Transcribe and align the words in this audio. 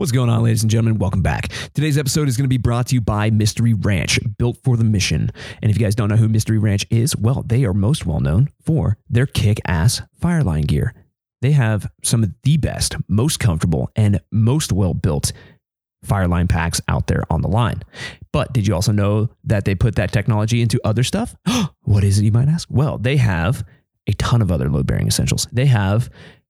What's 0.00 0.12
going 0.12 0.30
on, 0.30 0.42
ladies 0.42 0.62
and 0.62 0.70
gentlemen? 0.70 0.98
Welcome 0.98 1.20
back. 1.20 1.48
Today's 1.74 1.98
episode 1.98 2.26
is 2.26 2.38
going 2.38 2.46
to 2.46 2.48
be 2.48 2.56
brought 2.56 2.86
to 2.86 2.94
you 2.94 3.02
by 3.02 3.28
Mystery 3.28 3.74
Ranch, 3.74 4.18
built 4.38 4.56
for 4.64 4.78
the 4.78 4.82
mission. 4.82 5.30
And 5.60 5.70
if 5.70 5.78
you 5.78 5.84
guys 5.84 5.94
don't 5.94 6.08
know 6.08 6.16
who 6.16 6.26
Mystery 6.26 6.56
Ranch 6.56 6.86
is, 6.88 7.14
well, 7.14 7.42
they 7.42 7.66
are 7.66 7.74
most 7.74 8.06
well 8.06 8.20
known 8.20 8.48
for 8.64 8.96
their 9.10 9.26
kick 9.26 9.60
ass 9.66 10.00
fireline 10.18 10.66
gear. 10.66 10.94
They 11.42 11.52
have 11.52 11.86
some 12.02 12.22
of 12.22 12.32
the 12.44 12.56
best, 12.56 12.96
most 13.08 13.40
comfortable, 13.40 13.90
and 13.94 14.18
most 14.32 14.72
well 14.72 14.94
built 14.94 15.34
fireline 16.06 16.48
packs 16.48 16.80
out 16.88 17.06
there 17.06 17.24
on 17.28 17.42
the 17.42 17.48
line. 17.48 17.82
But 18.32 18.54
did 18.54 18.66
you 18.66 18.74
also 18.74 18.92
know 18.92 19.28
that 19.44 19.66
they 19.66 19.74
put 19.74 19.96
that 19.96 20.12
technology 20.12 20.62
into 20.62 20.80
other 20.82 21.02
stuff? 21.02 21.36
what 21.82 22.04
is 22.04 22.18
it, 22.18 22.24
you 22.24 22.32
might 22.32 22.48
ask? 22.48 22.66
Well, 22.70 22.96
they 22.96 23.18
have 23.18 23.66
a 24.06 24.14
ton 24.14 24.40
of 24.40 24.50
other 24.50 24.70
load 24.70 24.86
bearing 24.86 25.08
essentials. 25.08 25.46
They 25.52 25.66
have 25.66 26.08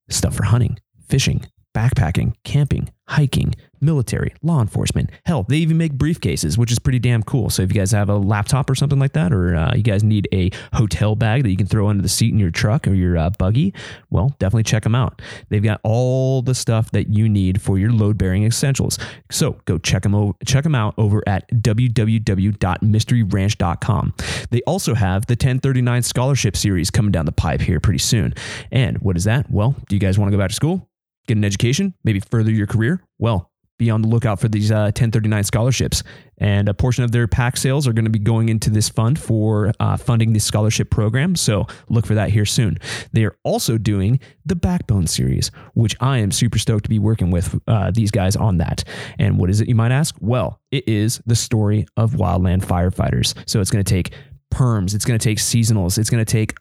stuff 0.09 0.37
for 0.37 0.45
hunting, 0.45 0.79
fishing, 1.09 1.45
backpacking, 1.75 2.35
camping, 2.45 2.91
hiking, 3.11 3.55
military, 3.81 4.35
law 4.43 4.61
enforcement. 4.61 5.09
Hell, 5.25 5.47
they 5.49 5.57
even 5.57 5.79
make 5.79 5.95
briefcases, 5.95 6.59
which 6.59 6.71
is 6.71 6.79
pretty 6.79 7.01
damn 7.01 7.23
cool. 7.23 7.49
So 7.51 7.63
if 7.63 7.71
you 7.71 7.75
guys 7.81 7.93
have 7.93 8.09
a 8.09 8.17
laptop 8.17 8.71
or 8.71 8.75
something 8.75 8.99
like 8.99 9.13
that, 9.15 9.33
or 9.33 9.57
uh, 9.57 9.75
you 9.75 9.83
guys 9.83 10.05
need 10.05 10.29
a 10.33 10.51
hotel 10.73 11.17
bag 11.17 11.43
that 11.43 11.51
you 11.51 11.57
can 11.57 11.67
throw 11.67 11.89
under 11.89 12.03
the 12.03 12.09
seat 12.09 12.33
in 12.33 12.39
your 12.39 12.51
truck 12.51 12.87
or 12.87 12.95
your 12.95 13.19
uh, 13.19 13.31
buggy, 13.31 13.75
well, 14.11 14.35
definitely 14.39 14.65
check 14.65 14.83
them 14.83 14.95
out. 14.95 15.23
They've 15.49 15.63
got 15.63 15.81
all 15.83 16.43
the 16.43 16.55
stuff 16.55 16.91
that 16.93 17.09
you 17.09 17.27
need 17.29 17.61
for 17.61 17.79
your 17.79 17.93
load 17.93 18.17
bearing 18.19 18.45
essentials. 18.45 18.99
So 19.31 19.61
go 19.65 19.79
check 19.79 20.03
them, 20.03 20.35
check 20.45 20.65
them 20.65 20.75
out 20.75 20.95
over 20.99 21.23
at 21.27 21.51
www.mysteryranch.com. 21.51 24.15
They 24.51 24.63
also 24.63 24.95
have 24.95 25.27
the 25.27 25.33
1039 25.33 26.03
scholarship 26.03 26.57
series 26.57 26.91
coming 26.91 27.13
down 27.13 27.27
the 27.27 27.33
pipe 27.33 27.61
here 27.61 27.81
pretty 27.81 27.99
soon. 27.99 28.33
And 28.71 28.99
what 28.99 29.17
is 29.17 29.25
that? 29.25 29.51
Well, 29.51 29.75
do 29.89 29.97
you 29.97 30.01
guys 30.01 30.17
want 30.19 30.31
to 30.31 30.37
go 30.37 30.41
back 30.41 30.51
to 30.51 30.55
school? 30.55 30.90
Get 31.27 31.37
an 31.37 31.45
education, 31.45 31.95
maybe 32.05 32.21
further 32.21 32.51
your 32.51 32.67
career, 32.67 33.03
well, 33.19 33.51
be 33.81 33.91
on 33.91 34.03
the 34.03 34.09
lookout 34.09 34.39
for 34.39 34.49
these 34.49 34.71
uh, 34.71 34.93
1039 34.93 35.43
scholarships. 35.43 36.05
And 36.37 36.69
a 36.69 36.75
portion 36.75 37.03
of 37.03 37.13
their 37.13 37.27
pack 37.27 37.57
sales 37.57 37.89
are 37.89 37.93
going 37.93 38.05
to 38.05 38.11
be 38.11 38.19
going 38.19 38.51
into 38.51 38.71
this 38.71 38.89
fund 38.89 39.19
for 39.19 39.73
uh, 39.81 39.97
funding 39.97 40.35
the 40.35 40.39
scholarship 40.39 40.91
program. 40.91 41.35
So 41.35 41.67
look 41.89 42.07
for 42.07 42.15
that 42.15 42.29
here 42.29 42.45
soon. 42.45 42.79
They 43.13 43.25
are 43.25 43.37
also 43.43 43.79
doing 43.79 44.21
the 44.45 44.55
Backbone 44.55 45.07
series, 45.07 45.51
which 45.75 45.97
I 45.99 46.19
am 46.19 46.31
super 46.31 46.59
stoked 46.59 46.85
to 46.85 46.91
be 46.91 46.99
working 46.99 47.31
with 47.31 47.59
uh, 47.67 47.91
these 47.91 48.11
guys 48.11 48.37
on 48.37 48.59
that. 48.59 48.85
And 49.19 49.39
what 49.39 49.51
is 49.51 49.61
it, 49.63 49.69
you 49.69 49.75
might 49.75 49.93
ask? 49.93 50.15
Well, 50.21 50.61
it 50.71 50.87
is 50.87 51.21
the 51.25 51.37
story 51.37 51.87
of 51.97 52.13
wildland 52.13 52.65
firefighters. 52.65 53.35
So 53.49 53.61
it's 53.61 53.71
going 53.71 53.85
to 53.85 53.91
take 53.91 54.13
perms, 54.53 54.95
it's 54.95 55.07
going 55.07 55.19
to 55.19 55.25
take 55.25 55.39
seasonals, 55.39 55.97
it's 55.97 56.11
going 56.11 56.25
to 56.25 56.31
take 56.31 56.55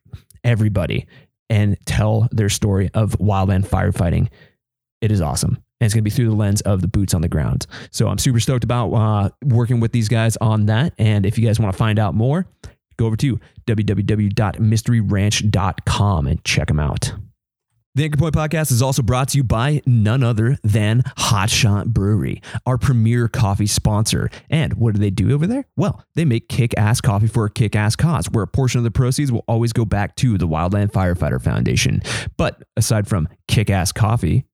everybody 0.46 1.06
and 1.50 1.78
tell 1.86 2.30
their 2.32 2.50
story 2.50 2.90
of 2.94 3.12
wildland 3.14 3.68
firefighting 3.68 4.30
it 5.02 5.12
is 5.12 5.22
awesome. 5.22 5.58
And 5.82 5.86
it's 5.86 5.94
going 5.94 6.04
to 6.04 6.10
be 6.10 6.14
through 6.14 6.30
the 6.30 6.36
lens 6.36 6.60
of 6.62 6.82
the 6.82 6.88
boots 6.88 7.14
on 7.14 7.22
the 7.22 7.30
ground. 7.30 7.66
So 7.92 8.10
I'm 8.10 8.18
super 8.18 8.40
stoked 8.40 8.64
about 8.66 8.92
uh, 8.92 9.30
working 9.44 9.80
with 9.80 9.94
these 9.94 10.10
guys 10.10 10.36
on 10.38 10.66
that. 10.66 10.94
And 10.98 11.24
if 11.26 11.38
you 11.38 11.48
guys 11.48 11.60
want 11.60 11.74
to 11.74 11.78
find 11.78 12.00
out 12.00 12.16
more, 12.16 12.48
go 12.98 13.06
over 13.06 13.16
to 13.18 13.40
www.mysteryranch.com 13.66 16.28
and 16.28 16.44
check 16.44 16.68
them 16.68 16.80
out. 16.80 17.14
The 17.96 18.04
Anchor 18.04 18.18
Point 18.18 18.36
Podcast 18.36 18.72
is 18.72 18.84
also 18.84 19.02
brought 19.02 19.30
to 19.30 19.38
you 19.38 19.44
by 19.44 19.82
none 19.86 20.24
other 20.24 20.58
than 20.64 21.02
Hot 21.18 21.50
Shot 21.50 21.88
Brewery, 21.88 22.42
our 22.66 22.78
premier 22.78 23.28
coffee 23.28 23.66
sponsor. 23.66 24.30
And 24.50 24.76
what 24.76 24.94
do 24.94 25.02
they 25.02 25.10
do 25.10 25.34
over 25.34 25.48
there? 25.48 25.66
Well, 25.76 26.04
they 26.14 26.24
make 26.24 26.50
kick 26.50 26.74
ass 26.78 27.02
coffee 27.02 27.28
for 27.28 27.46
a 27.46 27.50
kick 27.50 27.76
ass 27.76 27.96
cause, 27.96 28.30
where 28.30 28.44
a 28.44 28.48
portion 28.48 28.78
of 28.78 28.84
the 28.84 28.92
proceeds 28.92 29.32
will 29.32 29.44
always 29.48 29.74
go 29.74 29.86
back 29.86 30.16
to 30.18 30.38
the 30.38 30.48
Wildland 30.48 30.92
Firefighter 30.92 31.42
Foundation. 31.42 32.04
But 32.38 32.62
aside 32.78 33.08
from 33.08 33.28
kick 33.48 33.72
ass 33.72 33.92
coffee, 33.92 34.46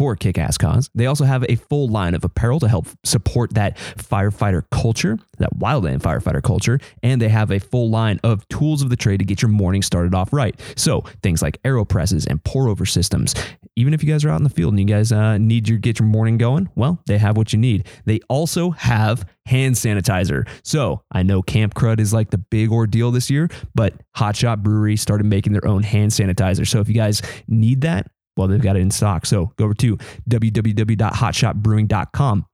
for 0.00 0.16
Kick 0.16 0.38
Ass 0.38 0.56
Cause. 0.56 0.88
They 0.94 1.04
also 1.04 1.26
have 1.26 1.44
a 1.46 1.56
full 1.56 1.86
line 1.86 2.14
of 2.14 2.24
apparel 2.24 2.58
to 2.60 2.68
help 2.68 2.86
support 3.04 3.52
that 3.52 3.76
firefighter 3.98 4.62
culture, 4.70 5.18
that 5.36 5.54
wildland 5.58 6.00
firefighter 6.00 6.42
culture, 6.42 6.80
and 7.02 7.20
they 7.20 7.28
have 7.28 7.50
a 7.50 7.60
full 7.60 7.90
line 7.90 8.18
of 8.24 8.48
tools 8.48 8.80
of 8.80 8.88
the 8.88 8.96
trade 8.96 9.18
to 9.18 9.26
get 9.26 9.42
your 9.42 9.50
morning 9.50 9.82
started 9.82 10.14
off 10.14 10.32
right. 10.32 10.58
So 10.74 11.02
things 11.22 11.42
like 11.42 11.60
aero 11.66 11.84
presses 11.84 12.24
and 12.24 12.42
pour 12.44 12.66
over 12.68 12.86
systems. 12.86 13.34
Even 13.76 13.92
if 13.92 14.02
you 14.02 14.10
guys 14.10 14.24
are 14.24 14.30
out 14.30 14.38
in 14.38 14.44
the 14.44 14.48
field 14.48 14.72
and 14.72 14.80
you 14.80 14.86
guys 14.86 15.12
uh, 15.12 15.36
need 15.36 15.68
your 15.68 15.76
get 15.76 15.98
your 15.98 16.08
morning 16.08 16.38
going, 16.38 16.70
well, 16.74 17.02
they 17.04 17.18
have 17.18 17.36
what 17.36 17.52
you 17.52 17.58
need. 17.58 17.86
They 18.06 18.20
also 18.30 18.70
have 18.70 19.28
hand 19.44 19.74
sanitizer. 19.74 20.48
So 20.64 21.02
I 21.12 21.24
know 21.24 21.42
Camp 21.42 21.74
Crud 21.74 22.00
is 22.00 22.14
like 22.14 22.30
the 22.30 22.38
big 22.38 22.72
ordeal 22.72 23.10
this 23.10 23.28
year, 23.28 23.50
but 23.74 23.92
Hot 24.14 24.34
Shot 24.34 24.62
Brewery 24.62 24.96
started 24.96 25.26
making 25.26 25.52
their 25.52 25.66
own 25.68 25.82
hand 25.82 26.12
sanitizer. 26.12 26.66
So 26.66 26.80
if 26.80 26.88
you 26.88 26.94
guys 26.94 27.20
need 27.46 27.82
that, 27.82 28.10
well, 28.36 28.48
they've 28.48 28.60
got 28.60 28.76
it 28.76 28.80
in 28.80 28.90
stock. 28.90 29.24
So 29.26 29.52
go 29.56 29.64
over 29.64 29.74
to 29.74 29.96
www.hotshotbrewing.com. 30.28 32.46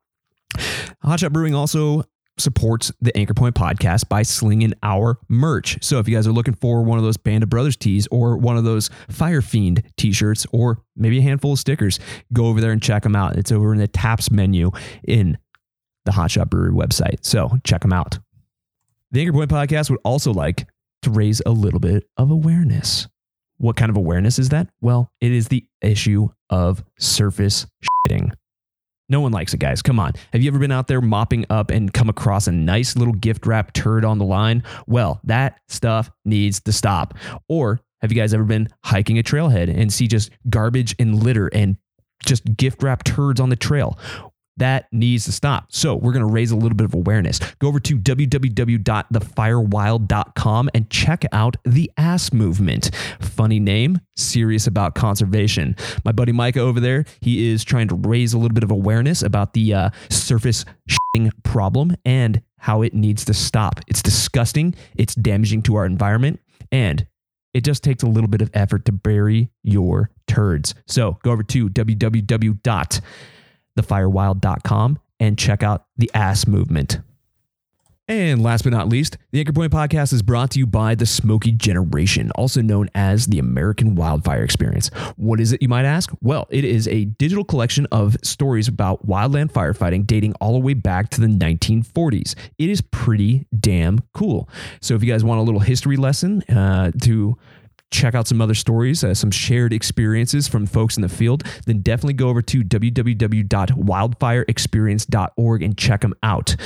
Hotshot 1.04 1.32
Brewing 1.32 1.54
also 1.54 2.04
supports 2.38 2.92
the 3.00 3.16
Anchor 3.16 3.34
Point 3.34 3.54
podcast 3.54 4.08
by 4.08 4.22
slinging 4.22 4.74
our 4.82 5.18
merch. 5.28 5.78
So 5.82 5.98
if 5.98 6.08
you 6.08 6.14
guys 6.14 6.26
are 6.26 6.32
looking 6.32 6.54
for 6.54 6.82
one 6.82 6.98
of 6.98 7.04
those 7.04 7.16
Band 7.16 7.42
of 7.42 7.48
Brothers 7.48 7.76
tees 7.76 8.06
or 8.10 8.36
one 8.36 8.56
of 8.56 8.64
those 8.64 8.90
Fire 9.08 9.40
Fiend 9.40 9.82
t-shirts 9.96 10.46
or 10.52 10.82
maybe 10.94 11.18
a 11.18 11.22
handful 11.22 11.52
of 11.52 11.58
stickers, 11.58 11.98
go 12.32 12.46
over 12.46 12.60
there 12.60 12.72
and 12.72 12.82
check 12.82 13.02
them 13.02 13.16
out. 13.16 13.36
It's 13.36 13.52
over 13.52 13.72
in 13.72 13.78
the 13.78 13.88
taps 13.88 14.30
menu 14.30 14.70
in 15.06 15.38
the 16.04 16.12
Hotshot 16.12 16.50
Brewery 16.50 16.72
website. 16.72 17.24
So 17.24 17.58
check 17.64 17.82
them 17.82 17.92
out. 17.92 18.18
The 19.12 19.20
Anchor 19.20 19.32
Point 19.32 19.50
podcast 19.50 19.90
would 19.90 20.00
also 20.04 20.32
like 20.32 20.66
to 21.02 21.10
raise 21.10 21.40
a 21.46 21.50
little 21.50 21.80
bit 21.80 22.04
of 22.16 22.30
awareness. 22.30 23.08
What 23.58 23.76
kind 23.76 23.90
of 23.90 23.96
awareness 23.96 24.38
is 24.38 24.50
that? 24.50 24.68
Well, 24.80 25.10
it 25.20 25.32
is 25.32 25.48
the 25.48 25.64
issue 25.80 26.28
of 26.50 26.84
surface 26.98 27.66
shitting. 28.08 28.32
No 29.08 29.20
one 29.20 29.32
likes 29.32 29.54
it, 29.54 29.58
guys. 29.58 29.82
Come 29.82 30.00
on. 30.00 30.12
Have 30.32 30.42
you 30.42 30.50
ever 30.50 30.58
been 30.58 30.72
out 30.72 30.88
there 30.88 31.00
mopping 31.00 31.46
up 31.48 31.70
and 31.70 31.92
come 31.92 32.08
across 32.08 32.48
a 32.48 32.52
nice 32.52 32.96
little 32.96 33.14
gift 33.14 33.46
wrap 33.46 33.72
turd 33.72 34.04
on 34.04 34.18
the 34.18 34.24
line? 34.24 34.64
Well, 34.86 35.20
that 35.24 35.60
stuff 35.68 36.10
needs 36.24 36.60
to 36.62 36.72
stop. 36.72 37.14
Or 37.48 37.80
have 38.02 38.10
you 38.10 38.16
guys 38.16 38.34
ever 38.34 38.44
been 38.44 38.68
hiking 38.84 39.18
a 39.18 39.22
trailhead 39.22 39.74
and 39.74 39.92
see 39.92 40.08
just 40.08 40.30
garbage 40.50 40.96
and 40.98 41.22
litter 41.22 41.48
and 41.48 41.76
just 42.24 42.56
gift 42.56 42.82
wrap 42.82 43.04
turds 43.04 43.40
on 43.40 43.48
the 43.48 43.56
trail? 43.56 43.98
That 44.58 44.86
needs 44.90 45.26
to 45.26 45.32
stop. 45.32 45.66
So, 45.68 45.94
we're 45.94 46.12
going 46.12 46.26
to 46.26 46.32
raise 46.32 46.50
a 46.50 46.56
little 46.56 46.76
bit 46.76 46.86
of 46.86 46.94
awareness. 46.94 47.40
Go 47.58 47.68
over 47.68 47.78
to 47.80 47.98
www.thefirewild.com 47.98 50.70
and 50.74 50.90
check 50.90 51.24
out 51.30 51.58
the 51.64 51.92
ass 51.98 52.32
movement. 52.32 52.90
Funny 53.20 53.60
name, 53.60 54.00
serious 54.16 54.66
about 54.66 54.94
conservation. 54.94 55.76
My 56.04 56.12
buddy 56.12 56.32
Micah 56.32 56.60
over 56.60 56.80
there, 56.80 57.04
he 57.20 57.50
is 57.50 57.64
trying 57.64 57.88
to 57.88 57.96
raise 57.96 58.32
a 58.32 58.38
little 58.38 58.54
bit 58.54 58.64
of 58.64 58.70
awareness 58.70 59.20
about 59.22 59.52
the 59.52 59.74
uh, 59.74 59.90
surface 60.08 60.64
problem 61.44 61.94
and 62.04 62.42
how 62.58 62.82
it 62.82 62.92
needs 62.94 63.24
to 63.26 63.34
stop. 63.34 63.80
It's 63.86 64.02
disgusting, 64.02 64.74
it's 64.96 65.14
damaging 65.14 65.62
to 65.62 65.76
our 65.76 65.86
environment, 65.86 66.40
and 66.72 67.06
it 67.54 67.64
just 67.64 67.84
takes 67.84 68.02
a 68.02 68.06
little 68.06 68.28
bit 68.28 68.42
of 68.42 68.50
effort 68.54 68.84
to 68.86 68.92
bury 68.92 69.50
your 69.62 70.10
turds. 70.26 70.74
So, 70.86 71.18
go 71.22 71.32
over 71.32 71.42
to 71.42 71.68
www 71.68 73.02
thefirewild.com 73.76 74.98
and 75.20 75.38
check 75.38 75.62
out 75.62 75.86
the 75.96 76.10
ass 76.14 76.46
movement. 76.46 76.98
And 78.08 78.40
last 78.40 78.62
but 78.62 78.72
not 78.72 78.88
least, 78.88 79.18
the 79.32 79.40
Anchor 79.40 79.52
Point 79.52 79.72
podcast 79.72 80.12
is 80.12 80.22
brought 80.22 80.52
to 80.52 80.60
you 80.60 80.66
by 80.66 80.94
the 80.94 81.06
Smokey 81.06 81.50
Generation, 81.50 82.30
also 82.36 82.62
known 82.62 82.88
as 82.94 83.26
the 83.26 83.40
American 83.40 83.96
Wildfire 83.96 84.44
Experience. 84.44 84.88
What 85.16 85.40
is 85.40 85.52
it, 85.52 85.60
you 85.60 85.68
might 85.68 85.84
ask? 85.84 86.12
Well, 86.22 86.46
it 86.50 86.64
is 86.64 86.86
a 86.86 87.06
digital 87.06 87.42
collection 87.42 87.84
of 87.90 88.16
stories 88.22 88.68
about 88.68 89.04
wildland 89.08 89.50
firefighting 89.50 90.06
dating 90.06 90.34
all 90.34 90.52
the 90.52 90.60
way 90.60 90.74
back 90.74 91.10
to 91.10 91.20
the 91.20 91.26
1940s. 91.26 92.36
It 92.58 92.70
is 92.70 92.80
pretty 92.80 93.48
damn 93.58 93.98
cool. 94.14 94.48
So, 94.80 94.94
if 94.94 95.02
you 95.02 95.12
guys 95.12 95.24
want 95.24 95.40
a 95.40 95.42
little 95.42 95.58
history 95.58 95.96
lesson 95.96 96.42
uh, 96.42 96.92
to 97.02 97.36
check 97.90 98.14
out 98.14 98.26
some 98.26 98.40
other 98.40 98.54
stories, 98.54 99.04
uh, 99.04 99.12
some 99.14 99.30
shared 99.30 99.72
experiences 99.72 100.48
from 100.48 100.66
folks 100.66 100.96
in 100.96 101.02
the 101.02 101.08
field, 101.08 101.44
then 101.66 101.80
definitely 101.80 102.14
go 102.14 102.28
over 102.28 102.42
to 102.42 102.62
www.wildfireexperience.org 102.62 105.62
and 105.62 105.78
check 105.78 106.00
them 106.00 106.14
out. 106.22 106.56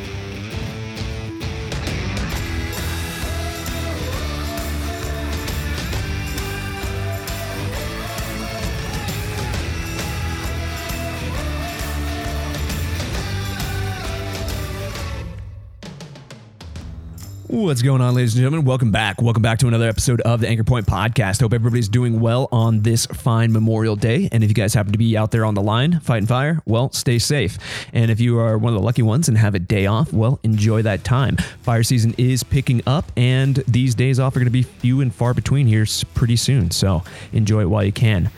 What's 17.61 17.83
going 17.83 18.01
on, 18.01 18.15
ladies 18.15 18.33
and 18.33 18.41
gentlemen? 18.41 18.65
Welcome 18.65 18.91
back. 18.91 19.21
Welcome 19.21 19.43
back 19.43 19.59
to 19.59 19.67
another 19.67 19.87
episode 19.87 20.19
of 20.21 20.41
the 20.41 20.47
Anchor 20.47 20.63
Point 20.63 20.87
Podcast. 20.87 21.41
Hope 21.41 21.53
everybody's 21.53 21.87
doing 21.87 22.19
well 22.19 22.49
on 22.51 22.81
this 22.81 23.05
fine 23.05 23.53
Memorial 23.53 23.95
Day. 23.95 24.27
And 24.31 24.43
if 24.43 24.49
you 24.49 24.55
guys 24.55 24.73
happen 24.73 24.91
to 24.93 24.97
be 24.97 25.15
out 25.15 25.29
there 25.29 25.45
on 25.45 25.53
the 25.53 25.61
line 25.61 25.99
fighting 25.99 26.25
fire, 26.25 26.59
well, 26.65 26.91
stay 26.91 27.19
safe. 27.19 27.59
And 27.93 28.09
if 28.09 28.19
you 28.19 28.39
are 28.39 28.57
one 28.57 28.73
of 28.73 28.79
the 28.79 28.83
lucky 28.83 29.03
ones 29.03 29.29
and 29.29 29.37
have 29.37 29.53
a 29.53 29.59
day 29.59 29.85
off, 29.85 30.11
well, 30.11 30.39
enjoy 30.41 30.81
that 30.81 31.03
time. 31.03 31.37
Fire 31.61 31.83
season 31.83 32.15
is 32.17 32.43
picking 32.43 32.81
up, 32.87 33.11
and 33.15 33.57
these 33.67 33.93
days 33.93 34.19
off 34.19 34.35
are 34.35 34.39
going 34.39 34.45
to 34.45 34.51
be 34.51 34.63
few 34.63 34.99
and 35.01 35.13
far 35.13 35.35
between 35.35 35.67
here 35.67 35.85
pretty 36.15 36.37
soon. 36.37 36.71
So 36.71 37.03
enjoy 37.31 37.61
it 37.61 37.69
while 37.69 37.83
you 37.83 37.93
can. 37.93 38.31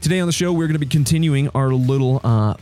Today 0.00 0.20
on 0.20 0.28
the 0.28 0.32
show, 0.32 0.52
we're 0.52 0.68
going 0.68 0.74
to 0.74 0.78
be 0.78 0.86
continuing 0.86 1.48
our 1.48 1.70
little 1.70 2.20
uh, 2.22 2.54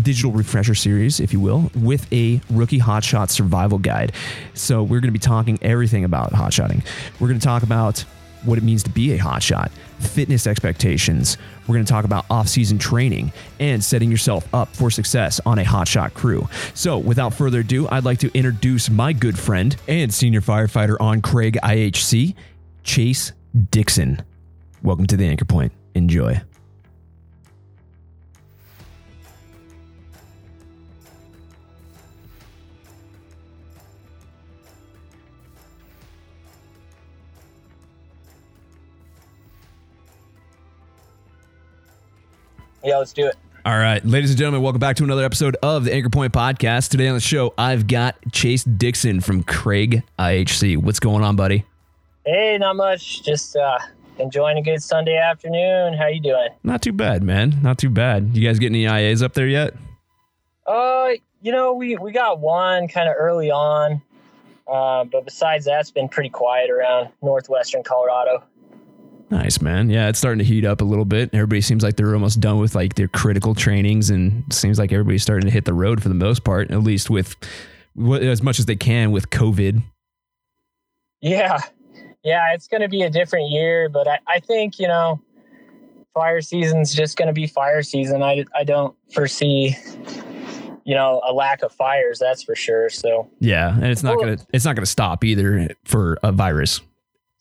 digital 0.00 0.32
refresher 0.32 0.74
series, 0.74 1.20
if 1.20 1.32
you 1.32 1.40
will, 1.40 1.70
with 1.74 2.10
a 2.12 2.40
rookie 2.50 2.78
hotshot 2.78 3.30
survival 3.30 3.78
guide. 3.78 4.12
So 4.54 4.82
we're 4.82 5.00
going 5.00 5.08
to 5.08 5.12
be 5.12 5.18
talking 5.18 5.58
everything 5.62 6.04
about 6.04 6.32
hotshotting. 6.32 6.84
We're 7.20 7.28
going 7.28 7.40
to 7.40 7.44
talk 7.44 7.62
about 7.62 8.04
what 8.44 8.58
it 8.58 8.64
means 8.64 8.82
to 8.82 8.90
be 8.90 9.12
a 9.12 9.18
hotshot, 9.18 9.70
fitness 10.00 10.46
expectations. 10.46 11.36
We're 11.66 11.74
going 11.74 11.84
to 11.84 11.92
talk 11.92 12.04
about 12.04 12.26
off-season 12.28 12.78
training 12.78 13.32
and 13.60 13.82
setting 13.82 14.10
yourself 14.10 14.52
up 14.52 14.74
for 14.74 14.90
success 14.90 15.40
on 15.46 15.58
a 15.58 15.64
hotshot 15.64 16.14
crew. 16.14 16.48
So, 16.74 16.98
without 16.98 17.34
further 17.34 17.60
ado, 17.60 17.88
I'd 17.88 18.04
like 18.04 18.18
to 18.20 18.30
introduce 18.36 18.90
my 18.90 19.12
good 19.12 19.38
friend 19.38 19.76
and 19.86 20.12
senior 20.12 20.40
firefighter 20.40 20.96
on 21.00 21.22
Craig 21.22 21.58
IHC, 21.62 22.34
Chase 22.82 23.32
Dixon. 23.70 24.22
Welcome 24.82 25.06
to 25.06 25.16
the 25.16 25.26
Anchor 25.26 25.44
Point. 25.44 25.72
Enjoy. 25.94 26.42
Yeah, 42.84 42.98
let's 42.98 43.12
do 43.12 43.26
it. 43.26 43.36
All 43.64 43.78
right, 43.78 44.04
ladies 44.04 44.30
and 44.30 44.38
gentlemen, 44.38 44.60
welcome 44.60 44.80
back 44.80 44.96
to 44.96 45.04
another 45.04 45.24
episode 45.24 45.56
of 45.62 45.84
the 45.84 45.94
Anchor 45.94 46.10
Point 46.10 46.32
Podcast. 46.32 46.90
Today 46.90 47.06
on 47.06 47.14
the 47.14 47.20
show, 47.20 47.54
I've 47.56 47.86
got 47.86 48.16
Chase 48.32 48.64
Dixon 48.64 49.20
from 49.20 49.44
Craig 49.44 50.02
IHC. 50.18 50.78
What's 50.78 50.98
going 50.98 51.22
on, 51.22 51.36
buddy? 51.36 51.64
Hey, 52.26 52.58
not 52.58 52.74
much. 52.74 53.22
Just 53.22 53.54
uh, 53.54 53.78
enjoying 54.18 54.58
a 54.58 54.62
good 54.62 54.82
Sunday 54.82 55.16
afternoon. 55.16 55.94
How 55.94 56.08
you 56.08 56.20
doing? 56.20 56.48
Not 56.64 56.82
too 56.82 56.92
bad, 56.92 57.22
man. 57.22 57.60
Not 57.62 57.78
too 57.78 57.88
bad. 57.90 58.36
You 58.36 58.44
guys 58.46 58.58
get 58.58 58.66
any 58.66 58.82
IAs 58.82 59.22
up 59.22 59.34
there 59.34 59.46
yet? 59.46 59.74
Uh, 60.66 61.10
you 61.40 61.52
know, 61.52 61.74
we 61.74 61.96
we 61.96 62.10
got 62.10 62.40
one 62.40 62.88
kind 62.88 63.08
of 63.08 63.14
early 63.16 63.52
on, 63.52 64.02
uh, 64.66 65.04
but 65.04 65.24
besides 65.24 65.66
that, 65.66 65.80
it's 65.80 65.92
been 65.92 66.08
pretty 66.08 66.30
quiet 66.30 66.68
around 66.68 67.10
northwestern 67.22 67.84
Colorado. 67.84 68.42
Nice, 69.32 69.62
man. 69.62 69.88
Yeah, 69.88 70.10
it's 70.10 70.18
starting 70.18 70.40
to 70.40 70.44
heat 70.44 70.66
up 70.66 70.82
a 70.82 70.84
little 70.84 71.06
bit. 71.06 71.30
Everybody 71.32 71.62
seems 71.62 71.82
like 71.82 71.96
they're 71.96 72.12
almost 72.12 72.38
done 72.38 72.58
with 72.58 72.74
like 72.74 72.96
their 72.96 73.08
critical 73.08 73.54
trainings, 73.54 74.10
and 74.10 74.44
seems 74.52 74.78
like 74.78 74.92
everybody's 74.92 75.22
starting 75.22 75.46
to 75.46 75.50
hit 75.50 75.64
the 75.64 75.72
road 75.72 76.02
for 76.02 76.10
the 76.10 76.14
most 76.14 76.44
part, 76.44 76.70
at 76.70 76.82
least 76.82 77.08
with 77.08 77.34
as 77.98 78.42
much 78.42 78.58
as 78.58 78.66
they 78.66 78.76
can 78.76 79.10
with 79.10 79.30
COVID. 79.30 79.82
Yeah, 81.22 81.60
yeah, 82.22 82.52
it's 82.52 82.68
going 82.68 82.82
to 82.82 82.90
be 82.90 83.04
a 83.04 83.10
different 83.10 83.50
year, 83.50 83.88
but 83.88 84.06
I, 84.06 84.18
I 84.28 84.40
think 84.40 84.78
you 84.78 84.86
know, 84.86 85.18
fire 86.12 86.42
season's 86.42 86.94
just 86.94 87.16
going 87.16 87.28
to 87.28 87.32
be 87.32 87.46
fire 87.46 87.82
season. 87.82 88.22
I 88.22 88.44
I 88.54 88.64
don't 88.64 88.94
foresee 89.14 89.74
you 90.84 90.94
know 90.94 91.22
a 91.26 91.32
lack 91.32 91.62
of 91.62 91.72
fires 91.72 92.18
that's 92.18 92.42
for 92.42 92.56
sure 92.56 92.90
so 92.90 93.30
yeah 93.38 93.72
and 93.72 93.86
it's 93.86 94.02
not 94.02 94.18
gonna 94.18 94.36
it's 94.52 94.64
not 94.64 94.74
gonna 94.74 94.84
stop 94.84 95.22
either 95.22 95.68
for 95.84 96.18
a 96.24 96.32
virus 96.32 96.80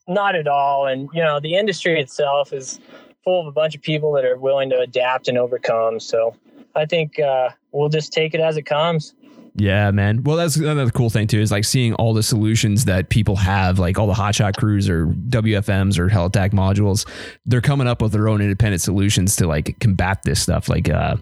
not 0.08 0.36
at 0.36 0.48
all. 0.48 0.88
And 0.88 1.10
you 1.14 1.24
know, 1.24 1.40
the 1.40 1.56
industry 1.56 2.00
itself 2.00 2.54
is 2.54 2.80
full 3.24 3.42
of 3.42 3.48
a 3.48 3.52
bunch 3.52 3.76
of 3.76 3.82
people 3.82 4.12
that 4.14 4.26
are 4.26 4.38
willing 4.38 4.70
to 4.72 4.80
adapt 4.80 5.28
and 5.28 5.38
overcome. 5.38 6.00
So 6.00 6.36
I 6.76 6.86
think 6.86 7.20
uh, 7.20 7.50
we'll 7.72 7.90
just 7.90 8.12
take 8.14 8.34
it 8.34 8.40
as 8.40 8.58
it 8.58 8.64
comes. 8.64 9.14
Yeah, 9.56 9.92
man. 9.92 10.24
Well, 10.24 10.38
that's 10.38 10.56
another 10.56 10.90
cool 10.92 11.10
thing 11.10 11.28
too 11.28 11.40
is 11.40 11.52
like 11.52 11.66
seeing 11.66 11.94
all 11.96 12.14
the 12.14 12.24
solutions 12.24 12.86
that 12.86 13.10
people 13.10 13.36
have, 13.36 13.80
like 13.80 14.00
all 14.00 14.08
the 14.08 14.14
hotshot 14.14 14.56
crews 14.56 14.90
or 14.90 15.08
WFMs 15.08 16.00
or 16.00 16.08
Helitack 16.08 16.52
modules. 16.52 17.06
They're 17.46 17.60
coming 17.60 17.86
up 17.86 18.02
with 18.02 18.14
their 18.14 18.30
own 18.30 18.42
independent 18.42 18.82
solutions 18.82 19.36
to 19.38 19.48
like 19.48 19.78
combat 19.80 20.22
this 20.24 20.42
stuff. 20.42 20.70
Like 20.70 20.90
uh, 20.90 21.18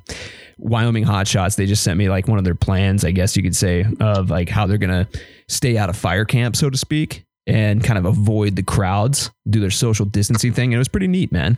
Wyoming 0.60 1.06
Hotshots, 1.06 1.56
they 1.56 1.66
just 1.66 1.84
sent 1.84 1.98
me 1.98 2.08
like 2.08 2.28
one 2.28 2.38
of 2.38 2.44
their 2.44 2.56
plans, 2.56 3.04
I 3.04 3.12
guess 3.12 3.36
you 3.36 3.42
could 3.42 3.56
say, 3.56 3.86
of 4.00 4.30
like 4.30 4.48
how 4.48 4.68
they're 4.68 4.78
gonna 4.78 5.08
stay 5.48 5.78
out 5.78 5.90
of 5.90 5.98
fire 5.98 6.26
camp, 6.26 6.56
so 6.56 6.70
to 6.70 6.78
speak 6.78 7.26
and 7.48 7.84
kind 7.84 7.98
of 7.98 8.06
avoid 8.06 8.56
the 8.56 8.64
crowds, 8.64 9.32
do 9.50 9.60
their 9.60 9.72
social 9.72 10.06
distancing 10.06 10.54
thing. 10.54 10.66
And 10.66 10.76
it 10.76 10.80
was 10.80 10.88
pretty 10.88 11.08
neat, 11.08 11.32
man. 11.32 11.58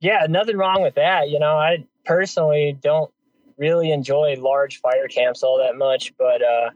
Yeah, 0.00 0.26
nothing 0.28 0.56
wrong 0.56 0.82
with 0.82 0.94
that. 0.94 1.28
You 1.28 1.38
know, 1.40 1.56
I 1.56 1.84
personally 2.04 2.78
don't 2.80 3.10
really 3.56 3.90
enjoy 3.90 4.36
large 4.38 4.80
fire 4.80 5.08
camps 5.08 5.42
all 5.42 5.58
that 5.58 5.76
much, 5.76 6.16
but 6.16 6.42
uh, 6.42 6.70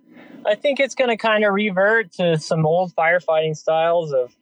I 0.45 0.57
think 0.57 0.81
it's 0.81 0.95
going 0.95 1.11
to 1.11 1.17
kind 1.17 1.45
of 1.45 1.55
revert 1.55 2.13
to 2.15 2.39
some 2.39 2.67
old 2.67 2.95
firefighting 2.95 3.57
styles 3.57 4.13
of, 4.13 4.35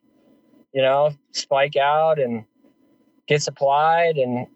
you 0.73 0.81
know, 0.81 1.13
spike 1.33 1.77
out 1.77 2.19
and 2.19 2.45
get 3.29 3.43
supplied 3.43 4.17
and 4.17 4.47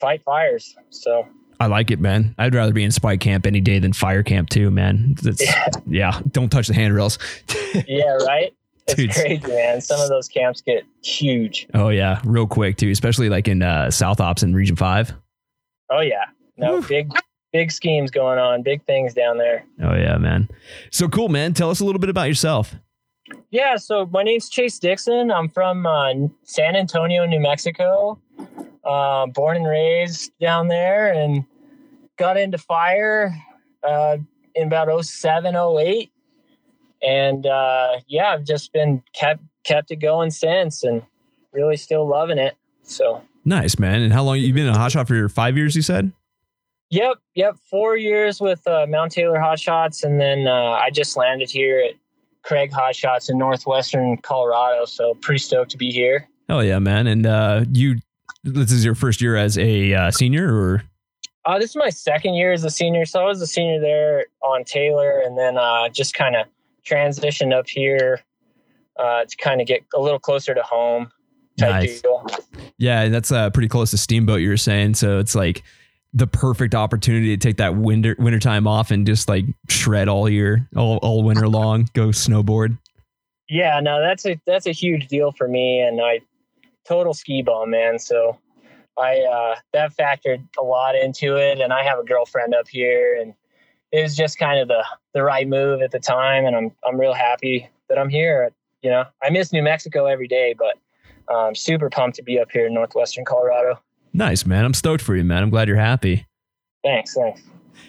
fight 0.00 0.22
fires. 0.22 0.76
So 0.90 1.26
I 1.58 1.66
like 1.66 1.90
it, 1.90 2.00
man. 2.00 2.34
I'd 2.38 2.54
rather 2.54 2.72
be 2.72 2.84
in 2.84 2.90
spike 2.90 3.20
camp 3.20 3.46
any 3.46 3.60
day 3.60 3.78
than 3.78 3.92
fire 3.92 4.22
camp 4.22 4.50
too, 4.50 4.70
man. 4.70 5.16
Yeah. 5.22 5.66
yeah. 5.86 6.20
Don't 6.30 6.50
touch 6.50 6.68
the 6.68 6.74
handrails. 6.74 7.18
yeah, 7.88 8.12
right. 8.26 8.54
It's 8.86 8.96
Dude. 8.96 9.10
crazy, 9.12 9.46
man. 9.46 9.80
Some 9.80 10.00
of 10.00 10.08
those 10.08 10.28
camps 10.28 10.60
get 10.60 10.84
huge. 11.02 11.66
Oh 11.72 11.88
yeah, 11.88 12.20
real 12.24 12.46
quick 12.46 12.76
too, 12.76 12.90
especially 12.90 13.28
like 13.30 13.48
in 13.48 13.62
uh, 13.62 13.90
South 13.90 14.20
Ops 14.20 14.42
in 14.42 14.54
Region 14.54 14.76
Five. 14.76 15.14
Oh 15.90 16.00
yeah, 16.00 16.24
no 16.56 16.82
big 16.82 17.10
big 17.52 17.72
schemes 17.72 18.10
going 18.10 18.38
on, 18.38 18.62
big 18.62 18.84
things 18.84 19.14
down 19.14 19.38
there. 19.38 19.64
Oh 19.82 19.94
yeah, 19.94 20.18
man. 20.18 20.48
So 20.90 21.08
cool, 21.08 21.28
man. 21.28 21.54
Tell 21.54 21.70
us 21.70 21.80
a 21.80 21.84
little 21.84 21.98
bit 21.98 22.10
about 22.10 22.28
yourself. 22.28 22.74
Yeah, 23.50 23.76
so 23.76 24.06
my 24.06 24.22
name's 24.22 24.50
Chase 24.50 24.78
Dixon. 24.78 25.30
I'm 25.30 25.48
from 25.48 25.86
uh, 25.86 26.12
San 26.42 26.76
Antonio, 26.76 27.24
New 27.24 27.40
Mexico. 27.40 28.20
Uh, 28.84 29.26
born 29.28 29.56
and 29.56 29.66
raised 29.66 30.30
down 30.38 30.68
there, 30.68 31.10
and 31.10 31.44
got 32.18 32.36
into 32.36 32.58
fire 32.58 33.34
uh, 33.82 34.18
in 34.54 34.66
about 34.66 35.04
07, 35.04 35.56
08 35.56 36.10
and 37.04 37.46
uh, 37.46 38.00
yeah, 38.06 38.32
I've 38.32 38.44
just 38.44 38.72
been 38.72 39.02
kept 39.12 39.42
kept 39.64 39.90
it 39.90 39.96
going 39.96 40.30
since, 40.30 40.82
and 40.82 41.02
really 41.52 41.76
still 41.76 42.06
loving 42.06 42.38
it. 42.38 42.56
So 42.82 43.22
nice, 43.44 43.78
man. 43.78 44.02
And 44.02 44.12
how 44.12 44.22
long 44.22 44.38
you 44.38 44.52
been 44.52 44.66
in 44.66 44.74
a 44.74 44.78
hot 44.78 44.92
shot 44.92 45.08
for? 45.08 45.28
Five 45.28 45.56
years, 45.56 45.76
you 45.76 45.82
said. 45.82 46.12
Yep, 46.90 47.16
yep. 47.34 47.56
Four 47.68 47.96
years 47.96 48.40
with 48.40 48.66
uh, 48.66 48.86
Mount 48.88 49.10
Taylor 49.12 49.40
Hot 49.40 49.58
Shots, 49.58 50.04
and 50.04 50.20
then 50.20 50.46
uh, 50.46 50.52
I 50.52 50.90
just 50.90 51.16
landed 51.16 51.50
here 51.50 51.80
at 51.80 51.94
Craig 52.42 52.72
Hot 52.72 52.94
Shots 52.94 53.28
in 53.28 53.38
northwestern 53.38 54.16
Colorado. 54.18 54.84
So 54.84 55.14
pretty 55.14 55.40
stoked 55.40 55.70
to 55.72 55.76
be 55.76 55.90
here. 55.90 56.28
Oh 56.48 56.60
yeah, 56.60 56.78
man! 56.78 57.06
And 57.06 57.26
uh, 57.26 57.64
you, 57.72 57.96
this 58.44 58.70
is 58.70 58.84
your 58.84 58.94
first 58.94 59.20
year 59.20 59.34
as 59.34 59.58
a 59.58 59.94
uh, 59.94 60.10
senior, 60.10 60.54
or? 60.54 60.84
Uh, 61.46 61.58
this 61.58 61.70
is 61.70 61.76
my 61.76 61.90
second 61.90 62.34
year 62.34 62.52
as 62.52 62.64
a 62.64 62.70
senior. 62.70 63.04
So 63.04 63.20
I 63.20 63.24
was 63.24 63.42
a 63.42 63.46
senior 63.46 63.80
there 63.80 64.26
on 64.42 64.64
Taylor, 64.64 65.20
and 65.20 65.36
then 65.36 65.58
uh, 65.58 65.88
just 65.88 66.14
kind 66.14 66.36
of 66.36 66.46
transitioned 66.88 67.52
up 67.52 67.68
here 67.68 68.20
uh, 68.98 69.24
to 69.24 69.36
kind 69.36 69.60
of 69.60 69.66
get 69.66 69.82
a 69.94 70.00
little 70.00 70.18
closer 70.18 70.54
to 70.54 70.62
home 70.62 71.10
nice. 71.58 72.02
Deal. 72.02 72.26
Yeah, 72.78 73.08
that's 73.08 73.32
uh, 73.32 73.50
pretty 73.50 73.68
close 73.68 73.90
to 73.92 73.98
Steamboat. 73.98 74.40
You 74.40 74.48
were 74.48 74.56
saying, 74.56 74.94
so 74.94 75.18
it's 75.18 75.34
like 75.34 75.62
the 76.12 76.26
perfect 76.26 76.74
opportunity 76.74 77.36
to 77.36 77.36
take 77.36 77.56
that 77.56 77.76
winter 77.76 78.14
winter 78.18 78.38
time 78.38 78.66
off 78.66 78.90
and 78.90 79.06
just 79.06 79.28
like 79.28 79.44
shred 79.68 80.08
all 80.08 80.28
year, 80.28 80.68
all 80.76 80.98
all 80.98 81.22
winter 81.22 81.48
long, 81.48 81.88
go 81.92 82.08
snowboard. 82.08 82.78
Yeah, 83.48 83.80
no, 83.80 84.00
that's 84.00 84.26
a 84.26 84.40
that's 84.46 84.66
a 84.66 84.72
huge 84.72 85.08
deal 85.08 85.32
for 85.32 85.48
me, 85.48 85.80
and 85.80 86.00
I 86.00 86.20
total 86.86 87.14
ski 87.14 87.42
bum 87.42 87.70
man. 87.70 87.98
So 87.98 88.38
I 88.98 89.20
uh, 89.20 89.56
that 89.72 89.96
factored 89.96 90.42
a 90.58 90.62
lot 90.62 90.94
into 90.94 91.36
it, 91.36 91.60
and 91.60 91.72
I 91.72 91.82
have 91.82 91.98
a 91.98 92.04
girlfriend 92.04 92.54
up 92.54 92.68
here, 92.68 93.18
and 93.20 93.34
it 93.94 94.02
was 94.02 94.16
just 94.16 94.38
kind 94.38 94.58
of 94.58 94.66
the 94.66 94.84
the 95.12 95.22
right 95.22 95.48
move 95.48 95.80
at 95.80 95.92
the 95.92 96.00
time, 96.00 96.46
and 96.46 96.56
I'm 96.56 96.72
I'm 96.86 97.00
real 97.00 97.14
happy 97.14 97.70
that 97.88 97.96
I'm 97.96 98.08
here. 98.08 98.50
You 98.82 98.90
know, 98.90 99.04
I 99.22 99.30
miss 99.30 99.52
New 99.52 99.62
Mexico 99.62 100.06
every 100.06 100.26
day, 100.26 100.54
but 100.58 100.74
I'm 101.32 101.54
super 101.54 101.88
pumped 101.88 102.16
to 102.16 102.22
be 102.22 102.40
up 102.40 102.50
here 102.50 102.66
in 102.66 102.74
northwestern 102.74 103.24
Colorado. 103.24 103.78
Nice, 104.12 104.44
man. 104.44 104.64
I'm 104.64 104.74
stoked 104.74 105.02
for 105.02 105.14
you, 105.14 105.24
man. 105.24 105.44
I'm 105.44 105.50
glad 105.50 105.68
you're 105.68 105.76
happy. 105.76 106.26
Thanks, 106.82 107.14
thanks. 107.14 107.40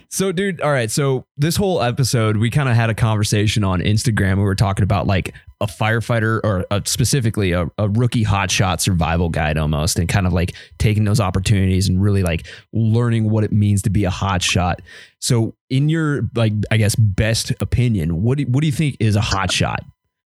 So, 0.09 0.31
dude, 0.31 0.61
all 0.61 0.71
right. 0.71 0.89
So, 0.89 1.25
this 1.37 1.55
whole 1.55 1.81
episode, 1.81 2.37
we 2.37 2.49
kind 2.49 2.69
of 2.69 2.75
had 2.75 2.89
a 2.89 2.93
conversation 2.93 3.63
on 3.63 3.81
Instagram. 3.81 4.37
We 4.37 4.43
were 4.43 4.55
talking 4.55 4.83
about 4.83 5.07
like 5.07 5.33
a 5.61 5.67
firefighter 5.67 6.41
or 6.43 6.65
a, 6.71 6.81
specifically 6.85 7.51
a, 7.51 7.69
a 7.77 7.89
rookie 7.89 8.23
hotshot 8.25 8.81
survival 8.81 9.29
guide 9.29 9.57
almost, 9.57 9.99
and 9.99 10.07
kind 10.07 10.27
of 10.27 10.33
like 10.33 10.53
taking 10.77 11.03
those 11.03 11.19
opportunities 11.19 11.87
and 11.87 12.01
really 12.01 12.23
like 12.23 12.47
learning 12.73 13.29
what 13.29 13.43
it 13.43 13.51
means 13.51 13.81
to 13.83 13.89
be 13.89 14.05
a 14.05 14.11
hotshot. 14.11 14.75
So, 15.19 15.55
in 15.69 15.89
your 15.89 16.29
like, 16.35 16.53
I 16.71 16.77
guess, 16.77 16.95
best 16.95 17.51
opinion, 17.59 18.21
what 18.21 18.37
do, 18.37 18.43
what 18.45 18.61
do 18.61 18.67
you 18.67 18.73
think 18.73 18.97
is 18.99 19.15
a 19.15 19.21
hotshot 19.21 19.79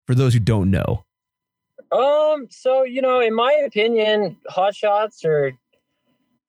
for 0.06 0.14
those 0.14 0.34
who 0.34 0.40
don't 0.40 0.70
know? 0.70 1.04
Um, 1.92 2.46
so 2.50 2.84
you 2.84 3.02
know, 3.02 3.20
in 3.20 3.34
my 3.34 3.52
opinion, 3.66 4.36
hotshots 4.48 5.24
are 5.24 5.52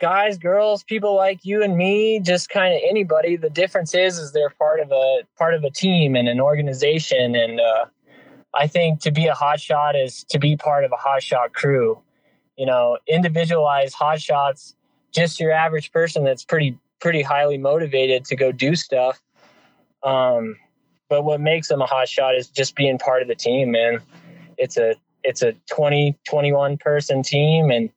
guys, 0.02 0.40
girls, 0.40 0.84
people 0.84 1.16
like 1.16 1.46
you 1.46 1.64
and 1.64 1.78
me, 1.78 2.20
just 2.20 2.50
kind 2.50 2.74
of 2.74 2.82
anybody. 2.84 3.38
The 3.38 3.52
difference 3.52 3.94
is, 3.94 4.18
is 4.18 4.34
they're 4.34 4.50
part 4.50 4.80
of 4.80 4.92
a 4.92 5.20
part 5.38 5.54
of 5.54 5.64
a 5.64 5.70
team 5.70 6.16
and 6.16 6.28
an 6.28 6.42
organization. 6.42 7.36
And 7.36 7.62
uh, 7.62 7.86
I 8.54 8.68
think 8.68 9.00
to 9.02 9.12
be 9.12 9.28
a 9.28 9.34
hotshot 9.34 10.04
is 10.04 10.26
to 10.30 10.40
be 10.40 10.58
part 10.58 10.84
of 10.84 10.92
a 10.92 10.98
hotshot 10.98 11.54
crew. 11.54 12.02
You 12.58 12.66
know, 12.66 12.98
individualized 13.08 13.96
hotshots, 13.96 14.74
just 15.14 15.40
your 15.40 15.52
average 15.52 15.92
person 15.92 16.24
that's 16.24 16.44
pretty 16.44 16.78
pretty 17.00 17.22
highly 17.22 17.58
motivated 17.58 18.26
to 18.26 18.36
go 18.36 18.52
do 18.52 18.76
stuff. 18.76 19.22
Um, 20.04 20.58
but 21.10 21.24
what 21.24 21.40
makes 21.40 21.68
them 21.68 21.82
a 21.82 21.88
hotshot 21.88 22.38
is 22.38 22.48
just 22.48 22.76
being 22.76 22.98
part 22.98 23.22
of 23.22 23.28
the 23.28 23.36
team, 23.36 23.72
man. 23.72 24.02
It's 24.58 24.78
a 24.78 24.96
it's 25.24 25.44
a 25.44 25.54
20 25.70 26.18
21 26.28 26.78
person 26.78 27.22
team 27.22 27.70
and 27.70 27.92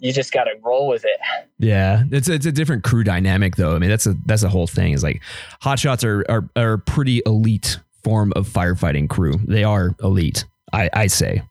you 0.00 0.12
just 0.12 0.32
got 0.32 0.44
to 0.44 0.52
roll 0.62 0.88
with 0.88 1.04
it. 1.04 1.18
Yeah, 1.58 2.04
it's 2.10 2.28
it's 2.28 2.46
a 2.46 2.52
different 2.52 2.84
crew 2.84 3.04
dynamic 3.04 3.56
though. 3.56 3.74
I 3.74 3.78
mean, 3.78 3.90
that's 3.90 4.06
a 4.06 4.14
that's 4.26 4.42
the 4.42 4.48
whole 4.48 4.66
thing. 4.66 4.92
Is 4.92 5.02
like 5.02 5.22
hotshots 5.62 6.04
are 6.04 6.24
are 6.30 6.48
are 6.56 6.74
a 6.74 6.78
pretty 6.78 7.22
elite 7.26 7.78
form 8.04 8.32
of 8.36 8.48
firefighting 8.48 9.08
crew. 9.08 9.34
They 9.46 9.64
are 9.64 9.94
elite. 10.02 10.44
I 10.72 10.90
I 10.92 11.06
say. 11.08 11.42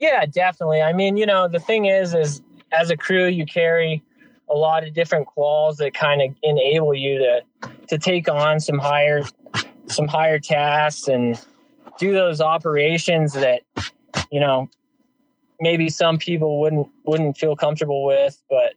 Yeah, 0.00 0.26
definitely. 0.26 0.80
I 0.80 0.92
mean, 0.92 1.16
you 1.16 1.26
know, 1.26 1.48
the 1.48 1.58
thing 1.58 1.86
is, 1.86 2.14
is 2.14 2.40
as 2.70 2.90
a 2.90 2.96
crew, 2.96 3.26
you 3.26 3.44
carry 3.44 4.02
a 4.48 4.54
lot 4.54 4.86
of 4.86 4.94
different 4.94 5.26
quals 5.36 5.76
that 5.76 5.94
kind 5.94 6.22
of 6.22 6.34
enable 6.42 6.94
you 6.94 7.18
to 7.18 7.42
to 7.88 7.98
take 7.98 8.28
on 8.28 8.60
some 8.60 8.78
higher 8.78 9.22
some 9.86 10.06
higher 10.06 10.38
tasks 10.38 11.08
and 11.08 11.44
do 11.98 12.12
those 12.12 12.40
operations 12.40 13.32
that 13.32 13.62
you 14.30 14.40
know 14.40 14.68
maybe 15.60 15.88
some 15.88 16.18
people 16.18 16.60
wouldn't 16.60 16.88
wouldn't 17.04 17.36
feel 17.36 17.56
comfortable 17.56 18.04
with, 18.04 18.40
but 18.48 18.74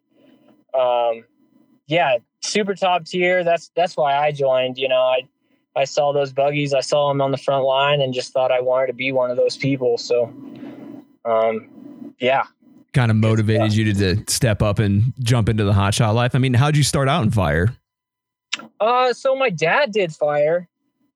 um, 0.77 1.25
yeah, 1.87 2.17
super 2.41 2.75
top 2.75 3.05
tier. 3.05 3.43
That's 3.43 3.71
that's 3.75 3.97
why 3.97 4.17
I 4.17 4.31
joined. 4.31 4.77
You 4.77 4.87
know, 4.87 5.01
I 5.01 5.27
I 5.75 5.85
saw 5.85 6.11
those 6.11 6.33
buggies, 6.33 6.73
I 6.73 6.81
saw 6.81 7.09
them 7.09 7.21
on 7.21 7.31
the 7.31 7.37
front 7.37 7.65
line, 7.65 8.01
and 8.01 8.13
just 8.13 8.33
thought 8.33 8.51
I 8.51 8.61
wanted 8.61 8.87
to 8.87 8.93
be 8.93 9.11
one 9.11 9.31
of 9.31 9.37
those 9.37 9.57
people. 9.57 9.97
So, 9.97 10.33
um, 11.25 12.13
yeah, 12.19 12.43
kind 12.93 13.09
of 13.09 13.17
motivated 13.17 13.73
you 13.73 13.93
to, 13.93 14.15
to 14.15 14.31
step 14.31 14.61
up 14.61 14.79
and 14.79 15.13
jump 15.19 15.49
into 15.49 15.63
the 15.63 15.73
hotshot 15.73 16.13
life. 16.13 16.35
I 16.35 16.39
mean, 16.39 16.53
how'd 16.53 16.75
you 16.75 16.83
start 16.83 17.07
out 17.07 17.23
in 17.23 17.31
fire? 17.31 17.75
Uh, 18.79 19.13
so 19.13 19.35
my 19.35 19.49
dad 19.49 19.91
did 19.91 20.13
fire, 20.13 20.67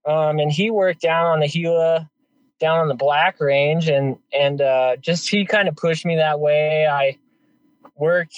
um, 0.05 0.39
and 0.39 0.51
he 0.51 0.69
worked 0.69 1.01
down 1.01 1.25
on 1.25 1.39
the 1.41 1.47
Gila 1.47 2.09
down 2.59 2.79
on 2.79 2.87
the 2.87 2.95
black 2.95 3.39
range 3.39 3.89
and 3.89 4.17
and 4.33 4.61
uh, 4.61 4.95
just 4.97 5.29
he 5.29 5.45
kind 5.45 5.67
of 5.67 5.75
pushed 5.75 6.05
me 6.05 6.15
that 6.15 6.39
way. 6.39 6.87
I 6.87 7.17
worked 7.95 8.37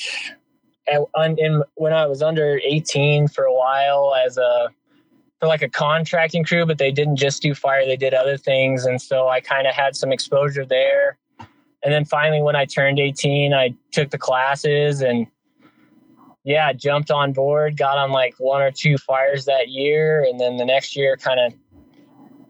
at, 0.88 1.02
in, 1.38 1.64
when 1.76 1.94
i 1.94 2.06
was 2.06 2.22
under 2.22 2.60
18 2.64 3.28
for 3.28 3.44
a 3.44 3.54
while 3.54 4.16
as 4.26 4.38
a 4.38 4.70
for 5.40 5.48
like 5.48 5.62
a 5.62 5.70
contracting 5.70 6.44
crew 6.44 6.66
but 6.66 6.78
they 6.78 6.92
didn't 6.92 7.18
just 7.18 7.42
do 7.42 7.54
fire 7.54 7.86
they 7.86 7.98
did 7.98 8.14
other 8.14 8.38
things 8.38 8.86
and 8.86 9.02
so 9.02 9.28
i 9.28 9.40
kind 9.40 9.68
of 9.68 9.74
had 9.74 9.96
some 9.96 10.12
exposure 10.12 10.66
there. 10.66 11.18
And 11.84 11.94
then 11.94 12.06
finally 12.06 12.42
when 12.42 12.56
i 12.56 12.66
turned 12.66 13.00
18 13.00 13.54
i 13.54 13.74
took 13.92 14.10
the 14.10 14.18
classes 14.18 15.02
and 15.02 15.28
yeah 16.44 16.74
jumped 16.74 17.12
on 17.12 17.34
board 17.34 17.78
got 17.78 17.98
on 17.98 18.12
like 18.12 18.36
one 18.40 18.62
or 18.62 18.72
two 18.72 18.98
fires 18.98 19.46
that 19.46 19.70
year 19.70 20.24
and 20.24 20.40
then 20.40 20.58
the 20.58 20.66
next 20.66 20.96
year 20.96 21.18
kind 21.18 21.40
of 21.40 21.54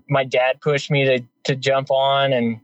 my 0.10 0.24
dad 0.24 0.62
pushed 0.62 0.92
me 0.92 1.06
to 1.06 1.24
to 1.44 1.56
jump 1.56 1.92
on 1.92 2.34
and 2.34 2.60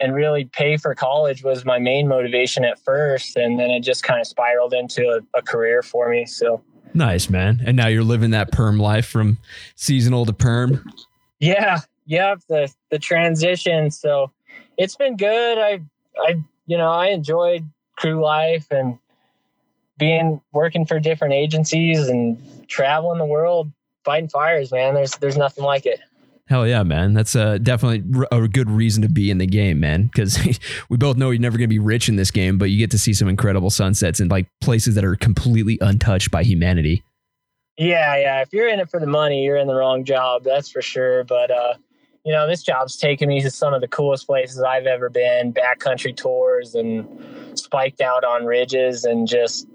and 0.00 0.14
really 0.14 0.44
pay 0.44 0.76
for 0.76 0.94
college 0.94 1.44
was 1.44 1.64
my 1.64 1.78
main 1.78 2.08
motivation 2.08 2.64
at 2.64 2.78
first. 2.78 3.36
And 3.36 3.58
then 3.58 3.70
it 3.70 3.80
just 3.80 4.02
kind 4.02 4.20
of 4.20 4.26
spiraled 4.26 4.74
into 4.74 5.08
a, 5.08 5.38
a, 5.38 5.42
career 5.42 5.82
for 5.82 6.10
me. 6.10 6.26
So 6.26 6.62
nice 6.94 7.30
man. 7.30 7.62
And 7.64 7.76
now 7.76 7.86
you're 7.86 8.02
living 8.04 8.32
that 8.32 8.50
perm 8.50 8.78
life 8.78 9.06
from 9.06 9.38
seasonal 9.76 10.26
to 10.26 10.32
perm? 10.32 10.84
Yeah. 11.38 11.80
Yeah 12.06 12.34
the 12.48 12.72
the 12.90 12.98
transition. 12.98 13.90
So 13.90 14.30
it's 14.76 14.96
been 14.96 15.16
good. 15.16 15.58
I 15.58 15.80
i 16.18 16.34
you 16.66 16.78
know 16.78 16.90
i 16.90 17.08
enjoyed 17.08 17.68
crew 17.96 18.22
life 18.22 18.66
and 18.70 18.98
being 19.98 20.40
working 20.52 20.86
for 20.86 20.98
different 21.00 21.34
agencies 21.34 22.08
and 22.08 22.68
traveling 22.68 23.18
the 23.18 23.24
world 23.24 23.70
fighting 24.04 24.28
fires 24.28 24.70
man. 24.70 24.94
There's 24.94 25.16
there's 25.16 25.36
nothing 25.36 25.64
like 25.64 25.86
it 25.86 26.00
Hell 26.46 26.66
yeah, 26.66 26.82
man. 26.82 27.14
That's 27.14 27.34
uh, 27.34 27.56
definitely 27.56 28.04
a 28.30 28.46
good 28.48 28.70
reason 28.70 29.00
to 29.02 29.08
be 29.08 29.30
in 29.30 29.38
the 29.38 29.46
game, 29.46 29.80
man. 29.80 30.04
Because 30.04 30.38
we 30.90 30.98
both 30.98 31.16
know 31.16 31.30
you're 31.30 31.40
never 31.40 31.56
going 31.56 31.68
to 31.68 31.74
be 31.74 31.78
rich 31.78 32.08
in 32.08 32.16
this 32.16 32.30
game, 32.30 32.58
but 32.58 32.66
you 32.66 32.78
get 32.78 32.90
to 32.90 32.98
see 32.98 33.14
some 33.14 33.28
incredible 33.28 33.70
sunsets 33.70 34.20
in 34.20 34.28
like 34.28 34.46
places 34.60 34.94
that 34.94 35.04
are 35.04 35.16
completely 35.16 35.78
untouched 35.80 36.30
by 36.30 36.42
humanity. 36.42 37.02
Yeah, 37.78 38.16
yeah. 38.16 38.42
If 38.42 38.52
you're 38.52 38.68
in 38.68 38.78
it 38.78 38.90
for 38.90 39.00
the 39.00 39.06
money, 39.06 39.42
you're 39.42 39.56
in 39.56 39.66
the 39.66 39.74
wrong 39.74 40.04
job. 40.04 40.44
That's 40.44 40.70
for 40.70 40.82
sure. 40.82 41.24
But, 41.24 41.50
uh, 41.50 41.74
you 42.24 42.32
know, 42.32 42.46
this 42.46 42.62
job's 42.62 42.96
taken 42.98 43.28
me 43.28 43.40
to 43.40 43.50
some 43.50 43.72
of 43.72 43.80
the 43.80 43.88
coolest 43.88 44.26
places 44.26 44.62
I've 44.62 44.86
ever 44.86 45.08
been 45.08 45.52
backcountry 45.52 46.14
tours 46.14 46.74
and 46.74 47.08
spiked 47.58 48.02
out 48.02 48.22
on 48.22 48.44
ridges 48.44 49.04
and 49.04 49.26
just, 49.26 49.66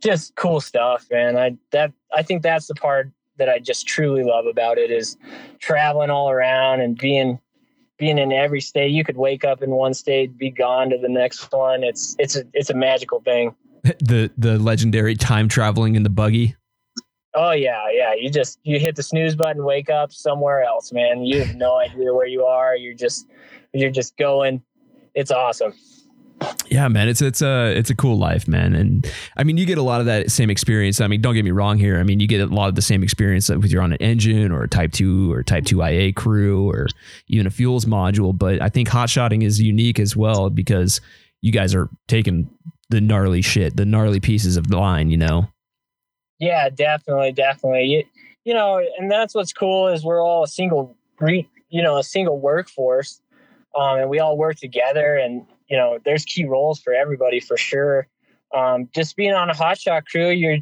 just 0.00 0.34
cool 0.36 0.60
stuff, 0.60 1.06
man. 1.10 1.36
I, 1.36 1.56
that, 1.72 1.92
I 2.14 2.22
think 2.22 2.42
that's 2.42 2.68
the 2.68 2.74
part 2.74 3.10
that 3.38 3.48
I 3.48 3.58
just 3.58 3.86
truly 3.86 4.24
love 4.24 4.46
about 4.46 4.78
it 4.78 4.90
is 4.90 5.16
traveling 5.58 6.10
all 6.10 6.30
around 6.30 6.80
and 6.80 6.96
being 6.96 7.38
being 7.98 8.18
in 8.18 8.32
every 8.32 8.60
state. 8.60 8.90
You 8.90 9.04
could 9.04 9.16
wake 9.16 9.44
up 9.44 9.62
in 9.62 9.70
one 9.70 9.94
state, 9.94 10.36
be 10.36 10.50
gone 10.50 10.90
to 10.90 10.98
the 10.98 11.08
next 11.08 11.52
one. 11.52 11.84
It's 11.84 12.16
it's 12.18 12.36
a 12.36 12.44
it's 12.52 12.70
a 12.70 12.74
magical 12.74 13.20
thing. 13.20 13.54
The 13.98 14.30
the 14.38 14.60
legendary 14.60 15.16
time 15.16 15.48
traveling 15.48 15.96
in 15.96 16.04
the 16.04 16.10
buggy. 16.10 16.54
Oh 17.34 17.50
yeah, 17.50 17.82
yeah. 17.90 18.14
You 18.14 18.30
just 18.30 18.60
you 18.62 18.78
hit 18.78 18.94
the 18.94 19.02
snooze 19.02 19.34
button, 19.34 19.64
wake 19.64 19.90
up 19.90 20.12
somewhere 20.12 20.62
else, 20.62 20.92
man. 20.92 21.24
You 21.24 21.42
have 21.42 21.56
no 21.56 21.78
idea 21.80 22.14
where 22.14 22.28
you 22.28 22.44
are. 22.44 22.76
You're 22.76 22.94
just 22.94 23.26
you're 23.72 23.90
just 23.90 24.16
going. 24.16 24.62
It's 25.14 25.32
awesome 25.32 25.74
yeah 26.68 26.88
man 26.88 27.08
it's 27.08 27.20
it's 27.20 27.42
a 27.42 27.76
it's 27.76 27.90
a 27.90 27.94
cool 27.94 28.18
life 28.18 28.48
man. 28.48 28.74
And 28.74 29.10
i 29.36 29.44
mean 29.44 29.56
you 29.56 29.66
get 29.66 29.78
a 29.78 29.82
lot 29.82 30.00
of 30.00 30.06
that 30.06 30.30
same 30.30 30.50
experience. 30.50 31.00
I 31.00 31.06
mean 31.06 31.20
don't 31.20 31.34
get 31.34 31.44
me 31.44 31.50
wrong 31.50 31.78
here. 31.78 31.98
I 31.98 32.02
mean 32.02 32.20
you 32.20 32.26
get 32.26 32.40
a 32.40 32.46
lot 32.46 32.68
of 32.68 32.74
the 32.74 32.82
same 32.82 33.02
experience 33.02 33.48
with 33.48 33.70
you're 33.70 33.82
on 33.82 33.92
an 33.92 33.98
engine 34.00 34.52
or 34.52 34.62
a 34.62 34.68
type 34.68 34.92
2 34.92 35.32
or 35.32 35.42
type 35.42 35.64
2 35.64 35.82
ia 35.82 36.12
crew 36.12 36.68
or 36.68 36.86
even 37.28 37.46
a 37.46 37.50
fuels 37.50 37.84
module. 37.84 38.36
But 38.36 38.62
i 38.62 38.68
think 38.68 38.88
hot 38.88 39.10
shotting 39.10 39.42
is 39.42 39.60
unique 39.60 39.98
as 39.98 40.16
well 40.16 40.50
because 40.50 41.00
you 41.40 41.52
guys 41.52 41.74
are 41.74 41.88
taking 42.08 42.50
the 42.90 43.00
gnarly 43.00 43.42
shit 43.42 43.76
the 43.76 43.86
gnarly 43.86 44.20
pieces 44.20 44.56
of 44.56 44.68
the 44.68 44.78
line 44.78 45.10
you 45.10 45.16
know? 45.16 45.48
Yeah 46.38 46.68
definitely 46.70 47.32
definitely. 47.32 47.84
You, 47.84 48.04
you 48.44 48.54
know 48.54 48.80
and 48.98 49.10
that's 49.10 49.34
what's 49.34 49.52
cool 49.52 49.88
is 49.88 50.04
we're 50.04 50.22
all 50.22 50.44
a 50.44 50.48
single 50.48 50.96
you 51.20 51.82
know 51.82 51.98
a 51.98 52.04
single 52.04 52.38
workforce 52.38 53.20
um, 53.74 53.98
and 54.00 54.10
we 54.10 54.18
all 54.18 54.36
work 54.36 54.56
together 54.56 55.16
and 55.16 55.46
you 55.72 55.78
know, 55.78 55.98
there's 56.04 56.26
key 56.26 56.44
roles 56.44 56.82
for 56.82 56.92
everybody 56.92 57.40
for 57.40 57.56
sure. 57.56 58.06
Um, 58.54 58.90
just 58.94 59.16
being 59.16 59.32
on 59.32 59.48
a 59.48 59.54
hotshot 59.54 60.04
crew, 60.04 60.28
you're 60.28 60.58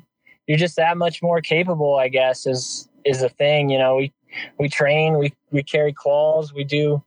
you're 0.47 0.57
just 0.57 0.77
that 0.77 0.97
much 0.97 1.21
more 1.21 1.41
capable, 1.41 1.97
I 1.97 2.07
guess, 2.07 2.47
is 2.47 2.89
is 3.05 3.21
a 3.21 3.29
thing. 3.29 3.71
You 3.71 3.79
know, 3.79 3.97
we 3.97 4.13
we 4.59 4.69
train, 4.69 5.19
we 5.19 5.35
we 5.51 5.65
carry 5.65 5.93
quals, 5.93 6.55
we 6.55 6.63
do, 6.63 7.03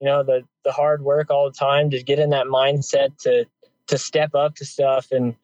you 0.00 0.06
know, 0.08 0.24
the 0.24 0.42
the 0.64 0.72
hard 0.72 1.02
work 1.02 1.30
all 1.30 1.48
the 1.48 1.56
time 1.56 1.90
to 1.90 2.02
get 2.02 2.18
in 2.18 2.30
that 2.30 2.46
mindset 2.46 3.16
to 3.18 3.46
to 3.86 3.98
step 3.98 4.34
up 4.34 4.56
to 4.56 4.64
stuff 4.64 5.12
and 5.12 5.36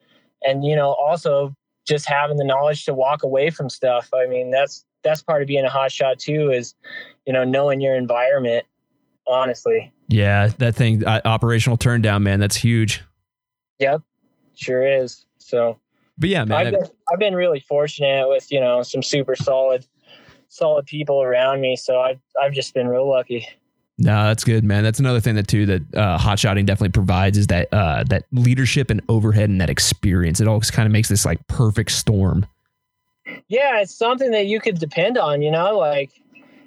and 0.43 0.65
you 0.65 0.75
know 0.75 0.95
also 0.95 1.55
just 1.87 2.09
having 2.09 2.39
the 2.39 2.45
knowledge 2.45 2.87
to 2.87 2.93
walk 2.93 3.23
away 3.23 3.51
from 3.51 3.71
stuff. 3.71 4.09
I 4.13 4.27
mean, 4.27 4.51
that's 4.51 4.85
that's 5.05 5.23
part 5.23 5.43
of 5.43 5.47
being 5.47 5.65
a 5.65 5.71
hotshot 5.71 6.19
too 6.19 6.51
is 6.51 6.75
you 7.25 7.33
know 7.33 7.45
knowing 7.45 7.81
your 7.81 7.95
environment 7.95 8.67
honestly 9.29 9.93
yeah, 10.11 10.49
that 10.59 10.75
thing, 10.75 11.05
uh, 11.05 11.21
operational 11.25 11.77
turn 11.77 12.03
down, 12.03 12.25
man, 12.25 12.41
that's 12.41 12.57
huge. 12.57 13.03
Yep. 13.79 14.03
sure 14.57 14.87
is. 14.87 15.25
So, 15.39 15.79
but 16.19 16.29
yeah, 16.29 16.45
man, 16.45 16.67
I've 16.67 16.73
been, 16.73 16.89
I've 17.13 17.19
been 17.19 17.35
really 17.35 17.61
fortunate 17.61 18.29
with 18.29 18.51
you 18.53 18.61
know 18.61 18.83
some 18.83 19.03
super 19.03 19.37
solid, 19.37 19.87
solid 20.49 20.87
people 20.87 21.23
around 21.23 21.61
me. 21.61 21.77
So 21.77 22.01
I've 22.01 22.21
I've 22.41 22.53
just 22.53 22.75
been 22.75 22.89
real 22.89 23.09
lucky. 23.09 23.47
No, 23.99 24.25
that's 24.25 24.45
good, 24.45 24.65
man. 24.65 24.83
That's 24.83 24.99
another 24.99 25.21
thing 25.21 25.37
that 25.37 25.47
too 25.47 25.67
that 25.67 25.95
uh, 25.95 26.19
hot 26.19 26.39
shotting 26.39 26.67
definitely 26.67 26.93
provides 26.93 27.39
is 27.39 27.47
that 27.49 27.69
uh, 27.73 28.03
that 28.05 28.25
leadership 28.33 28.91
and 28.91 29.01
overhead 29.09 29.49
and 29.49 29.61
that 29.61 29.71
experience. 29.71 30.41
It 30.41 30.49
always 30.49 30.71
kind 30.71 30.87
of 30.87 30.93
makes 30.93 31.09
this 31.09 31.25
like 31.25 31.47
perfect 31.47 31.93
storm. 31.93 32.47
Yeah, 33.49 33.81
it's 33.81 33.95
something 33.95 34.33
that 34.33 34.47
you 34.47 34.61
could 34.61 34.79
depend 34.79 35.19
on. 35.19 35.41
You 35.41 35.51
know, 35.51 35.79
like 35.79 36.11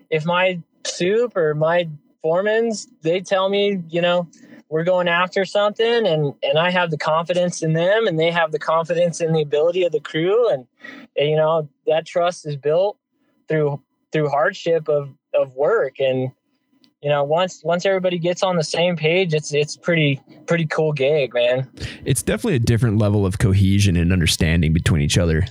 if 0.09 0.25
my 0.25 0.61
soup 0.85 1.35
or 1.35 1.53
my 1.55 1.89
foremans 2.23 2.87
they 3.01 3.21
tell 3.21 3.49
me, 3.49 3.81
you 3.89 4.01
know, 4.01 4.27
we're 4.69 4.83
going 4.83 5.07
after 5.07 5.45
something, 5.45 6.07
and 6.07 6.33
and 6.41 6.57
I 6.57 6.71
have 6.71 6.89
the 6.89 6.97
confidence 6.97 7.61
in 7.61 7.73
them, 7.73 8.07
and 8.07 8.19
they 8.19 8.31
have 8.31 8.51
the 8.51 8.59
confidence 8.59 9.21
in 9.21 9.33
the 9.33 9.41
ability 9.41 9.83
of 9.83 9.91
the 9.91 9.99
crew, 9.99 10.49
and, 10.49 10.65
and 11.15 11.29
you 11.29 11.35
know 11.35 11.69
that 11.85 12.07
trust 12.07 12.47
is 12.47 12.55
built 12.55 12.97
through 13.47 13.81
through 14.11 14.29
hardship 14.29 14.89
of 14.89 15.09
of 15.33 15.55
work. 15.55 15.99
And 15.99 16.31
you 17.03 17.09
know 17.09 17.23
once 17.23 17.61
once 17.63 17.85
everybody 17.85 18.17
gets 18.17 18.41
on 18.41 18.55
the 18.55 18.63
same 18.63 18.95
page 18.95 19.33
it's 19.33 19.53
it's 19.53 19.75
pretty 19.75 20.21
pretty 20.47 20.65
cool 20.65 20.93
gig 20.93 21.33
man. 21.33 21.69
It's 22.05 22.23
definitely 22.23 22.55
a 22.55 22.59
different 22.59 22.97
level 22.97 23.25
of 23.25 23.37
cohesion 23.37 23.95
and 23.95 24.11
understanding 24.11 24.73
between 24.73 25.01
each 25.01 25.17
other. 25.17 25.45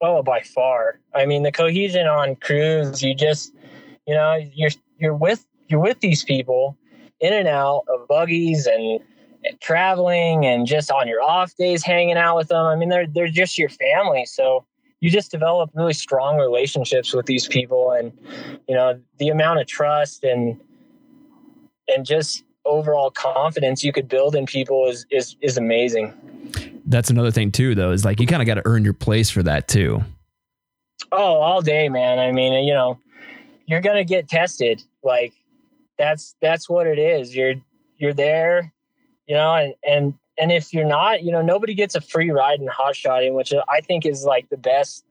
Oh 0.00 0.22
by 0.22 0.40
far. 0.40 0.98
I 1.14 1.26
mean 1.26 1.42
the 1.42 1.52
cohesion 1.52 2.06
on 2.06 2.34
crews 2.36 3.02
you 3.02 3.14
just 3.14 3.54
you 4.06 4.14
know 4.14 4.42
you're 4.54 4.70
you're 4.98 5.14
with 5.14 5.46
you're 5.70 5.80
with 5.80 6.00
these 6.00 6.24
people 6.24 6.76
in 7.20 7.32
and 7.32 7.48
out 7.48 7.84
of 7.88 8.06
buggies 8.08 8.66
and, 8.66 9.00
and 9.44 9.60
traveling 9.60 10.44
and 10.44 10.66
just 10.66 10.90
on 10.90 11.06
your 11.06 11.22
off 11.22 11.54
days 11.56 11.82
hanging 11.82 12.16
out 12.16 12.36
with 12.36 12.48
them 12.48 12.66
i 12.66 12.74
mean 12.74 12.88
they're 12.88 13.06
they're 13.06 13.28
just 13.28 13.58
your 13.58 13.68
family 13.68 14.24
so 14.26 14.64
you 15.00 15.08
just 15.08 15.30
develop 15.30 15.70
really 15.74 15.94
strong 15.94 16.36
relationships 16.36 17.14
with 17.14 17.26
these 17.26 17.46
people 17.46 17.92
and 17.92 18.12
you 18.68 18.74
know 18.74 18.98
the 19.18 19.28
amount 19.28 19.60
of 19.60 19.66
trust 19.66 20.24
and 20.24 20.58
and 21.88 22.06
just 22.06 22.44
overall 22.64 23.10
confidence 23.10 23.82
you 23.82 23.92
could 23.92 24.08
build 24.08 24.34
in 24.34 24.46
people 24.46 24.88
is 24.88 25.06
is 25.10 25.36
is 25.40 25.56
amazing. 25.56 26.14
That's 26.86 27.10
another 27.10 27.30
thing 27.30 27.52
too, 27.52 27.74
though, 27.74 27.92
is 27.92 28.04
like 28.04 28.20
you 28.20 28.26
kind 28.26 28.42
of 28.42 28.46
got 28.46 28.54
to 28.54 28.62
earn 28.64 28.84
your 28.84 28.94
place 28.94 29.30
for 29.30 29.42
that 29.42 29.68
too. 29.68 30.02
Oh, 31.12 31.36
all 31.40 31.62
day, 31.62 31.88
man. 31.88 32.18
I 32.18 32.32
mean, 32.32 32.64
you 32.64 32.74
know, 32.74 32.98
you're 33.66 33.80
gonna 33.80 34.04
get 34.04 34.28
tested. 34.28 34.82
Like 35.02 35.34
that's 36.00 36.34
that's 36.40 36.68
what 36.68 36.86
it 36.86 36.98
is. 36.98 37.36
You're 37.36 37.56
you're 37.98 38.14
there, 38.14 38.72
you 39.26 39.34
know, 39.34 39.54
and 39.54 39.74
and 39.86 40.14
and 40.38 40.50
if 40.50 40.72
you're 40.72 40.86
not, 40.86 41.22
you 41.22 41.30
know, 41.30 41.42
nobody 41.42 41.74
gets 41.74 41.94
a 41.94 42.00
free 42.00 42.30
ride 42.30 42.58
in 42.58 42.66
hot 42.66 42.96
shotting, 42.96 43.34
which 43.34 43.52
I 43.68 43.82
think 43.82 44.06
is 44.06 44.24
like 44.24 44.48
the 44.48 44.56
best 44.56 45.04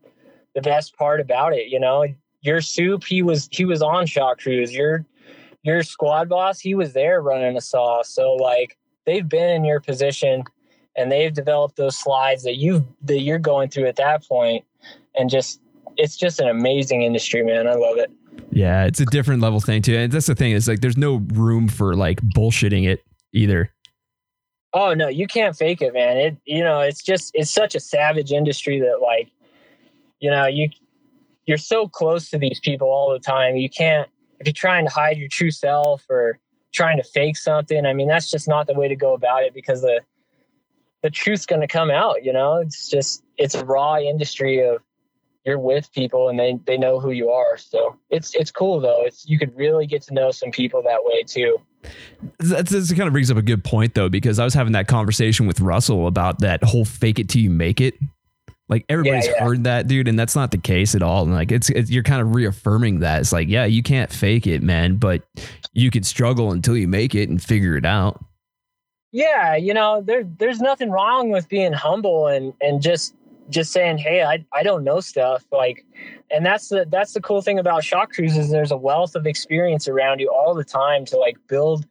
the 0.56 0.62
best 0.62 0.98
part 0.98 1.22
about 1.22 1.54
it. 1.54 1.68
You 1.68 1.80
know, 1.80 2.06
your 2.42 2.60
soup, 2.62 3.04
he 3.04 3.22
was 3.22 3.48
he 3.52 3.66
was 3.66 3.84
on 3.84 4.08
shot 4.08 4.40
crews. 4.40 4.74
Your 4.74 5.06
your 5.62 5.84
squad 5.84 6.28
boss, 6.28 6.60
he 6.60 6.74
was 6.74 6.94
there 6.94 7.22
running 7.22 7.56
a 7.56 7.62
saw. 7.62 8.02
So 8.02 8.34
like 8.34 8.76
they've 9.06 9.30
been 9.30 9.50
in 9.52 9.64
your 9.64 9.80
position 9.80 10.44
and 10.96 11.12
they've 11.12 11.34
developed 11.34 11.76
those 11.76 11.96
slides 11.96 12.42
that 12.44 12.56
you 12.56 12.88
that 13.04 13.22
you're 13.22 13.38
going 13.38 13.70
through 13.70 13.86
at 13.86 13.98
that 13.98 14.28
point 14.28 14.66
and 15.16 15.30
just 15.30 15.62
it's 15.98 16.18
just 16.18 16.40
an 16.40 16.48
amazing 16.48 17.04
industry 17.04 17.44
man 17.44 17.68
i 17.68 17.74
love 17.74 17.98
it 17.98 18.12
yeah 18.52 18.86
it's 18.86 19.00
a 19.00 19.06
different 19.06 19.42
level 19.42 19.60
thing 19.60 19.82
too. 19.82 19.96
And 19.96 20.12
that's 20.12 20.28
the 20.28 20.36
thing 20.36 20.52
is 20.52 20.68
like 20.68 20.82
there's 20.82 20.98
no 20.98 21.18
room 21.34 21.68
for 21.68 21.96
like 21.96 22.22
bullshitting 22.22 22.88
it 22.88 23.04
either. 23.34 23.72
Oh 24.74 24.94
no 24.94 25.08
you 25.08 25.28
can't 25.28 25.56
fake 25.56 25.82
it 25.82 25.94
man. 25.94 26.18
It 26.18 26.38
you 26.46 26.64
know 26.64 26.80
it's 26.82 27.04
just 27.04 27.32
it's 27.34 27.52
such 27.52 27.76
a 27.76 27.80
savage 27.80 28.32
industry 28.32 28.80
that 28.80 29.02
like 29.02 29.30
you 30.20 30.30
know 30.30 30.46
you 30.48 30.70
you're 31.46 31.58
so 31.58 31.88
close 31.88 32.30
to 32.30 32.38
these 32.38 32.60
people 32.60 32.88
all 32.88 33.12
the 33.12 33.20
time. 33.20 33.56
You 33.56 33.70
can't 33.70 34.10
if 34.40 34.48
you're 34.48 34.54
trying 34.54 34.86
to 34.86 34.94
hide 34.94 35.18
your 35.18 35.28
true 35.28 35.52
self 35.52 36.06
or 36.10 36.40
trying 36.72 36.98
to 36.98 37.04
fake 37.04 37.38
something, 37.38 37.86
I 37.86 37.94
mean, 37.94 38.08
that's 38.08 38.30
just 38.30 38.48
not 38.48 38.68
the 38.68 38.74
way 38.74 38.88
to 38.88 38.96
go 38.96 39.14
about 39.14 39.44
it 39.44 39.54
because 39.54 39.82
the 39.82 40.02
the 41.02 41.10
truth's 41.10 41.46
going 41.46 41.62
to 41.62 41.68
come 41.68 41.90
out. 41.90 42.24
You 42.24 42.34
know, 42.34 42.58
it's 42.58 42.90
just 42.90 43.24
it's 43.38 43.56
a 43.56 43.66
raw 43.66 43.98
industry 43.98 44.66
of 44.66 44.82
you're 45.46 45.60
with 45.60 45.92
people 45.94 46.30
and 46.30 46.40
they 46.40 46.60
they 46.66 46.78
know 46.78 47.00
who 47.00 47.12
you 47.12 47.30
are. 47.30 47.58
So 47.58 47.98
it's 48.10 48.36
it's 48.36 48.52
cool 48.52 48.80
though. 48.80 49.06
It's 49.06 49.28
you 49.28 49.40
could 49.40 49.56
really 49.56 49.88
get 49.88 50.02
to 50.04 50.14
know 50.14 50.32
some 50.32 50.52
people 50.52 50.82
that 50.84 51.00
way 51.04 51.24
too. 51.24 51.58
That, 52.40 52.68
that 52.68 52.94
kind 52.96 53.08
of 53.08 53.14
brings 53.14 53.32
up 53.32 53.38
a 53.38 53.42
good 53.42 53.64
point 53.64 53.96
though, 53.96 54.10
because 54.10 54.38
I 54.38 54.44
was 54.44 54.54
having 54.54 54.74
that 54.74 54.88
conversation 54.88 55.48
with 55.48 55.62
Russell 55.62 56.08
about 56.08 56.40
that 56.40 56.64
whole 56.64 56.86
fake 56.86 57.20
it 57.20 57.30
till 57.30 57.42
you 57.42 57.50
make 57.50 57.80
it 57.80 57.96
like 58.70 58.86
everybody's 58.88 59.26
yeah, 59.26 59.34
yeah. 59.38 59.44
heard 59.44 59.64
that, 59.64 59.88
dude, 59.88 60.08
and 60.08 60.18
that's 60.18 60.36
not 60.36 60.52
the 60.52 60.58
case 60.58 60.94
at 60.94 61.02
all. 61.02 61.24
And 61.24 61.34
like 61.34 61.52
it's, 61.52 61.70
it's 61.72 61.90
you're 61.90 62.04
kind 62.04 62.22
of 62.22 62.36
reaffirming 62.36 63.00
that. 63.00 63.22
It's 63.22 63.34
like, 63.34 63.50
yeah, 63.50 63.66
you 63.66 63.82
can't 63.82 64.12
fake 64.12 64.46
it, 64.46 64.62
man, 64.62 64.98
but 64.98 65.24
you 65.74 65.90
can 65.90 66.04
struggle 66.04 66.52
until 66.52 66.78
you 66.78 66.88
make 66.88 67.16
it 67.16 67.30
and 67.30 67.42
figure 67.42 67.76
it 67.76 67.86
out. 67.86 68.24
Yeah, 69.12 69.56
you 69.56 69.74
know, 69.74 70.02
there 70.06 70.24
there's 70.38 70.62
nothing 70.62 70.92
wrong 70.92 71.32
with 71.32 71.50
being 71.50 71.74
humble 71.74 72.28
and 72.28 72.54
and 72.62 72.80
just 72.80 73.16
just 73.50 73.72
saying, 73.72 73.98
"Hey, 73.98 74.24
I 74.24 74.46
I 74.54 74.64
don't 74.64 74.84
know 74.84 75.00
stuff." 75.00 75.46
Like 75.52 75.86
and 76.32 76.46
that's 76.46 76.70
the 76.70 76.86
that's 76.90 77.14
the 77.14 77.22
cool 77.22 77.42
thing 77.42 77.60
about 77.60 77.84
shot 77.84 78.12
cruises. 78.12 78.50
There's 78.50 78.72
a 78.72 78.78
wealth 78.78 79.16
of 79.16 79.26
experience 79.26 79.88
around 79.88 80.20
you 80.20 80.30
all 80.30 80.54
the 80.54 80.64
time 80.64 81.06
to 81.06 81.18
like 81.18 81.38
build 81.48 81.86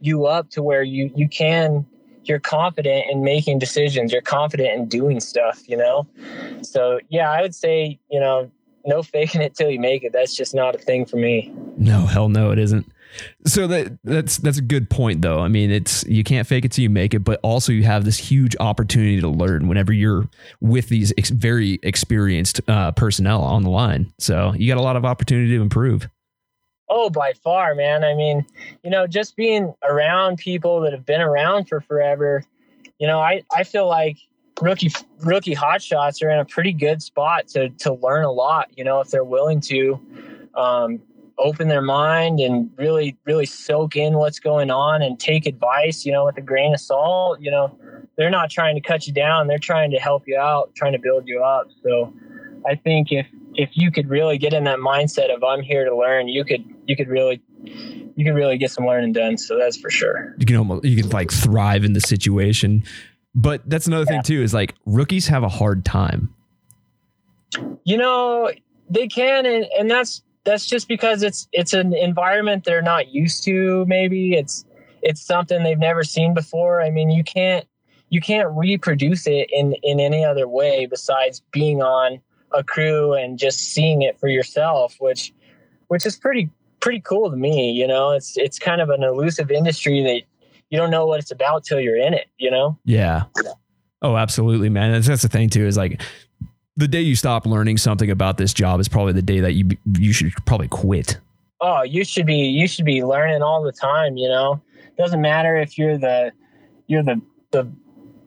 you 0.00 0.26
up 0.26 0.50
to 0.50 0.62
where 0.62 0.82
you 0.82 1.10
you 1.14 1.28
can 1.28 1.84
you're 2.24 2.38
confident 2.38 3.06
in 3.10 3.22
making 3.22 3.58
decisions 3.58 4.12
you're 4.12 4.20
confident 4.20 4.68
in 4.78 4.86
doing 4.86 5.18
stuff 5.18 5.62
you 5.68 5.76
know 5.76 6.06
so 6.62 7.00
yeah 7.08 7.30
i 7.30 7.40
would 7.40 7.54
say 7.54 7.98
you 8.10 8.20
know 8.20 8.50
no 8.84 9.02
faking 9.14 9.40
it 9.40 9.54
till 9.54 9.70
you 9.70 9.80
make 9.80 10.04
it 10.04 10.12
that's 10.12 10.36
just 10.36 10.54
not 10.54 10.74
a 10.74 10.78
thing 10.78 11.04
for 11.04 11.16
me 11.16 11.52
no 11.76 12.06
hell 12.06 12.28
no 12.28 12.50
it 12.50 12.58
isn't 12.58 12.86
so 13.46 13.66
that 13.66 13.98
that's 14.04 14.38
that's 14.38 14.58
a 14.58 14.62
good 14.62 14.90
point 14.90 15.22
though. 15.22 15.40
I 15.40 15.48
mean 15.48 15.70
it's 15.70 16.04
you 16.06 16.24
can't 16.24 16.46
fake 16.46 16.64
it 16.64 16.72
till 16.72 16.82
you 16.82 16.90
make 16.90 17.14
it 17.14 17.20
but 17.20 17.40
also 17.42 17.72
you 17.72 17.84
have 17.84 18.04
this 18.04 18.18
huge 18.18 18.56
opportunity 18.60 19.20
to 19.20 19.28
learn 19.28 19.68
whenever 19.68 19.92
you're 19.92 20.28
with 20.60 20.88
these 20.88 21.12
ex- 21.18 21.30
very 21.30 21.78
experienced 21.82 22.60
uh, 22.68 22.92
personnel 22.92 23.42
on 23.42 23.62
the 23.62 23.70
line. 23.70 24.12
So 24.18 24.52
you 24.54 24.72
got 24.72 24.80
a 24.80 24.82
lot 24.82 24.96
of 24.96 25.04
opportunity 25.04 25.56
to 25.56 25.62
improve. 25.62 26.08
Oh, 26.90 27.10
by 27.10 27.34
far, 27.34 27.74
man. 27.74 28.02
I 28.02 28.14
mean, 28.14 28.46
you 28.82 28.90
know, 28.90 29.06
just 29.06 29.36
being 29.36 29.74
around 29.82 30.38
people 30.38 30.80
that 30.80 30.92
have 30.92 31.04
been 31.04 31.20
around 31.20 31.68
for 31.68 31.80
forever, 31.82 32.42
you 32.98 33.06
know, 33.06 33.20
I, 33.20 33.42
I 33.54 33.64
feel 33.64 33.86
like 33.86 34.16
rookie 34.62 34.90
rookie 35.20 35.54
hotshots 35.54 36.22
are 36.22 36.30
in 36.30 36.38
a 36.38 36.44
pretty 36.44 36.72
good 36.72 37.02
spot 37.02 37.46
to 37.48 37.68
to 37.70 37.92
learn 37.92 38.24
a 38.24 38.32
lot, 38.32 38.70
you 38.76 38.84
know, 38.84 39.00
if 39.00 39.08
they're 39.08 39.24
willing 39.24 39.60
to. 39.62 40.00
Um, 40.54 41.00
open 41.38 41.68
their 41.68 41.82
mind 41.82 42.40
and 42.40 42.70
really, 42.76 43.16
really 43.24 43.46
soak 43.46 43.96
in 43.96 44.14
what's 44.14 44.40
going 44.40 44.70
on 44.70 45.02
and 45.02 45.18
take 45.18 45.46
advice, 45.46 46.04
you 46.04 46.12
know, 46.12 46.24
with 46.24 46.36
a 46.36 46.42
grain 46.42 46.74
of 46.74 46.80
salt, 46.80 47.40
you 47.40 47.50
know, 47.50 47.78
they're 48.16 48.30
not 48.30 48.50
trying 48.50 48.74
to 48.74 48.80
cut 48.80 49.06
you 49.06 49.12
down. 49.12 49.46
They're 49.46 49.58
trying 49.58 49.90
to 49.92 49.98
help 49.98 50.24
you 50.26 50.38
out, 50.38 50.74
trying 50.74 50.92
to 50.92 50.98
build 50.98 51.24
you 51.26 51.42
up. 51.42 51.68
So 51.82 52.12
I 52.68 52.74
think 52.74 53.12
if 53.12 53.26
if 53.54 53.70
you 53.74 53.90
could 53.90 54.08
really 54.08 54.38
get 54.38 54.52
in 54.52 54.64
that 54.64 54.78
mindset 54.78 55.34
of 55.34 55.42
I'm 55.42 55.62
here 55.62 55.84
to 55.84 55.96
learn, 55.96 56.28
you 56.28 56.44
could 56.44 56.64
you 56.86 56.96
could 56.96 57.08
really 57.08 57.40
you 57.64 58.24
could 58.24 58.34
really 58.34 58.58
get 58.58 58.72
some 58.72 58.84
learning 58.84 59.12
done. 59.12 59.38
So 59.38 59.56
that's 59.56 59.76
for 59.76 59.90
sure. 59.90 60.34
You 60.38 60.46
can 60.46 60.56
almost 60.56 60.84
you 60.84 61.00
can 61.00 61.10
like 61.10 61.30
thrive 61.30 61.84
in 61.84 61.92
the 61.92 62.00
situation. 62.00 62.82
But 63.34 63.68
that's 63.68 63.86
another 63.86 64.04
yeah. 64.08 64.16
thing 64.16 64.22
too 64.22 64.42
is 64.42 64.52
like 64.52 64.74
rookies 64.84 65.28
have 65.28 65.44
a 65.44 65.48
hard 65.48 65.84
time. 65.84 66.34
You 67.84 67.96
know, 67.96 68.50
they 68.90 69.06
can 69.06 69.46
and, 69.46 69.66
and 69.78 69.90
that's 69.90 70.22
that's 70.48 70.66
just 70.66 70.88
because 70.88 71.22
it's 71.22 71.46
it's 71.52 71.72
an 71.72 71.94
environment 71.94 72.64
they're 72.64 72.82
not 72.82 73.08
used 73.08 73.44
to 73.44 73.84
maybe. 73.86 74.34
It's 74.34 74.64
it's 75.02 75.20
something 75.20 75.62
they've 75.62 75.78
never 75.78 76.02
seen 76.04 76.34
before. 76.34 76.80
I 76.80 76.90
mean, 76.90 77.10
you 77.10 77.22
can't 77.22 77.66
you 78.08 78.20
can't 78.20 78.48
reproduce 78.56 79.26
it 79.26 79.50
in 79.52 79.74
in 79.82 80.00
any 80.00 80.24
other 80.24 80.48
way 80.48 80.86
besides 80.86 81.42
being 81.52 81.82
on 81.82 82.20
a 82.52 82.64
crew 82.64 83.12
and 83.12 83.38
just 83.38 83.60
seeing 83.60 84.02
it 84.02 84.18
for 84.18 84.28
yourself, 84.28 84.96
which 84.98 85.32
which 85.88 86.06
is 86.06 86.16
pretty 86.16 86.50
pretty 86.80 87.00
cool 87.00 87.30
to 87.30 87.36
me. 87.36 87.70
You 87.72 87.86
know, 87.86 88.12
it's 88.12 88.36
it's 88.38 88.58
kind 88.58 88.80
of 88.80 88.88
an 88.88 89.02
elusive 89.02 89.50
industry 89.50 90.02
that 90.02 90.22
you 90.70 90.78
don't 90.78 90.90
know 90.90 91.06
what 91.06 91.20
it's 91.20 91.30
about 91.30 91.64
till 91.64 91.80
you're 91.80 91.98
in 91.98 92.14
it. 92.14 92.28
You 92.38 92.50
know? 92.50 92.78
Yeah. 92.84 93.24
Oh, 94.00 94.16
absolutely, 94.16 94.68
man. 94.68 94.92
That's, 94.92 95.08
that's 95.08 95.22
the 95.22 95.28
thing 95.28 95.50
too. 95.50 95.66
Is 95.66 95.76
like 95.76 96.00
the 96.78 96.86
day 96.86 97.00
you 97.00 97.16
stop 97.16 97.44
learning 97.44 97.76
something 97.76 98.08
about 98.08 98.38
this 98.38 98.54
job 98.54 98.78
is 98.78 98.88
probably 98.88 99.12
the 99.12 99.20
day 99.20 99.40
that 99.40 99.52
you 99.52 99.68
you 99.98 100.12
should 100.12 100.32
probably 100.46 100.68
quit. 100.68 101.18
Oh, 101.60 101.82
you 101.82 102.04
should 102.04 102.24
be 102.24 102.36
you 102.36 102.68
should 102.68 102.84
be 102.84 103.02
learning 103.02 103.42
all 103.42 103.62
the 103.62 103.72
time. 103.72 104.16
You 104.16 104.28
know, 104.28 104.62
doesn't 104.96 105.20
matter 105.20 105.56
if 105.56 105.76
you're 105.76 105.98
the 105.98 106.30
you're 106.86 107.02
the 107.02 107.20
the 107.50 107.68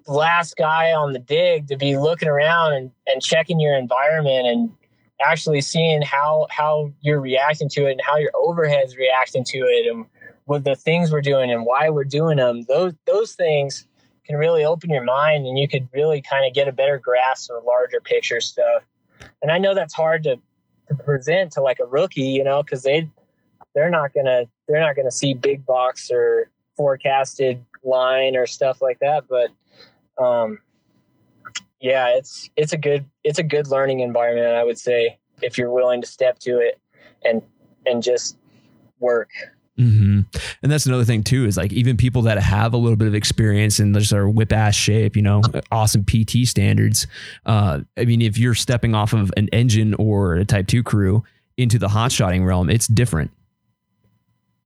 last 0.05 0.57
guy 0.57 0.91
on 0.91 1.13
the 1.13 1.19
dig 1.19 1.67
to 1.67 1.77
be 1.77 1.97
looking 1.97 2.27
around 2.27 2.73
and, 2.73 2.91
and 3.07 3.21
checking 3.21 3.59
your 3.59 3.77
environment 3.77 4.47
and 4.47 4.69
actually 5.23 5.61
seeing 5.61 6.01
how 6.01 6.45
how 6.49 6.91
you're 6.99 7.21
reacting 7.21 7.69
to 7.69 7.87
it 7.87 7.91
and 7.91 8.01
how 8.05 8.17
your 8.17 8.31
overhead's 8.35 8.97
reacting 8.97 9.45
to 9.45 9.59
it 9.59 9.89
and 9.89 10.05
what 10.45 10.65
the 10.65 10.75
things 10.75 11.09
we're 11.09 11.21
doing 11.21 11.49
and 11.49 11.65
why 11.65 11.89
we're 11.89 12.03
doing 12.03 12.35
them 12.35 12.63
those 12.63 12.93
those 13.05 13.33
things 13.33 13.87
can 14.31 14.39
really 14.39 14.63
open 14.63 14.89
your 14.89 15.03
mind 15.03 15.45
and 15.45 15.57
you 15.57 15.67
could 15.67 15.87
really 15.93 16.21
kind 16.21 16.45
of 16.45 16.53
get 16.53 16.67
a 16.67 16.71
better 16.71 16.97
grasp 16.97 17.51
of 17.51 17.63
larger 17.65 17.99
picture 17.99 18.39
stuff. 18.39 18.83
And 19.41 19.51
I 19.51 19.57
know 19.57 19.75
that's 19.75 19.93
hard 19.93 20.23
to, 20.23 20.37
to 20.87 20.95
present 20.95 21.51
to 21.53 21.61
like 21.61 21.79
a 21.79 21.85
rookie, 21.85 22.21
you 22.21 22.43
know, 22.43 22.63
because 22.63 22.83
they 22.83 23.09
they're 23.75 23.89
not 23.89 24.13
gonna 24.13 24.45
they're 24.67 24.79
not 24.79 24.95
gonna 24.95 25.11
see 25.11 25.33
big 25.33 25.65
box 25.65 26.09
or 26.11 26.49
forecasted 26.77 27.63
line 27.83 28.35
or 28.35 28.47
stuff 28.47 28.81
like 28.81 28.99
that. 28.99 29.25
But 29.29 29.51
um, 30.23 30.59
yeah, 31.79 32.15
it's 32.15 32.49
it's 32.55 32.73
a 32.73 32.77
good 32.77 33.05
it's 33.23 33.39
a 33.39 33.43
good 33.43 33.67
learning 33.67 33.99
environment. 33.99 34.47
I 34.47 34.63
would 34.63 34.79
say 34.79 35.19
if 35.41 35.57
you're 35.57 35.71
willing 35.71 36.01
to 36.01 36.07
step 36.07 36.39
to 36.39 36.59
it 36.59 36.79
and 37.23 37.41
and 37.85 38.01
just 38.01 38.37
work. 38.99 39.29
And 40.63 40.71
that's 40.71 40.85
another 40.85 41.05
thing 41.05 41.23
too 41.23 41.45
is 41.45 41.57
like 41.57 41.73
even 41.73 41.97
people 41.97 42.21
that 42.23 42.37
have 42.37 42.73
a 42.73 42.77
little 42.77 42.95
bit 42.95 43.07
of 43.07 43.15
experience 43.15 43.79
and 43.79 43.95
just 43.95 44.13
are 44.13 44.29
whip 44.29 44.53
ass 44.53 44.75
shape, 44.75 45.15
you 45.15 45.21
know, 45.21 45.41
awesome 45.71 46.05
PT 46.05 46.45
standards. 46.45 47.07
Uh, 47.45 47.81
I 47.97 48.05
mean, 48.05 48.21
if 48.21 48.37
you're 48.37 48.53
stepping 48.53 48.93
off 48.93 49.13
of 49.13 49.31
an 49.37 49.47
engine 49.49 49.95
or 49.95 50.35
a 50.35 50.45
Type 50.45 50.67
Two 50.67 50.83
crew 50.83 51.23
into 51.57 51.79
the 51.79 51.89
hot 51.89 52.11
shotting 52.11 52.45
realm, 52.45 52.69
it's 52.69 52.87
different. 52.87 53.31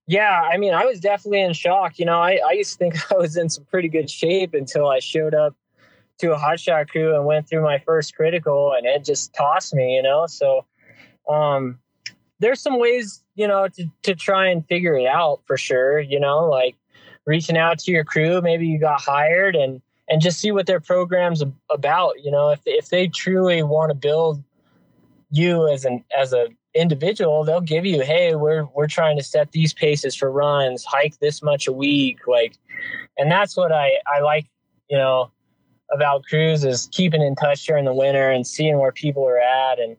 Yeah, 0.07 0.49
I 0.51 0.57
mean, 0.57 0.73
I 0.73 0.85
was 0.85 0.99
definitely 0.99 1.41
in 1.41 1.53
shock. 1.53 1.97
You 1.97 2.05
know, 2.05 2.19
I, 2.19 2.39
I 2.47 2.51
used 2.51 2.73
to 2.73 2.77
think 2.77 3.11
I 3.11 3.15
was 3.15 3.37
in 3.37 3.49
some 3.49 3.65
pretty 3.65 3.87
good 3.87 4.09
shape 4.09 4.53
until 4.53 4.87
I 4.87 4.99
showed 4.99 5.33
up 5.33 5.55
to 6.19 6.33
a 6.33 6.37
hotshot 6.37 6.89
crew 6.89 7.15
and 7.15 7.25
went 7.25 7.47
through 7.47 7.63
my 7.63 7.79
first 7.79 8.15
critical 8.15 8.73
and 8.73 8.85
it 8.85 9.03
just 9.03 9.33
tossed 9.33 9.73
me, 9.73 9.95
you 9.95 10.03
know. 10.03 10.25
So 10.27 10.65
um 11.29 11.79
there's 12.39 12.61
some 12.61 12.79
ways, 12.79 13.23
you 13.35 13.47
know, 13.47 13.67
to, 13.69 13.85
to 14.03 14.15
try 14.15 14.47
and 14.47 14.67
figure 14.67 14.97
it 14.97 15.07
out 15.07 15.41
for 15.45 15.57
sure, 15.57 15.99
you 15.99 16.19
know, 16.19 16.45
like 16.45 16.75
reaching 17.25 17.57
out 17.57 17.79
to 17.79 17.91
your 17.91 18.03
crew, 18.03 18.41
maybe 18.41 18.67
you 18.67 18.79
got 18.79 19.01
hired 19.01 19.55
and 19.55 19.81
and 20.07 20.21
just 20.21 20.39
see 20.39 20.51
what 20.51 20.67
their 20.67 20.79
program's 20.79 21.43
about, 21.71 22.23
you 22.23 22.29
know, 22.29 22.49
if 22.49 22.59
if 22.65 22.89
they 22.89 23.07
truly 23.07 23.63
want 23.63 23.89
to 23.89 23.95
build 23.95 24.43
you 25.31 25.67
as 25.67 25.85
an 25.85 26.03
as 26.17 26.33
a 26.33 26.47
individual, 26.73 27.43
they'll 27.43 27.61
give 27.61 27.85
you, 27.85 28.03
hey, 28.03 28.35
we're 28.35 28.65
we're 28.75 28.87
trying 28.87 29.17
to 29.17 29.23
set 29.23 29.51
these 29.51 29.73
paces 29.73 30.15
for 30.15 30.29
runs, 30.29 30.83
hike 30.83 31.17
this 31.19 31.41
much 31.41 31.67
a 31.67 31.71
week, 31.71 32.27
like, 32.27 32.57
and 33.17 33.31
that's 33.31 33.57
what 33.57 33.71
I 33.71 33.93
I 34.05 34.19
like, 34.19 34.45
you 34.89 34.97
know, 34.97 35.31
about 35.91 36.23
crews 36.25 36.63
is 36.63 36.89
keeping 36.91 37.21
in 37.21 37.35
touch 37.35 37.65
during 37.65 37.85
the 37.85 37.93
winter 37.93 38.29
and 38.29 38.45
seeing 38.45 38.77
where 38.77 38.91
people 38.91 39.25
are 39.25 39.39
at 39.39 39.79
and 39.79 39.95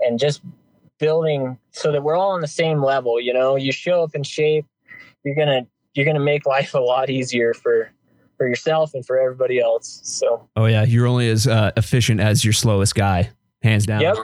and 0.00 0.18
just 0.18 0.42
building 0.98 1.58
so 1.70 1.92
that 1.92 2.02
we're 2.02 2.16
all 2.16 2.32
on 2.32 2.40
the 2.40 2.48
same 2.48 2.82
level 2.82 3.20
you 3.20 3.32
know? 3.32 3.56
You 3.56 3.72
show 3.72 4.02
up 4.02 4.14
in 4.14 4.22
shape 4.22 4.66
you're 5.24 5.34
gonna 5.34 5.66
you're 5.94 6.06
gonna 6.06 6.20
make 6.20 6.46
life 6.46 6.74
a 6.74 6.78
lot 6.78 7.10
easier 7.10 7.54
for 7.54 7.90
for 8.36 8.46
yourself 8.46 8.92
and 8.94 9.04
for 9.04 9.18
everybody 9.18 9.60
else 9.60 10.00
so. 10.04 10.48
Oh 10.56 10.66
yeah 10.66 10.84
you're 10.84 11.06
only 11.06 11.28
as 11.28 11.46
uh, 11.46 11.72
efficient 11.76 12.20
as 12.20 12.44
your 12.44 12.52
slowest 12.52 12.94
guy 12.94 13.30
hands 13.62 13.86
down. 13.86 14.00
Yep. 14.00 14.16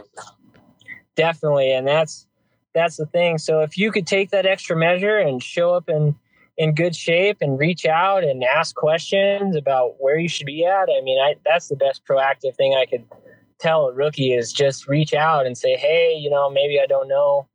Definitely 1.17 1.73
and 1.73 1.87
that's 1.87 2.27
that's 2.75 2.97
the 2.97 3.07
thing. 3.07 3.39
So 3.39 3.61
if 3.61 3.77
you 3.77 3.93
could 3.93 4.07
take 4.07 4.31
that 4.31 4.47
extra 4.47 4.77
measure 4.77 5.19
and 5.19 5.43
show 5.43 5.75
up 5.75 5.89
in 5.89 6.17
in 6.59 6.75
good 6.75 6.95
shape 6.95 7.39
and 7.41 7.59
reach 7.59 7.87
out 7.87 8.25
and 8.25 8.45
ask 8.45 8.75
questions 8.75 9.57
about 9.57 9.95
where 9.99 10.19
you 10.19 10.29
should 10.29 10.47
be 10.47 10.65
at. 10.65 10.89
I 10.89 11.01
mean, 11.03 11.19
I, 11.19 11.35
that's 11.45 11.69
the 11.69 11.77
best 11.77 12.05
proactive 12.05 12.55
thing 12.57 12.75
I 12.75 12.87
could 12.87 13.05
tell 13.63 13.87
a 13.87 13.93
rookie 13.93 14.35
is 14.35 14.53
just 14.53 14.89
reach 14.89 15.15
out 15.15 15.47
and 15.47 15.57
say, 15.57 15.77
Hey, 15.77 16.15
you 16.19 16.29
know, 16.29 16.51
maybe 16.51 16.81
I 16.81 16.87
don't 16.87 17.09
know 17.09 17.47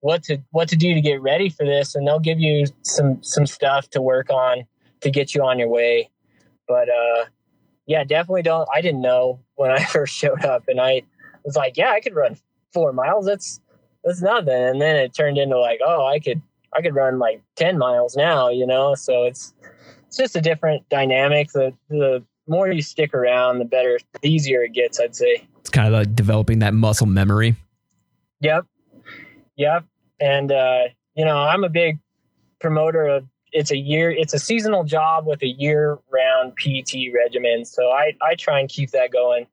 what 0.00 0.22
to, 0.24 0.38
what 0.50 0.68
to 0.68 0.76
do 0.76 0.94
to 0.94 1.00
get 1.00 1.20
ready 1.20 1.48
for 1.48 1.66
this. 1.66 1.94
And 1.94 2.06
they'll 2.06 2.20
give 2.20 2.38
you 2.38 2.66
some, 2.82 3.22
some 3.22 3.46
stuff 3.46 3.90
to 3.90 4.00
work 4.00 4.30
on 4.30 4.64
to 5.00 5.10
get 5.10 5.34
you 5.34 5.42
on 5.42 5.58
your 5.58 5.68
way. 5.68 6.10
But, 6.68 6.88
uh, 6.88 7.24
yeah, 7.86 8.04
definitely 8.04 8.42
don't. 8.42 8.68
I 8.72 8.80
didn't 8.80 9.02
know 9.02 9.40
when 9.56 9.70
I 9.70 9.84
first 9.84 10.14
showed 10.14 10.44
up 10.44 10.64
and 10.68 10.80
I 10.80 11.02
was 11.44 11.56
like, 11.56 11.76
yeah, 11.76 11.90
I 11.90 12.00
could 12.00 12.14
run 12.14 12.36
four 12.72 12.92
miles. 12.92 13.26
That's, 13.26 13.60
that's 14.04 14.22
nothing. 14.22 14.48
And 14.48 14.80
then 14.80 14.96
it 14.96 15.14
turned 15.14 15.38
into 15.38 15.58
like, 15.58 15.80
oh, 15.84 16.06
I 16.06 16.20
could, 16.20 16.40
I 16.72 16.82
could 16.82 16.94
run 16.94 17.18
like 17.18 17.42
10 17.56 17.78
miles 17.78 18.16
now, 18.16 18.48
you 18.48 18.66
know? 18.66 18.94
So 18.94 19.24
it's, 19.24 19.52
it's 20.06 20.16
just 20.16 20.36
a 20.36 20.40
different 20.40 20.88
dynamic. 20.88 21.50
The, 21.52 21.74
the 21.88 22.24
more 22.48 22.70
you 22.70 22.82
stick 22.82 23.14
around, 23.14 23.58
the 23.58 23.64
better, 23.64 23.98
the 24.20 24.28
easier 24.28 24.62
it 24.62 24.72
gets, 24.72 25.00
I'd 25.00 25.14
say. 25.14 25.46
It's 25.60 25.70
kind 25.70 25.86
of 25.86 25.92
like 25.92 26.14
developing 26.14 26.60
that 26.60 26.74
muscle 26.74 27.06
memory. 27.06 27.54
Yep. 28.40 28.66
Yep. 29.56 29.84
And, 30.20 30.52
uh, 30.52 30.84
you 31.14 31.24
know, 31.24 31.38
I'm 31.38 31.64
a 31.64 31.68
big 31.68 31.98
promoter 32.60 33.06
of 33.06 33.26
it's 33.52 33.70
a 33.70 33.76
year, 33.76 34.10
it's 34.10 34.32
a 34.32 34.38
seasonal 34.38 34.82
job 34.84 35.26
with 35.26 35.42
a 35.42 35.48
year 35.48 35.98
round 36.10 36.54
PT 36.56 37.12
regimen. 37.14 37.64
So 37.64 37.90
I, 37.90 38.12
I 38.22 38.34
try 38.34 38.60
and 38.60 38.68
keep 38.68 38.90
that 38.92 39.12
going 39.12 39.46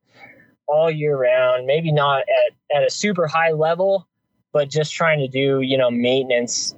all 0.68 0.90
year 0.90 1.18
round, 1.18 1.66
maybe 1.66 1.92
not 1.92 2.22
at, 2.22 2.78
at 2.78 2.84
a 2.84 2.90
super 2.90 3.28
high 3.28 3.52
level, 3.52 4.08
but 4.54 4.70
just 4.70 4.94
trying 4.94 5.20
to 5.20 5.28
do, 5.28 5.62
you 5.62 5.78
know, 5.78 5.92
maintenance 5.92 6.76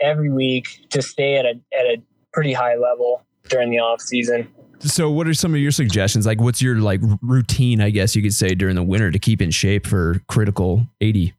every 0.00 0.30
week 0.30 0.86
to 0.90 1.02
stay 1.02 1.36
at 1.36 1.44
a 1.44 1.60
at 1.78 1.86
a 1.86 2.02
pretty 2.32 2.52
high 2.52 2.76
level 2.76 3.24
during 3.48 3.70
the 3.70 3.78
off 3.78 4.00
season. 4.00 4.48
So, 4.84 5.10
what 5.10 5.28
are 5.28 5.34
some 5.34 5.54
of 5.54 5.60
your 5.60 5.70
suggestions? 5.70 6.26
Like, 6.26 6.40
what's 6.40 6.60
your 6.60 6.76
like 6.76 7.00
routine? 7.22 7.80
I 7.80 7.90
guess 7.90 8.16
you 8.16 8.22
could 8.22 8.34
say 8.34 8.54
during 8.54 8.74
the 8.74 8.82
winter 8.82 9.10
to 9.10 9.18
keep 9.18 9.40
in 9.40 9.50
shape 9.50 9.86
for 9.86 10.20
critical 10.28 10.86
eighty. 11.00 11.34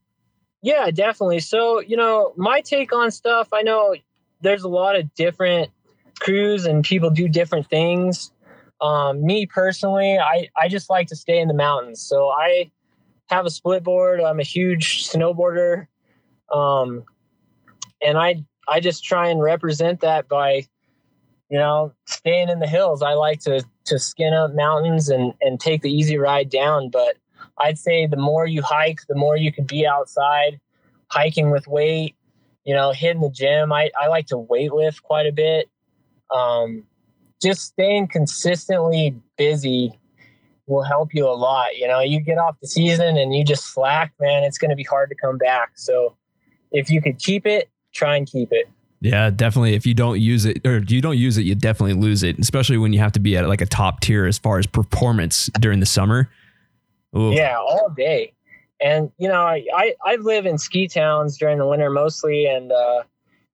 Yeah, 0.62 0.90
definitely. 0.92 1.42
So, 1.42 1.82
you 1.82 1.98
know, 1.98 2.34
my 2.38 2.62
take 2.62 2.94
on 2.94 3.12
stuff. 3.12 3.50
I 3.52 3.64
know 3.64 3.96
there's 4.42 4.64
a 4.64 4.70
lot 4.70 4.96
of 4.96 5.14
different 5.14 5.72
crews 6.22 6.66
and 6.66 6.86
people 6.86 7.10
do 7.10 7.28
different 7.28 7.70
things. 7.70 8.32
Um, 8.80 9.26
me 9.26 9.46
personally, 9.46 10.18
I 10.18 10.48
I 10.58 10.70
just 10.70 10.90
like 10.90 11.08
to 11.08 11.16
stay 11.16 11.40
in 11.40 11.50
the 11.50 11.54
mountains. 11.54 12.02
So 12.02 12.30
I 12.30 12.72
have 13.28 13.46
a 13.46 13.50
split 13.50 13.84
board. 13.84 14.22
I'm 14.22 14.40
a 14.40 14.44
huge 14.44 15.08
snowboarder. 15.10 15.88
Um, 16.52 17.04
and 18.02 18.18
I 18.18 18.46
I 18.68 18.80
just 18.80 19.04
try 19.04 19.28
and 19.30 19.42
represent 19.42 20.02
that 20.02 20.30
by, 20.30 20.68
you 21.50 21.58
know, 21.58 21.94
staying 22.06 22.50
in 22.50 22.60
the 22.60 22.68
hills. 22.68 23.02
I 23.02 23.14
like 23.14 23.40
to 23.42 23.64
to 23.86 24.00
skin 24.00 24.34
up 24.34 24.54
mountains 24.54 25.10
and 25.10 25.34
and 25.42 25.60
take 25.60 25.82
the 25.82 25.92
easy 25.92 26.18
ride 26.18 26.50
down. 26.50 26.90
But 26.90 27.18
I'd 27.58 27.78
say 27.78 28.08
the 28.08 28.18
more 28.18 28.46
you 28.46 28.62
hike, 28.62 29.02
the 29.08 29.16
more 29.16 29.38
you 29.38 29.52
could 29.52 29.68
be 29.68 29.86
outside, 29.86 30.60
hiking 31.10 31.52
with 31.52 31.68
weight. 31.68 32.16
You 32.64 32.74
know, 32.74 32.92
hitting 32.92 33.22
the 33.22 33.30
gym. 33.30 33.74
I 33.74 33.92
I 34.00 34.08
like 34.08 34.28
to 34.28 34.38
weight 34.38 34.74
lift 34.74 35.04
quite 35.04 35.28
a 35.28 35.34
bit. 35.34 35.70
Um, 36.34 36.84
just 37.42 37.62
staying 37.62 38.08
consistently 38.08 39.16
busy 39.38 40.00
will 40.66 40.84
help 40.84 41.14
you 41.14 41.28
a 41.28 41.36
lot. 41.36 41.76
You 41.76 41.90
know, 41.90 42.00
you 42.00 42.22
get 42.22 42.38
off 42.38 42.56
the 42.62 42.68
season 42.68 43.18
and 43.18 43.36
you 43.36 43.44
just 43.44 43.74
slack, 43.74 44.14
man, 44.18 44.44
it's 44.44 44.58
going 44.58 44.70
to 44.70 44.78
be 44.78 44.84
hard 44.84 45.10
to 45.10 45.16
come 45.16 45.38
back. 45.38 45.72
So 45.76 46.16
if 46.72 46.90
you 46.90 47.02
could 47.02 47.20
keep 47.20 47.46
it 47.46 47.70
try 47.94 48.18
and 48.18 48.28
keep 48.28 48.52
it. 48.52 48.70
Yeah, 49.04 49.30
definitely. 49.32 49.74
If 49.74 49.86
you 49.86 49.94
don't 49.94 50.22
use 50.22 50.46
it 50.46 50.66
or 50.66 50.78
you 50.78 51.02
don't 51.02 51.18
use 51.18 51.38
it, 51.38 51.42
you 51.42 51.56
definitely 51.56 52.02
lose 52.02 52.24
it, 52.24 52.40
especially 52.40 52.78
when 52.78 52.94
you 52.94 53.00
have 53.00 53.12
to 53.12 53.20
be 53.20 53.36
at 53.36 53.46
like 53.50 53.60
a 53.60 53.66
top 53.66 54.00
tier 54.00 54.26
as 54.26 54.38
far 54.38 54.60
as 54.60 54.66
performance 54.66 55.50
during 55.60 55.82
the 55.82 55.86
summer. 55.86 56.30
Ooh. 57.16 57.34
Yeah, 57.34 57.58
all 57.58 57.90
day. 57.90 58.32
And, 58.80 59.12
you 59.18 59.28
know, 59.28 59.42
I, 59.42 59.66
I, 59.76 59.96
I, 60.06 60.16
live 60.16 60.46
in 60.46 60.58
ski 60.58 60.88
towns 60.88 61.38
during 61.38 61.58
the 61.58 61.68
winter 61.68 61.90
mostly. 61.90 62.46
And, 62.46 62.72
uh, 62.72 63.04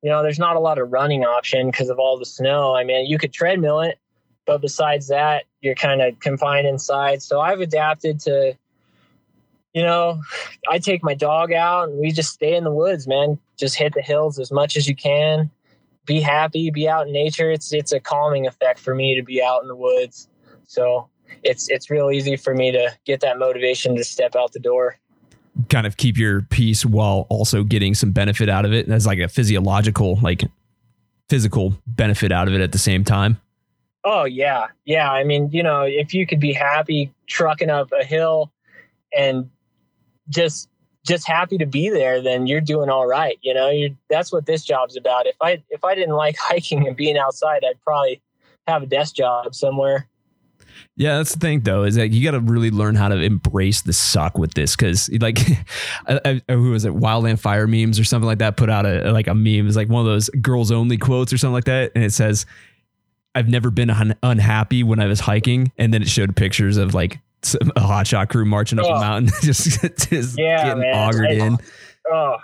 you 0.04 0.10
know, 0.10 0.22
there's 0.22 0.38
not 0.38 0.56
a 0.56 0.60
lot 0.60 0.78
of 0.78 0.92
running 0.92 1.26
option 1.26 1.72
because 1.72 1.90
of 1.90 1.98
all 1.98 2.20
the 2.20 2.26
snow. 2.26 2.76
I 2.76 2.84
mean, 2.84 3.08
you 3.08 3.18
could 3.18 3.34
treadmill 3.34 3.82
it, 3.82 3.98
but 4.46 4.62
besides 4.62 5.08
that, 5.08 5.46
you're 5.62 5.76
kind 5.76 6.02
of 6.02 6.20
confined 6.20 6.68
inside. 6.68 7.24
So 7.24 7.42
I've 7.42 7.60
adapted 7.60 8.20
to, 8.22 8.56
you 9.74 9.82
know, 9.82 10.22
I 10.70 10.78
take 10.78 11.04
my 11.04 11.16
dog 11.16 11.52
out 11.52 11.90
and 11.90 11.98
we 11.98 12.12
just 12.12 12.34
stay 12.34 12.56
in 12.56 12.64
the 12.64 12.72
woods, 12.72 13.08
man. 13.08 13.40
Just 13.60 13.76
hit 13.76 13.94
the 13.94 14.02
hills 14.02 14.40
as 14.40 14.52
much 14.52 14.78
as 14.78 14.88
you 14.88 14.96
can. 14.96 15.52
Be 16.06 16.22
happy, 16.22 16.72
be 16.72 16.88
out 16.88 17.08
in 17.08 17.14
nature. 17.14 17.52
It's 17.52 17.74
it's 17.74 17.92
a 17.92 18.00
calming 18.00 18.48
effect 18.48 18.80
for 18.80 18.96
me 18.96 19.16
to 19.16 19.22
be 19.22 19.44
out 19.44 19.62
in 19.62 19.68
the 19.68 19.76
woods. 19.76 20.30
So 20.66 21.10
it's 21.44 21.70
it's 21.70 21.90
real 21.90 22.10
easy 22.10 22.36
for 22.36 22.56
me 22.56 22.72
to 22.72 22.92
get 23.06 23.20
that 23.22 23.38
motivation 23.38 23.96
to 23.98 24.04
step 24.04 24.36
out 24.36 24.54
the 24.54 24.60
door. 24.60 24.98
Kind 25.70 25.86
of 25.86 25.98
keep 25.98 26.18
your 26.18 26.42
peace 26.44 26.86
while 26.86 27.28
also 27.30 27.64
getting 27.64 27.94
some 27.94 28.12
benefit 28.12 28.50
out 28.50 28.66
of 28.66 28.74
it. 28.74 28.88
As 28.90 29.06
like 29.06 29.20
a 29.20 29.28
physiological, 29.28 30.18
like 30.22 30.44
physical 31.28 31.76
benefit 31.86 32.32
out 32.32 32.48
of 32.48 32.54
it 32.54 32.62
at 32.62 32.72
the 32.72 32.80
same 32.80 33.04
time. 33.04 33.40
Oh 34.04 34.24
yeah. 34.24 34.68
Yeah. 34.86 35.12
I 35.12 35.24
mean, 35.24 35.50
you 35.52 35.62
know, 35.62 35.82
if 35.82 36.14
you 36.14 36.26
could 36.26 36.40
be 36.40 36.54
happy 36.54 37.14
trucking 37.28 37.70
up 37.70 37.92
a 37.92 38.04
hill 38.04 38.52
and 39.16 39.50
just 40.30 40.70
just 41.10 41.28
happy 41.28 41.58
to 41.58 41.66
be 41.66 41.90
there, 41.90 42.22
then 42.22 42.48
you're 42.48 42.62
doing 42.62 42.90
all 42.90 43.08
right. 43.08 43.38
You 43.42 43.54
know, 43.54 43.70
you 43.70 43.98
that's 44.10 44.32
what 44.32 44.46
this 44.46 44.64
job's 44.64 44.96
about. 44.96 45.28
If 45.28 45.36
I 45.42 45.62
if 45.70 45.84
I 45.84 45.96
didn't 45.96 46.16
like 46.16 46.38
hiking 46.40 46.88
and 46.88 46.96
being 46.96 47.18
outside, 47.18 47.64
I'd 47.68 47.82
probably 47.82 48.22
have 48.68 48.84
a 48.84 48.86
desk 48.86 49.16
job 49.16 49.54
somewhere. 49.54 50.08
Yeah, 50.96 51.18
that's 51.18 51.34
the 51.34 51.40
thing 51.40 51.62
though, 51.62 51.84
is 51.84 51.96
that 51.96 52.12
you 52.12 52.24
got 52.24 52.32
to 52.32 52.40
really 52.40 52.72
learn 52.72 52.96
how 52.96 53.08
to 53.08 53.16
embrace 53.16 53.82
the 53.82 53.94
suck 53.94 54.38
with 54.38 54.54
this. 54.54 54.76
Cause 54.76 55.10
like, 55.20 55.40
I, 56.08 56.42
I, 56.48 56.54
who 56.54 56.72
was 56.72 56.86
it? 56.86 56.94
Wildland 56.94 57.40
Fire 57.40 57.68
memes 57.68 58.00
or 58.00 58.04
something 58.04 58.28
like 58.28 58.40
that 58.40 58.58
put 58.58 58.70
out 58.70 58.86
a, 58.86 59.12
like 59.12 59.28
a 59.28 59.34
meme. 59.34 59.68
It's 59.68 59.76
like 59.76 59.90
one 59.90 60.02
of 60.02 60.08
those 60.08 60.30
girls 60.30 60.72
only 60.72 60.98
quotes 60.98 61.34
or 61.34 61.38
something 61.38 61.54
like 61.54 61.66
that. 61.66 61.94
And 61.96 62.04
it 62.04 62.14
says, 62.14 62.46
I've 63.36 63.48
never 63.48 63.72
been 63.72 63.90
un- 63.90 64.16
unhappy 64.24 64.84
when 64.84 65.00
I 65.00 65.06
was 65.06 65.20
hiking, 65.20 65.72
and 65.78 65.94
then 65.94 66.02
it 66.02 66.10
showed 66.10 66.36
pictures 66.36 66.78
of 66.78 66.94
like 66.94 67.20
some, 67.42 67.70
a 67.76 67.82
hotshot 67.82 68.30
crew 68.30 68.46
marching 68.46 68.80
up 68.80 68.86
Oh. 68.88 68.94
a 68.96 69.00
mountain, 69.00 69.32
just, 69.42 69.82
just 70.10 70.38
Yeah, 70.38 70.64
getting 70.64 70.82
man. 70.82 70.94
augured 70.96 71.28
I- 71.28 71.34
in. 71.34 71.58
Oh, 72.12 72.38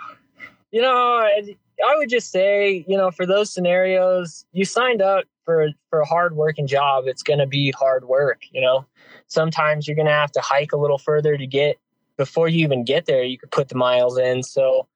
you 0.70 0.80
know, 0.82 0.90
I 1.18 1.94
would 1.98 2.08
just 2.08 2.30
say, 2.30 2.84
you 2.88 2.96
know, 2.96 3.10
for 3.10 3.26
those 3.26 3.52
scenarios, 3.52 4.44
you 4.52 4.64
signed 4.64 5.02
up 5.02 5.24
for 5.44 5.68
for 5.90 6.00
a 6.00 6.06
hard 6.06 6.36
working 6.36 6.66
job. 6.66 7.04
It's 7.06 7.22
going 7.22 7.38
to 7.38 7.46
be 7.46 7.70
hard 7.72 8.04
work. 8.06 8.42
You 8.52 8.60
know, 8.62 8.86
sometimes 9.26 9.86
you're 9.86 9.96
going 9.96 10.06
to 10.06 10.12
have 10.12 10.32
to 10.32 10.40
hike 10.40 10.72
a 10.72 10.76
little 10.76 10.98
further 10.98 11.36
to 11.36 11.46
get 11.46 11.78
before 12.16 12.48
you 12.48 12.64
even 12.64 12.84
get 12.84 13.06
there. 13.06 13.22
You 13.22 13.38
could 13.38 13.50
put 13.50 13.68
the 13.68 13.74
miles 13.74 14.18
in. 14.18 14.42
So, 14.42 14.86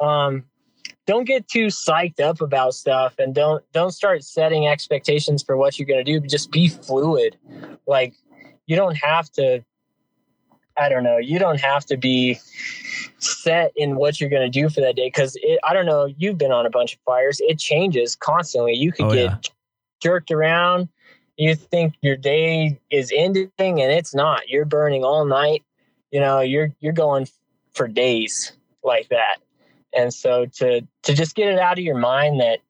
um, 0.00 0.44
don't 1.06 1.24
get 1.24 1.48
too 1.48 1.66
psyched 1.66 2.20
up 2.20 2.40
about 2.40 2.74
stuff, 2.74 3.14
and 3.18 3.34
don't 3.34 3.64
don't 3.72 3.92
start 3.92 4.22
setting 4.24 4.66
expectations 4.68 5.42
for 5.42 5.56
what 5.56 5.78
you're 5.78 5.86
going 5.88 6.04
to 6.04 6.12
do. 6.12 6.20
But 6.20 6.30
just 6.30 6.50
be 6.50 6.68
fluid. 6.68 7.36
Like 7.86 8.14
you 8.68 8.76
don't 8.76 8.96
have 8.96 9.28
to. 9.32 9.64
I 10.76 10.88
don't 10.88 11.02
know. 11.02 11.16
You 11.18 11.40
don't 11.40 11.60
have 11.60 11.84
to 11.86 11.96
be 11.96 12.38
set 13.18 13.72
in 13.74 13.96
what 13.96 14.20
you're 14.20 14.30
going 14.30 14.50
to 14.50 14.60
do 14.60 14.68
for 14.68 14.80
that 14.80 14.94
day 14.94 15.08
because 15.08 15.36
I 15.64 15.74
don't 15.74 15.86
know. 15.86 16.06
You've 16.16 16.38
been 16.38 16.52
on 16.52 16.66
a 16.66 16.70
bunch 16.70 16.94
of 16.94 17.00
fires. 17.00 17.40
It 17.40 17.58
changes 17.58 18.14
constantly. 18.14 18.74
You 18.74 18.92
could 18.92 19.06
Oh, 19.06 19.10
get 19.10 19.24
yeah. 19.24 19.36
jerked 20.00 20.30
around. 20.30 20.88
You 21.36 21.56
think 21.56 21.94
your 22.00 22.16
day 22.16 22.78
is 22.90 23.12
ending 23.16 23.50
and 23.58 23.90
it's 23.92 24.14
not. 24.14 24.48
You're 24.48 24.64
burning 24.64 25.02
all 25.02 25.24
night. 25.24 25.64
You 26.12 26.20
know, 26.20 26.40
you're 26.40 26.72
you're 26.78 26.92
going 26.92 27.26
for 27.74 27.88
days 27.88 28.52
like 28.84 29.08
that. 29.08 29.38
And 29.96 30.14
so 30.14 30.46
to 30.58 30.82
to 31.02 31.14
just 31.14 31.34
get 31.34 31.48
it 31.48 31.58
out 31.58 31.78
of 31.78 31.84
your 31.84 31.98
mind 31.98 32.40
that 32.40 32.60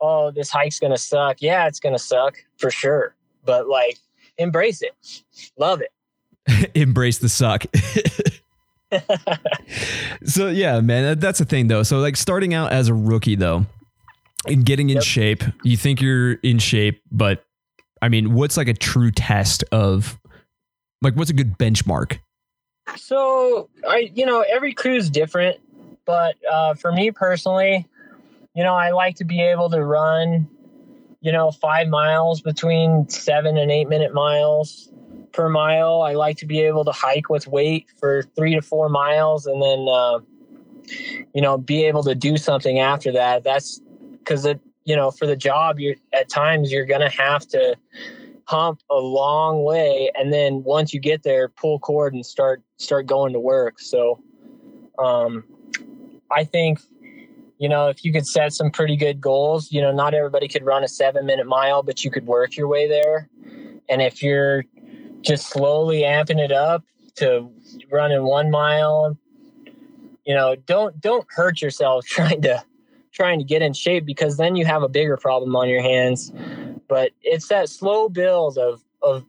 oh, 0.00 0.30
this 0.30 0.50
hike's 0.50 0.78
going 0.78 0.92
to 0.92 0.98
suck. 0.98 1.40
Yeah, 1.40 1.66
it's 1.66 1.80
going 1.80 1.94
to 1.94 1.98
suck 1.98 2.36
for 2.58 2.70
sure. 2.70 3.14
But 3.44 3.68
like 3.68 3.98
embrace 4.42 4.82
it. 4.82 4.94
Love 5.56 5.80
it. 5.80 5.90
Embrace 6.74 7.18
the 7.18 7.28
suck. 7.28 7.64
so 10.24 10.48
yeah, 10.48 10.80
man, 10.80 11.18
that's 11.18 11.38
the 11.38 11.44
thing 11.44 11.68
though. 11.68 11.82
So 11.82 11.98
like 11.98 12.16
starting 12.16 12.52
out 12.54 12.72
as 12.72 12.88
a 12.88 12.94
rookie 12.94 13.36
though, 13.36 13.66
and 14.46 14.64
getting 14.64 14.90
in 14.90 14.96
Yep. 14.96 15.04
shape, 15.04 15.44
you 15.62 15.76
think 15.76 16.00
you're 16.00 16.32
in 16.34 16.58
shape, 16.58 17.00
but 17.10 17.44
I 18.02 18.08
mean, 18.08 18.34
what's 18.34 18.56
like 18.56 18.68
a 18.68 18.74
true 18.74 19.10
test 19.10 19.64
of 19.72 20.18
like 21.00 21.14
what's 21.14 21.30
a 21.30 21.34
good 21.34 21.56
benchmark? 21.58 22.18
So 22.96 23.70
I, 23.88 24.10
you 24.14 24.26
know, 24.26 24.40
every 24.42 24.72
crew's 24.74 25.08
different, 25.08 25.58
but 26.04 26.34
uh, 26.50 26.74
for 26.74 26.92
me 26.92 27.12
personally, 27.12 27.86
you 28.54 28.64
know, 28.64 28.74
I 28.74 28.90
like 28.90 29.16
to 29.16 29.24
be 29.24 29.40
able 29.40 29.70
to 29.70 29.82
run, 29.82 30.48
you 31.22 31.30
know, 31.30 31.52
five 31.52 31.88
miles 31.88 32.40
between 32.40 33.08
seven 33.08 33.56
and 33.56 33.70
eight 33.70 33.88
minute 33.88 34.12
miles 34.12 34.90
per 35.32 35.48
mile. 35.48 36.02
I 36.02 36.12
like 36.12 36.36
to 36.38 36.46
be 36.46 36.60
able 36.60 36.84
to 36.84 36.92
hike 36.92 37.30
with 37.30 37.46
weight 37.46 37.86
for 37.98 38.24
three 38.36 38.54
to 38.54 38.60
four 38.60 38.88
miles, 38.88 39.46
and 39.46 39.62
then, 39.62 39.86
uh, 39.88 40.18
you 41.32 41.40
know, 41.40 41.56
be 41.56 41.84
able 41.84 42.02
to 42.02 42.14
do 42.14 42.36
something 42.36 42.80
after 42.80 43.12
that. 43.12 43.44
That's 43.44 43.80
because 44.18 44.44
it, 44.44 44.60
you 44.84 44.96
know, 44.96 45.12
for 45.12 45.26
the 45.26 45.36
job, 45.36 45.78
you're 45.78 45.94
at 46.12 46.28
times 46.28 46.72
you're 46.72 46.86
gonna 46.86 47.08
have 47.08 47.46
to 47.48 47.76
hump 48.46 48.80
a 48.90 48.96
long 48.96 49.62
way 49.62 50.10
and 50.16 50.32
then 50.32 50.62
once 50.64 50.92
you 50.92 51.00
get 51.00 51.22
there 51.22 51.48
pull 51.48 51.78
cord 51.78 52.12
and 52.12 52.26
start 52.26 52.60
start 52.76 53.06
going 53.06 53.32
to 53.32 53.40
work 53.40 53.78
so 53.78 54.20
um 54.98 55.44
i 56.30 56.42
think 56.42 56.80
you 57.62 57.68
know 57.68 57.88
if 57.88 58.04
you 58.04 58.12
could 58.12 58.26
set 58.26 58.52
some 58.52 58.72
pretty 58.72 58.96
good 58.96 59.20
goals 59.20 59.70
you 59.70 59.80
know 59.80 59.92
not 59.92 60.14
everybody 60.14 60.48
could 60.48 60.64
run 60.64 60.82
a 60.82 60.88
seven 60.88 61.24
minute 61.24 61.46
mile 61.46 61.82
but 61.82 62.04
you 62.04 62.10
could 62.10 62.26
work 62.26 62.56
your 62.56 62.66
way 62.66 62.88
there. 62.88 63.28
And 63.88 64.02
if 64.02 64.22
you're 64.22 64.64
just 65.20 65.48
slowly 65.48 66.02
amping 66.02 66.40
it 66.40 66.50
up 66.50 66.84
to 67.16 67.48
running 67.90 68.24
one 68.24 68.50
mile 68.50 69.16
you 70.26 70.34
know 70.34 70.56
don't 70.56 71.00
don't 71.00 71.26
hurt 71.30 71.62
yourself 71.62 72.04
trying 72.16 72.42
to 72.42 72.64
trying 73.12 73.38
to 73.38 73.44
get 73.44 73.62
in 73.62 73.72
shape 73.72 74.04
because 74.04 74.36
then 74.38 74.56
you 74.56 74.64
have 74.64 74.82
a 74.82 74.88
bigger 74.88 75.16
problem 75.16 75.54
on 75.54 75.68
your 75.68 75.82
hands. 75.82 76.32
But 76.88 77.12
it's 77.22 77.48
that 77.48 77.68
slow 77.68 78.08
build 78.08 78.58
of 78.58 78.82
of 79.02 79.24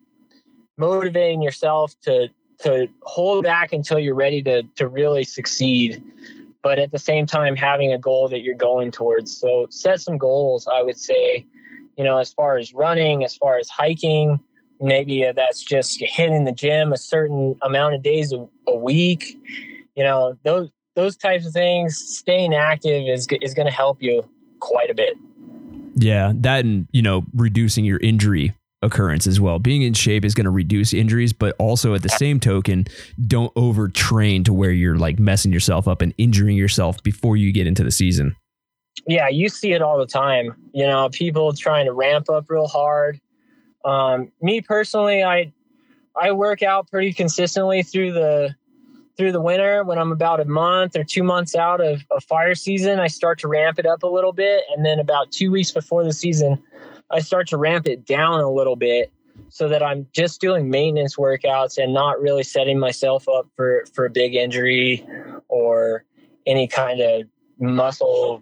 motivating 0.78 1.42
yourself 1.42 2.00
to 2.02 2.30
to 2.60 2.88
hold 3.02 3.44
back 3.44 3.74
until 3.74 4.00
you're 4.00 4.16
ready 4.16 4.42
to 4.44 4.64
to 4.76 4.88
really 4.88 5.24
succeed 5.24 6.02
but 6.64 6.80
at 6.80 6.92
the 6.92 7.00
same 7.00 7.26
time 7.26 7.56
having 7.56 7.92
a 7.94 7.98
goal 7.98 8.28
that 8.30 8.42
you're 8.42 8.56
going 8.56 8.90
towards. 8.90 9.38
So 9.38 9.68
set 9.70 10.02
some 10.02 10.18
goals 10.18 10.68
i 10.68 10.82
would 10.82 10.98
say 10.98 11.46
you 11.98 12.04
know 12.04 12.18
as 12.18 12.34
far 12.34 12.58
as 12.58 12.74
running 12.74 13.24
as 13.24 13.36
far 13.36 13.58
as 13.58 13.70
hiking 13.70 14.40
maybe 14.84 15.26
uh, 15.26 15.34
that's 15.34 15.62
just 15.62 16.02
hitting 16.02 16.44
the 16.44 16.52
gym 16.52 16.94
a 16.94 16.98
certain 16.98 17.56
amount 17.62 17.96
of 17.96 18.04
days 18.04 18.34
a, 18.34 18.48
a 18.68 18.76
week. 18.76 19.38
You 19.96 20.04
know 20.04 20.38
those 20.44 20.70
those 20.96 21.16
types 21.16 21.46
of 21.46 21.54
things 21.54 21.98
staying 21.98 22.54
active 22.54 23.08
is 23.08 23.28
is 23.42 23.54
going 23.54 23.68
to 23.68 23.74
help 23.74 24.02
you 24.02 24.28
quite 24.60 24.90
a 24.90 24.94
bit. 24.94 25.16
Yeah, 25.96 26.34
that 26.36 26.66
and 26.66 26.88
you 26.92 27.02
know 27.02 27.24
reducing 27.34 27.86
your 27.86 28.00
injury 28.00 28.54
occurrence 28.84 29.26
as 29.26 29.40
well. 29.40 29.58
Being 29.58 29.82
in 29.82 29.94
shape 29.94 30.24
is 30.26 30.36
going 30.36 30.46
to 30.46 30.52
reduce 30.52 30.94
injuries, 30.94 31.34
but 31.34 31.56
also 31.58 31.96
at 31.96 32.04
the 32.04 32.10
same 32.10 32.40
token, 32.40 32.86
don't 33.26 33.54
overtrain 33.56 34.46
to 34.46 34.54
where 34.54 34.72
you're 34.72 34.98
like 34.98 35.18
messing 35.18 35.52
yourself 35.52 35.88
up 35.88 36.02
and 36.02 36.14
injuring 36.18 36.58
yourself 36.58 37.02
before 37.02 37.38
you 37.38 37.52
get 37.52 37.66
into 37.66 37.84
the 37.84 37.92
season. 37.92 38.36
yeah 39.08 39.28
you 39.28 39.50
see 39.50 39.74
it 39.74 39.82
all 39.82 39.98
the 39.98 40.06
time 40.06 40.56
you 40.74 40.86
know 40.86 41.10
people 41.10 41.52
trying 41.54 41.86
to 41.86 41.94
ramp 41.94 42.30
up 42.30 42.46
real 42.50 42.68
hard 42.68 43.20
um, 43.86 44.32
me 44.42 44.62
personally 44.62 45.24
i 45.24 45.52
i 46.16 46.32
work 46.32 46.62
out 46.62 46.90
pretty 46.90 47.12
consistently 47.12 47.82
through 47.84 48.12
the 48.12 48.54
through 49.18 49.32
the 49.32 49.42
winter 49.42 49.84
when 49.84 49.98
i'm 49.98 50.12
about 50.12 50.40
a 50.40 50.46
month 50.46 50.96
or 50.96 51.04
two 51.04 51.24
months 51.24 51.56
out 51.56 51.82
of, 51.82 52.04
of 52.12 52.24
fire 52.26 52.56
season 52.56 53.00
i 53.00 53.08
start 53.08 53.40
to 53.40 53.48
ramp 53.48 53.80
it 53.80 53.86
up 53.86 54.04
a 54.04 54.08
little 54.08 54.34
bit 54.34 54.64
and 54.76 54.86
then 54.86 55.00
about 55.00 55.32
two 55.32 55.52
weeks 55.52 55.72
before 55.72 56.04
the 56.04 56.14
season 56.14 56.62
i 57.14 57.20
start 57.20 57.48
to 57.48 57.58
ramp 57.58 57.88
it 57.88 58.06
down 58.06 58.42
a 58.42 58.52
little 58.52 58.76
bit 58.76 59.12
so 59.50 59.68
that 59.68 59.82
i'm 59.82 60.06
just 60.12 60.42
doing 60.42 60.70
maintenance 60.70 61.16
workouts 61.16 61.82
and 61.82 61.94
not 61.94 62.20
really 62.22 62.44
setting 62.44 62.78
myself 62.80 63.28
up 63.30 63.48
for 63.56 63.86
for 63.94 64.06
a 64.06 64.10
big 64.10 64.36
injury 64.36 65.06
or 65.48 66.04
any 66.46 66.68
kind 66.68 67.00
of 67.00 67.24
muscle 67.60 68.42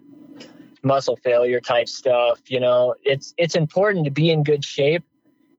muscle 0.82 1.16
failure 1.16 1.60
type 1.60 1.88
stuff 1.88 2.40
you 2.46 2.58
know? 2.60 2.94
It's 3.04 3.34
it's 3.38 3.54
important 3.54 4.04
to 4.04 4.10
be 4.10 4.30
in 4.30 4.42
good 4.42 4.64
shape. 4.64 5.04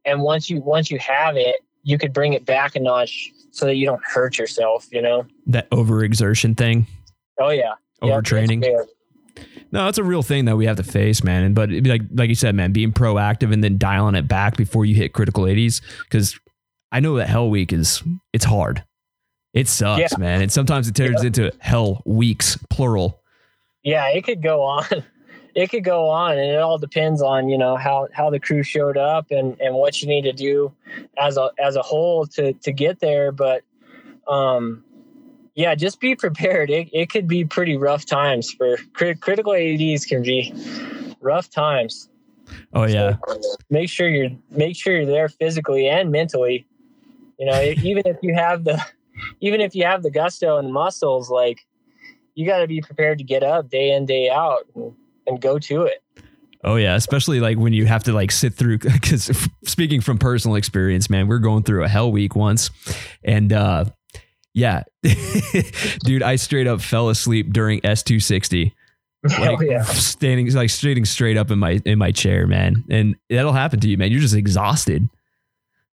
And 0.05 0.21
once 0.21 0.49
you 0.49 0.61
once 0.61 0.91
you 0.91 0.99
have 0.99 1.37
it 1.37 1.57
you 1.83 1.97
could 1.97 2.13
bring 2.13 2.33
it 2.33 2.45
back 2.45 2.75
a 2.75 2.79
notch 2.79 3.31
so 3.51 3.65
that 3.65 3.75
you 3.75 3.85
don't 3.85 4.03
hurt 4.03 4.37
yourself 4.37 4.87
you 4.91 5.01
know? 5.01 5.25
That 5.47 5.69
overexertion 5.69 6.57
thing, 6.57 6.87
oh 7.39 7.49
yeah. 7.49 7.73
Yep, 8.01 8.23
overtraining. 8.23 8.61
fair. 8.61 8.85
No, 9.73 9.85
that's 9.85 9.97
a 9.97 10.03
real 10.03 10.21
thing 10.23 10.45
that 10.45 10.55
we 10.55 10.65
have 10.67 10.77
to 10.77 10.83
face, 10.83 11.23
man. 11.23 11.43
And 11.43 11.55
but 11.55 11.69
like 11.71 12.03
like 12.13 12.29
you 12.29 12.35
said, 12.35 12.53
man, 12.55 12.71
being 12.71 12.93
proactive 12.93 13.51
and 13.51 13.61
then 13.63 13.77
dialing 13.77 14.15
it 14.15 14.27
back 14.27 14.55
before 14.55 14.85
you 14.85 14.93
hit 14.95 15.13
critical 15.13 15.43
80s. 15.45 15.81
Because 16.03 16.39
I 16.91 16.99
know 16.99 17.17
that 17.17 17.27
Hell 17.27 17.49
Week 17.49 17.73
is 17.73 18.01
it's 18.33 18.45
hard. 18.45 18.83
It 19.53 19.67
sucks, 19.67 19.99
Yeah. 19.99 20.17
man. 20.19 20.41
And 20.43 20.51
sometimes 20.51 20.87
it 20.87 20.95
turns 20.95 21.21
Yeah. 21.23 21.27
into 21.27 21.51
Hell 21.59 22.01
Weeks, 22.05 22.57
plural. 22.69 23.19
yeah 23.83 24.07
it 24.09 24.23
could 24.23 24.41
go 24.43 24.61
on 24.61 24.85
it 25.55 25.69
could 25.71 25.83
go 25.83 26.07
on 26.07 26.37
and 26.37 26.49
it 26.51 26.59
all 26.59 26.77
depends 26.77 27.21
on 27.21 27.49
you 27.49 27.57
know 27.57 27.75
how 27.75 28.07
how 28.13 28.29
the 28.29 28.39
crew 28.39 28.63
showed 28.63 28.95
up 28.97 29.29
and 29.31 29.59
and 29.59 29.73
what 29.75 30.01
you 30.01 30.07
need 30.07 30.21
to 30.21 30.31
do 30.33 30.71
as 31.17 31.35
a 31.37 31.49
as 31.59 31.75
a 31.75 31.81
whole 31.81 32.25
to 32.27 32.53
to 32.53 32.71
get 32.71 32.99
there 33.01 33.31
but 33.31 33.63
um 34.27 34.83
yeah 35.55 35.75
just 35.75 35.99
be 35.99 36.15
prepared 36.15 36.69
it, 36.69 36.89
it 36.93 37.09
could 37.09 37.27
be 37.27 37.45
pretty 37.45 37.77
rough 37.77 38.05
times 38.05 38.51
for 38.51 38.77
crit- 38.93 39.21
critical 39.21 39.53
ads 39.53 40.05
can 40.05 40.21
be 40.21 40.53
rough 41.21 41.49
times 41.49 42.09
Oh 42.73 42.85
yeah. 42.85 43.17
So, 43.27 43.57
make 43.69 43.89
sure 43.89 44.09
you're 44.09 44.31
make 44.49 44.75
sure 44.75 44.95
you're 44.95 45.05
there 45.05 45.29
physically 45.29 45.87
and 45.87 46.11
mentally. 46.11 46.65
You 47.39 47.47
know, 47.47 47.61
even 47.61 48.03
if 48.05 48.17
you 48.21 48.33
have 48.35 48.63
the 48.63 48.83
even 49.41 49.61
if 49.61 49.75
you 49.75 49.85
have 49.85 50.03
the 50.03 50.11
gusto 50.11 50.57
and 50.57 50.71
muscles, 50.71 51.29
like 51.29 51.65
you 52.35 52.45
got 52.45 52.59
to 52.59 52.67
be 52.67 52.81
prepared 52.81 53.19
to 53.19 53.23
get 53.23 53.43
up 53.43 53.69
day 53.69 53.91
in 53.91 54.05
day 54.05 54.29
out 54.29 54.65
and, 54.75 54.93
and 55.27 55.41
go 55.41 55.59
to 55.59 55.83
it. 55.83 56.03
Oh 56.63 56.77
yeah, 56.77 56.95
especially 56.95 57.39
like 57.39 57.57
when 57.57 57.73
you 57.73 57.85
have 57.85 58.03
to 58.05 58.13
like 58.13 58.31
sit 58.31 58.53
through 58.53 58.77
because 58.79 59.29
speaking 59.65 60.01
from 60.01 60.17
personal 60.17 60.55
experience, 60.55 61.09
man, 61.09 61.27
we're 61.27 61.39
going 61.39 61.63
through 61.63 61.83
a 61.83 61.89
hell 61.89 62.11
week 62.11 62.35
once, 62.35 62.69
and 63.23 63.51
uh, 63.51 63.85
yeah, 64.53 64.83
dude, 66.03 66.23
I 66.23 66.35
straight 66.35 66.67
up 66.67 66.81
fell 66.81 67.09
asleep 67.09 67.51
during 67.53 67.83
S 67.85 68.03
two 68.03 68.19
sixty, 68.19 68.73
like 69.39 69.59
oh 69.59 69.61
yeah, 69.61 69.83
standing 69.83 70.51
like 70.53 70.69
standing 70.69 71.05
straight 71.05 71.37
up 71.37 71.51
in 71.51 71.59
my 71.59 71.81
in 71.85 71.97
my 71.97 72.11
chair, 72.11 72.45
man, 72.47 72.83
and 72.89 73.15
that'll 73.29 73.53
happen 73.53 73.79
to 73.79 73.87
you, 73.89 73.97
man. 73.97 74.11
You're 74.11 74.21
just 74.21 74.35
exhausted. 74.35 75.09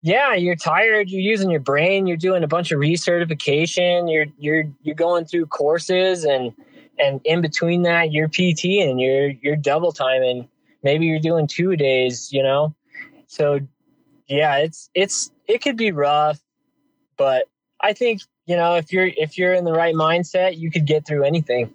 yeah. 0.01 0.33
You're 0.33 0.55
tired. 0.55 1.09
You're 1.09 1.21
using 1.21 1.49
your 1.49 1.59
brain. 1.59 2.07
You're 2.07 2.17
doing 2.17 2.43
a 2.43 2.47
bunch 2.47 2.71
of 2.71 2.79
recertification. 2.79 4.11
You're 4.11 4.25
you're 4.37 4.63
you're 4.81 4.95
going 4.95 5.25
through 5.25 5.47
courses 5.47 6.23
and 6.23 6.53
and 6.97 7.21
in 7.23 7.41
between 7.41 7.83
that, 7.83 8.11
you're 8.11 8.27
PT 8.27 8.81
and 8.81 8.99
you're 8.99 9.29
you're 9.41 9.55
double 9.55 9.91
timing. 9.91 10.47
Maybe 10.83 11.05
you're 11.05 11.19
doing 11.19 11.47
two 11.47 11.75
days. 11.75 12.31
You 12.31 12.43
know, 12.43 12.75
so 13.27 13.59
yeah, 14.27 14.57
it's 14.57 14.89
it's 14.93 15.31
it 15.47 15.61
could 15.61 15.77
be 15.77 15.91
rough, 15.91 16.39
but 17.17 17.45
I 17.81 17.93
think 17.93 18.21
you 18.49 18.55
know 18.55 18.75
if 18.75 18.91
you're 18.91 19.05
if 19.15 19.37
you're 19.37 19.53
in 19.53 19.63
the 19.63 19.71
right 19.71 19.93
mindset, 19.93 20.57
you 20.57 20.71
could 20.71 20.87
get 20.87 21.05
through 21.05 21.23
anything. 21.23 21.71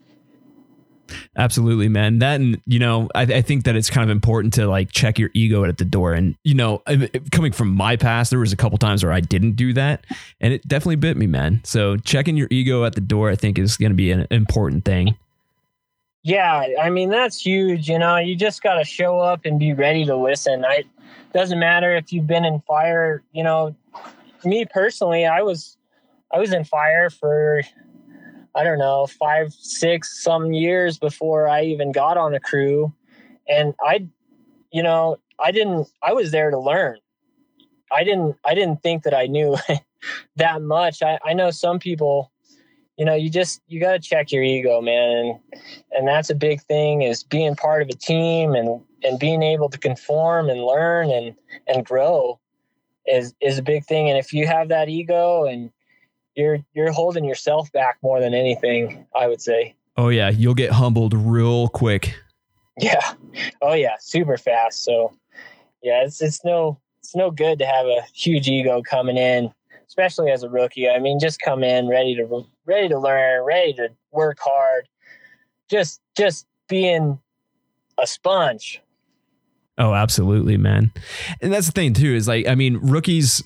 Absolutely, 1.37 1.89
man. 1.89 2.19
That 2.19 2.41
and 2.41 2.61
you 2.67 2.81
know, 2.81 3.09
I, 3.15 3.23
I, 3.23 3.43
think 3.43 3.65
that 3.65 3.77
it's 3.77 3.91
kind 3.91 4.03
of 4.03 4.11
important 4.11 4.55
to 4.55 4.67
like 4.67 4.91
check 4.91 5.19
your 5.19 5.31
ego 5.35 5.65
at 5.65 5.79
the 5.79 5.85
door. 5.85 6.15
And 6.15 6.35
you 6.43 6.55
know, 6.55 6.83
coming 7.31 7.53
from 7.53 7.69
my 7.69 7.95
past, 7.97 8.31
there 8.31 8.41
was 8.41 8.53
a 8.53 8.57
couple 8.57 8.79
times 8.79 9.05
where 9.05 9.13
I 9.13 9.21
didn't 9.21 9.53
do 9.53 9.73
that, 9.75 10.05
and 10.41 10.53
it 10.53 10.67
definitely 10.67 10.97
bit 10.97 11.17
me, 11.17 11.29
man. 11.29 11.61
So 11.63 11.97
checking 11.97 12.37
your 12.37 12.49
ego 12.51 12.85
at 12.85 12.97
the 12.97 13.01
door, 13.01 13.31
I 13.31 13.37
think, 13.37 13.59
is 13.59 13.77
going 13.77 13.93
to 13.93 13.97
be 13.97 14.11
an 14.11 14.27
important 14.33 14.85
thing. 14.85 15.17
Yeah, 16.25 16.67
I 16.81 16.91
mean 16.91 17.11
that's 17.11 17.45
huge. 17.45 17.89
You 17.89 18.01
know, 18.01 18.17
you 18.17 18.35
just 18.35 18.63
got 18.63 18.77
to 18.77 18.85
show 18.85 19.21
up 19.21 19.45
and 19.45 19.61
be 19.61 19.75
ready 19.75 20.05
to 20.07 20.17
listen. 20.17 20.65
I 20.65 20.83
doesn't 21.33 21.61
matter 21.61 21.95
if 21.95 22.13
you've 22.13 22.27
been 22.27 22.45
in 22.45 22.61
fire. 22.63 23.23
You 23.33 23.45
know, 23.45 23.77
me 24.45 24.65
personally, 24.65 25.27
I 25.27 25.43
was 25.43 25.77
I 26.35 26.39
was 26.39 26.53
in 26.53 26.65
fire 26.65 27.11
for 27.11 27.63
I 28.55 28.63
don't 28.63 28.79
know, 28.79 29.07
five, 29.07 29.53
six, 29.53 30.23
some 30.23 30.53
years 30.53 30.99
before 30.99 31.49
I 31.49 31.65
even 31.65 31.91
got 31.91 32.17
on 32.17 32.35
a 32.35 32.41
crew. 32.41 32.93
And 33.49 33.75
I, 33.85 34.07
you 34.73 34.83
know, 34.83 35.19
I 35.41 35.51
didn't, 35.51 35.89
I 36.03 36.13
was 36.13 36.31
there 36.31 36.51
to 36.51 36.59
learn. 36.59 36.99
I 37.91 38.05
didn't, 38.05 38.37
I 38.45 38.55
didn't 38.55 38.83
think 38.83 39.03
that 39.03 39.15
I 39.15 39.27
knew 39.27 39.57
that 40.37 40.63
much. 40.63 41.03
I, 41.03 41.19
I 41.25 41.33
know 41.33 41.51
some 41.51 41.81
people, 41.81 42.31
you 42.97 43.05
know, 43.05 43.15
you 43.15 43.29
just, 43.29 43.61
you 43.67 43.81
got 43.81 43.93
to 43.93 43.99
check 43.99 44.31
your 44.31 44.45
ego, 44.45 44.81
man. 44.81 45.11
And, 45.11 45.61
and 45.91 46.09
that's 46.09 46.31
a 46.31 46.35
big 46.35 46.63
thing 46.63 47.03
is 47.03 47.25
being 47.25 47.57
part 47.57 47.83
of 47.83 47.89
a 47.89 47.95
team 47.95 48.55
and, 48.55 48.81
and 49.03 49.19
being 49.19 49.43
able 49.43 49.69
to 49.69 49.79
conform 49.79 50.49
and 50.49 50.63
learn 50.63 51.11
and, 51.11 51.35
and 51.67 51.85
grow 51.85 52.39
is, 53.05 53.35
is 53.41 53.59
a 53.59 53.63
big 53.63 53.85
thing. 53.85 54.09
And 54.09 54.17
if 54.17 54.33
you 54.33 54.47
have 54.47 54.69
that 54.69 54.89
ego 54.89 55.45
and, 55.45 55.71
you're 56.35 56.59
you're 56.75 56.93
holding 56.93 57.25
yourself 57.25 57.71
back 57.73 57.99
more 58.03 58.21
than 58.21 58.35
anything, 58.35 59.07
I 59.15 59.29
would 59.29 59.41
say. 59.41 59.75
Oh 59.97 60.09
yeah, 60.09 60.31
you'll 60.31 60.55
get 60.55 60.73
humbled 60.73 61.15
real 61.15 61.69
quick. 61.69 62.15
Yeah. 62.79 63.15
Oh 63.63 63.75
yeah, 63.75 63.95
super 64.01 64.37
fast. 64.37 64.85
So 64.85 65.13
yeah, 65.83 66.05
it's 66.05 66.21
it's 66.21 66.45
no 66.45 66.81
it's 67.01 67.15
no 67.15 67.31
good 67.31 67.59
to 67.61 67.67
have 67.67 67.87
a 67.87 68.03
huge 68.13 68.49
ego 68.49 68.83
coming 68.83 69.17
in, 69.17 69.53
especially 69.87 70.31
as 70.31 70.43
a 70.43 70.49
rookie. 70.49 70.89
I 70.89 70.99
mean, 70.99 71.21
just 71.21 71.41
come 71.41 71.63
in 71.63 71.89
ready 71.89 72.17
to 72.17 72.45
ready 72.67 72.89
to 72.89 72.99
learn, 72.99 73.45
ready 73.45 73.73
to 73.75 73.91
work 74.11 74.39
hard. 74.41 74.89
Just 75.71 76.01
just 76.17 76.47
being 76.69 77.21
a 77.99 78.07
sponge. 78.07 78.81
Oh, 79.77 79.93
absolutely, 79.93 80.57
man. 80.57 80.93
And 81.41 81.53
that's 81.53 81.67
the 81.67 81.73
thing 81.73 81.95
too 81.95 82.15
is 82.15 82.27
like 82.27 82.47
I 82.49 82.55
mean, 82.55 82.79
rookies 82.79 83.43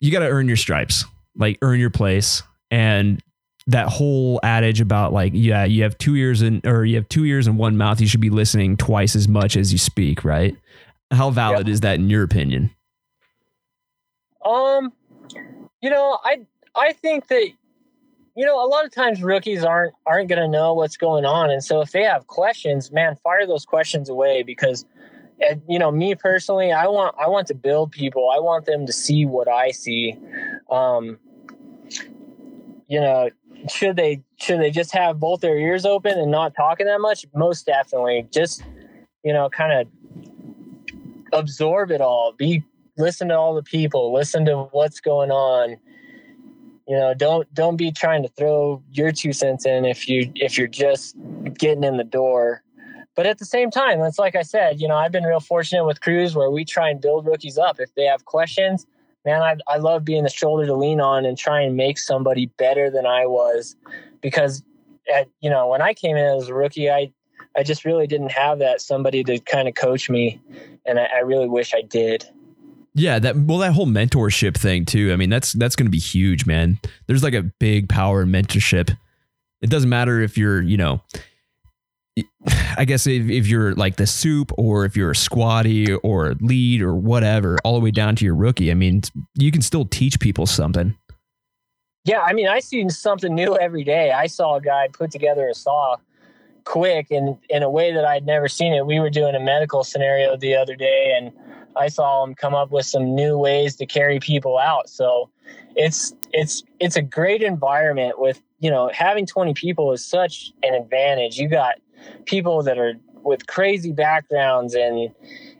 you 0.00 0.12
got 0.12 0.18
to 0.20 0.28
earn 0.28 0.46
your 0.46 0.56
stripes 0.56 1.04
like 1.36 1.58
earn 1.62 1.78
your 1.78 1.90
place. 1.90 2.42
And 2.70 3.22
that 3.66 3.88
whole 3.88 4.38
adage 4.42 4.80
about 4.80 5.12
like 5.12 5.32
yeah 5.34 5.64
you 5.64 5.82
have 5.82 5.98
two 5.98 6.14
ears 6.14 6.42
in 6.42 6.60
or 6.64 6.84
you 6.84 6.96
have 6.96 7.08
two 7.08 7.24
ears 7.24 7.46
and 7.46 7.58
one 7.58 7.76
mouth 7.76 8.00
you 8.00 8.06
should 8.06 8.20
be 8.20 8.30
listening 8.30 8.76
twice 8.76 9.16
as 9.16 9.26
much 9.26 9.56
as 9.56 9.72
you 9.72 9.78
speak 9.78 10.24
right? 10.24 10.56
How 11.10 11.30
valid 11.30 11.68
is 11.68 11.80
that 11.80 11.96
in 11.96 12.08
your 12.08 12.22
opinion? 12.22 12.70
Um 14.44 14.92
you 15.82 15.90
know 15.90 16.18
i 16.24 16.38
i 16.76 16.92
think 16.92 17.26
that 17.28 17.48
you 18.36 18.46
know 18.46 18.64
a 18.64 18.68
lot 18.68 18.84
of 18.84 18.92
times 18.92 19.22
rookies 19.22 19.64
aren't 19.64 19.94
aren't 20.06 20.28
going 20.28 20.40
to 20.40 20.48
know 20.48 20.74
what's 20.74 20.96
going 20.96 21.24
on. 21.24 21.50
And 21.50 21.64
so 21.64 21.80
if 21.80 21.90
they 21.90 22.02
have 22.02 22.28
questions 22.28 22.92
man 22.92 23.16
fire 23.16 23.46
those 23.46 23.64
questions 23.64 24.08
away 24.08 24.44
because 24.44 24.84
and, 25.40 25.60
you 25.68 25.78
know 25.78 25.90
me 25.90 26.14
personally 26.14 26.72
i 26.72 26.86
want 26.86 27.14
i 27.18 27.26
want 27.26 27.48
to 27.48 27.54
build 27.54 27.90
people. 27.90 28.30
I 28.30 28.38
want 28.38 28.64
them 28.64 28.86
to 28.86 28.92
see 28.92 29.26
what 29.26 29.48
i 29.48 29.72
see. 29.72 30.16
Um 30.70 31.18
you 32.88 33.00
know, 33.00 33.30
should 33.68 33.96
they 33.96 34.22
should 34.36 34.60
they 34.60 34.70
just 34.70 34.92
have 34.92 35.18
both 35.18 35.40
their 35.40 35.58
ears 35.58 35.84
open 35.84 36.18
and 36.18 36.30
not 36.30 36.54
talking 36.54 36.86
that 36.86 37.00
much? 37.00 37.26
Most 37.34 37.66
definitely. 37.66 38.28
Just 38.30 38.62
you 39.24 39.32
know, 39.32 39.48
kind 39.48 39.72
of 39.72 39.88
absorb 41.32 41.90
it 41.90 42.00
all. 42.00 42.32
Be 42.32 42.62
listen 42.96 43.28
to 43.28 43.36
all 43.36 43.54
the 43.54 43.62
people. 43.62 44.12
Listen 44.12 44.44
to 44.46 44.68
what's 44.70 45.00
going 45.00 45.30
on. 45.30 45.76
You 46.86 46.96
know, 46.96 47.14
don't 47.14 47.52
don't 47.52 47.76
be 47.76 47.90
trying 47.90 48.22
to 48.22 48.28
throw 48.28 48.82
your 48.92 49.10
two 49.10 49.32
cents 49.32 49.66
in 49.66 49.84
if 49.84 50.08
you 50.08 50.30
if 50.36 50.56
you're 50.56 50.68
just 50.68 51.16
getting 51.54 51.82
in 51.82 51.96
the 51.96 52.04
door. 52.04 52.62
But 53.16 53.26
at 53.26 53.38
the 53.38 53.46
same 53.46 53.70
time, 53.70 54.00
it's 54.02 54.18
like 54.18 54.36
I 54.36 54.42
said, 54.42 54.80
you 54.80 54.86
know, 54.86 54.94
I've 54.94 55.10
been 55.10 55.24
real 55.24 55.40
fortunate 55.40 55.86
with 55.86 56.02
crews 56.02 56.36
where 56.36 56.50
we 56.50 56.64
try 56.64 56.90
and 56.90 57.00
build 57.00 57.26
rookies 57.26 57.56
up. 57.56 57.80
If 57.80 57.94
they 57.94 58.04
have 58.04 58.26
questions, 58.26 58.86
man, 59.26 59.42
I, 59.42 59.56
I 59.66 59.76
love 59.78 60.04
being 60.04 60.22
the 60.22 60.30
shoulder 60.30 60.64
to 60.64 60.74
lean 60.74 61.00
on 61.00 61.26
and 61.26 61.36
try 61.36 61.60
and 61.60 61.76
make 61.76 61.98
somebody 61.98 62.46
better 62.56 62.90
than 62.90 63.04
I 63.04 63.26
was 63.26 63.76
because, 64.22 64.62
at, 65.12 65.28
you 65.40 65.50
know, 65.50 65.68
when 65.68 65.82
I 65.82 65.92
came 65.92 66.16
in 66.16 66.38
as 66.38 66.48
a 66.48 66.54
rookie, 66.54 66.88
I, 66.88 67.12
I 67.56 67.64
just 67.64 67.84
really 67.84 68.06
didn't 68.06 68.30
have 68.30 68.60
that 68.60 68.80
somebody 68.80 69.24
to 69.24 69.38
kind 69.40 69.68
of 69.68 69.74
coach 69.74 70.08
me. 70.08 70.40
And 70.86 71.00
I, 71.00 71.08
I 71.16 71.18
really 71.18 71.48
wish 71.48 71.74
I 71.74 71.82
did. 71.82 72.24
Yeah, 72.94 73.18
that 73.18 73.36
well, 73.36 73.58
that 73.58 73.74
whole 73.74 73.86
mentorship 73.86 74.56
thing 74.56 74.86
too. 74.86 75.12
I 75.12 75.16
mean, 75.16 75.28
that's 75.28 75.52
that's 75.52 75.76
going 75.76 75.84
to 75.84 75.90
be 75.90 75.98
huge, 75.98 76.46
man. 76.46 76.78
There's 77.06 77.22
like 77.22 77.34
a 77.34 77.42
big 77.42 77.90
power 77.90 78.22
in 78.22 78.30
mentorship. 78.30 78.96
It 79.60 79.68
doesn't 79.68 79.90
matter 79.90 80.22
if 80.22 80.38
you're, 80.38 80.62
you 80.62 80.78
know, 80.78 81.02
I 82.78 82.84
guess 82.84 83.06
if, 83.06 83.28
if 83.28 83.46
you're 83.46 83.74
like 83.74 83.96
the 83.96 84.06
soup 84.06 84.52
or 84.56 84.84
if 84.84 84.96
you're 84.96 85.10
a 85.10 85.16
squatty 85.16 85.92
or 85.94 86.34
lead 86.40 86.82
or 86.82 86.94
whatever, 86.94 87.58
all 87.64 87.74
the 87.74 87.80
way 87.80 87.90
down 87.90 88.16
to 88.16 88.24
your 88.24 88.34
rookie, 88.34 88.70
I 88.70 88.74
mean, 88.74 89.02
you 89.34 89.50
can 89.50 89.62
still 89.62 89.84
teach 89.84 90.20
people 90.20 90.46
something. 90.46 90.96
Yeah, 92.04 92.20
I 92.20 92.32
mean, 92.32 92.46
I 92.46 92.60
see 92.60 92.88
something 92.88 93.34
new 93.34 93.56
every 93.56 93.82
day. 93.82 94.12
I 94.12 94.28
saw 94.28 94.56
a 94.56 94.60
guy 94.60 94.88
put 94.92 95.10
together 95.10 95.48
a 95.48 95.54
saw 95.54 95.96
quick 96.64 97.10
and 97.10 97.36
in 97.48 97.62
a 97.62 97.70
way 97.70 97.92
that 97.92 98.04
I'd 98.04 98.26
never 98.26 98.48
seen 98.48 98.72
it. 98.72 98.86
We 98.86 99.00
were 99.00 99.10
doing 99.10 99.34
a 99.34 99.40
medical 99.40 99.82
scenario 99.82 100.36
the 100.36 100.54
other 100.54 100.76
day 100.76 101.14
and 101.16 101.32
I 101.76 101.88
saw 101.88 102.24
him 102.24 102.34
come 102.34 102.54
up 102.54 102.70
with 102.70 102.86
some 102.86 103.14
new 103.14 103.38
ways 103.38 103.76
to 103.76 103.86
carry 103.86 104.18
people 104.20 104.58
out. 104.58 104.88
So 104.88 105.30
it's 105.74 106.14
it's 106.32 106.62
it's 106.80 106.96
a 106.96 107.02
great 107.02 107.42
environment 107.42 108.18
with, 108.18 108.40
you 108.60 108.70
know, 108.70 108.90
having 108.92 109.26
20 109.26 109.54
people 109.54 109.92
is 109.92 110.04
such 110.04 110.52
an 110.62 110.74
advantage. 110.74 111.38
You 111.38 111.48
got 111.48 111.76
people 112.24 112.62
that 112.62 112.78
are 112.78 112.94
with 113.22 113.46
crazy 113.46 113.92
backgrounds 113.92 114.74
and 114.74 115.10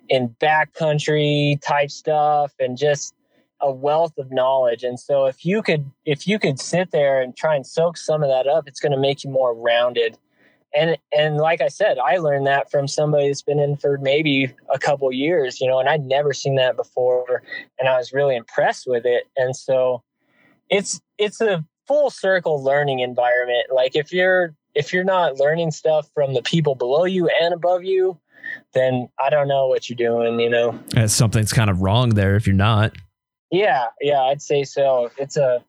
in 0.09 0.29
backcountry 0.40 1.61
type 1.62 1.90
stuff 1.90 2.53
and 2.61 2.79
just 2.79 3.14
a 3.61 3.72
wealth 3.72 4.16
of 4.18 4.31
knowledge. 4.31 4.85
And 4.85 5.01
so 5.01 5.27
if 5.27 5.44
you 5.44 5.62
could 5.62 5.90
if 6.05 6.27
you 6.27 6.38
could 6.38 6.61
sit 6.61 6.90
there 6.90 7.20
and 7.20 7.37
try 7.37 7.57
and 7.57 7.66
soak 7.66 7.96
some 7.96 8.22
of 8.22 8.29
that 8.29 8.46
up 8.46 8.68
it's 8.68 8.81
going 8.81 8.92
to 8.92 8.99
make 8.99 9.25
you 9.25 9.31
more 9.31 9.55
rounded. 9.55 10.18
And 10.75 10.99
and 11.16 11.38
like 11.38 11.61
i 11.62 11.68
said 11.68 11.96
i 11.99 12.18
learned 12.18 12.46
that 12.49 12.70
from 12.70 12.87
somebody 12.87 13.29
that's 13.29 13.40
been 13.40 13.61
in 13.61 13.77
for 13.77 13.99
maybe 13.99 14.53
a 14.68 14.79
couple 14.79 15.11
years 15.12 15.61
you 15.61 15.68
know 15.68 15.79
and 15.79 15.88
i'd 15.88 16.05
never 16.05 16.35
seen 16.35 16.57
that 16.57 16.77
before 16.77 17.42
and 17.79 17.88
i 17.88 17.96
was 17.96 18.12
really 18.12 18.37
impressed 18.37 18.87
with 18.87 19.07
it. 19.07 19.25
And 19.37 19.57
so 19.57 20.03
it's 20.68 21.01
it's 21.18 21.40
a 21.40 21.64
full 21.87 22.11
circle 22.11 22.62
learning 22.62 23.01
environment 23.01 23.66
like 23.72 23.94
if 23.94 24.12
you're 24.12 24.55
if 24.77 24.92
you're 24.92 25.05
not 25.05 25.38
learning 25.40 25.70
stuff 25.70 26.09
from 26.14 26.35
the 26.35 26.42
people 26.42 26.75
below 26.75 27.05
you 27.07 27.29
and 27.40 27.55
above 27.55 27.83
you, 27.83 28.20
then 28.75 29.09
I 29.18 29.31
don't 29.31 29.49
know 29.49 29.66
what 29.66 29.88
you're 29.88 29.96
doing, 29.96 30.38
you 30.38 30.51
know. 30.51 30.79
And 30.94 31.11
something's 31.11 31.53
kind 31.53 31.70
of 31.70 31.81
wrong 31.81 32.11
there 32.11 32.37
if 32.37 32.46
you're 32.46 32.55
not. 32.55 32.92
Yeah, 33.51 33.87
yeah, 34.01 34.20
I'd 34.20 34.42
say 34.42 34.64
so. 34.64 35.11
It's 35.16 35.37
a 35.37 35.64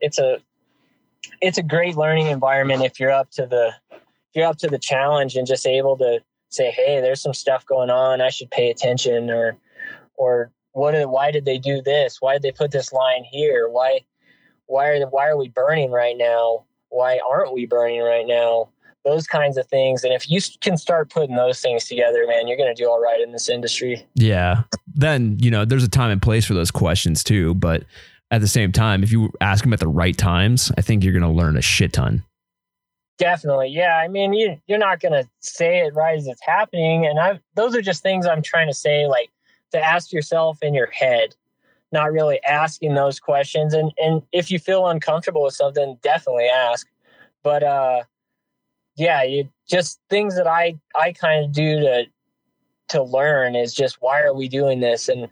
it's 0.00 0.18
a 0.18 0.38
it's 1.40 1.58
a 1.58 1.62
great 1.62 1.96
learning 1.96 2.28
environment 2.28 2.82
if 2.82 2.98
you're 2.98 3.10
up 3.10 3.30
to 3.32 3.46
the 3.46 3.74
if 3.90 4.36
you're 4.36 4.46
up 4.46 4.58
to 4.58 4.68
the 4.68 4.78
challenge 4.78 5.36
and 5.36 5.46
just 5.46 5.66
able 5.66 5.98
to 5.98 6.20
say, 6.48 6.70
"Hey, 6.70 7.00
there's 7.00 7.20
some 7.20 7.34
stuff 7.34 7.66
going 7.66 7.90
on. 7.90 8.20
I 8.22 8.30
should 8.30 8.50
pay 8.50 8.70
attention," 8.70 9.30
or 9.30 9.56
or 10.14 10.52
what? 10.72 10.92
Did, 10.92 11.06
why 11.06 11.32
did 11.32 11.44
they 11.44 11.58
do 11.58 11.82
this? 11.82 12.18
Why 12.20 12.34
did 12.34 12.42
they 12.42 12.52
put 12.52 12.70
this 12.70 12.92
line 12.92 13.24
here? 13.24 13.68
Why 13.68 14.00
why 14.72 14.88
are 14.88 15.06
why 15.06 15.28
are 15.28 15.36
we 15.36 15.48
burning 15.48 15.90
right 15.90 16.16
now? 16.16 16.64
why 16.92 17.18
aren't 17.28 17.52
we 17.52 17.66
burning 17.66 18.00
right 18.00 18.26
now? 18.26 18.68
Those 19.04 19.26
kinds 19.26 19.56
of 19.56 19.66
things. 19.66 20.04
And 20.04 20.12
if 20.12 20.30
you 20.30 20.40
can 20.60 20.76
start 20.76 21.10
putting 21.10 21.34
those 21.34 21.60
things 21.60 21.86
together, 21.88 22.24
man, 22.28 22.46
you're 22.46 22.56
going 22.56 22.72
to 22.74 22.80
do 22.80 22.88
all 22.88 23.02
right 23.02 23.20
in 23.20 23.32
this 23.32 23.48
industry. 23.48 24.06
Yeah. 24.14 24.62
Then, 24.94 25.38
you 25.40 25.50
know, 25.50 25.64
there's 25.64 25.82
a 25.82 25.88
time 25.88 26.10
and 26.10 26.22
place 26.22 26.44
for 26.44 26.54
those 26.54 26.70
questions 26.70 27.24
too. 27.24 27.54
But 27.54 27.84
at 28.30 28.40
the 28.40 28.48
same 28.48 28.70
time, 28.70 29.02
if 29.02 29.10
you 29.10 29.32
ask 29.40 29.64
them 29.64 29.72
at 29.72 29.80
the 29.80 29.88
right 29.88 30.16
times, 30.16 30.70
I 30.78 30.82
think 30.82 31.02
you're 31.02 31.18
going 31.18 31.22
to 31.22 31.28
learn 31.28 31.56
a 31.56 31.62
shit 31.62 31.92
ton. 31.92 32.22
Definitely. 33.18 33.68
Yeah. 33.68 33.96
I 33.96 34.06
mean, 34.08 34.32
you, 34.32 34.60
you're 34.68 34.78
not 34.78 35.00
going 35.00 35.12
to 35.12 35.28
say 35.40 35.80
it 35.80 35.94
right 35.94 36.16
as 36.16 36.26
it's 36.26 36.42
happening. 36.42 37.06
And 37.06 37.18
I, 37.18 37.40
those 37.56 37.74
are 37.74 37.82
just 37.82 38.02
things 38.02 38.26
I'm 38.26 38.42
trying 38.42 38.68
to 38.68 38.74
say, 38.74 39.06
like 39.06 39.30
to 39.72 39.84
ask 39.84 40.12
yourself 40.12 40.62
in 40.62 40.74
your 40.74 40.90
head 40.90 41.34
not 41.92 42.12
really 42.12 42.42
asking 42.44 42.94
those 42.94 43.20
questions. 43.20 43.74
And 43.74 43.92
and 43.98 44.22
if 44.32 44.50
you 44.50 44.58
feel 44.58 44.86
uncomfortable 44.86 45.44
with 45.44 45.54
something, 45.54 45.98
definitely 46.02 46.46
ask. 46.46 46.86
But 47.42 47.62
uh, 47.62 48.02
yeah, 48.96 49.22
you 49.22 49.48
just 49.68 50.00
things 50.08 50.36
that 50.36 50.46
I 50.46 50.78
I 50.94 51.12
kind 51.12 51.44
of 51.44 51.52
do 51.52 51.80
to 51.80 52.04
to 52.88 53.02
learn 53.02 53.56
is 53.56 53.74
just 53.74 53.98
why 54.00 54.20
are 54.20 54.34
we 54.34 54.48
doing 54.48 54.80
this 54.80 55.08
and 55.08 55.28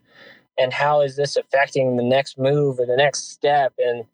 and 0.58 0.72
how 0.72 1.00
is 1.00 1.16
this 1.16 1.36
affecting 1.36 1.96
the 1.96 2.02
next 2.02 2.38
move 2.38 2.78
or 2.78 2.86
the 2.86 2.96
next 2.96 3.30
step 3.30 3.72
and 3.78 4.04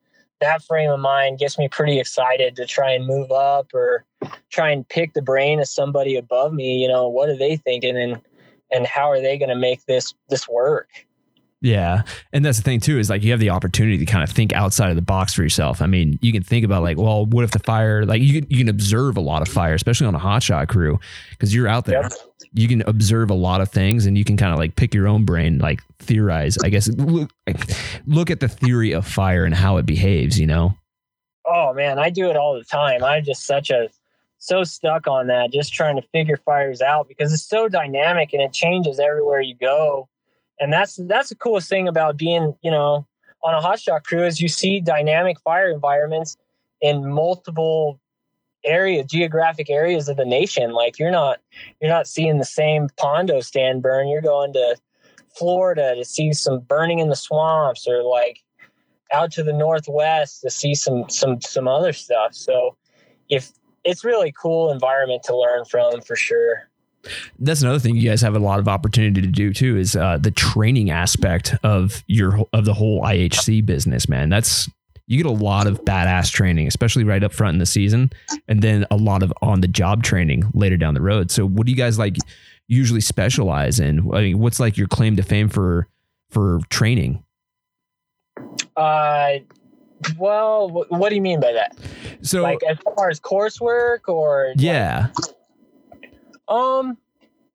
that 0.41 0.63
frame 0.63 0.91
of 0.91 1.01
mind 1.01 1.39
gets 1.39 1.59
me 1.59 1.69
pretty 1.69 1.99
excited 1.99 2.57
to 2.57 2.67
try 2.67 2.91
and 2.91 3.07
move 3.07 3.31
up 3.31 3.73
or 3.73 4.05
try 4.51 4.71
and 4.71 4.89
pick 4.89 5.15
the 5.15 5.23
brain 5.23 5.61
of 5.61 5.69
somebody 5.69 6.17
above 6.17 6.53
me 6.53 6.79
you 6.79 6.89
know 6.89 7.09
what 7.09 7.29
are 7.29 7.37
they 7.37 7.57
thinking 7.57 7.97
and 7.97 8.21
and 8.73 8.87
how 8.87 9.09
are 9.11 9.21
they 9.21 9.39
going 9.39 9.49
to 9.49 9.57
make 9.57 9.85
this 9.87 10.13
this 10.29 10.49
work 10.49 10.89
yeah. 11.63 12.03
And 12.33 12.45
that's 12.45 12.59
the 12.59 12.63
thing 12.63 12.81
too, 12.81 12.99
is 12.99 13.09
like 13.09 13.23
you 13.23 13.31
have 13.31 13.41
the 13.41 13.51
opportunity 13.51 13.99
to 13.99 14.05
kind 14.05 14.23
of 14.23 14.31
think 14.31 14.53
outside 14.53 14.91
of 14.91 14.97
the 14.97 15.03
box 15.03 15.35
for 15.35 15.43
yourself. 15.43 15.81
I 15.81 15.87
mean, 15.87 16.19
you 16.21 16.33
can 16.33 16.43
think 16.43 16.65
about 16.65 16.83
like, 16.83 16.99
well, 16.99 17.25
what 17.27 17.45
if 17.45 17.51
the 17.53 17.59
fire, 17.61 18.05
like 18.05 18.21
you 18.21 18.41
can, 18.41 18.51
you 18.51 18.59
can 18.59 18.69
observe 18.69 19.17
a 19.17 19.21
lot 19.21 19.43
of 19.43 19.49
fire, 19.49 19.75
especially 19.75 20.07
on 20.07 20.15
a 20.15 20.19
hotshot 20.19 20.69
crew, 20.69 20.99
because 21.31 21.55
you're 21.55 21.67
out 21.67 21.87
there. 21.87 22.03
Yep. 22.03 22.13
You 22.53 22.69
can 22.69 22.83
observe 22.83 23.31
a 23.31 23.35
lot 23.35 23.61
of 23.61 23.71
things 23.71 24.07
and 24.07 24.17
you 24.17 24.25
can 24.25 24.37
kind 24.37 24.53
of 24.53 24.59
like 24.59 24.77
pick 24.77 24.95
your 24.95 25.09
own 25.09 25.25
brain, 25.25 25.59
like 25.59 25.83
theorize, 25.99 26.59
I 26.59 26.69
guess, 26.69 26.89
look, 26.89 27.31
look 28.07 28.31
at 28.31 28.41
the 28.41 28.49
theory 28.49 28.93
of 28.93 29.07
fire 29.07 29.45
and 29.45 29.55
how 29.55 29.79
it 29.79 29.87
behaves, 29.87 30.39
you 30.39 30.47
know? 30.47 30.75
Oh 31.47 31.73
man, 31.75 31.99
I 31.99 32.11
do 32.11 32.29
it 32.29 32.37
all 32.37 32.55
the 32.55 32.65
time. 32.65 33.03
I'm 33.03 33.25
just 33.25 33.45
such 33.45 33.71
a, 33.71 33.89
so 34.39 34.63
stuck 34.63 35.07
on 35.07 35.29
that, 35.29 35.53
just 35.53 35.73
trying 35.73 35.97
to 35.97 36.03
figure 36.13 36.37
fires 36.37 36.83
out 36.83 37.09
because 37.09 37.33
it's 37.33 37.47
so 37.47 37.69
dynamic 37.69 38.33
and 38.35 38.43
it 38.43 38.53
changes 38.53 39.01
everywhere 39.01 39.41
you 39.41 39.55
go 39.55 40.09
and 40.61 40.73
that's 40.73 40.97
that's 41.07 41.29
the 41.29 41.35
coolest 41.35 41.69
thing 41.69 41.89
about 41.89 42.17
being 42.17 42.55
you 42.63 42.71
know 42.71 43.07
on 43.43 43.55
a 43.55 43.61
hotshot 43.61 44.05
crew 44.05 44.25
is 44.25 44.41
you 44.41 44.49
see 44.49 44.81
dynamic 44.81 45.39
fire 45.41 45.71
environments 45.71 46.37
in 46.81 47.09
multiple 47.09 48.01
area 48.65 49.05
geographic 49.05 49.71
areas 49.71 50.09
of 50.09 50.17
the 50.17 50.25
nation. 50.25 50.73
Like 50.73 50.99
you're 50.99 51.11
not 51.11 51.41
you're 51.81 51.91
not 51.91 52.07
seeing 52.07 52.39
the 52.39 52.45
same 52.45 52.89
pondo 52.97 53.41
stand 53.41 53.83
burn. 53.83 54.09
You're 54.09 54.23
going 54.23 54.53
to 54.55 54.77
florida 55.37 55.95
to 55.95 56.05
see 56.05 56.33
some 56.33 56.61
burning 56.61 56.99
in 56.99 57.09
the 57.09 57.17
swamps 57.17 57.87
or 57.87 58.03
like 58.03 58.43
out 59.13 59.31
to 59.31 59.43
the 59.43 59.53
northwest 59.53 60.41
to 60.41 60.51
see 60.51 60.75
some 60.75 61.09
some 61.09 61.41
some 61.41 61.69
other 61.69 61.93
stuff. 61.93 62.35
So 62.35 62.77
if 63.29 63.53
it's 63.85 64.05
really 64.05 64.33
cool 64.33 64.73
environment 64.73 65.23
to 65.25 65.37
learn 65.37 65.65
from 65.65 66.01
for 66.01 66.17
sure 66.17 66.69
that's 67.39 67.63
another 67.63 67.79
thing 67.79 67.97
you 67.97 68.09
guys 68.09 68.21
have 68.21 68.35
a 68.35 68.39
lot 68.39 68.59
of 68.59 68.69
opportunity 68.69 69.21
to 69.21 69.29
do 69.29 69.53
too 69.53 69.77
is 69.77 69.97
uh, 69.97 70.19
the 70.19 70.31
training 70.31 70.91
aspect 70.91 71.55
of 71.63 72.03
your 72.07 72.47
of 72.53 72.65
the 72.65 72.75
whole 72.75 73.03
IHC 73.03 73.65
business, 73.65 74.09
man. 74.09 74.29
That's 74.29 74.69
you 75.07 75.17
get 75.17 75.27
a 75.27 75.31
lot 75.31 75.67
of 75.67 75.85
badass 75.85 76.33
training, 76.33 76.67
especially 76.67 77.05
right 77.05 77.23
up 77.23 77.33
front 77.33 77.55
in 77.55 77.59
the 77.59 77.67
season, 77.67 78.11
and 78.49 78.61
then 78.61 78.87
a 78.91 78.97
lot 78.97 79.23
of 79.23 79.33
on 79.41 79.61
the 79.61 79.69
job 79.69 80.03
training 80.03 80.45
later 80.53 80.77
down 80.77 80.95
the 80.95 81.01
road. 81.01 81.31
So, 81.31 81.47
what 81.47 81.67
do 81.67 81.73
you 81.73 81.79
guys 81.79 81.99
like 81.99 82.17
usually 82.67 83.01
specialize 83.01 83.79
in? 83.79 84.01
I 84.13 84.23
mean, 84.23 84.39
what's 84.39 84.59
like 84.59 84.77
your 84.77 84.89
claim 84.89 85.17
to 85.17 85.23
fame 85.23 85.49
for 85.49 85.87
for 86.31 86.61
training? 86.71 87.23
Uh, 88.77 89.39
well, 90.19 90.69
what 90.71 91.09
do 91.09 91.15
you 91.15 91.23
mean 91.23 91.41
by 91.41 91.53
that? 91.53 91.77
So, 92.23 92.43
like 92.43 92.63
as 92.69 92.79
far 92.97 93.09
as 93.09 93.21
coursework 93.21 94.09
or 94.09 94.53
yeah. 94.57 95.09
Like, 95.15 95.36
um, 96.49 96.97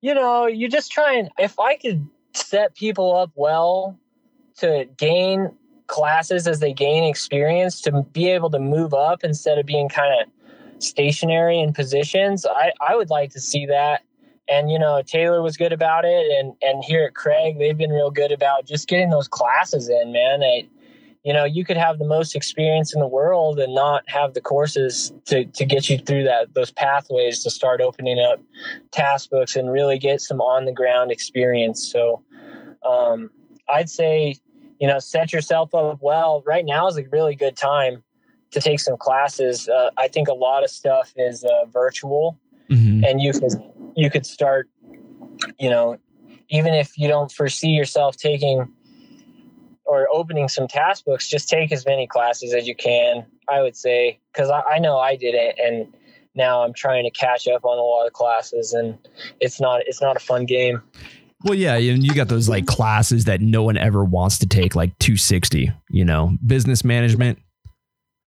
you 0.02 0.14
know, 0.14 0.48
you 0.48 0.68
just 0.68 0.92
try 0.92 1.14
and 1.14 1.30
if 1.38 1.60
I 1.60 1.76
could 1.78 2.08
set 2.34 2.76
people 2.76 3.16
up 3.16 3.32
well 3.36 3.98
to 4.58 4.88
gain 4.98 5.52
classes 5.88 6.48
as 6.48 6.60
they 6.60 6.74
gain 6.74 7.04
experience 7.04 7.82
to 7.82 8.04
be 8.14 8.30
able 8.30 8.50
to 8.50 8.60
move 8.60 8.94
up 8.94 9.24
instead 9.24 9.58
of 9.58 9.66
being 9.66 9.89
kind 9.89 10.22
of 10.22 10.84
stationary 10.84 11.60
in 11.60 11.74
positions, 11.74 12.46
I, 12.46 12.72
I 12.82 12.96
would 12.96 13.10
like 13.10 13.32
to 13.32 13.39
see 13.39 13.66
that. 13.68 14.04
And 14.50 14.72
you 14.72 14.80
know, 14.80 15.02
Taylor 15.06 15.42
was 15.42 15.56
good 15.56 15.72
about 15.72 16.04
it, 16.04 16.39
and 16.39 16.54
and 16.62 16.84
here 16.84 17.04
at 17.06 17.14
Craig, 17.14 17.60
they've 17.60 17.78
been 17.78 17.92
real 17.92 18.12
good 18.12 18.32
about 18.32 18.66
just 18.66 18.88
getting 18.88 19.10
those 19.10 19.28
classes 19.28 19.88
in, 19.88 20.12
man. 20.12 20.42
I, 20.44 20.68
you 21.24 21.34
know, 21.34 21.46
you 21.46 21.64
could 21.64 21.78
have 21.78 22.00
the 22.00 22.06
most 22.06 22.36
experience 22.36 22.94
in 22.94 23.00
the 23.00 23.08
world 23.08 23.60
and 23.60 23.76
not 23.76 24.04
have 24.08 24.34
the 24.34 24.42
courses 24.42 25.14
to, 25.26 25.46
to 25.46 25.66
get 25.66 25.90
you 25.90 26.00
through 26.00 26.24
that 26.24 26.54
those 26.56 26.72
pathways 26.72 27.44
to 27.44 27.50
start 27.50 27.80
opening 27.80 28.20
up 28.20 28.40
task 28.92 29.30
books 29.30 29.56
and 29.56 29.72
really 29.72 30.00
get 30.00 30.20
some 30.20 30.42
on 30.42 30.66
the 30.66 30.72
ground 30.72 31.12
experience. 31.12 31.92
So 31.92 32.24
um, 32.84 33.30
I'd 33.70 33.90
say, 33.90 34.36
you 34.80 34.88
know, 34.88 34.98
set 34.98 35.32
yourself 35.32 35.76
up 35.76 36.00
well. 36.02 36.42
Right 36.46 36.66
now 36.66 36.88
is 36.88 36.98
a 36.98 37.04
really 37.12 37.36
good 37.36 37.56
time 37.56 38.04
to 38.50 38.60
take 38.60 38.80
some 38.80 38.98
classes. 38.98 39.70
Uh, 39.70 39.92
I 39.98 40.08
think 40.08 40.28
a 40.28 40.34
lot 40.34 40.64
of 40.64 40.72
stuff 40.72 41.14
is 41.16 41.44
uh, 41.44 41.66
virtual, 41.66 42.40
mm-hmm. 42.68 43.04
and 43.04 43.22
you 43.22 43.32
could 43.32 43.54
you 43.96 44.10
could 44.10 44.26
start, 44.26 44.70
you 45.60 45.70
know, 45.70 45.98
even 46.50 46.74
if 46.74 46.98
you 46.98 47.08
don't 47.08 47.32
foresee 47.32 47.70
yourself 47.70 48.18
taking 48.18 48.68
or 49.92 50.08
opening 50.10 50.48
some 50.48 50.70
task 50.70 51.04
books, 51.04 51.28
just 51.28 51.50
take 51.50 51.70
as 51.74 51.86
many 51.86 52.08
classes 52.08 52.54
as 52.54 52.66
you 52.66 52.74
can. 52.74 53.26
I 53.50 53.62
would 53.62 53.76
say 53.76 54.20
because 54.32 54.50
I, 54.50 54.62
I 54.62 54.80
know 54.80 54.98
I 54.98 55.18
did 55.18 55.36
it, 55.36 55.60
and 55.60 55.94
now 56.34 56.64
I'm 56.64 56.74
trying 56.74 57.04
to 57.04 57.12
catch 57.12 57.46
up 57.46 57.66
on 57.66 57.78
a 57.78 57.82
lot 57.82 58.08
of 58.08 58.14
classes, 58.14 58.72
and 58.72 58.98
it's 59.42 59.60
not 59.60 59.82
it's 59.86 60.02
not 60.02 60.16
a 60.16 60.20
fun 60.22 60.46
game. 60.46 60.82
Well, 61.44 61.56
yeah, 61.56 61.76
and 61.76 62.02
you 62.02 62.14
got 62.14 62.30
those 62.30 62.48
like 62.48 62.68
classes 62.68 63.26
that 63.26 63.42
no 63.42 63.64
one 63.64 63.76
ever 63.76 64.06
wants 64.06 64.38
to 64.39 64.48
take, 64.48 64.76
like 64.76 64.98
260. 65.00 65.74
You 65.89 66.06
know, 66.06 66.38
business 66.46 66.86
management. 66.86 67.39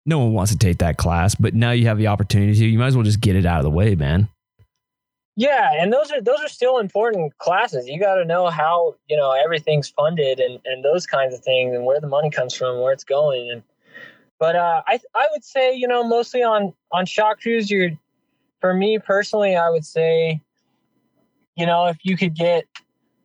No 0.06 0.20
one 0.20 0.34
wants 0.34 0.52
to 0.52 0.58
take 0.58 0.80
that 0.80 0.98
class, 0.98 1.34
but 1.34 1.54
now 1.54 1.72
you 1.72 1.88
have 1.88 1.98
the 1.98 2.08
opportunity. 2.08 2.58
You 2.58 2.78
might 2.78 2.88
as 2.88 2.98
well 2.98 3.06
just 3.06 3.22
get 3.22 3.38
it 3.38 3.46
out 3.46 3.60
of 3.60 3.64
the 3.64 3.70
way, 3.70 3.96
man. 3.96 4.28
Yeah, 5.36 5.70
and 5.80 5.92
those 5.92 6.12
are 6.12 6.22
those 6.22 6.40
are 6.42 6.48
still 6.48 6.78
important 6.78 7.36
classes. 7.40 7.88
You 7.88 8.00
got 8.00 8.16
to 8.16 8.26
know 8.26 8.50
how 8.50 8.96
you 9.08 9.18
know 9.18 9.32
everything's 9.32 9.90
funded 9.90 10.40
and 10.40 10.60
and 10.66 10.86
those 10.86 11.08
kinds 11.08 11.34
of 11.34 11.42
things, 11.42 11.76
and 11.76 11.86
where 11.86 12.00
the 12.00 12.08
money 12.08 12.30
comes 12.30 12.54
from, 12.54 12.82
where 12.82 12.94
it's 12.94 13.04
going. 13.04 13.50
And 13.50 13.64
but 14.40 14.56
uh, 14.56 14.84
I 14.88 15.00
I 15.16 15.28
would 15.32 15.44
say 15.44 15.74
you 15.74 15.88
know 15.88 16.04
mostly 16.04 16.44
on 16.44 16.74
on 16.92 17.08
shock 17.08 17.42
crews, 17.42 17.72
you're 17.72 17.92
for 18.62 18.74
me 18.76 19.00
personally, 19.00 19.56
I 19.56 19.70
would 19.72 19.86
say, 19.86 20.40
you 21.56 21.66
know, 21.66 21.88
if 21.88 21.98
you 22.04 22.16
could 22.16 22.36
get 22.36 22.66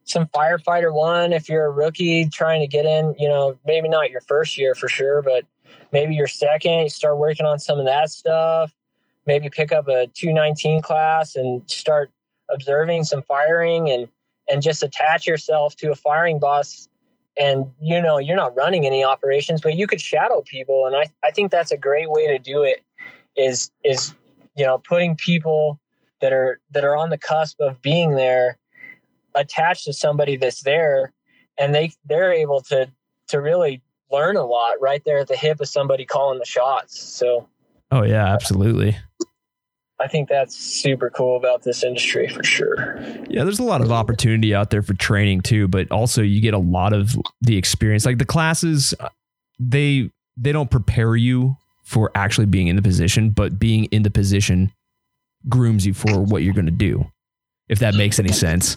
some 0.05 0.27
firefighter 0.29 0.93
one, 0.93 1.35
if 1.35 1.49
you're 1.49 1.67
a 1.67 1.71
rookie 1.71 2.27
trying 2.31 2.61
to 2.61 2.67
get 2.67 2.87
in, 2.87 3.15
you 3.19 3.29
know, 3.29 3.59
maybe 3.67 3.89
not 3.89 4.11
your 4.11 4.23
first 4.23 4.57
year 4.57 4.75
for 4.75 4.89
sure, 4.89 5.21
but 5.21 5.45
maybe 5.93 6.15
your 6.15 6.27
second, 6.27 6.81
you 6.81 6.89
start 6.89 7.19
working 7.19 7.45
on 7.45 7.59
some 7.59 7.79
of 7.79 7.85
that 7.85 8.11
stuff 8.11 8.73
maybe 9.29 9.49
pick 9.49 9.71
up 9.71 9.87
a 9.87 10.09
219 10.09 10.83
class 10.83 11.37
and 11.37 11.63
start 11.71 12.11
observing 12.51 13.05
some 13.05 13.23
firing 13.23 13.89
and 13.91 14.09
and 14.51 14.63
just 14.63 14.83
attach 14.83 15.27
yourself 15.27 15.77
to 15.77 15.93
a 15.93 15.95
firing 15.95 16.41
boss. 16.41 16.89
And 17.39 17.71
you 17.81 18.03
know 18.03 18.19
you're 18.19 18.35
not 18.35 18.57
running 18.57 18.85
any 18.85 19.05
operations 19.05 19.61
but 19.61 19.77
you 19.77 19.87
could 19.87 20.01
shadow 20.01 20.43
people. 20.45 20.87
And 20.87 20.97
i, 20.97 21.05
I 21.23 21.31
think 21.31 21.53
that's 21.53 21.71
a 21.71 21.77
great 21.77 22.11
way 22.11 22.27
to 22.27 22.39
do 22.39 22.65
it 22.65 22.83
is 23.37 23.71
is 23.85 24.13
you 24.57 24.65
know 24.65 24.79
putting 24.79 25.15
people 25.15 25.79
that 26.21 26.33
are 26.33 26.59
that 26.73 26.85
are 26.85 26.97
on 26.97 27.11
the 27.11 27.19
cusp 27.19 27.61
of 27.61 27.81
being 27.81 28.17
there 28.17 28.59
attached 29.37 29.85
to 29.85 29.93
somebody 29.93 30.37
that's 30.37 30.63
there 30.63 31.13
and 31.59 31.73
they 31.73 31.93
they're 32.07 32.33
able 32.33 32.61
to 32.63 32.91
to 33.29 33.41
really 33.41 33.83
learn 34.11 34.37
a 34.37 34.45
lot 34.45 34.81
right 34.81 35.03
there 35.05 35.19
at 35.19 35.29
the 35.29 35.37
hip 35.37 35.61
of 35.61 35.69
somebody 35.69 36.05
calling 36.05 36.39
the 36.39 36.45
shots. 36.45 36.99
So 36.99 37.47
oh 37.91 38.03
yeah 38.03 38.33
absolutely 38.33 38.97
I 40.01 40.07
think 40.07 40.29
that's 40.29 40.55
super 40.55 41.11
cool 41.11 41.37
about 41.37 41.63
this 41.63 41.83
industry 41.83 42.29
for 42.29 42.45
sure. 42.45 43.01
Yeah, 43.29 43.43
there's 43.43 43.59
a 43.59 43.65
lot 43.65 43.81
of 43.81 43.91
opportunity 43.91 44.55
out 44.55 44.71
there 44.71 44.83
for 44.83 44.95
training 44.95 45.41
too, 45.41 45.67
but 45.67 45.91
also 45.91 46.23
you 46.23 46.41
get 46.41 46.55
a 46.55 46.59
lot 46.59 46.93
of 46.93 47.17
the 47.41 47.57
experience. 47.57 48.07
Like 48.07 48.19
the 48.19 48.25
classes, 48.25 48.95
they 49.59 50.11
they 50.37 50.53
don't 50.53 50.71
prepare 50.71 51.17
you 51.17 51.57
for 51.85 52.13
actually 52.15 52.47
being 52.47 52.69
in 52.69 52.77
the 52.77 52.83
position, 52.83 53.31
but 53.31 53.59
being 53.59 53.87
in 53.87 54.03
the 54.05 54.11
position 54.11 54.73
grooms 55.49 55.85
you 55.85 55.95
for 55.95 56.21
what 56.21 56.43
you're 56.43 56.55
going 56.55 56.67
to 56.67 56.71
do. 56.71 57.05
If 57.69 57.81
that 57.81 57.95
makes 57.95 58.19
any 58.19 58.33
sense. 58.33 58.77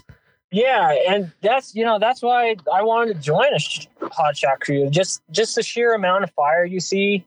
Yeah, 0.52 0.96
and 1.08 1.32
that's 1.42 1.76
you 1.76 1.86
know 1.86 2.00
that's 2.00 2.24
why 2.24 2.56
I 2.74 2.82
wanted 2.82 3.14
to 3.14 3.20
join 3.22 3.48
a 3.54 4.10
hot 4.10 4.36
shot 4.36 4.60
crew. 4.60 4.90
Just 4.90 5.22
just 5.30 5.56
the 5.56 5.64
sheer 5.64 5.94
amount 5.94 6.24
of 6.24 6.32
fire 6.32 6.66
you 6.66 6.80
see 6.80 7.26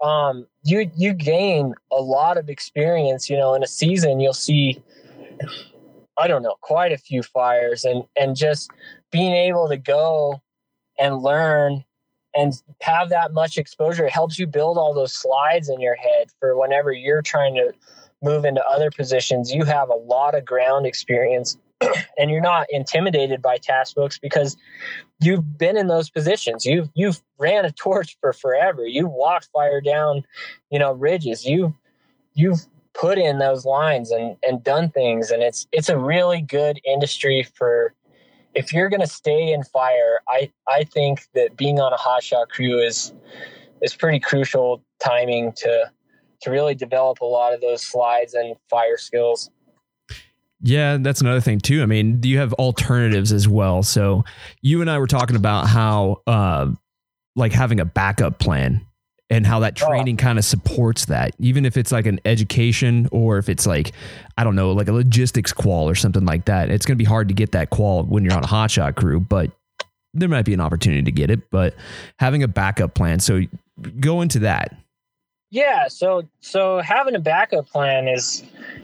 um, 0.00 0.46
you 0.64 0.90
you 0.96 1.12
gain 1.12 1.74
a 1.92 2.00
lot 2.00 2.36
of 2.36 2.48
experience. 2.48 3.30
You 3.30 3.36
know, 3.36 3.54
in 3.54 3.62
a 3.62 3.66
season, 3.66 4.18
you'll 4.18 4.32
see, 4.32 4.82
I 6.18 6.26
don't 6.26 6.42
know, 6.42 6.56
quite 6.62 6.92
a 6.92 6.98
few 6.98 7.22
fires, 7.22 7.84
and 7.84 8.04
and 8.18 8.34
just 8.34 8.70
being 9.12 9.32
able 9.32 9.68
to 9.68 9.76
go 9.76 10.42
and 10.98 11.18
learn 11.18 11.84
and 12.34 12.52
have 12.82 13.10
that 13.10 13.32
much 13.32 13.58
exposure 13.58 14.08
helps 14.08 14.38
you 14.38 14.46
build 14.46 14.76
all 14.76 14.92
those 14.92 15.12
slides 15.12 15.68
in 15.68 15.80
your 15.80 15.94
head 15.94 16.28
for 16.40 16.58
whenever 16.58 16.92
you're 16.92 17.22
trying 17.22 17.54
to 17.54 17.72
move 18.22 18.44
into 18.44 18.64
other 18.66 18.90
positions. 18.90 19.52
You 19.52 19.64
have 19.64 19.88
a 19.88 19.94
lot 19.94 20.34
of 20.34 20.44
ground 20.44 20.86
experience 20.86 21.58
and 22.18 22.30
you're 22.30 22.40
not 22.40 22.66
intimidated 22.70 23.42
by 23.42 23.58
task 23.58 23.94
books 23.94 24.18
because 24.18 24.56
you've 25.20 25.58
been 25.58 25.76
in 25.76 25.88
those 25.88 26.10
positions. 26.10 26.64
You've 26.64 26.88
you've 26.94 27.22
ran 27.38 27.64
a 27.64 27.70
torch 27.70 28.16
for 28.20 28.32
forever. 28.32 28.86
You 28.86 29.06
walked 29.06 29.48
fire 29.52 29.80
down, 29.80 30.24
you 30.70 30.78
know, 30.78 30.92
ridges. 30.92 31.44
You 31.44 31.74
you've 32.34 32.66
put 32.94 33.18
in 33.18 33.38
those 33.38 33.64
lines 33.64 34.10
and 34.10 34.36
and 34.46 34.62
done 34.62 34.88
things 34.88 35.30
and 35.30 35.42
it's 35.42 35.66
it's 35.72 35.88
a 35.88 35.98
really 35.98 36.40
good 36.40 36.80
industry 36.84 37.42
for 37.56 37.92
if 38.54 38.72
you're 38.72 38.88
going 38.88 39.00
to 39.00 39.06
stay 39.06 39.52
in 39.52 39.64
fire 39.64 40.20
i 40.28 40.50
i 40.68 40.84
think 40.84 41.26
that 41.34 41.56
being 41.56 41.80
on 41.80 41.92
a 41.92 41.96
hot 41.96 42.22
shot 42.22 42.48
crew 42.48 42.78
is 42.78 43.12
is 43.82 43.94
pretty 43.96 44.20
crucial 44.20 44.82
timing 45.00 45.52
to 45.52 45.90
to 46.40 46.50
really 46.50 46.74
develop 46.74 47.20
a 47.20 47.24
lot 47.24 47.52
of 47.52 47.60
those 47.60 47.84
slides 47.84 48.34
and 48.34 48.54
fire 48.70 48.96
skills 48.96 49.50
yeah, 50.64 50.96
that's 50.98 51.20
another 51.20 51.42
thing 51.42 51.60
too. 51.60 51.82
I 51.82 51.86
mean, 51.86 52.22
you 52.22 52.38
have 52.38 52.54
alternatives 52.54 53.32
as 53.32 53.46
well. 53.46 53.82
So 53.82 54.24
you 54.62 54.80
and 54.80 54.90
I 54.90 54.98
were 54.98 55.06
talking 55.06 55.36
about 55.36 55.68
how 55.68 56.22
uh, 56.26 56.70
like 57.36 57.52
having 57.52 57.80
a 57.80 57.84
backup 57.84 58.38
plan 58.38 58.80
and 59.28 59.46
how 59.46 59.60
that 59.60 59.76
training 59.76 60.16
oh. 60.18 60.22
kind 60.22 60.38
of 60.38 60.44
supports 60.44 61.06
that 61.06 61.34
even 61.38 61.66
if 61.66 61.76
it's 61.76 61.92
like 61.92 62.06
an 62.06 62.18
education 62.24 63.08
or 63.10 63.38
if 63.38 63.48
it's 63.48 63.66
like 63.66 63.92
i 64.36 64.44
don't 64.44 64.54
know 64.54 64.72
like 64.72 64.86
a 64.86 64.92
logistics 64.92 65.50
qual 65.50 65.88
or 65.88 65.94
something 65.94 66.26
like 66.26 66.44
that 66.44 66.70
it's 66.70 66.84
going 66.84 66.94
to 66.94 67.02
be 67.02 67.06
hard 67.06 67.26
to 67.28 67.34
get 67.34 67.52
that 67.52 67.70
qual 67.70 68.04
when 68.04 68.22
you're 68.22 68.34
on 68.34 68.44
a 68.44 68.46
hotshot 68.46 68.94
crew 68.96 69.18
but 69.18 69.50
there 70.12 70.28
might 70.28 70.44
be 70.44 70.52
an 70.52 70.60
opportunity 70.60 71.02
to 71.02 71.10
get 71.10 71.30
it 71.30 71.50
but 71.50 71.74
having 72.18 72.42
a 72.42 72.48
backup 72.48 72.94
plan 72.94 73.18
so 73.18 73.40
go 73.98 74.20
into 74.20 74.40
that 74.40 74.76
yeah 75.50 75.88
so 75.88 76.22
so 76.40 76.80
having 76.80 77.14
a 77.14 77.20
backup 77.20 77.66
plan 77.66 78.08
is 78.08 78.42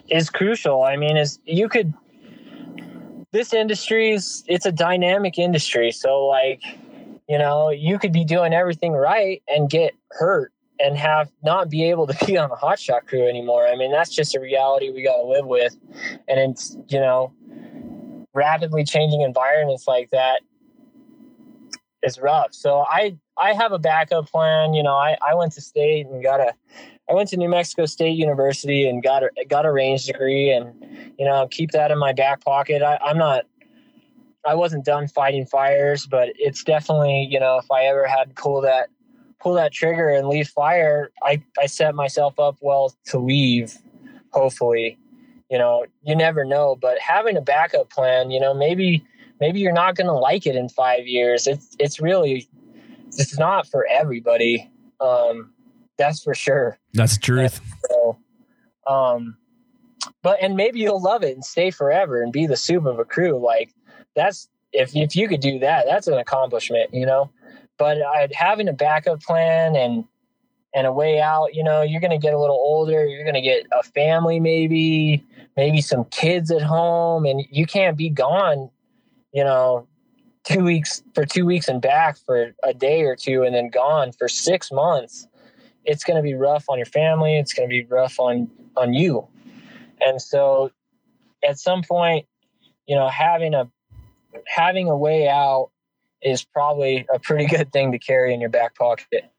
is 0.08 0.30
crucial 0.30 0.82
i 0.82 0.96
mean 0.96 1.16
is 1.16 1.38
you 1.44 1.68
could 1.68 1.92
this 3.32 3.52
industry 3.52 4.10
is 4.10 4.44
it's 4.46 4.66
a 4.66 4.72
dynamic 4.72 5.38
industry 5.38 5.90
so 5.90 6.26
like 6.26 6.62
you 7.30 7.38
know, 7.38 7.70
you 7.70 7.96
could 7.96 8.12
be 8.12 8.24
doing 8.24 8.52
everything 8.52 8.92
right 8.92 9.40
and 9.46 9.70
get 9.70 9.94
hurt 10.10 10.52
and 10.80 10.96
have 10.96 11.30
not 11.44 11.70
be 11.70 11.88
able 11.88 12.08
to 12.08 12.24
be 12.26 12.36
on 12.36 12.50
the 12.50 12.56
hotshot 12.56 13.06
crew 13.06 13.28
anymore. 13.28 13.68
I 13.68 13.76
mean, 13.76 13.92
that's 13.92 14.10
just 14.10 14.34
a 14.34 14.40
reality 14.40 14.90
we 14.90 15.04
got 15.04 15.18
to 15.18 15.22
live 15.22 15.46
with. 15.46 15.76
And 16.26 16.40
it's, 16.50 16.76
you 16.88 16.98
know, 16.98 17.32
rapidly 18.34 18.82
changing 18.82 19.20
environments 19.20 19.86
like 19.86 20.10
that 20.10 20.40
is 22.02 22.18
rough. 22.18 22.52
So 22.52 22.84
I, 22.90 23.16
I 23.40 23.54
have 23.54 23.72
a 23.72 23.78
backup 23.78 24.30
plan. 24.30 24.74
You 24.74 24.82
know, 24.82 24.94
I, 24.94 25.16
I 25.26 25.34
went 25.34 25.52
to 25.52 25.60
state 25.60 26.06
and 26.06 26.22
got 26.22 26.40
a, 26.40 26.52
I 27.08 27.14
went 27.14 27.30
to 27.30 27.36
New 27.36 27.48
Mexico 27.48 27.86
State 27.86 28.16
University 28.16 28.86
and 28.88 29.02
got 29.02 29.22
a, 29.22 29.30
got 29.48 29.64
a 29.64 29.72
range 29.72 30.04
degree 30.06 30.50
and, 30.50 31.14
you 31.18 31.24
know, 31.24 31.48
keep 31.50 31.70
that 31.72 31.90
in 31.90 31.98
my 31.98 32.12
back 32.12 32.44
pocket. 32.44 32.82
I, 32.82 32.98
I'm 33.04 33.16
not, 33.16 33.46
I 34.46 34.54
wasn't 34.54 34.84
done 34.84 35.08
fighting 35.08 35.46
fires, 35.46 36.06
but 36.06 36.28
it's 36.36 36.62
definitely, 36.62 37.26
you 37.30 37.40
know, 37.40 37.58
if 37.58 37.70
I 37.70 37.84
ever 37.84 38.06
had 38.06 38.28
to 38.28 38.34
pull 38.34 38.60
that 38.62 38.88
pull 39.40 39.54
that 39.54 39.72
trigger 39.72 40.10
and 40.10 40.28
leave 40.28 40.48
fire, 40.48 41.10
I, 41.22 41.42
I 41.58 41.64
set 41.64 41.94
myself 41.94 42.38
up 42.38 42.58
well 42.60 42.94
to 43.06 43.18
leave, 43.18 43.74
hopefully. 44.32 44.98
You 45.50 45.58
know, 45.58 45.86
you 46.02 46.14
never 46.14 46.44
know, 46.44 46.76
but 46.76 46.98
having 47.00 47.36
a 47.36 47.40
backup 47.40 47.90
plan, 47.90 48.30
you 48.30 48.38
know, 48.38 48.54
maybe 48.54 49.02
maybe 49.40 49.60
you're 49.60 49.72
not 49.72 49.96
gonna 49.96 50.16
like 50.16 50.46
it 50.46 50.56
in 50.56 50.68
five 50.68 51.06
years. 51.06 51.46
It's 51.46 51.74
it's 51.78 52.00
really 52.00 52.48
it's 53.18 53.38
not 53.38 53.66
for 53.66 53.86
everybody. 53.90 54.70
Um, 55.00 55.52
that's 55.96 56.22
for 56.22 56.34
sure. 56.34 56.78
That's 56.94 57.16
the 57.16 57.22
truth. 57.22 57.60
So, 57.88 58.18
um, 58.86 59.36
but 60.22 60.38
and 60.42 60.56
maybe 60.56 60.80
you'll 60.80 61.02
love 61.02 61.22
it 61.22 61.34
and 61.34 61.44
stay 61.44 61.70
forever 61.70 62.22
and 62.22 62.32
be 62.32 62.46
the 62.46 62.56
soup 62.56 62.86
of 62.86 62.98
a 62.98 63.04
crew. 63.04 63.38
Like 63.38 63.74
that's 64.14 64.48
if 64.72 64.94
if 64.94 65.16
you 65.16 65.28
could 65.28 65.40
do 65.40 65.58
that, 65.60 65.86
that's 65.86 66.06
an 66.06 66.18
accomplishment, 66.18 66.92
you 66.92 67.06
know. 67.06 67.30
But 67.78 68.02
I'd, 68.02 68.32
having 68.34 68.68
a 68.68 68.72
backup 68.72 69.22
plan 69.22 69.76
and 69.76 70.04
and 70.74 70.86
a 70.86 70.92
way 70.92 71.20
out, 71.20 71.54
you 71.54 71.64
know, 71.64 71.82
you're 71.82 72.00
going 72.00 72.12
to 72.12 72.18
get 72.18 72.32
a 72.32 72.38
little 72.38 72.56
older, 72.56 73.04
you're 73.04 73.24
going 73.24 73.34
to 73.34 73.40
get 73.40 73.66
a 73.72 73.82
family 73.82 74.38
maybe, 74.38 75.24
maybe 75.56 75.80
some 75.80 76.04
kids 76.06 76.50
at 76.50 76.62
home 76.62 77.26
and 77.26 77.44
you 77.50 77.66
can't 77.66 77.96
be 77.96 78.08
gone, 78.08 78.70
you 79.32 79.42
know, 79.42 79.88
2 80.44 80.64
weeks 80.64 81.02
for 81.14 81.24
2 81.24 81.44
weeks 81.44 81.68
and 81.68 81.80
back 81.80 82.18
for 82.18 82.54
a 82.64 82.74
day 82.74 83.02
or 83.02 83.16
two 83.16 83.42
and 83.42 83.54
then 83.54 83.68
gone 83.68 84.12
for 84.12 84.28
6 84.28 84.72
months. 84.72 85.26
It's 85.84 86.04
going 86.04 86.16
to 86.16 86.22
be 86.22 86.34
rough 86.34 86.64
on 86.68 86.78
your 86.78 86.86
family, 86.86 87.38
it's 87.38 87.52
going 87.52 87.68
to 87.68 87.72
be 87.72 87.84
rough 87.84 88.18
on 88.18 88.50
on 88.76 88.94
you. 88.94 89.26
And 90.00 90.20
so 90.20 90.70
at 91.46 91.58
some 91.58 91.82
point, 91.82 92.26
you 92.86 92.96
know, 92.96 93.08
having 93.08 93.54
a 93.54 93.70
having 94.46 94.88
a 94.88 94.96
way 94.96 95.28
out 95.28 95.70
is 96.22 96.44
probably 96.44 97.06
a 97.12 97.18
pretty 97.18 97.46
good 97.46 97.72
thing 97.72 97.92
to 97.92 97.98
carry 97.98 98.34
in 98.34 98.40
your 98.40 98.50
back 98.50 98.74
pocket. 98.76 99.30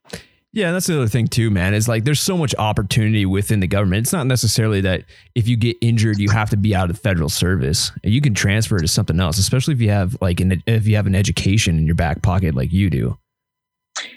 Yeah, 0.54 0.66
and 0.66 0.74
that's 0.74 0.86
the 0.86 0.96
other 0.96 1.08
thing 1.08 1.28
too, 1.28 1.50
man. 1.50 1.72
Is 1.72 1.88
like 1.88 2.04
there's 2.04 2.20
so 2.20 2.36
much 2.36 2.54
opportunity 2.58 3.24
within 3.24 3.60
the 3.60 3.66
government. 3.66 4.04
It's 4.04 4.12
not 4.12 4.26
necessarily 4.26 4.82
that 4.82 5.04
if 5.34 5.48
you 5.48 5.56
get 5.56 5.78
injured, 5.80 6.18
you 6.18 6.28
have 6.30 6.50
to 6.50 6.58
be 6.58 6.74
out 6.74 6.90
of 6.90 6.98
federal 6.98 7.30
service. 7.30 7.90
You 8.02 8.20
can 8.20 8.34
transfer 8.34 8.78
to 8.78 8.88
something 8.88 9.18
else, 9.18 9.38
especially 9.38 9.72
if 9.74 9.80
you 9.80 9.88
have 9.90 10.16
like 10.20 10.40
an 10.40 10.62
if 10.66 10.86
you 10.86 10.96
have 10.96 11.06
an 11.06 11.14
education 11.14 11.78
in 11.78 11.86
your 11.86 11.94
back 11.94 12.20
pocket 12.20 12.54
like 12.54 12.70
you 12.70 12.90
do. 12.90 13.18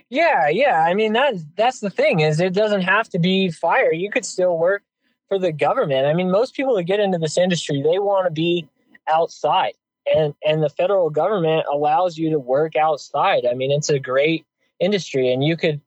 Yeah, 0.10 0.50
yeah. 0.50 0.84
I 0.86 0.94
mean 0.94 1.14
that 1.14 1.36
that's 1.56 1.80
the 1.80 1.90
thing 1.90 2.20
is 2.20 2.42
it 2.42 2.54
doesn't 2.54 2.82
have 2.82 3.08
to 3.10 3.20
be 3.20 3.50
fire. 3.50 3.94
You 3.94 4.12
could 4.12 4.26
still 4.26 4.58
work 4.58 4.84
for 5.30 5.40
the 5.40 5.54
government. 5.54 6.06
I 6.06 6.14
mean, 6.14 6.30
most 6.32 6.54
people 6.54 6.76
that 6.76 6.84
get 6.84 7.00
into 7.00 7.18
this 7.18 7.38
industry, 7.38 7.82
they 7.82 8.00
want 8.00 8.28
to 8.28 8.32
be 8.32 8.68
outside 9.08 9.74
and 10.14 10.34
and 10.46 10.62
the 10.64 10.70
federal 10.70 11.10
government 11.10 11.66
allows 11.72 12.18
you 12.18 12.30
to 12.32 12.40
work 12.40 12.76
outside. 12.76 13.46
I 13.50 13.54
mean, 13.54 13.72
it's 13.72 13.90
a 13.90 14.00
great 14.00 14.46
industry, 14.80 15.32
and 15.32 15.44
you 15.44 15.58
could 15.58 15.82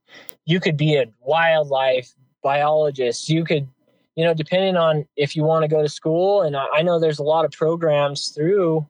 you 0.48 0.60
could 0.60 0.78
be 0.78 0.96
a 0.96 1.04
wildlife 1.20 2.14
biologist. 2.42 3.28
You 3.28 3.44
could, 3.44 3.68
you 4.16 4.24
know, 4.24 4.32
depending 4.32 4.78
on 4.78 5.06
if 5.14 5.36
you 5.36 5.44
want 5.44 5.62
to 5.62 5.68
go 5.68 5.82
to 5.82 5.90
school. 5.90 6.40
And 6.40 6.56
I, 6.56 6.66
I 6.76 6.82
know 6.82 6.98
there's 6.98 7.18
a 7.18 7.22
lot 7.22 7.44
of 7.44 7.52
programs 7.52 8.30
through 8.30 8.86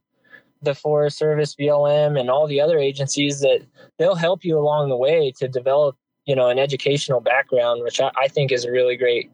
the 0.62 0.74
Forest 0.74 1.18
Service, 1.18 1.56
BLM, 1.56 2.18
and 2.18 2.30
all 2.30 2.46
the 2.46 2.60
other 2.60 2.78
agencies 2.78 3.40
that 3.40 3.66
they'll 3.98 4.14
help 4.14 4.44
you 4.44 4.56
along 4.56 4.88
the 4.88 4.96
way 4.96 5.32
to 5.38 5.48
develop, 5.48 5.96
you 6.26 6.36
know, 6.36 6.48
an 6.48 6.60
educational 6.60 7.20
background, 7.20 7.82
which 7.82 8.00
I, 8.00 8.12
I 8.16 8.28
think 8.28 8.52
is 8.52 8.64
a 8.64 8.70
really 8.70 8.96
great 8.96 9.28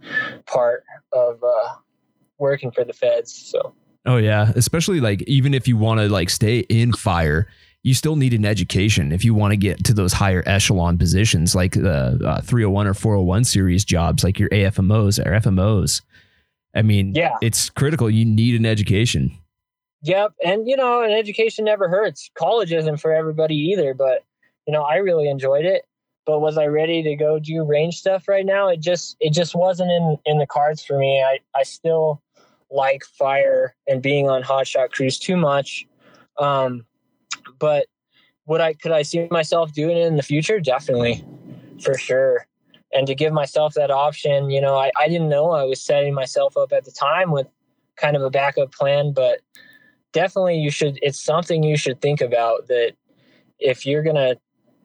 part 0.46 0.84
of 1.12 1.44
uh, 1.44 1.74
working 2.38 2.70
for 2.70 2.84
the 2.84 2.94
feds. 2.94 3.34
So. 3.34 3.74
Oh 4.06 4.16
yeah, 4.16 4.50
especially 4.56 5.00
like 5.00 5.22
even 5.22 5.52
if 5.52 5.68
you 5.68 5.76
want 5.76 6.00
to 6.00 6.08
like 6.08 6.30
stay 6.30 6.60
in 6.60 6.92
fire, 6.92 7.48
you 7.84 7.92
still 7.92 8.16
need 8.16 8.32
an 8.32 8.46
education 8.46 9.12
if 9.12 9.24
you 9.24 9.34
want 9.34 9.52
to 9.52 9.56
get 9.58 9.84
to 9.84 9.92
those 9.92 10.14
higher 10.14 10.42
echelon 10.46 10.96
positions 10.96 11.54
like 11.54 11.74
the 11.74 12.18
uh, 12.26 12.40
301 12.40 12.86
or 12.86 12.94
401 12.94 13.44
series 13.44 13.84
jobs 13.84 14.24
like 14.24 14.38
your 14.38 14.48
AFMOs 14.48 15.24
or 15.24 15.30
FMOs. 15.32 16.00
I 16.74 16.82
mean, 16.82 17.14
yeah, 17.14 17.36
it's 17.40 17.70
critical. 17.70 18.10
You 18.10 18.24
need 18.24 18.58
an 18.58 18.66
education. 18.66 19.30
Yep, 20.02 20.32
and 20.44 20.66
you 20.66 20.76
know, 20.76 21.02
an 21.02 21.12
education 21.12 21.66
never 21.66 21.88
hurts. 21.88 22.30
College 22.34 22.72
isn't 22.72 22.96
for 22.96 23.12
everybody 23.12 23.54
either, 23.54 23.94
but 23.94 24.24
you 24.66 24.72
know, 24.72 24.82
I 24.82 24.96
really 24.96 25.28
enjoyed 25.28 25.66
it. 25.66 25.84
But 26.26 26.40
was 26.40 26.56
I 26.56 26.66
ready 26.66 27.02
to 27.02 27.14
go 27.16 27.38
do 27.38 27.62
range 27.64 27.98
stuff 27.98 28.28
right 28.28 28.46
now? 28.46 28.68
It 28.68 28.80
just 28.80 29.16
it 29.20 29.34
just 29.34 29.54
wasn't 29.54 29.90
in 29.90 30.18
in 30.24 30.38
the 30.38 30.46
cards 30.46 30.82
for 30.82 30.98
me. 30.98 31.22
I 31.22 31.38
I 31.54 31.62
still 31.64 32.22
like 32.70 33.04
fire 33.04 33.76
and 33.86 34.02
being 34.02 34.28
on 34.28 34.42
hotshot 34.42 34.90
crews 34.90 35.18
too 35.18 35.36
much. 35.36 35.86
Um, 36.38 36.86
but 37.64 37.86
would 38.44 38.60
I 38.60 38.74
could 38.74 38.92
I 38.92 39.00
see 39.00 39.26
myself 39.30 39.72
doing 39.72 39.96
it 39.96 40.06
in 40.06 40.16
the 40.16 40.22
future? 40.22 40.60
Definitely, 40.60 41.24
for 41.82 41.96
sure. 41.96 42.46
And 42.92 43.06
to 43.06 43.14
give 43.14 43.32
myself 43.32 43.72
that 43.72 43.90
option, 43.90 44.50
you 44.50 44.60
know, 44.60 44.76
I, 44.76 44.90
I 45.00 45.08
didn't 45.08 45.30
know 45.30 45.52
I 45.52 45.64
was 45.64 45.80
setting 45.80 46.12
myself 46.12 46.58
up 46.58 46.74
at 46.74 46.84
the 46.84 46.90
time 46.90 47.30
with 47.30 47.46
kind 47.96 48.16
of 48.16 48.22
a 48.22 48.28
backup 48.28 48.70
plan, 48.74 49.14
but 49.14 49.40
definitely 50.12 50.58
you 50.58 50.70
should 50.70 50.98
it's 51.00 51.18
something 51.18 51.62
you 51.62 51.78
should 51.78 52.02
think 52.02 52.20
about 52.20 52.68
that 52.68 52.92
if 53.58 53.86
you're 53.86 54.02
gonna 54.02 54.36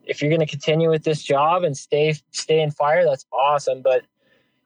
if 0.06 0.22
you're 0.22 0.32
gonna 0.32 0.48
continue 0.48 0.90
with 0.90 1.04
this 1.04 1.22
job 1.22 1.66
and 1.66 1.76
stay 1.76 2.16
stay 2.32 2.62
in 2.62 2.72
fire, 2.72 3.04
that's 3.04 3.26
awesome. 3.34 3.82
But 3.82 4.04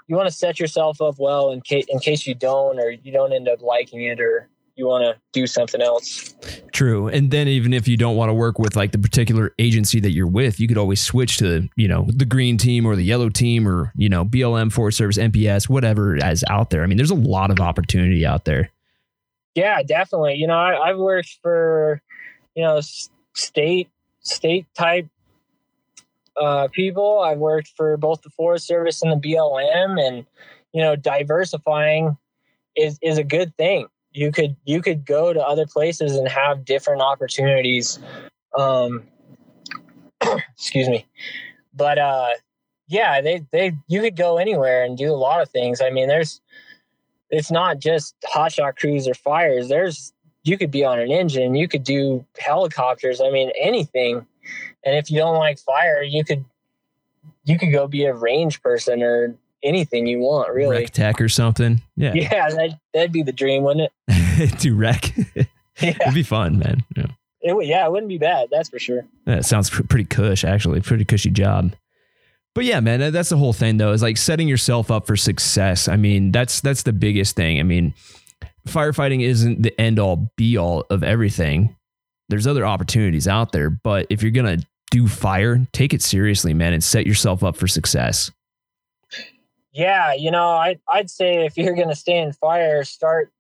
you 0.06 0.16
want 0.16 0.28
to 0.28 0.36
set 0.36 0.60
yourself 0.60 1.02
up 1.02 1.16
well 1.18 1.50
in 1.50 1.62
case 1.62 1.86
in 1.90 1.98
case 1.98 2.28
you 2.28 2.36
don't 2.36 2.80
or 2.80 2.92
you 2.92 3.12
don't 3.12 3.34
end 3.34 3.48
up 3.48 3.64
liking 3.64 4.04
it 4.04 4.22
or 4.22 4.50
you 4.76 4.88
want 4.88 5.04
to 5.04 5.22
do 5.32 5.46
something 5.46 5.82
else. 5.82 6.34
True. 6.72 7.08
And 7.08 7.30
then 7.30 7.48
even 7.48 7.74
if 7.74 7.88
you 7.88 7.96
don't 7.96 8.16
want 8.16 8.30
to 8.30 8.34
work 8.34 8.58
with 8.58 8.76
like 8.76 8.92
the 8.92 8.98
particular 8.98 9.54
agency 9.60 10.00
that 10.00 10.12
you're 10.12 10.28
with, 10.28 10.60
you 10.60 10.68
could 10.68 10.78
always 10.78 11.02
switch 11.02 11.38
to, 11.38 11.70
you 11.76 11.88
know, 11.88 12.08
the 12.08 12.26
green 12.26 12.58
team 12.58 12.86
or 12.86 12.96
the 12.96 13.04
yellow 13.04 13.30
team 13.30 13.68
or, 13.68 13.92
you 13.96 14.10
know, 14.10 14.26
BLM, 14.26 14.72
Forest 14.72 14.98
Service, 14.98 15.18
NPS, 15.18 15.70
whatever 15.70 16.16
is 16.16 16.44
out 16.50 16.72
there. 16.72 16.84
I 16.84 16.88
mean, 16.88 16.98
there's 16.98 17.12
a 17.12 17.16
lot 17.16 17.52
of 17.52 17.60
opportunity 17.60 18.26
out 18.26 18.46
there. 18.46 18.72
Yeah, 19.56 19.84
definitely. 19.84 20.36
You 20.36 20.48
know, 20.48 20.58
I, 20.58 20.90
I've 20.90 20.98
worked 20.98 21.38
for, 21.42 22.02
you 22.56 22.64
know, 22.64 22.82
state 23.34 23.90
state 24.22 24.66
type 24.74 25.08
uh, 26.40 26.68
people. 26.72 27.20
I've 27.20 27.38
worked 27.38 27.70
for 27.76 27.98
both 27.98 28.22
the 28.22 28.30
Forest 28.32 28.66
Service 28.66 29.04
and 29.04 29.12
the 29.12 29.34
BLM, 29.34 30.02
and 30.02 30.26
you 30.72 30.82
know, 30.82 30.96
diversifying 30.96 32.18
is 32.76 32.98
is 33.02 33.18
a 33.18 33.24
good 33.24 33.56
thing. 33.58 33.88
You 34.14 34.32
could 34.32 34.56
you 34.66 34.82
could 34.82 35.06
go 35.06 35.34
to 35.34 35.42
other 35.42 35.66
places 35.66 36.16
and 36.16 36.28
have 36.28 36.66
different 36.66 37.02
opportunities. 37.02 38.00
Um, 38.58 39.04
excuse 40.56 40.88
me, 40.88 41.06
but 41.74 41.98
uh, 41.98 42.30
yeah, 42.88 43.22
they 43.22 43.46
they 43.52 43.74
you 43.88 44.02
could 44.02 44.16
go 44.16 44.38
anywhere 44.38 44.84
and 44.84 44.98
do 44.98 45.12
a 45.12 45.16
lot 45.16 45.42
of 45.42 45.50
things. 45.50 45.82
I 45.82 45.90
mean, 45.90 46.08
there's 46.08 46.42
it's 47.30 47.52
not 47.52 47.80
just 47.80 48.16
hotshot 48.24 48.78
crews 48.78 49.08
or 49.08 49.16
fires. 49.16 49.68
There's 49.68 50.14
you 50.44 50.58
could 50.58 50.72
be 50.72 50.84
on 50.84 51.00
an 51.00 51.12
engine, 51.12 51.56
you 51.56 51.68
could 51.68 51.84
do 51.84 52.26
helicopters. 52.38 53.22
I 53.22 53.32
mean, 53.32 53.52
anything. 53.60 54.26
And 54.86 54.96
if 54.98 55.10
you 55.10 55.18
don't 55.20 55.38
like 55.38 55.58
fire, 55.58 56.04
you 56.04 56.24
could 56.24 56.46
you 57.46 57.58
could 57.58 57.72
go 57.72 57.88
be 57.88 58.06
a 58.06 58.14
range 58.14 58.62
person 58.62 59.02
or 59.02 59.36
anything 59.64 60.06
you 60.08 60.20
want, 60.20 60.54
really. 60.54 60.78
Rec 60.82 60.92
tech 60.92 61.22
or 61.22 61.30
something. 61.30 61.82
Yeah. 61.96 62.14
Yeah, 62.16 62.50
that, 62.50 62.80
that'd 62.94 63.12
be 63.12 63.24
the 63.24 63.32
dream, 63.32 63.64
wouldn't 63.64 63.90
it? 64.08 64.58
Do 64.60 64.76
wreck. 64.76 65.14
Yeah. 65.82 65.96
It'd 66.02 66.14
be 66.14 66.22
fun, 66.22 66.60
man. 66.60 66.84
Yeah. 66.96 67.08
It, 67.42 67.56
would- 67.56 67.66
yeah, 67.66 67.84
it 67.86 67.92
wouldn't 67.92 68.08
be 68.10 68.20
bad. 68.20 68.50
That's 68.52 68.70
for 68.70 68.78
sure. 68.78 69.06
That 69.26 69.44
sounds 69.44 69.72
pr- 69.72 69.82
pretty 69.82 70.06
cush, 70.06 70.44
actually. 70.46 70.82
Pretty 70.82 71.04
cushy 71.04 71.32
job. 71.32 71.74
But 72.54 72.66
yeah, 72.66 72.80
man, 72.80 73.12
that's 73.12 73.30
the 73.30 73.38
whole 73.38 73.54
thing, 73.54 73.78
though, 73.78 73.92
is 73.92 74.04
like 74.04 74.18
setting 74.18 74.48
yourself 74.48 74.92
up 74.92 75.08
for 75.08 75.16
success. 75.18 75.88
I 75.88 75.96
mean, 75.96 76.32
that's 76.32 76.62
that's 76.62 76.84
the 76.84 76.94
biggest 76.94 77.36
thing. 77.36 77.60
I 77.60 77.64
mean, 77.64 77.96
firefighting 78.68 79.22
isn't 79.24 79.64
the 79.64 79.80
end 79.82 79.98
all 79.98 80.32
be 80.38 80.58
all 80.58 80.86
of 80.92 81.02
everything. 81.04 81.76
There's 82.30 82.46
other 82.46 82.66
opportunities 82.68 83.28
out 83.28 83.52
there, 83.52 83.72
but 83.72 84.06
if 84.12 84.22
you're 84.22 84.32
gonna 84.32 84.60
do 84.92 85.08
fire, 85.08 85.66
take 85.74 85.96
it 85.96 86.04
seriously, 86.04 86.54
man, 86.54 86.74
and 86.74 86.84
set 86.84 87.08
yourself 87.08 87.44
up 87.44 87.58
for 87.58 87.68
success. 87.68 88.30
Yeah, 89.74 90.14
you 90.14 90.30
know, 90.30 90.50
I 90.50 90.78
I'd 90.88 91.10
say 91.10 91.46
if 91.46 91.58
you're 91.58 91.76
gonna 91.76 91.96
stay 91.96 92.20
in 92.20 92.32
fire, 92.32 92.84
start 92.84 93.34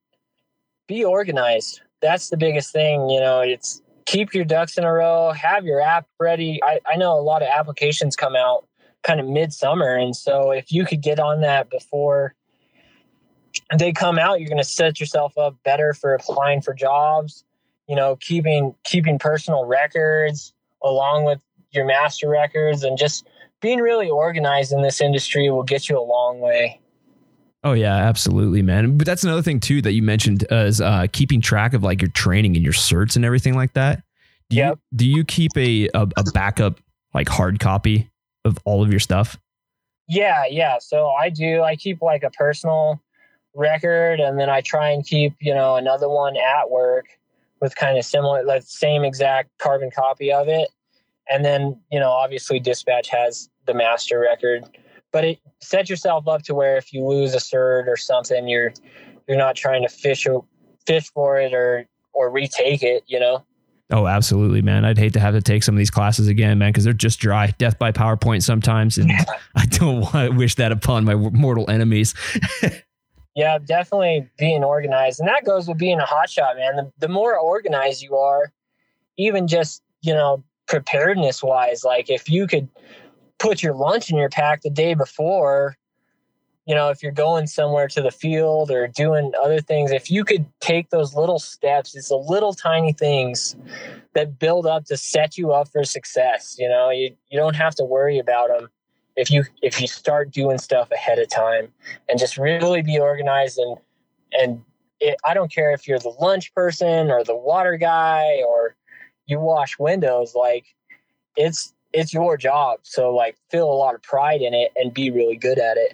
be 0.88 1.06
organized. 1.06 1.82
That's 2.02 2.30
the 2.30 2.38
biggest 2.38 2.74
thing. 2.74 3.08
You 3.10 3.20
know, 3.20 3.42
it's 3.42 3.82
keep 4.06 4.34
your 4.34 4.44
ducks 4.44 4.78
in 4.78 4.84
a 4.84 4.92
row, 4.92 5.32
have 5.32 5.64
your 5.64 5.80
app 5.80 6.08
ready. 6.20 6.60
I, 6.64 6.80
I 6.88 6.98
know 6.98 7.14
a 7.14 7.22
lot 7.22 7.44
of 7.44 7.48
applications 7.48 8.16
come 8.16 8.36
out 8.36 8.68
kind 9.04 9.20
of 9.20 9.28
midsummer. 9.28 9.96
And 9.96 10.16
so 10.16 10.52
if 10.52 10.72
you 10.72 10.86
could 10.86 11.02
get 11.02 11.20
on 11.20 11.42
that 11.42 11.70
before 11.70 12.34
they 13.78 13.92
come 13.92 14.18
out, 14.18 14.40
you're 14.40 14.50
gonna 14.50 14.64
set 14.64 15.00
yourself 15.00 15.38
up 15.38 15.56
better 15.64 15.94
for 15.94 16.16
applying 16.16 16.62
for 16.62 16.74
jobs, 16.74 17.44
you 17.88 17.96
know, 17.96 18.16
keeping 18.16 18.74
keeping 18.84 19.20
personal 19.20 19.66
records 19.66 20.54
along 20.82 21.26
with 21.26 21.40
your 21.70 21.86
master 21.86 22.28
records 22.28 22.84
and 22.84 22.98
just 22.98 23.28
being 23.64 23.80
really 23.80 24.10
organized 24.10 24.74
in 24.74 24.84
this 24.84 25.02
industry 25.02 25.50
will 25.50 25.64
get 25.64 25.90
you 25.90 25.98
a 25.98 26.04
long 26.04 26.40
way. 26.42 26.82
Oh 27.64 27.72
yeah, 27.72 27.96
absolutely, 27.96 28.62
man. 28.62 28.98
But 28.98 29.08
that's 29.08 29.24
another 29.24 29.42
thing 29.42 29.62
too 29.62 29.82
that 29.84 29.94
you 29.94 30.04
mentioned 30.04 30.46
uh, 30.52 30.66
is 30.66 30.82
uh, 30.82 31.08
keeping 31.14 31.40
track 31.40 31.74
of 31.74 31.82
like 31.82 32.02
your 32.02 32.12
training 32.12 32.56
and 32.58 32.64
your 32.64 32.74
certs 32.74 33.16
and 33.16 33.24
everything 33.24 33.56
like 33.56 33.74
that. 33.74 34.04
Do 34.50 34.58
Yep. 34.58 34.80
You, 34.92 34.98
do 34.98 35.06
you 35.08 35.24
keep 35.24 35.52
a, 35.58 35.88
a 35.94 36.08
a 36.18 36.24
backup 36.34 36.82
like 37.14 37.30
hard 37.30 37.60
copy 37.60 38.12
of 38.44 38.60
all 38.66 38.84
of 38.84 38.92
your 38.92 39.00
stuff? 39.00 39.40
Yeah, 40.10 40.44
yeah. 40.50 40.78
So 40.80 41.08
I 41.08 41.30
do. 41.30 41.64
I 41.64 41.78
keep 41.78 42.02
like 42.02 42.24
a 42.24 42.32
personal 42.32 43.02
record, 43.56 44.20
and 44.20 44.38
then 44.38 44.50
I 44.50 44.60
try 44.60 44.90
and 44.90 45.06
keep 45.06 45.34
you 45.40 45.54
know 45.54 45.78
another 45.78 46.10
one 46.10 46.36
at 46.36 46.70
work 46.70 47.06
with 47.62 47.78
kind 47.78 47.98
of 47.98 48.04
similar, 48.04 48.44
like 48.44 48.64
same 48.66 49.06
exact 49.06 49.58
carbon 49.58 49.90
copy 49.90 50.34
of 50.34 50.50
it. 50.50 50.68
And 51.30 51.46
then 51.46 51.80
you 51.90 52.00
know 52.02 52.10
obviously 52.10 52.60
dispatch 52.60 53.08
has 53.08 53.50
the 53.66 53.74
master 53.74 54.20
record, 54.20 54.64
but 55.12 55.24
it 55.24 55.40
set 55.62 55.90
yourself 55.90 56.28
up 56.28 56.44
to 56.44 56.56
where 56.56 56.78
if 56.78 56.94
you 56.94 57.06
lose 57.06 57.34
a 57.34 57.38
cert 57.38 57.88
or 57.88 57.98
something, 57.98 58.48
you're 58.48 58.74
you're 59.28 59.38
not 59.38 59.56
trying 59.56 59.84
to 59.84 59.90
fish 59.90 60.28
fish 60.86 61.10
for 61.12 61.40
it 61.40 61.54
or 61.54 61.86
or 62.14 62.30
retake 62.30 62.84
it. 62.84 63.04
You 63.08 63.20
know. 63.20 63.46
Oh, 63.92 64.08
absolutely, 64.08 64.62
man. 64.62 64.86
I'd 64.86 64.98
hate 64.98 65.14
to 65.14 65.20
have 65.20 65.36
to 65.36 65.42
take 65.42 65.62
some 65.62 65.76
of 65.76 65.78
these 65.78 65.92
classes 65.92 66.28
again, 66.28 66.58
man, 66.58 66.70
because 66.70 66.84
they're 66.84 66.94
just 66.94 67.20
dry, 67.20 67.54
death 67.60 67.78
by 67.78 67.92
PowerPoint 67.92 68.42
sometimes, 68.42 68.98
and 68.98 69.12
I 69.56 69.66
don't 69.66 70.00
want 70.00 70.14
to 70.14 70.30
wish 70.30 70.56
that 70.56 70.72
upon 70.72 71.06
my 71.06 71.16
mortal 71.16 71.70
enemies. 71.70 72.16
Yeah, 73.36 73.58
definitely 73.58 74.30
being 74.38 74.64
organized. 74.64 75.20
And 75.20 75.28
that 75.28 75.46
goes 75.46 75.68
with 75.68 75.78
being 75.78 76.00
a 76.00 76.06
hotshot, 76.06 76.56
man. 76.56 76.76
The, 76.76 76.92
the 77.00 77.08
more 77.08 77.38
organized 77.38 78.04
you 78.04 78.16
are, 78.16 78.52
even 79.18 79.48
just, 79.48 79.82
you 80.02 80.14
know, 80.14 80.44
preparedness 80.68 81.42
wise, 81.42 81.84
like 81.84 82.10
if 82.10 82.30
you 82.30 82.46
could 82.46 82.70
put 83.44 83.62
your 83.62 83.74
lunch 83.74 84.10
in 84.10 84.18
your 84.18 84.30
pack 84.30 84.62
the 84.62 84.70
day 84.70 84.94
before, 84.94 85.76
you 86.66 86.74
know, 86.74 86.90
if 86.90 87.04
you're 87.04 87.12
going 87.12 87.46
somewhere 87.46 87.90
to 87.90 88.02
the 88.02 88.10
field 88.10 88.72
or 88.72 88.88
doing 88.88 89.34
other 89.44 89.60
things, 89.60 89.92
if 89.92 90.10
you 90.10 90.24
could 90.24 90.46
take 90.62 90.90
those 90.92 91.14
little 91.14 91.40
steps, 91.40 91.94
it's 91.94 92.08
the 92.08 92.16
little 92.16 92.54
tiny 92.54 92.94
things 92.94 93.58
that 94.14 94.40
build 94.40 94.66
up 94.66 94.86
to 94.86 94.96
set 94.96 95.38
you 95.38 95.52
up 95.52 95.68
for 95.68 95.84
success. 95.84 96.56
You 96.58 96.70
know, 96.70 96.90
you, 96.90 97.14
you 97.30 97.38
don't 97.38 97.58
have 97.58 97.76
to 97.76 97.84
worry 97.84 98.18
about 98.18 98.48
them 98.48 98.70
if 99.18 99.30
you 99.30 99.44
if 99.62 99.80
you 99.80 99.88
start 99.88 100.32
doing 100.32 100.58
stuff 100.58 100.90
ahead 100.90 101.20
of 101.20 101.30
time 101.30 101.68
and 102.10 102.18
just 102.18 102.38
really 102.38 102.82
be 102.82 102.98
organized 102.98 103.60
and 103.60 103.78
and 104.32 104.64
it, 105.02 105.18
I 105.26 105.34
don't 105.34 105.54
care 105.54 105.72
if 105.72 105.88
you're 105.88 106.00
the 106.00 106.16
lunch 106.20 106.54
person 106.56 107.12
or 107.12 107.24
the 107.24 107.36
water 107.36 107.78
guy 107.78 108.42
or 108.48 108.76
you 109.28 109.40
wash 109.40 109.78
windows 109.78 110.34
like 110.34 110.66
it's 111.36 111.74
it's 111.94 112.14
your 112.14 112.38
job 112.38 112.80
so 112.84 113.14
like 113.14 113.38
feel 113.50 113.72
a 113.72 113.74
lot 113.74 113.96
of 113.96 114.02
pride 114.02 114.42
in 114.42 114.54
it 114.54 114.72
and 114.76 114.94
be 114.94 115.12
really 115.12 115.36
good 115.36 115.60
at 115.60 115.78
it 115.78 115.94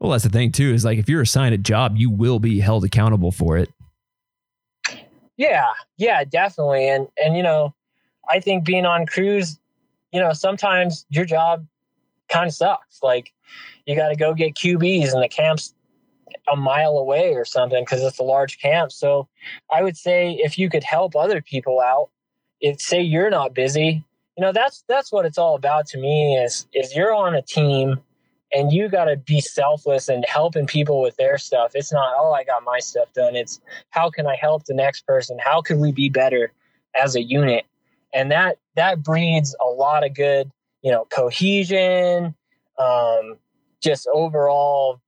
Well, 0.00 0.10
that's 0.12 0.24
the 0.24 0.30
thing 0.30 0.50
too. 0.52 0.72
Is 0.72 0.84
like 0.84 0.98
if 0.98 1.08
you're 1.08 1.22
assigned 1.22 1.54
a 1.54 1.58
job, 1.58 1.96
you 1.96 2.10
will 2.10 2.38
be 2.40 2.58
held 2.60 2.84
accountable 2.84 3.30
for 3.32 3.56
it. 3.56 3.70
yeah 5.36 5.66
yeah 5.96 6.24
definitely 6.24 6.88
and 6.88 7.08
and 7.22 7.36
you 7.36 7.42
know 7.42 7.74
I 8.28 8.40
think 8.40 8.64
being 8.64 8.86
on 8.86 9.06
crews 9.06 9.58
you 10.12 10.20
know 10.20 10.32
sometimes 10.32 11.06
your 11.08 11.24
job 11.24 11.66
kind 12.28 12.46
of 12.46 12.54
sucks 12.54 13.02
like 13.02 13.32
you 13.86 13.96
got 13.96 14.08
to 14.08 14.16
go 14.16 14.34
get 14.34 14.54
QBs 14.54 15.12
and 15.12 15.22
the 15.22 15.28
camp's 15.28 15.74
a 16.50 16.56
mile 16.56 16.96
away 16.98 17.34
or 17.34 17.44
something 17.44 17.82
because 17.84 18.02
it's 18.02 18.18
a 18.18 18.22
large 18.24 18.58
camp. 18.58 18.90
So 18.90 19.28
I 19.70 19.82
would 19.82 19.96
say 19.96 20.32
if 20.42 20.58
you 20.58 20.70
could 20.70 20.82
help 20.82 21.14
other 21.14 21.40
people 21.42 21.80
out, 21.80 22.10
if 22.60 22.80
say 22.80 23.02
you're 23.02 23.30
not 23.30 23.54
busy, 23.54 24.04
you 24.42 24.48
know 24.48 24.52
that's 24.52 24.82
that's 24.88 25.12
what 25.12 25.24
it's 25.24 25.38
all 25.38 25.54
about 25.54 25.86
to 25.86 25.98
me 25.98 26.36
is 26.36 26.66
is 26.74 26.96
you're 26.96 27.14
on 27.14 27.32
a 27.32 27.42
team 27.42 28.00
and 28.52 28.72
you 28.72 28.88
got 28.88 29.04
to 29.04 29.16
be 29.16 29.40
selfless 29.40 30.08
and 30.08 30.24
helping 30.28 30.66
people 30.66 31.00
with 31.00 31.14
their 31.14 31.38
stuff. 31.38 31.70
It's 31.76 31.92
not 31.92 32.12
oh 32.18 32.32
I 32.32 32.42
got 32.42 32.64
my 32.64 32.80
stuff 32.80 33.12
done. 33.12 33.36
It's 33.36 33.60
how 33.90 34.10
can 34.10 34.26
I 34.26 34.34
help 34.34 34.64
the 34.64 34.74
next 34.74 35.06
person? 35.06 35.38
How 35.38 35.60
can 35.62 35.78
we 35.78 35.92
be 35.92 36.08
better 36.08 36.52
as 37.00 37.14
a 37.14 37.22
unit? 37.22 37.66
And 38.12 38.32
that 38.32 38.58
that 38.74 39.04
breeds 39.04 39.54
a 39.60 39.68
lot 39.68 40.04
of 40.04 40.12
good, 40.12 40.50
you 40.82 40.90
know, 40.90 41.04
cohesion, 41.04 42.34
um, 42.80 43.36
just 43.80 44.08
overall 44.12 45.00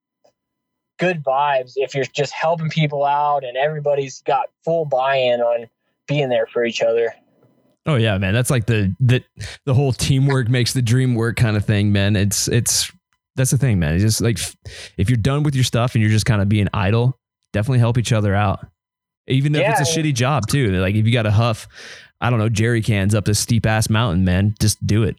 good 1.00 1.24
vibes 1.24 1.72
if 1.74 1.92
you're 1.92 2.04
just 2.04 2.32
helping 2.32 2.68
people 2.68 3.04
out 3.04 3.42
and 3.42 3.56
everybody's 3.56 4.22
got 4.22 4.46
full 4.64 4.84
buy-in 4.84 5.40
on 5.40 5.66
being 6.06 6.28
there 6.28 6.46
for 6.46 6.64
each 6.64 6.82
other. 6.82 7.12
Oh 7.86 7.96
yeah, 7.96 8.16
man. 8.18 8.32
That's 8.32 8.50
like 8.50 8.66
the 8.66 8.94
the 9.00 9.22
the 9.64 9.74
whole 9.74 9.92
teamwork 9.92 10.48
makes 10.48 10.72
the 10.72 10.82
dream 10.82 11.14
work 11.14 11.36
kind 11.36 11.56
of 11.56 11.64
thing, 11.64 11.92
man. 11.92 12.16
It's 12.16 12.48
it's 12.48 12.90
that's 13.36 13.50
the 13.50 13.58
thing, 13.58 13.78
man. 13.78 13.94
It's 13.94 14.02
just 14.02 14.20
like 14.20 14.38
if 14.96 15.10
you're 15.10 15.16
done 15.16 15.42
with 15.42 15.54
your 15.54 15.64
stuff 15.64 15.94
and 15.94 16.02
you're 16.02 16.10
just 16.10 16.26
kind 16.26 16.40
of 16.40 16.48
being 16.48 16.68
idle, 16.72 17.18
definitely 17.52 17.80
help 17.80 17.98
each 17.98 18.12
other 18.12 18.34
out. 18.34 18.66
Even 19.26 19.54
if 19.54 19.66
it's 19.66 19.80
a 19.80 19.98
shitty 19.98 20.14
job 20.14 20.46
too. 20.46 20.72
Like 20.80 20.94
if 20.94 21.06
you 21.06 21.12
got 21.12 21.22
to 21.22 21.30
huff, 21.30 21.66
I 22.20 22.30
don't 22.30 22.38
know, 22.38 22.48
jerry 22.48 22.82
cans 22.82 23.14
up 23.14 23.24
this 23.24 23.38
steep 23.38 23.66
ass 23.66 23.88
mountain, 23.88 24.24
man, 24.24 24.54
just 24.60 24.86
do 24.86 25.02
it. 25.02 25.16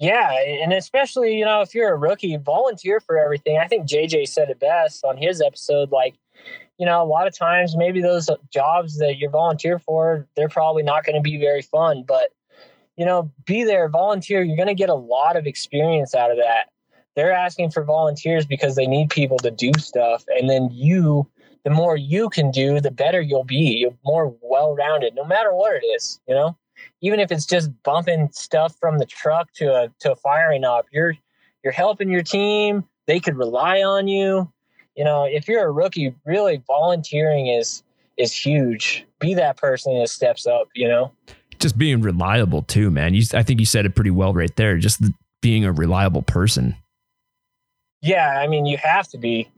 Yeah, 0.00 0.30
and 0.62 0.72
especially, 0.72 1.36
you 1.36 1.44
know, 1.44 1.60
if 1.60 1.74
you're 1.74 1.92
a 1.92 1.96
rookie, 1.96 2.36
volunteer 2.36 3.00
for 3.00 3.18
everything. 3.18 3.58
I 3.58 3.66
think 3.66 3.88
JJ 3.88 4.28
said 4.28 4.48
it 4.48 4.60
best 4.60 5.04
on 5.04 5.16
his 5.16 5.40
episode 5.40 5.90
like 5.90 6.14
you 6.78 6.86
know, 6.86 7.02
a 7.02 7.06
lot 7.06 7.26
of 7.26 7.36
times 7.36 7.76
maybe 7.76 8.00
those 8.00 8.30
jobs 8.52 8.98
that 8.98 9.18
you 9.18 9.28
volunteer 9.28 9.78
for, 9.78 10.26
they're 10.36 10.48
probably 10.48 10.82
not 10.82 11.04
going 11.04 11.16
to 11.16 11.22
be 11.22 11.38
very 11.38 11.62
fun, 11.62 12.04
but 12.06 12.30
you 12.96 13.04
know, 13.04 13.30
be 13.44 13.62
there, 13.62 13.88
volunteer. 13.88 14.42
You're 14.42 14.56
going 14.56 14.68
to 14.68 14.74
get 14.74 14.88
a 14.88 14.94
lot 14.94 15.36
of 15.36 15.46
experience 15.46 16.14
out 16.14 16.32
of 16.32 16.36
that. 16.38 16.70
They're 17.14 17.32
asking 17.32 17.70
for 17.70 17.84
volunteers 17.84 18.44
because 18.44 18.74
they 18.74 18.86
need 18.86 19.10
people 19.10 19.38
to 19.38 19.50
do 19.50 19.72
stuff. 19.78 20.24
And 20.28 20.50
then 20.50 20.68
you, 20.72 21.28
the 21.64 21.70
more 21.70 21.96
you 21.96 22.28
can 22.28 22.50
do, 22.50 22.80
the 22.80 22.90
better 22.90 23.20
you'll 23.20 23.44
be. 23.44 23.76
You're 23.78 23.96
more 24.04 24.36
well 24.42 24.74
rounded, 24.74 25.14
no 25.14 25.24
matter 25.24 25.54
what 25.54 25.74
it 25.74 25.86
is, 25.86 26.20
you 26.28 26.34
know? 26.34 26.56
Even 27.00 27.18
if 27.18 27.32
it's 27.32 27.46
just 27.46 27.70
bumping 27.82 28.30
stuff 28.32 28.76
from 28.80 28.98
the 28.98 29.06
truck 29.06 29.52
to 29.54 29.66
a 29.66 29.88
to 29.98 30.12
a 30.12 30.16
firing 30.16 30.64
up, 30.64 30.86
you're 30.92 31.14
you're 31.64 31.72
helping 31.72 32.08
your 32.08 32.22
team. 32.22 32.84
They 33.06 33.18
could 33.18 33.36
rely 33.36 33.82
on 33.82 34.06
you. 34.06 34.52
You 34.98 35.04
know, 35.04 35.22
if 35.22 35.46
you're 35.46 35.64
a 35.64 35.70
rookie, 35.70 36.12
really 36.24 36.60
volunteering 36.66 37.46
is 37.46 37.84
is 38.16 38.34
huge. 38.34 39.06
Be 39.20 39.32
that 39.34 39.56
person 39.56 39.96
that 40.00 40.08
steps 40.08 40.44
up, 40.44 40.66
you 40.74 40.88
know? 40.88 41.12
Just 41.60 41.78
being 41.78 42.02
reliable 42.02 42.62
too, 42.62 42.90
man. 42.90 43.14
You, 43.14 43.22
I 43.32 43.44
think 43.44 43.60
you 43.60 43.66
said 43.66 43.86
it 43.86 43.94
pretty 43.94 44.10
well 44.10 44.34
right 44.34 44.54
there. 44.56 44.76
Just 44.76 45.00
the, 45.00 45.14
being 45.40 45.64
a 45.64 45.70
reliable 45.70 46.22
person. 46.22 46.74
Yeah, 48.02 48.40
I 48.40 48.48
mean, 48.48 48.66
you 48.66 48.76
have 48.76 49.06
to 49.10 49.18
be. 49.18 49.48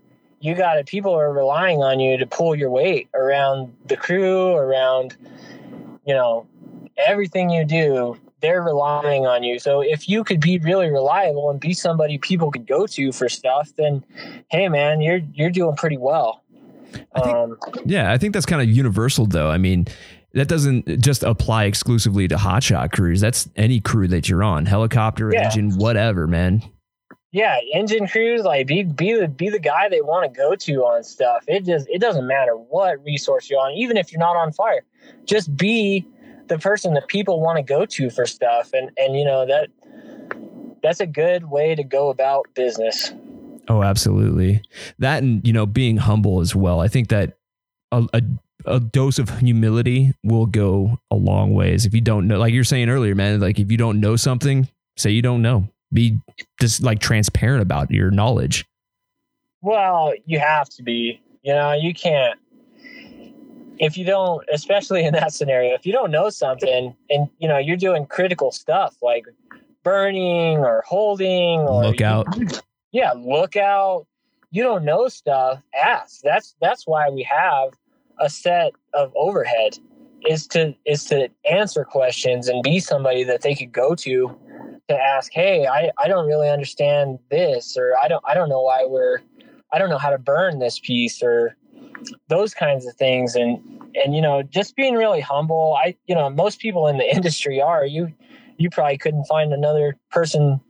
You 0.41 0.55
got 0.55 0.75
to, 0.75 0.85
people 0.85 1.15
are 1.15 1.33
relying 1.33 1.79
on 1.79 2.01
you 2.01 2.19
to 2.19 2.27
pull 2.27 2.55
your 2.55 2.69
weight 2.69 3.09
around 3.15 3.75
the 3.87 3.97
crew, 3.97 4.53
around, 4.53 5.17
you 6.05 6.13
know, 6.13 6.47
everything 6.99 7.49
you 7.49 7.65
do. 7.65 8.19
They're 8.41 8.63
relying 8.63 9.27
on 9.27 9.43
you. 9.43 9.59
So 9.59 9.81
if 9.81 10.09
you 10.09 10.25
could 10.25 10.41
be 10.41 10.59
really 10.59 10.91
reliable 10.91 11.51
and 11.51 11.61
be 11.61 11.73
somebody 11.73 12.19
people 12.19 12.51
could 12.51 12.67
go 12.67 12.87
to 12.87 13.13
for 13.13 13.29
stuff, 13.29 13.73
then 13.77 14.05
hey 14.51 14.69
man, 14.69 15.01
you're 15.01 15.21
you're 15.35 15.51
doing 15.51 15.77
pretty 15.77 15.97
well. 15.97 16.43
I 17.15 17.21
think, 17.21 17.35
um, 17.35 17.59
yeah, 17.85 18.13
I 18.13 18.19
think 18.19 18.35
that's 18.35 18.47
kind 18.47 18.63
of 18.63 18.69
universal 18.69 19.27
though. 19.27 19.51
I 19.51 19.59
mean, 19.59 19.87
that 20.35 20.49
doesn't 20.49 21.01
just 21.01 21.23
apply 21.23 21.65
exclusively 21.65 22.29
to 22.29 22.37
hotshot 22.37 22.93
crews. 22.93 23.21
That's 23.21 23.49
any 23.57 23.81
crew 23.81 24.09
that 24.09 24.29
you're 24.29 24.43
on, 24.43 24.67
helicopter, 24.67 25.31
yeah. 25.33 25.45
engine, 25.45 25.77
whatever, 25.77 26.27
man. 26.27 26.63
Yeah, 27.33 27.59
engine 27.73 28.09
crews, 28.09 28.43
like 28.43 28.67
be 28.67 28.83
be 28.83 29.13
the 29.13 29.29
be 29.29 29.51
the 29.51 29.61
guy 29.61 29.89
they 29.89 30.01
want 30.01 30.33
to 30.33 30.37
go 30.37 30.57
to 30.57 30.75
on 30.85 31.05
stuff. 31.05 31.45
It 31.47 31.65
just 31.65 31.89
it 31.89 32.01
doesn't 32.01 32.27
matter 32.27 32.53
what 32.55 33.05
resource 33.05 33.49
you're 33.49 33.61
on, 33.61 33.73
even 33.73 33.97
if 33.97 34.11
you're 34.11 34.21
not 34.21 34.35
on 34.35 34.53
fire. 34.53 34.83
Just 35.27 35.57
be 35.57 36.07
the 36.51 36.59
person 36.59 36.93
that 36.95 37.09
people 37.09 37.41
want 37.41 37.57
to 37.57 37.63
go 37.63 37.87
to 37.87 38.11
for 38.11 38.27
stuff. 38.27 38.75
And 38.75 38.91
and 38.99 39.19
you 39.19 39.25
know 39.25 39.47
that 39.47 39.69
that's 40.83 41.01
a 41.01 41.07
good 41.07 41.49
way 41.49 41.75
to 41.75 41.83
go 41.83 42.11
about 42.11 42.47
business. 42.55 43.13
Oh 43.69 43.83
absolutely. 43.83 44.61
That 44.99 45.23
and 45.23 45.47
you 45.47 45.55
know 45.55 45.65
being 45.65 45.97
humble 45.97 46.41
as 46.41 46.55
well. 46.55 46.81
I 46.81 46.89
think 46.89 47.09
that 47.09 47.39
a, 47.93 48.07
a, 48.13 48.23
a 48.67 48.81
dose 48.81 49.19
of 49.19 49.39
humility 49.39 50.13
will 50.23 50.47
go 50.47 50.99
a 51.11 51.17
long 51.17 51.55
ways. 51.55 51.87
If 51.87 51.95
you 51.95 52.01
don't 52.03 52.27
know 52.27 52.39
like 52.39 52.53
you're 52.53 52.65
saying 52.65 52.91
earlier 52.91 53.15
man 53.15 53.41
like 53.41 53.59
if 53.59 53.71
you 53.71 53.79
don't 53.79 54.01
know 54.01 54.17
something 54.17 54.69
say 54.99 55.11
you 55.11 55.23
don't 55.23 55.41
know. 55.41 55.69
Be 55.93 56.21
just 56.61 56.83
like 56.85 57.01
transparent 57.01 57.63
about 57.63 57.91
your 57.91 58.11
knowledge. 58.11 58.67
Well 59.63 60.13
you 60.27 60.41
have 60.41 60.69
to 60.71 60.83
be. 60.83 61.21
You 61.43 61.55
know 61.55 61.73
you 61.73 61.95
can't 61.95 62.39
if 63.81 63.97
you 63.97 64.05
don't 64.05 64.45
especially 64.53 65.05
in 65.05 65.15
that 65.15 65.33
scenario 65.33 65.75
if 65.75 65.85
you 65.85 65.93
don't 65.93 66.11
know 66.11 66.31
something 66.31 66.95
and 67.09 67.29
you 67.39 67.49
know 67.49 67.59
you're 67.59 67.77
doing 67.77 68.07
critical 68.07 68.53
stuff 68.53 68.95
like 69.03 69.25
burning 69.83 70.59
or 70.59 70.85
holding 70.87 71.61
or 71.61 71.87
look 71.87 72.01
out. 72.01 72.27
Yeah 72.93 73.13
look 73.13 73.55
out. 73.55 74.09
You 74.51 74.65
don't 74.65 74.85
know 74.85 75.07
stuff 75.07 75.63
ask. 75.81 76.23
That's 76.23 76.57
that's 76.61 76.89
why 76.89 77.09
we 77.09 77.23
have 77.23 77.71
a 78.19 78.29
set 78.29 78.73
of 78.95 79.13
overhead 79.15 79.79
is 80.27 80.47
to 80.49 80.75
is 80.85 81.05
to 81.05 81.29
answer 81.49 81.85
questions 81.85 82.49
and 82.49 82.63
be 82.65 82.81
somebody 82.81 83.23
that 83.25 83.43
they 83.43 83.55
could 83.55 83.73
go 83.73 83.95
to 83.95 84.37
to 84.89 84.95
ask 84.95 85.33
hey 85.33 85.67
i 85.67 85.91
i 85.99 86.09
don't 86.09 86.27
really 86.27 86.49
understand 86.49 87.19
this 87.31 87.77
or 87.77 87.95
i 88.03 88.09
don't 88.09 88.23
i 88.27 88.35
don't 88.35 88.49
know 88.49 88.61
why 88.61 88.85
we're 88.85 89.21
i 89.73 89.79
don't 89.79 89.89
know 89.89 89.99
how 89.99 90.11
to 90.11 90.19
burn 90.19 90.59
this 90.59 90.79
piece 90.81 91.23
or 91.23 91.57
those 92.29 92.55
kinds 92.55 92.87
of 92.87 92.95
things. 92.97 93.35
And 93.35 93.61
and 93.95 94.15
you 94.15 94.23
know 94.23 94.43
just 94.43 94.77
being 94.77 94.95
really 94.95 95.21
humble 95.21 95.77
i 95.83 95.97
you 96.07 96.15
know 96.15 96.31
most 96.31 96.61
people 96.61 96.87
in 96.87 96.99
the 96.99 97.15
industry 97.15 97.61
are. 97.61 97.85
You 97.85 98.13
you 98.57 98.71
probably 98.71 98.99
couldn't 98.99 99.25
find 99.25 99.53
another 99.53 99.97
person 100.11 100.61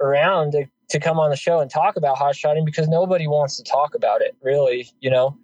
around 0.00 0.52
to, 0.52 0.66
to 0.90 1.00
come 1.00 1.18
on 1.18 1.30
the 1.30 1.36
show 1.36 1.60
and 1.60 1.70
talk 1.70 1.96
about 1.96 2.18
hot 2.18 2.36
shotting 2.36 2.64
because 2.64 2.88
nobody 2.88 3.26
wants 3.26 3.56
to 3.56 3.62
talk 3.62 3.94
about 3.94 4.20
it 4.20 4.36
really 4.42 4.90
you 5.00 5.10
know? 5.10 5.36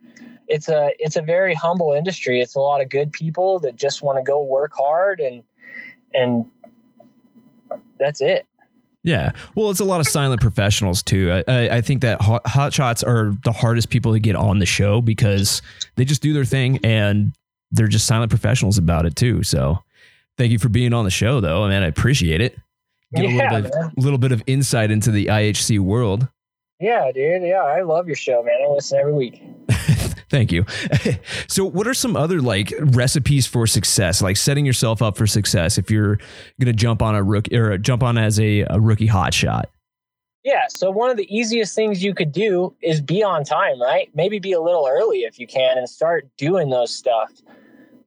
It's 0.48 0.68
a 0.68 0.92
it's 0.98 1.16
a 1.16 1.22
very 1.22 1.54
humble 1.54 1.92
industry. 1.92 2.40
It's 2.40 2.54
a 2.54 2.60
lot 2.60 2.80
of 2.80 2.88
good 2.88 3.12
people 3.12 3.58
that 3.60 3.76
just 3.76 4.02
want 4.02 4.18
to 4.18 4.22
go 4.22 4.42
work 4.42 4.72
hard 4.74 5.20
and 5.20 5.42
and 6.14 6.46
that's 7.98 8.20
it 8.20 8.46
yeah. 9.04 9.32
Well, 9.54 9.70
it's 9.70 9.80
a 9.80 9.84
lot 9.84 10.00
of 10.00 10.08
silent 10.08 10.40
professionals 10.40 11.02
too. 11.02 11.42
I, 11.48 11.76
I 11.76 11.80
think 11.80 12.02
that 12.02 12.20
hot, 12.20 12.46
hot 12.46 12.72
shots 12.72 13.02
are 13.02 13.32
the 13.44 13.52
hardest 13.52 13.90
people 13.90 14.12
to 14.12 14.20
get 14.20 14.36
on 14.36 14.58
the 14.58 14.66
show 14.66 15.00
because 15.00 15.62
they 15.96 16.04
just 16.04 16.22
do 16.22 16.32
their 16.32 16.44
thing 16.44 16.78
and 16.84 17.32
they're 17.70 17.88
just 17.88 18.06
silent 18.06 18.30
professionals 18.30 18.78
about 18.78 19.06
it 19.06 19.16
too. 19.16 19.42
So 19.42 19.78
thank 20.36 20.50
you 20.52 20.58
for 20.58 20.68
being 20.68 20.92
on 20.92 21.04
the 21.04 21.10
show 21.10 21.40
though. 21.40 21.64
I 21.64 21.70
mean, 21.70 21.82
I 21.82 21.86
appreciate 21.86 22.40
it. 22.40 22.58
Get 23.14 23.30
yeah, 23.30 23.30
a 23.30 23.54
little 23.54 23.70
bit, 23.70 23.98
little 23.98 24.18
bit 24.18 24.32
of 24.32 24.42
insight 24.46 24.90
into 24.90 25.10
the 25.10 25.26
IHC 25.26 25.78
world. 25.80 26.28
Yeah, 26.80 27.10
dude. 27.12 27.42
Yeah, 27.42 27.62
I 27.62 27.82
love 27.82 28.06
your 28.06 28.16
show, 28.16 28.42
man. 28.42 28.54
I 28.62 28.68
listen 28.68 28.98
every 28.98 29.14
week. 29.14 29.42
Thank 30.30 30.52
you. 30.52 30.66
so, 31.48 31.64
what 31.64 31.86
are 31.86 31.94
some 31.94 32.16
other 32.16 32.40
like 32.40 32.72
recipes 32.78 33.46
for 33.46 33.66
success, 33.66 34.20
like 34.20 34.36
setting 34.36 34.66
yourself 34.66 35.00
up 35.00 35.16
for 35.16 35.26
success 35.26 35.78
if 35.78 35.90
you're 35.90 36.16
going 36.60 36.66
to 36.66 36.72
jump 36.72 37.02
on 37.02 37.14
a 37.14 37.22
rookie 37.22 37.56
or 37.56 37.78
jump 37.78 38.02
on 38.02 38.18
as 38.18 38.38
a, 38.38 38.60
a 38.68 38.78
rookie 38.78 39.06
hot 39.06 39.32
shot? 39.32 39.70
Yeah. 40.44 40.66
So, 40.68 40.90
one 40.90 41.10
of 41.10 41.16
the 41.16 41.34
easiest 41.34 41.74
things 41.74 42.02
you 42.02 42.14
could 42.14 42.32
do 42.32 42.74
is 42.82 43.00
be 43.00 43.22
on 43.22 43.44
time, 43.44 43.80
right? 43.80 44.10
Maybe 44.14 44.38
be 44.38 44.52
a 44.52 44.60
little 44.60 44.86
early 44.86 45.20
if 45.20 45.38
you 45.38 45.46
can 45.46 45.78
and 45.78 45.88
start 45.88 46.28
doing 46.36 46.68
those 46.70 46.94
stuff 46.94 47.32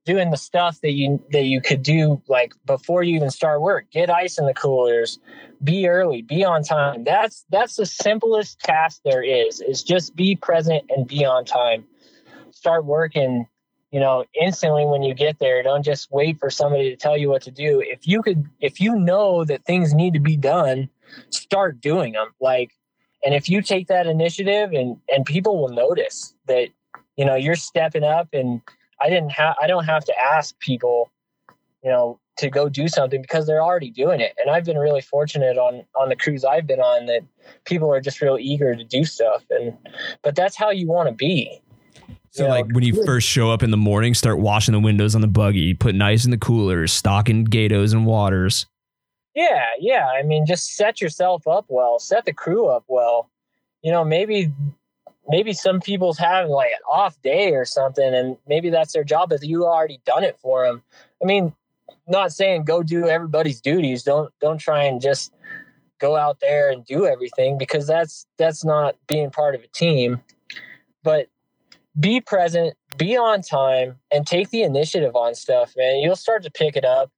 doing 0.05 0.31
the 0.31 0.37
stuff 0.37 0.81
that 0.81 0.93
you 0.93 1.23
that 1.31 1.43
you 1.43 1.61
could 1.61 1.83
do 1.83 2.21
like 2.27 2.53
before 2.65 3.03
you 3.03 3.15
even 3.15 3.29
start 3.29 3.61
work 3.61 3.85
get 3.91 4.09
ice 4.09 4.39
in 4.39 4.45
the 4.45 4.53
coolers 4.53 5.19
be 5.63 5.87
early 5.87 6.23
be 6.23 6.43
on 6.43 6.63
time 6.63 7.03
that's 7.03 7.45
that's 7.49 7.75
the 7.75 7.85
simplest 7.85 8.59
task 8.61 9.01
there 9.05 9.23
is 9.23 9.61
is 9.61 9.83
just 9.83 10.15
be 10.15 10.35
present 10.35 10.83
and 10.89 11.07
be 11.07 11.23
on 11.23 11.45
time 11.45 11.83
start 12.61 12.85
working 12.85 13.47
you 13.91 13.99
know 13.99 14.23
instantly 14.39 14.85
when 14.85 15.01
you 15.01 15.13
get 15.15 15.39
there. 15.39 15.63
Don't 15.63 15.83
just 15.83 16.11
wait 16.11 16.39
for 16.39 16.51
somebody 16.51 16.91
to 16.91 16.95
tell 16.95 17.17
you 17.17 17.29
what 17.29 17.41
to 17.43 17.51
do. 17.51 17.81
If 17.83 18.07
you 18.07 18.21
could 18.21 18.47
if 18.59 18.79
you 18.79 18.95
know 18.95 19.43
that 19.45 19.65
things 19.65 19.93
need 19.93 20.13
to 20.13 20.19
be 20.19 20.37
done 20.37 20.89
start 21.29 21.81
doing 21.81 22.13
them 22.13 22.27
like 22.39 22.71
and 23.25 23.35
if 23.35 23.49
you 23.49 23.61
take 23.61 23.87
that 23.87 24.07
initiative 24.07 24.71
and 24.71 24.97
and 25.09 25.25
people 25.25 25.59
will 25.59 25.69
notice 25.69 26.33
that 26.47 26.69
you 27.17 27.25
know 27.25 27.35
you're 27.35 27.55
stepping 27.55 28.05
up 28.05 28.29
and 28.31 28.61
i 29.01 29.09
didn't 29.09 29.31
have 29.31 29.55
i 29.61 29.67
don't 29.67 29.83
have 29.83 30.05
to 30.05 30.13
ask 30.17 30.57
people 30.59 31.11
you 31.83 31.89
know 31.89 32.17
to 32.37 32.49
go 32.49 32.69
do 32.69 32.87
something 32.87 33.21
because 33.21 33.45
they're 33.45 33.61
already 33.61 33.91
doing 33.91 34.19
it. 34.19 34.33
And 34.37 34.49
i've 34.49 34.63
been 34.63 34.77
really 34.77 35.01
fortunate 35.01 35.57
on 35.57 35.83
on 35.99 36.09
the 36.09 36.15
crews 36.15 36.45
i've 36.45 36.65
been 36.65 36.79
on 36.79 37.05
that 37.07 37.21
people 37.65 37.93
are 37.93 38.01
just 38.01 38.21
real 38.21 38.37
eager 38.39 38.75
to 38.75 38.83
do 38.83 39.03
stuff. 39.03 39.43
And 39.49 39.77
but 40.21 40.35
that's 40.35 40.55
how 40.55 40.71
you 40.71 40.87
want 40.87 41.09
to 41.09 41.13
be 41.13 41.61
so, 42.31 42.47
like 42.47 42.65
when 42.71 42.83
you 42.83 43.03
first 43.05 43.27
show 43.27 43.51
up 43.51 43.61
in 43.61 43.71
the 43.71 43.77
morning, 43.77 44.13
start 44.13 44.39
washing 44.39 44.71
the 44.71 44.79
windows 44.79 45.15
on 45.15 45.21
the 45.21 45.27
buggy, 45.27 45.73
putting 45.73 46.01
ice 46.01 46.23
in 46.23 46.31
the 46.31 46.37
coolers, 46.37 46.93
stocking 46.93 47.43
gatos 47.43 47.91
and 47.91 48.05
waters. 48.05 48.65
Yeah, 49.35 49.65
yeah. 49.79 50.07
I 50.07 50.23
mean, 50.23 50.45
just 50.45 50.75
set 50.75 51.01
yourself 51.01 51.45
up 51.45 51.65
well, 51.67 51.99
set 51.99 52.23
the 52.23 52.33
crew 52.33 52.67
up 52.67 52.85
well. 52.87 53.29
You 53.81 53.91
know, 53.91 54.05
maybe 54.05 54.51
maybe 55.27 55.51
some 55.51 55.81
people's 55.81 56.17
having 56.17 56.51
like 56.51 56.71
an 56.71 56.79
off 56.89 57.21
day 57.21 57.53
or 57.53 57.65
something, 57.65 58.13
and 58.13 58.37
maybe 58.47 58.69
that's 58.69 58.93
their 58.93 59.03
job, 59.03 59.29
but 59.29 59.43
you 59.43 59.65
already 59.65 59.99
done 60.05 60.23
it 60.23 60.37
for 60.39 60.65
them. 60.65 60.81
I 61.21 61.25
mean, 61.25 61.53
not 62.07 62.31
saying 62.31 62.63
go 62.63 62.81
do 62.81 63.09
everybody's 63.09 63.59
duties. 63.59 64.03
Don't 64.03 64.31
don't 64.39 64.57
try 64.57 64.83
and 64.83 65.01
just 65.01 65.33
go 65.99 66.15
out 66.15 66.39
there 66.39 66.71
and 66.71 66.85
do 66.85 67.05
everything 67.05 67.57
because 67.57 67.87
that's 67.87 68.25
that's 68.37 68.63
not 68.63 68.95
being 69.07 69.31
part 69.31 69.53
of 69.53 69.61
a 69.63 69.67
team. 69.67 70.21
But 71.03 71.27
be 71.99 72.21
present, 72.21 72.75
be 72.97 73.17
on 73.17 73.41
time, 73.41 73.99
and 74.11 74.25
take 74.25 74.49
the 74.49 74.63
initiative 74.63 75.15
on 75.15 75.35
stuff, 75.35 75.73
man. 75.77 75.99
You'll 75.99 76.15
start 76.15 76.43
to 76.43 76.51
pick 76.51 76.75
it 76.75 76.85
up. 76.85 77.11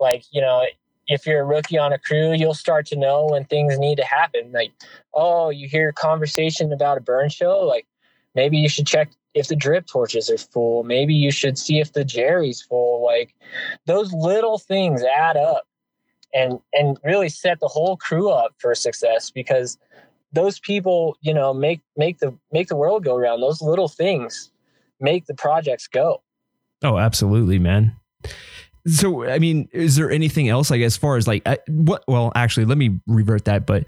Like, 0.00 0.24
you 0.30 0.40
know, 0.40 0.66
if 1.06 1.26
you're 1.26 1.42
a 1.42 1.44
rookie 1.44 1.78
on 1.78 1.92
a 1.92 1.98
crew, 1.98 2.32
you'll 2.32 2.54
start 2.54 2.86
to 2.86 2.96
know 2.96 3.26
when 3.26 3.44
things 3.44 3.78
need 3.78 3.96
to 3.96 4.04
happen. 4.04 4.50
Like, 4.52 4.72
oh, 5.14 5.50
you 5.50 5.68
hear 5.68 5.92
conversation 5.92 6.72
about 6.72 6.98
a 6.98 7.00
burn 7.00 7.28
show, 7.28 7.60
like 7.60 7.86
maybe 8.34 8.58
you 8.58 8.68
should 8.68 8.86
check 8.86 9.10
if 9.34 9.48
the 9.48 9.56
drip 9.56 9.86
torches 9.86 10.30
are 10.30 10.38
full. 10.38 10.82
Maybe 10.82 11.14
you 11.14 11.30
should 11.30 11.58
see 11.58 11.78
if 11.78 11.92
the 11.92 12.04
jerry's 12.04 12.62
full. 12.62 13.04
Like 13.04 13.34
those 13.86 14.12
little 14.12 14.58
things 14.58 15.02
add 15.02 15.36
up 15.36 15.66
and 16.34 16.58
and 16.72 16.98
really 17.04 17.28
set 17.28 17.60
the 17.60 17.68
whole 17.68 17.96
crew 17.96 18.30
up 18.30 18.54
for 18.58 18.74
success 18.74 19.30
because 19.30 19.78
those 20.36 20.60
people, 20.60 21.16
you 21.22 21.34
know, 21.34 21.52
make 21.52 21.80
make 21.96 22.18
the 22.18 22.36
make 22.52 22.68
the 22.68 22.76
world 22.76 23.02
go 23.02 23.16
around. 23.16 23.40
Those 23.40 23.60
little 23.60 23.88
things 23.88 24.52
make 25.00 25.26
the 25.26 25.34
projects 25.34 25.88
go. 25.88 26.22
Oh, 26.84 26.98
absolutely, 26.98 27.58
man. 27.58 27.96
So, 28.86 29.24
I 29.24 29.40
mean, 29.40 29.68
is 29.72 29.96
there 29.96 30.12
anything 30.12 30.48
else, 30.48 30.70
like, 30.70 30.82
as 30.82 30.96
far 30.96 31.16
as 31.16 31.26
like 31.26 31.44
what? 31.66 32.04
Well, 32.06 32.30
actually, 32.36 32.66
let 32.66 32.78
me 32.78 33.00
revert 33.06 33.46
that. 33.46 33.66
But 33.66 33.86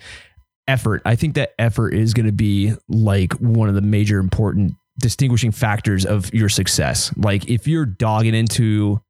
effort, 0.67 1.03
I 1.05 1.15
think 1.15 1.35
that 1.35 1.53
effort 1.59 1.95
is 1.95 2.15
going 2.15 2.27
to 2.27 2.33
be 2.33 2.73
like 2.89 3.35
one 3.35 3.69
of 3.69 3.77
the 3.77 3.81
major 3.81 4.19
important 4.19 4.75
distinguishing 4.99 5.53
factors 5.53 6.05
of 6.05 6.33
your 6.35 6.49
success. 6.49 7.13
Like, 7.17 7.49
if 7.49 7.69
you're 7.69 7.87
dogging 7.87 8.35
into 8.35 9.01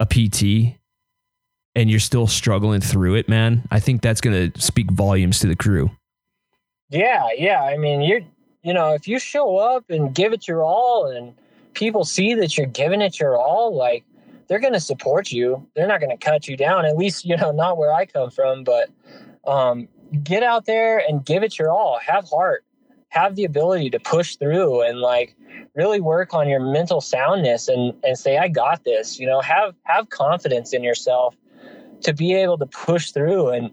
a 0.00 0.06
PT 0.06 0.78
and 1.74 1.90
you're 1.90 2.00
still 2.00 2.26
struggling 2.26 2.80
through 2.80 3.16
it, 3.16 3.28
man, 3.28 3.66
I 3.70 3.80
think 3.80 4.00
that's 4.00 4.22
going 4.22 4.52
to 4.52 4.60
speak 4.60 4.90
volumes 4.90 5.40
to 5.40 5.48
the 5.48 5.56
crew. 5.56 5.90
Yeah, 6.90 7.28
yeah. 7.36 7.62
I 7.62 7.76
mean, 7.76 8.00
you're, 8.00 8.20
you 8.62 8.72
know, 8.72 8.94
if 8.94 9.08
you 9.08 9.18
show 9.18 9.56
up 9.56 9.84
and 9.90 10.14
give 10.14 10.32
it 10.32 10.46
your 10.46 10.62
all 10.62 11.06
and 11.06 11.34
people 11.74 12.04
see 12.04 12.34
that 12.34 12.56
you're 12.56 12.66
giving 12.66 13.00
it 13.00 13.18
your 13.18 13.36
all, 13.36 13.74
like 13.74 14.04
they're 14.48 14.60
going 14.60 14.72
to 14.72 14.80
support 14.80 15.32
you. 15.32 15.66
They're 15.74 15.88
not 15.88 16.00
going 16.00 16.16
to 16.16 16.24
cut 16.24 16.46
you 16.46 16.56
down, 16.56 16.84
at 16.84 16.96
least, 16.96 17.24
you 17.24 17.36
know, 17.36 17.50
not 17.50 17.76
where 17.76 17.92
I 17.92 18.06
come 18.06 18.30
from, 18.30 18.62
but 18.64 18.88
um, 19.46 19.88
get 20.22 20.42
out 20.42 20.66
there 20.66 20.98
and 20.98 21.24
give 21.24 21.42
it 21.42 21.58
your 21.58 21.70
all. 21.70 21.98
Have 22.04 22.28
heart, 22.28 22.64
have 23.08 23.34
the 23.34 23.44
ability 23.44 23.90
to 23.90 23.98
push 23.98 24.36
through 24.36 24.82
and 24.82 25.00
like 25.00 25.34
really 25.74 26.00
work 26.00 26.34
on 26.34 26.48
your 26.48 26.60
mental 26.60 27.00
soundness 27.00 27.66
and, 27.66 27.94
and 28.04 28.16
say, 28.16 28.38
I 28.38 28.46
got 28.48 28.84
this, 28.84 29.18
you 29.18 29.26
know, 29.26 29.40
have, 29.40 29.74
have 29.82 30.10
confidence 30.10 30.72
in 30.72 30.84
yourself 30.84 31.36
to 32.02 32.12
be 32.12 32.34
able 32.34 32.58
to 32.58 32.66
push 32.66 33.10
through 33.10 33.48
and 33.48 33.70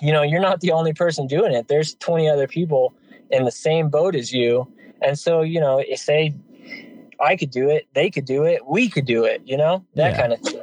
you 0.00 0.12
know 0.12 0.22
you're 0.22 0.40
not 0.40 0.60
the 0.60 0.72
only 0.72 0.92
person 0.92 1.26
doing 1.26 1.52
it 1.52 1.68
there's 1.68 1.94
20 1.96 2.28
other 2.28 2.46
people 2.46 2.94
in 3.30 3.44
the 3.44 3.50
same 3.50 3.88
boat 3.88 4.14
as 4.14 4.32
you 4.32 4.66
and 5.02 5.18
so 5.18 5.42
you 5.42 5.60
know 5.60 5.82
say 5.96 6.34
i 7.20 7.36
could 7.36 7.50
do 7.50 7.68
it 7.68 7.86
they 7.94 8.10
could 8.10 8.24
do 8.24 8.44
it 8.44 8.66
we 8.66 8.88
could 8.88 9.04
do 9.06 9.24
it 9.24 9.42
you 9.44 9.56
know 9.56 9.84
that 9.94 10.10
Yeah. 10.12 10.20
kind 10.20 10.32
of 10.32 10.40
thing 10.40 10.60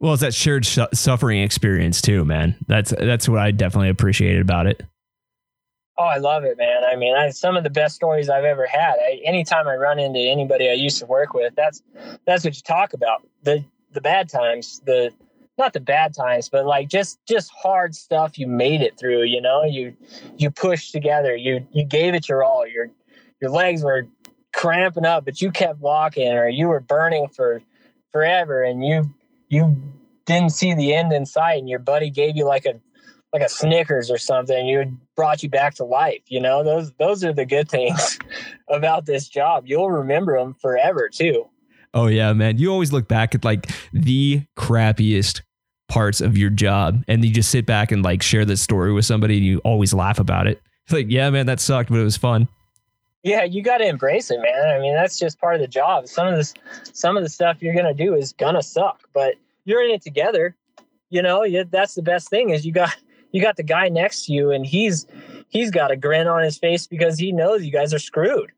Well, 0.00 0.12
it's 0.12 0.22
that 0.22 0.34
shared 0.34 0.66
sh- 0.66 0.80
suffering 0.92 1.40
experience 1.40 2.02
too, 2.02 2.26
man. 2.26 2.56
That's 2.66 2.90
that's 2.90 3.26
what 3.26 3.38
I 3.40 3.52
definitely 3.52 3.88
appreciated 3.88 4.42
about 4.42 4.66
it. 4.66 4.82
Oh, 5.96 6.02
I 6.04 6.18
love 6.18 6.44
it, 6.44 6.58
man. 6.58 6.84
I 6.84 6.96
mean, 6.96 7.16
I, 7.16 7.30
some 7.30 7.56
of 7.56 7.62
the 7.62 7.70
best 7.70 7.94
stories 7.94 8.28
I've 8.28 8.44
ever 8.44 8.66
had. 8.66 8.96
I, 8.98 9.20
anytime 9.24 9.66
I 9.68 9.76
run 9.76 9.98
into 9.98 10.18
anybody 10.18 10.68
I 10.68 10.72
used 10.72 10.98
to 10.98 11.06
work 11.06 11.32
with, 11.32 11.54
that's 11.54 11.82
that's 12.26 12.44
what 12.44 12.54
you 12.54 12.62
talk 12.62 12.92
about. 12.92 13.26
The 13.44 13.64
the 13.92 14.00
bad 14.02 14.28
times, 14.28 14.82
the 14.84 15.10
not 15.56 15.72
the 15.72 15.80
bad 15.80 16.14
times, 16.14 16.48
but 16.48 16.66
like 16.66 16.88
just 16.88 17.18
just 17.26 17.50
hard 17.50 17.94
stuff 17.94 18.38
you 18.38 18.46
made 18.46 18.80
it 18.80 18.98
through. 18.98 19.24
You 19.24 19.40
know, 19.40 19.64
you 19.64 19.96
you 20.36 20.50
pushed 20.50 20.92
together. 20.92 21.34
You 21.34 21.66
you 21.72 21.84
gave 21.84 22.14
it 22.14 22.28
your 22.28 22.42
all. 22.42 22.66
Your 22.66 22.90
your 23.40 23.50
legs 23.50 23.82
were 23.82 24.06
cramping 24.52 25.04
up, 25.04 25.24
but 25.24 25.40
you 25.40 25.50
kept 25.50 25.80
walking, 25.80 26.32
or 26.32 26.48
you 26.48 26.68
were 26.68 26.80
burning 26.80 27.28
for 27.28 27.62
forever, 28.12 28.62
and 28.62 28.84
you 28.84 29.14
you 29.48 29.76
didn't 30.26 30.50
see 30.50 30.74
the 30.74 30.94
end 30.94 31.12
in 31.12 31.26
sight, 31.26 31.58
and 31.58 31.68
your 31.68 31.78
buddy 31.78 32.10
gave 32.10 32.36
you 32.36 32.46
like 32.46 32.66
a 32.66 32.80
like 33.34 33.42
a 33.42 33.48
Snickers 33.48 34.12
or 34.12 34.16
something, 34.16 34.64
you 34.64 34.96
brought 35.16 35.42
you 35.42 35.48
back 35.48 35.74
to 35.74 35.84
life. 35.84 36.22
You 36.28 36.40
know, 36.40 36.62
those 36.62 36.92
those 37.00 37.24
are 37.24 37.32
the 37.32 37.44
good 37.44 37.68
things 37.68 38.18
about 38.68 39.06
this 39.06 39.28
job. 39.28 39.64
You'll 39.66 39.90
remember 39.90 40.38
them 40.38 40.54
forever 40.54 41.08
too. 41.08 41.48
Oh 41.94 42.08
yeah, 42.08 42.32
man. 42.32 42.58
You 42.58 42.70
always 42.72 42.92
look 42.92 43.08
back 43.08 43.34
at 43.34 43.44
like 43.44 43.70
the 43.92 44.42
crappiest 44.58 45.42
parts 45.88 46.20
of 46.20 46.36
your 46.36 46.50
job 46.50 47.04
and 47.06 47.24
you 47.24 47.30
just 47.30 47.50
sit 47.50 47.66
back 47.66 47.92
and 47.92 48.02
like 48.02 48.22
share 48.22 48.44
this 48.44 48.60
story 48.60 48.92
with 48.92 49.04
somebody 49.04 49.36
and 49.36 49.46
you 49.46 49.58
always 49.58 49.94
laugh 49.94 50.18
about 50.18 50.48
it. 50.48 50.60
It's 50.84 50.92
like, 50.92 51.06
yeah, 51.08 51.30
man, 51.30 51.46
that 51.46 51.60
sucked, 51.60 51.88
but 51.88 51.98
it 51.98 52.04
was 52.04 52.16
fun. 52.16 52.48
Yeah, 53.22 53.44
you 53.44 53.62
got 53.62 53.78
to 53.78 53.86
embrace 53.86 54.30
it, 54.30 54.38
man. 54.40 54.68
I 54.68 54.78
mean, 54.80 54.92
that's 54.92 55.18
just 55.18 55.40
part 55.40 55.54
of 55.54 55.60
the 55.62 55.66
job. 55.66 56.08
Some 56.08 56.26
of 56.26 56.36
this, 56.36 56.52
some 56.92 57.16
of 57.16 57.22
the 57.22 57.28
stuff 57.30 57.62
you're 57.62 57.74
gonna 57.74 57.94
do 57.94 58.14
is 58.14 58.34
gonna 58.34 58.62
suck, 58.62 59.00
but 59.14 59.36
you're 59.64 59.82
in 59.82 59.92
it 59.92 60.02
together. 60.02 60.54
You 61.08 61.22
know, 61.22 61.42
you, 61.42 61.64
that's 61.64 61.94
the 61.94 62.02
best 62.02 62.28
thing 62.28 62.50
is 62.50 62.66
you 62.66 62.72
got 62.72 62.94
you 63.32 63.40
got 63.40 63.56
the 63.56 63.62
guy 63.62 63.88
next 63.88 64.26
to 64.26 64.32
you, 64.34 64.50
and 64.50 64.66
he's 64.66 65.06
he's 65.48 65.70
got 65.70 65.90
a 65.90 65.96
grin 65.96 66.28
on 66.28 66.42
his 66.42 66.58
face 66.58 66.86
because 66.86 67.18
he 67.18 67.32
knows 67.32 67.64
you 67.64 67.72
guys 67.72 67.94
are 67.94 67.98
screwed. 67.98 68.52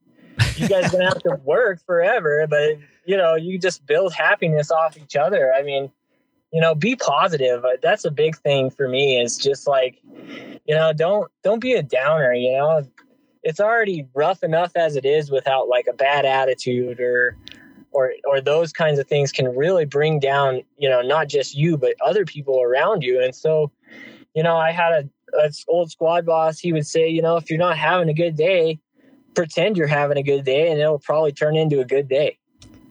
You 0.56 0.68
guys 0.68 0.86
are 0.86 0.98
gonna 0.98 1.10
have 1.10 1.22
to 1.22 1.38
work 1.44 1.80
forever, 1.86 2.46
but 2.48 2.78
you 3.06 3.16
know, 3.16 3.34
you 3.34 3.58
just 3.58 3.86
build 3.86 4.12
happiness 4.12 4.70
off 4.70 4.98
each 4.98 5.16
other. 5.16 5.52
I 5.52 5.62
mean, 5.62 5.90
you 6.52 6.60
know, 6.60 6.74
be 6.74 6.96
positive. 6.96 7.64
Uh, 7.64 7.76
That's 7.82 8.04
a 8.04 8.10
big 8.10 8.36
thing 8.36 8.70
for 8.70 8.88
me. 8.88 9.20
Is 9.20 9.36
just 9.36 9.66
like, 9.66 10.00
you 10.66 10.74
know, 10.74 10.92
don't 10.92 11.30
don't 11.42 11.60
be 11.60 11.74
a 11.74 11.82
downer. 11.82 12.32
You 12.34 12.52
know, 12.52 12.86
it's 13.42 13.60
already 13.60 14.06
rough 14.14 14.42
enough 14.42 14.72
as 14.74 14.96
it 14.96 15.04
is 15.04 15.30
without 15.30 15.68
like 15.68 15.86
a 15.86 15.92
bad 15.92 16.24
attitude 16.24 17.00
or 17.00 17.36
or 17.92 18.12
or 18.24 18.40
those 18.40 18.72
kinds 18.72 18.98
of 18.98 19.06
things 19.06 19.32
can 19.32 19.54
really 19.56 19.84
bring 19.84 20.20
down 20.20 20.62
you 20.76 20.88
know 20.88 21.00
not 21.00 21.28
just 21.28 21.56
you 21.56 21.78
but 21.78 21.94
other 22.04 22.24
people 22.24 22.60
around 22.60 23.02
you 23.02 23.22
and 23.22 23.34
so 23.34 23.70
you 24.34 24.42
know 24.42 24.56
i 24.56 24.70
had 24.70 24.92
a, 24.92 25.38
a 25.38 25.50
old 25.68 25.90
squad 25.90 26.26
boss 26.26 26.58
he 26.58 26.72
would 26.72 26.86
say 26.86 27.08
you 27.08 27.22
know 27.22 27.36
if 27.36 27.48
you're 27.48 27.58
not 27.58 27.78
having 27.78 28.08
a 28.08 28.14
good 28.14 28.36
day 28.36 28.78
pretend 29.34 29.76
you're 29.76 29.86
having 29.86 30.18
a 30.18 30.22
good 30.22 30.44
day 30.44 30.70
and 30.70 30.80
it'll 30.80 30.98
probably 30.98 31.32
turn 31.32 31.56
into 31.56 31.80
a 31.80 31.84
good 31.84 32.08
day 32.08 32.36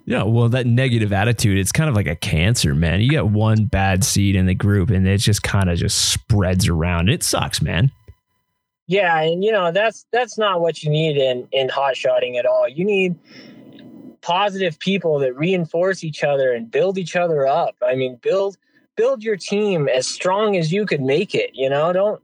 Yeah, 0.06 0.24
well, 0.24 0.50
that 0.50 0.68
negative 0.68 1.12
attitude, 1.12 1.58
it's 1.58 1.72
kind 1.72 1.90
of 1.90 1.96
like 1.96 2.06
a 2.08 2.16
cancer, 2.16 2.76
man. 2.76 3.02
You 3.02 3.10
get 3.10 3.28
one 3.28 3.66
bad 3.66 4.04
seed 4.04 4.36
in 4.36 4.46
the 4.46 4.54
group 4.54 4.92
and 4.92 5.08
it 5.08 5.18
just 5.18 5.42
kind 5.42 5.70
of 5.70 5.80
just 5.80 6.12
spreads 6.12 6.68
around. 6.68 7.10
It 7.10 7.24
sucks, 7.24 7.62
man. 7.62 7.92
Yeah, 8.88 9.20
and 9.20 9.44
you 9.44 9.52
know 9.52 9.72
that's 9.72 10.06
that's 10.12 10.38
not 10.38 10.62
what 10.62 10.84
you 10.84 10.92
need 10.92 11.18
in 11.18 11.48
in 11.52 11.70
hot 11.70 11.98
shotting 11.98 12.38
at 12.38 12.46
all. 12.46 12.70
You 12.70 12.86
need 12.86 13.16
positive 14.22 14.78
people 14.80 15.20
that 15.20 15.36
reinforce 15.36 16.04
each 16.04 16.24
other 16.24 16.52
and 16.52 16.70
build 16.70 16.98
each 16.98 17.16
other 17.16 17.48
up. 17.48 17.76
I 17.82 17.96
mean, 17.96 18.20
build 18.22 18.58
build 18.96 19.24
your 19.24 19.38
team 19.38 19.88
as 19.90 20.08
strong 20.08 20.56
as 20.56 20.72
you 20.72 20.86
could 20.86 21.02
make 21.02 21.34
it. 21.34 21.50
You 21.54 21.68
know, 21.68 21.92
don't 21.94 22.22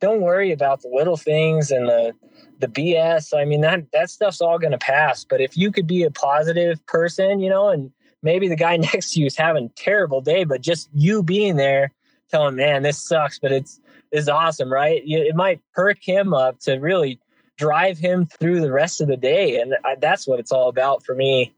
don't 0.00 0.22
worry 0.22 0.50
about 0.50 0.80
the 0.80 0.88
little 0.88 1.18
things 1.18 1.70
and 1.70 1.88
the 1.88 2.14
the 2.58 2.68
BS. 2.68 3.36
I 3.36 3.44
mean 3.44 3.60
that 3.62 3.90
that 3.92 4.10
stuff's 4.10 4.40
all 4.40 4.58
going 4.58 4.72
to 4.72 4.78
pass. 4.78 5.24
But 5.24 5.40
if 5.40 5.56
you 5.56 5.70
could 5.70 5.86
be 5.86 6.02
a 6.02 6.10
positive 6.10 6.84
person, 6.86 7.40
you 7.40 7.48
know, 7.48 7.68
and 7.68 7.90
maybe 8.22 8.48
the 8.48 8.56
guy 8.56 8.76
next 8.92 9.12
to 9.14 9.20
you 9.20 9.26
is 9.26 9.36
having 9.36 9.66
a 9.66 9.80
terrible 9.80 10.20
day, 10.20 10.44
but 10.44 10.60
just 10.60 10.88
you 10.92 11.22
being 11.22 11.56
there, 11.56 11.92
telling, 12.30 12.56
man, 12.56 12.82
this 12.82 12.98
sucks, 12.98 13.38
but 13.38 13.52
it's 13.52 13.80
is 14.10 14.28
awesome, 14.28 14.72
right? 14.72 15.02
It 15.04 15.36
might 15.36 15.60
perk 15.74 15.98
him 16.00 16.32
up 16.32 16.60
to 16.60 16.76
really 16.76 17.20
drive 17.58 17.98
him 17.98 18.26
through 18.26 18.60
the 18.60 18.72
rest 18.72 19.00
of 19.00 19.08
the 19.08 19.16
day, 19.16 19.60
and 19.60 19.74
I, 19.84 19.96
that's 19.96 20.26
what 20.26 20.40
it's 20.40 20.52
all 20.52 20.68
about 20.68 21.04
for 21.04 21.14
me. 21.14 21.52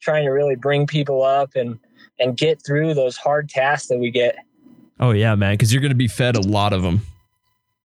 Trying 0.00 0.24
to 0.24 0.30
really 0.30 0.56
bring 0.56 0.86
people 0.86 1.22
up 1.22 1.54
and 1.54 1.78
and 2.18 2.36
get 2.36 2.64
through 2.64 2.94
those 2.94 3.16
hard 3.16 3.48
tasks 3.48 3.88
that 3.88 3.98
we 3.98 4.10
get. 4.10 4.36
Oh, 4.98 5.10
yeah, 5.10 5.34
man, 5.34 5.54
because 5.54 5.72
you're 5.72 5.82
going 5.82 5.90
to 5.90 5.96
be 5.96 6.08
fed 6.08 6.36
a 6.36 6.40
lot 6.40 6.72
of 6.72 6.82
them. 6.82 7.02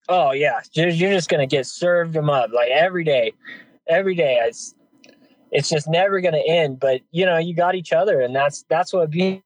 Oh 0.10 0.32
yeah, 0.32 0.60
you're, 0.74 0.90
you're 0.90 1.12
just 1.14 1.30
gonna 1.30 1.48
get 1.48 1.66
served 1.66 2.14
them 2.14 2.30
up 2.30 2.52
like 2.52 2.70
every 2.70 3.04
day, 3.04 3.32
every 3.88 4.16
day. 4.16 4.40
It's 4.44 4.76
it's 5.52 5.70
just 5.70 5.88
never 5.90 6.20
gonna 6.22 6.42
end. 6.48 6.80
But 6.80 7.02
you 7.12 7.26
know, 7.26 7.38
you 7.38 7.54
got 7.56 7.76
each 7.76 7.94
other, 7.94 8.22
and 8.22 8.36
that's 8.36 8.64
that's 8.70 8.94
what 8.94 9.10
being 9.12 9.42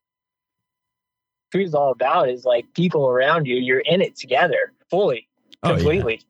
is 1.54 1.74
all 1.74 1.92
about. 1.92 2.28
Is 2.28 2.44
like 2.44 2.66
people 2.74 3.06
around 3.08 3.46
you. 3.46 3.56
You're 3.56 3.80
in 3.86 4.00
it 4.02 4.16
together, 4.16 4.72
fully, 4.90 5.26
Oh, 5.62 5.70
yeah. 5.70 5.76
completely, 5.76 6.20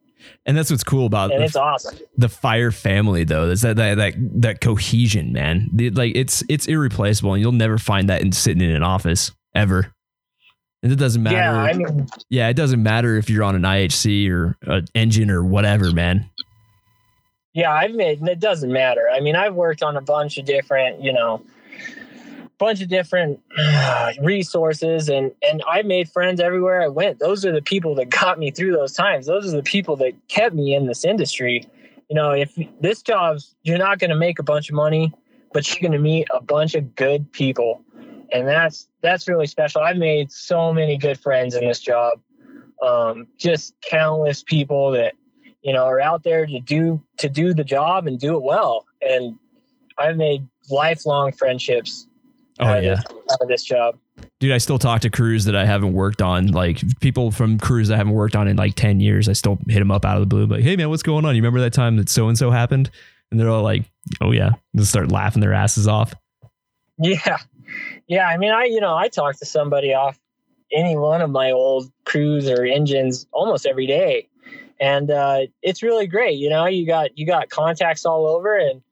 And 0.44 0.56
that's 0.56 0.70
what's 0.70 0.84
cool 0.84 1.06
about 1.06 1.32
and 1.32 1.40
the, 1.40 1.44
it's 1.46 1.56
awesome. 1.56 1.96
the 2.16 2.28
fire 2.28 2.70
family, 2.70 3.24
though. 3.24 3.50
Is 3.50 3.62
that 3.62 3.76
that 3.76 3.96
that, 3.96 4.14
that 4.42 4.60
cohesion, 4.60 5.32
man? 5.32 5.68
The- 5.72 5.90
like 5.90 6.12
it's 6.14 6.44
it's 6.48 6.66
irreplaceable, 6.66 7.32
and 7.34 7.42
you'll 7.42 7.52
never 7.52 7.78
find 7.78 8.08
that 8.08 8.22
in 8.22 8.30
sitting 8.32 8.62
in 8.62 8.74
an 8.74 8.82
office 8.84 9.32
ever. 9.54 9.92
And 10.82 10.92
it 10.92 10.96
doesn't 10.96 11.22
matter. 11.22 11.36
Yeah, 11.36 11.52
I 11.52 11.72
mean, 11.72 12.06
yeah, 12.28 12.48
it 12.48 12.54
doesn't 12.54 12.82
matter 12.82 13.16
if 13.16 13.28
you're 13.30 13.42
on 13.42 13.56
an 13.56 13.62
IHC 13.62 14.30
or 14.30 14.56
an 14.62 14.86
engine 14.94 15.30
or 15.30 15.42
whatever, 15.42 15.90
man. 15.90 16.28
Yeah, 17.54 17.72
I've 17.72 17.94
made 17.94 18.22
it 18.22 18.38
doesn't 18.38 18.70
matter. 18.70 19.08
I 19.10 19.20
mean, 19.20 19.34
I've 19.34 19.54
worked 19.54 19.82
on 19.82 19.96
a 19.96 20.02
bunch 20.02 20.36
of 20.36 20.44
different, 20.44 21.02
you 21.02 21.12
know, 21.12 21.42
bunch 22.58 22.82
of 22.82 22.88
different 22.88 23.40
resources 24.22 25.08
and 25.08 25.32
and 25.42 25.62
I 25.66 25.82
made 25.82 26.08
friends 26.10 26.40
everywhere 26.40 26.82
I 26.82 26.88
went. 26.88 27.18
Those 27.18 27.44
are 27.44 27.52
the 27.52 27.62
people 27.62 27.94
that 27.96 28.10
got 28.10 28.38
me 28.38 28.50
through 28.50 28.72
those 28.72 28.92
times. 28.92 29.26
Those 29.26 29.52
are 29.52 29.56
the 29.56 29.62
people 29.62 29.96
that 29.96 30.12
kept 30.28 30.54
me 30.54 30.74
in 30.74 30.86
this 30.86 31.04
industry. 31.04 31.64
You 32.08 32.14
know, 32.16 32.30
if 32.32 32.56
this 32.80 33.02
job's 33.02 33.54
you're 33.62 33.78
not 33.78 33.98
going 33.98 34.10
to 34.10 34.16
make 34.16 34.38
a 34.38 34.42
bunch 34.42 34.68
of 34.68 34.74
money, 34.74 35.12
but 35.52 35.66
you're 35.68 35.80
going 35.80 35.98
to 35.98 35.98
meet 35.98 36.28
a 36.34 36.40
bunch 36.40 36.74
of 36.74 36.94
good 36.94 37.32
people. 37.32 37.82
And 38.32 38.46
that's 38.46 38.88
that's 39.02 39.28
really 39.28 39.46
special. 39.46 39.82
I've 39.82 39.96
made 39.96 40.32
so 40.32 40.72
many 40.72 40.96
good 40.96 41.18
friends 41.18 41.54
in 41.54 41.66
this 41.66 41.80
job. 41.80 42.20
Um, 42.82 43.28
just 43.38 43.74
countless 43.80 44.42
people 44.42 44.90
that 44.92 45.14
you 45.66 45.72
know 45.72 45.84
are 45.84 46.00
out 46.00 46.22
there 46.22 46.46
to 46.46 46.60
do 46.60 47.02
to 47.18 47.28
do 47.28 47.52
the 47.52 47.64
job 47.64 48.06
and 48.06 48.18
do 48.20 48.36
it 48.36 48.42
well 48.42 48.86
and 49.02 49.36
i've 49.98 50.16
made 50.16 50.46
lifelong 50.70 51.32
friendships 51.32 52.06
Oh 52.58 52.64
out 52.64 52.78
of 52.78 52.84
yeah, 52.84 52.94
this, 52.94 53.04
out 53.32 53.42
of 53.42 53.48
this 53.48 53.64
job 53.64 53.98
dude. 54.40 54.52
I 54.52 54.58
still 54.58 54.78
talk 54.78 55.02
to 55.02 55.10
crews 55.10 55.44
that 55.44 55.54
I 55.54 55.66
haven't 55.66 55.92
worked 55.92 56.22
on, 56.22 56.46
like 56.46 56.82
people 57.00 57.30
from 57.30 57.58
crews 57.58 57.90
I 57.90 57.96
haven't 57.96 58.14
worked 58.14 58.34
on 58.34 58.48
in 58.48 58.56
like 58.56 58.74
ten 58.74 58.98
years. 58.98 59.28
I 59.28 59.34
still 59.34 59.58
hit 59.68 59.78
them 59.78 59.90
up 59.90 60.06
out 60.06 60.16
of 60.16 60.22
the 60.22 60.26
blue, 60.26 60.46
like, 60.46 60.62
hey 60.62 60.74
man, 60.74 60.88
what's 60.88 61.02
going 61.02 61.26
on? 61.26 61.34
You 61.34 61.42
remember 61.42 61.60
that 61.60 61.74
time 61.74 61.96
that 61.96 62.08
so 62.08 62.28
and 62.28 62.38
so 62.38 62.50
happened? 62.50 62.90
And 63.30 63.38
they're 63.38 63.50
all 63.50 63.62
like, 63.62 63.84
oh 64.22 64.30
yeah, 64.30 64.52
just 64.74 64.88
start 64.88 65.12
laughing 65.12 65.42
their 65.42 65.52
asses 65.52 65.86
off. 65.86 66.14
yeah 66.98 67.36
yeah 68.06 68.26
i 68.26 68.36
mean 68.36 68.52
i 68.52 68.64
you 68.64 68.80
know 68.80 68.96
i 68.96 69.08
talk 69.08 69.36
to 69.36 69.46
somebody 69.46 69.94
off 69.94 70.18
any 70.72 70.96
one 70.96 71.22
of 71.22 71.30
my 71.30 71.50
old 71.50 71.90
crews 72.04 72.48
or 72.48 72.64
engines 72.64 73.26
almost 73.32 73.66
every 73.66 73.86
day. 73.86 74.28
And 74.80 75.10
uh, 75.10 75.42
it's 75.62 75.82
really 75.82 76.06
great 76.06 76.38
you 76.38 76.50
know 76.50 76.66
you 76.66 76.86
got 76.86 77.16
you 77.16 77.26
got 77.26 77.48
contacts 77.48 78.04
all 78.04 78.26
over 78.26 78.54
and 78.54 78.82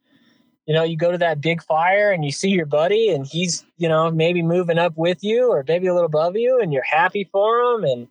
you 0.66 0.72
know 0.72 0.82
you 0.82 0.96
go 0.96 1.12
to 1.12 1.18
that 1.18 1.42
big 1.42 1.62
fire 1.62 2.10
and 2.10 2.24
you 2.24 2.32
see 2.32 2.48
your 2.48 2.64
buddy 2.64 3.10
and 3.10 3.26
he's 3.26 3.66
you 3.76 3.86
know 3.86 4.10
maybe 4.10 4.40
moving 4.40 4.78
up 4.78 4.94
with 4.96 5.22
you 5.22 5.50
or 5.50 5.62
maybe 5.68 5.86
a 5.86 5.92
little 5.92 6.06
above 6.06 6.36
you 6.36 6.58
and 6.58 6.72
you're 6.72 6.82
happy 6.82 7.28
for 7.30 7.60
him 7.60 7.84
and 7.84 8.08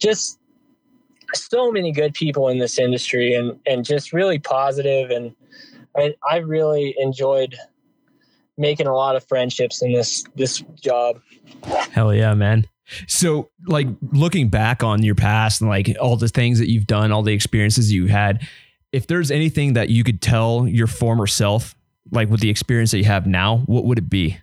just 0.00 0.40
so 1.32 1.70
many 1.70 1.92
good 1.92 2.12
people 2.12 2.48
in 2.48 2.58
this 2.58 2.76
industry 2.76 3.34
and 3.34 3.56
and 3.66 3.84
just 3.84 4.12
really 4.12 4.40
positive 4.40 5.10
and 5.10 5.32
I, 5.96 6.16
I 6.28 6.38
really 6.38 6.96
enjoyed 6.98 7.54
making 8.62 8.86
a 8.86 8.94
lot 8.94 9.16
of 9.16 9.26
friendships 9.28 9.82
in 9.82 9.92
this 9.92 10.24
this 10.34 10.60
job. 10.80 11.20
Hell 11.90 12.14
yeah, 12.14 12.32
man. 12.32 12.66
So, 13.06 13.50
like 13.66 13.88
looking 14.12 14.48
back 14.48 14.82
on 14.82 15.02
your 15.02 15.14
past 15.14 15.60
and 15.60 15.68
like 15.68 15.94
all 16.00 16.16
the 16.16 16.28
things 16.28 16.58
that 16.58 16.70
you've 16.70 16.86
done, 16.86 17.12
all 17.12 17.22
the 17.22 17.34
experiences 17.34 17.92
you 17.92 18.06
had, 18.06 18.46
if 18.92 19.06
there's 19.06 19.30
anything 19.30 19.74
that 19.74 19.90
you 19.90 20.04
could 20.04 20.22
tell 20.22 20.66
your 20.66 20.86
former 20.86 21.26
self, 21.26 21.74
like 22.10 22.28
with 22.30 22.40
the 22.40 22.50
experience 22.50 22.92
that 22.92 22.98
you 22.98 23.04
have 23.04 23.26
now, 23.26 23.58
what 23.66 23.84
would 23.84 23.98
it 23.98 24.08
be? 24.08 24.38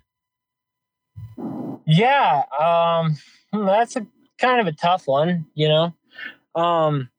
Yeah, 1.86 2.42
um, 2.58 3.16
hmm, 3.52 3.66
that's 3.66 3.96
a 3.96 4.06
kind 4.38 4.60
of 4.60 4.66
a 4.66 4.72
tough 4.72 5.06
one, 5.06 5.46
you 5.54 5.68
know. 5.68 5.94
Um, 6.54 7.10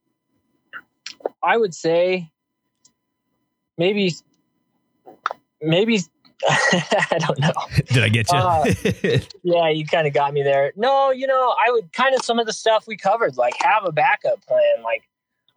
I 1.43 1.57
would 1.57 1.73
say 1.73 2.31
maybe, 3.77 4.13
maybe 5.61 5.99
I 6.49 7.17
don't 7.19 7.39
know. 7.39 7.53
Did 7.87 8.03
I 8.03 8.09
get 8.09 8.31
you? 8.31 8.37
Uh, 8.37 8.65
Yeah, 9.43 9.69
you 9.69 9.85
kind 9.85 10.07
of 10.07 10.13
got 10.13 10.33
me 10.33 10.43
there. 10.43 10.73
No, 10.75 11.11
you 11.11 11.27
know, 11.27 11.53
I 11.65 11.71
would 11.71 11.91
kind 11.93 12.15
of 12.15 12.23
some 12.23 12.39
of 12.39 12.45
the 12.45 12.53
stuff 12.53 12.85
we 12.87 12.97
covered, 12.97 13.37
like 13.37 13.53
have 13.59 13.85
a 13.85 13.91
backup 13.91 14.45
plan. 14.45 14.83
Like 14.83 15.07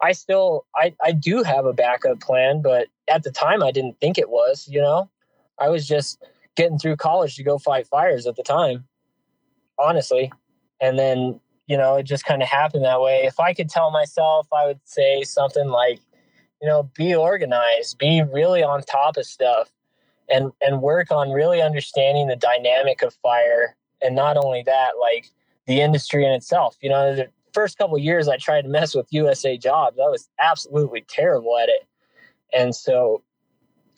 I 0.01 0.11
still, 0.11 0.65
I, 0.75 0.93
I 1.03 1.11
do 1.11 1.43
have 1.43 1.65
a 1.65 1.73
backup 1.73 2.19
plan, 2.19 2.61
but 2.61 2.87
at 3.09 3.23
the 3.23 3.31
time 3.31 3.63
I 3.63 3.71
didn't 3.71 3.99
think 3.99 4.17
it 4.17 4.29
was, 4.29 4.67
you 4.67 4.81
know, 4.81 5.09
I 5.59 5.69
was 5.69 5.87
just 5.87 6.23
getting 6.55 6.77
through 6.77 6.97
college 6.97 7.35
to 7.35 7.43
go 7.43 7.57
fight 7.57 7.87
fires 7.87 8.27
at 8.27 8.35
the 8.35 8.43
time, 8.43 8.85
honestly. 9.79 10.31
And 10.81 10.99
then, 10.99 11.39
you 11.67 11.77
know, 11.77 11.95
it 11.95 12.03
just 12.03 12.25
kind 12.25 12.43
of 12.43 12.49
happened 12.49 12.85
that 12.85 13.01
way. 13.01 13.21
If 13.23 13.39
I 13.39 13.53
could 13.53 13.69
tell 13.69 13.91
myself, 13.91 14.47
I 14.53 14.67
would 14.67 14.79
say 14.83 15.23
something 15.23 15.69
like, 15.69 15.99
you 16.61 16.67
know, 16.67 16.89
be 16.95 17.15
organized, 17.15 17.97
be 17.97 18.21
really 18.21 18.63
on 18.63 18.81
top 18.83 19.17
of 19.17 19.25
stuff 19.25 19.71
and 20.29 20.51
and 20.61 20.81
work 20.81 21.11
on 21.11 21.31
really 21.31 21.61
understanding 21.61 22.27
the 22.27 22.35
dynamic 22.35 23.01
of 23.01 23.13
fire. 23.15 23.75
And 24.01 24.15
not 24.15 24.37
only 24.37 24.63
that 24.63 24.93
like 24.99 25.31
the 25.67 25.81
industry 25.81 26.23
in 26.23 26.31
itself 26.31 26.77
you 26.81 26.89
know 26.89 27.15
the 27.15 27.27
first 27.53 27.77
couple 27.77 27.97
years 27.97 28.27
i 28.27 28.37
tried 28.37 28.61
to 28.63 28.67
mess 28.67 28.93
with 28.93 29.07
usa 29.11 29.57
jobs. 29.57 29.97
I 29.97 30.09
was 30.09 30.29
absolutely 30.39 31.05
terrible 31.07 31.57
at 31.57 31.69
it. 31.69 31.87
And 32.53 32.75
so 32.75 33.23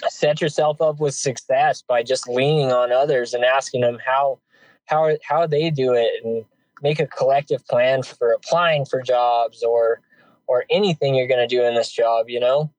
set 0.07 0.41
yourself 0.41 0.81
up 0.81 0.99
with 0.99 1.13
success 1.13 1.81
by 1.81 2.03
just 2.03 2.27
leaning 2.27 2.71
on 2.71 2.91
others 2.91 3.33
and 3.33 3.43
asking 3.43 3.81
them 3.81 3.97
how 4.05 4.39
how 4.85 5.17
how 5.23 5.47
they 5.47 5.69
do 5.69 5.93
it 5.93 6.23
and 6.23 6.45
make 6.81 6.99
a 6.99 7.07
collective 7.07 7.65
plan 7.67 8.03
for 8.03 8.31
applying 8.31 8.85
for 8.85 9.01
jobs 9.01 9.63
or 9.63 10.01
or 10.47 10.65
anything 10.69 11.15
you're 11.15 11.27
going 11.27 11.47
to 11.47 11.55
do 11.55 11.63
in 11.63 11.75
this 11.75 11.91
job 11.91 12.29
you 12.29 12.39
know 12.39 12.71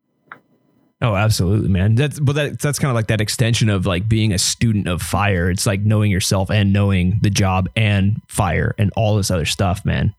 Oh, 1.00 1.14
absolutely, 1.14 1.68
man. 1.68 1.94
That's 1.94 2.18
but 2.18 2.34
that, 2.34 2.58
that's 2.58 2.78
kind 2.78 2.90
of 2.90 2.96
like 2.96 3.06
that 3.06 3.20
extension 3.20 3.68
of 3.68 3.86
like 3.86 4.08
being 4.08 4.32
a 4.32 4.38
student 4.38 4.88
of 4.88 5.00
fire. 5.00 5.48
It's 5.48 5.64
like 5.64 5.80
knowing 5.82 6.10
yourself 6.10 6.50
and 6.50 6.72
knowing 6.72 7.20
the 7.22 7.30
job 7.30 7.68
and 7.76 8.20
fire 8.28 8.74
and 8.78 8.90
all 8.96 9.16
this 9.16 9.30
other 9.30 9.44
stuff, 9.44 9.84
man. 9.84 10.14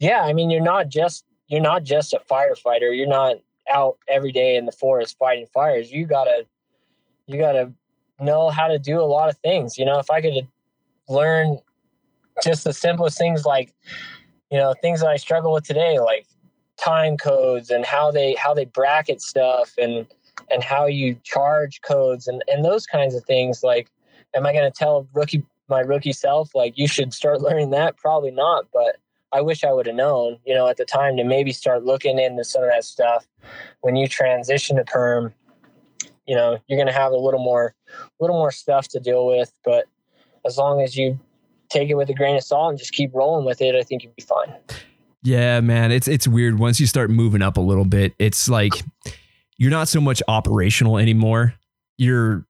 Yeah, 0.00 0.22
I 0.22 0.32
mean, 0.32 0.50
you're 0.50 0.62
not 0.62 0.88
just 0.88 1.24
you're 1.46 1.60
not 1.60 1.84
just 1.84 2.12
a 2.12 2.20
firefighter. 2.28 2.96
You're 2.96 3.06
not 3.06 3.36
out 3.72 3.98
every 4.08 4.32
day 4.32 4.56
in 4.56 4.66
the 4.66 4.72
forest 4.72 5.16
fighting 5.16 5.46
fires. 5.54 5.92
You 5.92 6.06
gotta 6.06 6.44
you 7.26 7.38
gotta 7.38 7.72
know 8.20 8.50
how 8.50 8.66
to 8.66 8.80
do 8.80 9.00
a 9.00 9.02
lot 9.02 9.28
of 9.28 9.38
things. 9.38 9.78
You 9.78 9.84
know, 9.84 10.00
if 10.00 10.10
I 10.10 10.20
could 10.20 10.48
learn 11.08 11.58
just 12.42 12.64
the 12.64 12.72
simplest 12.72 13.16
things 13.16 13.44
like 13.44 13.72
you 14.50 14.58
know 14.58 14.74
things 14.82 15.00
that 15.00 15.08
I 15.08 15.16
struggle 15.16 15.52
with 15.52 15.64
today, 15.64 16.00
like 16.00 16.26
time 16.82 17.16
codes 17.16 17.70
and 17.70 17.84
how 17.84 18.10
they 18.10 18.34
how 18.34 18.54
they 18.54 18.64
bracket 18.64 19.20
stuff 19.20 19.74
and 19.78 20.06
and 20.50 20.62
how 20.62 20.86
you 20.86 21.16
charge 21.22 21.80
codes 21.82 22.26
and 22.26 22.42
and 22.48 22.64
those 22.64 22.86
kinds 22.86 23.14
of 23.14 23.24
things. 23.24 23.62
Like 23.62 23.90
am 24.34 24.46
i 24.46 24.52
going 24.52 24.70
to 24.70 24.76
tell 24.76 25.06
rookie 25.12 25.44
my 25.68 25.80
rookie 25.80 26.12
self 26.12 26.54
like 26.54 26.76
you 26.76 26.88
should 26.88 27.12
start 27.12 27.40
learning 27.46 27.70
that? 27.70 27.96
Probably 27.96 28.30
not 28.30 28.66
but 28.72 28.96
i 29.34 29.40
wish 29.40 29.64
i 29.64 29.72
would 29.72 29.86
have 29.86 29.96
known 29.96 30.38
you 30.44 30.54
know 30.54 30.68
at 30.68 30.76
the 30.76 30.84
time 30.84 31.16
to 31.16 31.24
maybe 31.24 31.52
start 31.52 31.84
looking 31.84 32.18
into 32.18 32.44
some 32.44 32.62
of 32.62 32.70
that 32.70 32.84
stuff. 32.84 33.26
When 33.80 33.96
you 33.96 34.08
transition 34.08 34.76
to 34.76 34.84
perm 34.84 35.34
you 36.26 36.36
know 36.36 36.58
you're 36.66 36.76
going 36.76 36.86
to 36.86 36.92
have 36.92 37.12
a 37.12 37.16
little 37.16 37.42
more 37.42 37.74
a 37.98 38.08
little 38.20 38.36
more 38.36 38.50
stuff 38.50 38.88
to 38.88 39.00
deal 39.00 39.26
with 39.26 39.52
but 39.64 39.86
as 40.44 40.56
long 40.56 40.80
as 40.80 40.96
you 40.96 41.18
take 41.68 41.88
it 41.88 41.94
with 41.94 42.08
a 42.10 42.14
grain 42.14 42.36
of 42.36 42.42
salt 42.42 42.70
and 42.70 42.78
just 42.78 42.92
keep 42.92 43.10
rolling 43.14 43.44
with 43.44 43.60
it 43.60 43.74
i 43.74 43.82
think 43.82 44.02
you'd 44.02 44.14
be 44.16 44.22
fine 44.22 44.54
Yeah, 45.22 45.60
man, 45.60 45.92
it's 45.92 46.08
it's 46.08 46.26
weird 46.26 46.58
once 46.58 46.80
you 46.80 46.86
start 46.86 47.10
moving 47.10 47.42
up 47.42 47.56
a 47.56 47.60
little 47.60 47.84
bit. 47.84 48.14
It's 48.18 48.48
like 48.48 48.72
you're 49.56 49.70
not 49.70 49.88
so 49.88 50.00
much 50.00 50.22
operational 50.26 50.98
anymore. 50.98 51.54
You're 51.96 52.44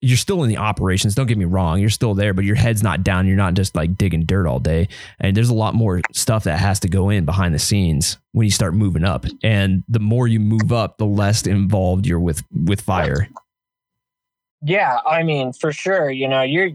you're 0.00 0.16
still 0.16 0.42
in 0.44 0.48
the 0.48 0.56
operations. 0.56 1.14
Don't 1.14 1.26
get 1.26 1.38
me 1.38 1.44
wrong, 1.44 1.80
you're 1.80 1.90
still 1.90 2.14
there, 2.14 2.32
but 2.32 2.44
your 2.44 2.54
head's 2.54 2.82
not 2.82 3.02
down. 3.02 3.26
You're 3.26 3.36
not 3.36 3.54
just 3.54 3.74
like 3.74 3.96
digging 3.96 4.24
dirt 4.24 4.46
all 4.46 4.60
day. 4.60 4.88
And 5.18 5.36
there's 5.36 5.48
a 5.48 5.54
lot 5.54 5.74
more 5.74 6.02
stuff 6.12 6.44
that 6.44 6.58
has 6.58 6.78
to 6.80 6.88
go 6.88 7.10
in 7.10 7.24
behind 7.24 7.54
the 7.54 7.58
scenes 7.58 8.18
when 8.32 8.44
you 8.44 8.50
start 8.50 8.74
moving 8.74 9.04
up. 9.04 9.24
And 9.42 9.82
the 9.88 9.98
more 9.98 10.28
you 10.28 10.38
move 10.38 10.72
up, 10.72 10.98
the 10.98 11.06
less 11.06 11.46
involved 11.46 12.06
you're 12.06 12.20
with 12.20 12.44
with 12.52 12.80
fire. 12.80 13.28
Yeah, 14.62 14.98
I 15.06 15.22
mean, 15.22 15.52
for 15.52 15.72
sure. 15.72 16.10
You 16.10 16.28
know, 16.28 16.42
you're 16.42 16.70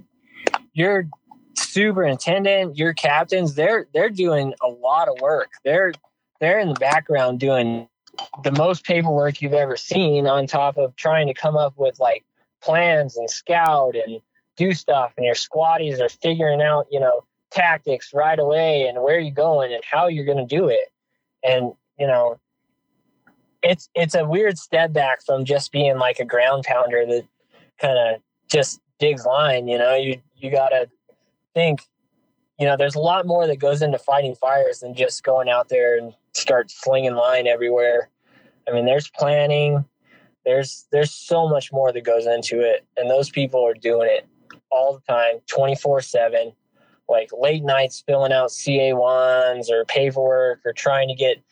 you're 0.74 1.08
superintendent, 1.56 2.78
your 2.78 2.94
captains, 2.94 3.56
they're 3.56 3.88
they're 3.94 4.10
doing 4.10 4.54
a 4.62 4.68
lot 4.68 5.08
of 5.08 5.20
work. 5.22 5.52
They're 5.64 5.94
they're 6.40 6.60
in 6.60 6.70
the 6.70 6.76
background 6.76 7.40
doing 7.40 7.88
the 8.44 8.52
most 8.52 8.86
paperwork 8.86 9.42
you've 9.42 9.54
ever 9.54 9.76
seen 9.76 10.28
on 10.28 10.46
top 10.48 10.78
of 10.78 10.96
trying 10.96 11.28
to 11.28 11.34
come 11.34 11.58
up 11.58 11.74
with 11.78 12.00
like 12.00 12.24
plans 12.62 13.18
and 13.18 13.30
scout 13.30 13.96
and 13.96 14.20
do 14.56 14.74
stuff 14.74 15.14
and 15.18 15.26
your 15.26 15.36
squatties 15.36 16.00
are 16.00 16.10
figuring 16.10 16.62
out, 16.62 16.86
you 16.92 17.00
know, 17.00 17.24
tactics 17.52 18.14
right 18.14 18.40
away 18.40 18.88
and 18.88 19.02
where 19.02 19.20
you're 19.20 19.34
going 19.34 19.74
and 19.74 19.84
how 19.84 20.08
you're 20.08 20.26
going 20.26 20.38
to 20.38 20.46
do 20.46 20.68
it. 20.68 20.92
And, 21.44 21.74
you 21.98 22.08
know, 22.08 22.40
it's 23.62 23.90
it's 23.96 24.16
a 24.16 24.26
weird 24.26 24.58
step 24.58 24.94
back 24.94 25.24
from 25.26 25.46
just 25.46 25.72
being 25.72 25.98
like 25.98 26.20
a 26.20 26.26
ground 26.26 26.66
pounder 26.66 27.06
that 27.06 27.24
kind 27.80 27.98
of 27.98 28.22
just 28.52 28.82
digs 29.00 29.26
line, 29.26 29.68
you 29.68 29.78
know, 29.78 29.96
you 29.96 30.22
you 30.36 30.52
got 30.52 30.70
to 30.70 30.90
think, 31.54 31.82
you 32.60 32.66
know, 32.66 32.78
there's 32.78 32.96
a 32.96 33.00
lot 33.00 33.26
more 33.26 33.48
that 33.48 33.60
goes 33.60 33.82
into 33.82 33.98
fighting 33.98 34.36
fires 34.36 34.80
than 34.80 34.94
just 34.94 35.24
going 35.24 35.50
out 35.50 35.70
there 35.70 35.98
and 35.98 36.14
start 36.34 36.72
slinging 36.72 37.16
line 37.16 37.48
everywhere. 37.48 38.10
I 38.68 38.72
mean, 38.72 38.86
there's 38.86 39.10
planning. 39.10 39.86
There's 40.46 40.86
there's 40.92 41.14
so 41.14 41.48
much 41.48 41.72
more 41.72 41.92
that 41.92 42.04
goes 42.04 42.26
into 42.26 42.62
it, 42.62 42.86
and 42.98 43.10
those 43.10 43.30
people 43.30 43.66
are 43.66 43.74
doing 43.74 44.10
it 44.12 44.28
all 44.70 44.94
the 44.94 45.14
time, 45.14 45.36
24 45.48 46.02
seven. 46.02 46.54
Like 47.10 47.30
late 47.38 47.64
nights 47.64 48.04
filling 48.08 48.32
out 48.32 48.52
CA 48.52 48.94
ones 48.94 49.70
or 49.70 49.86
paperwork 49.86 50.62
or 50.66 50.74
trying 50.74 51.10
to 51.10 51.16
get 51.16 51.44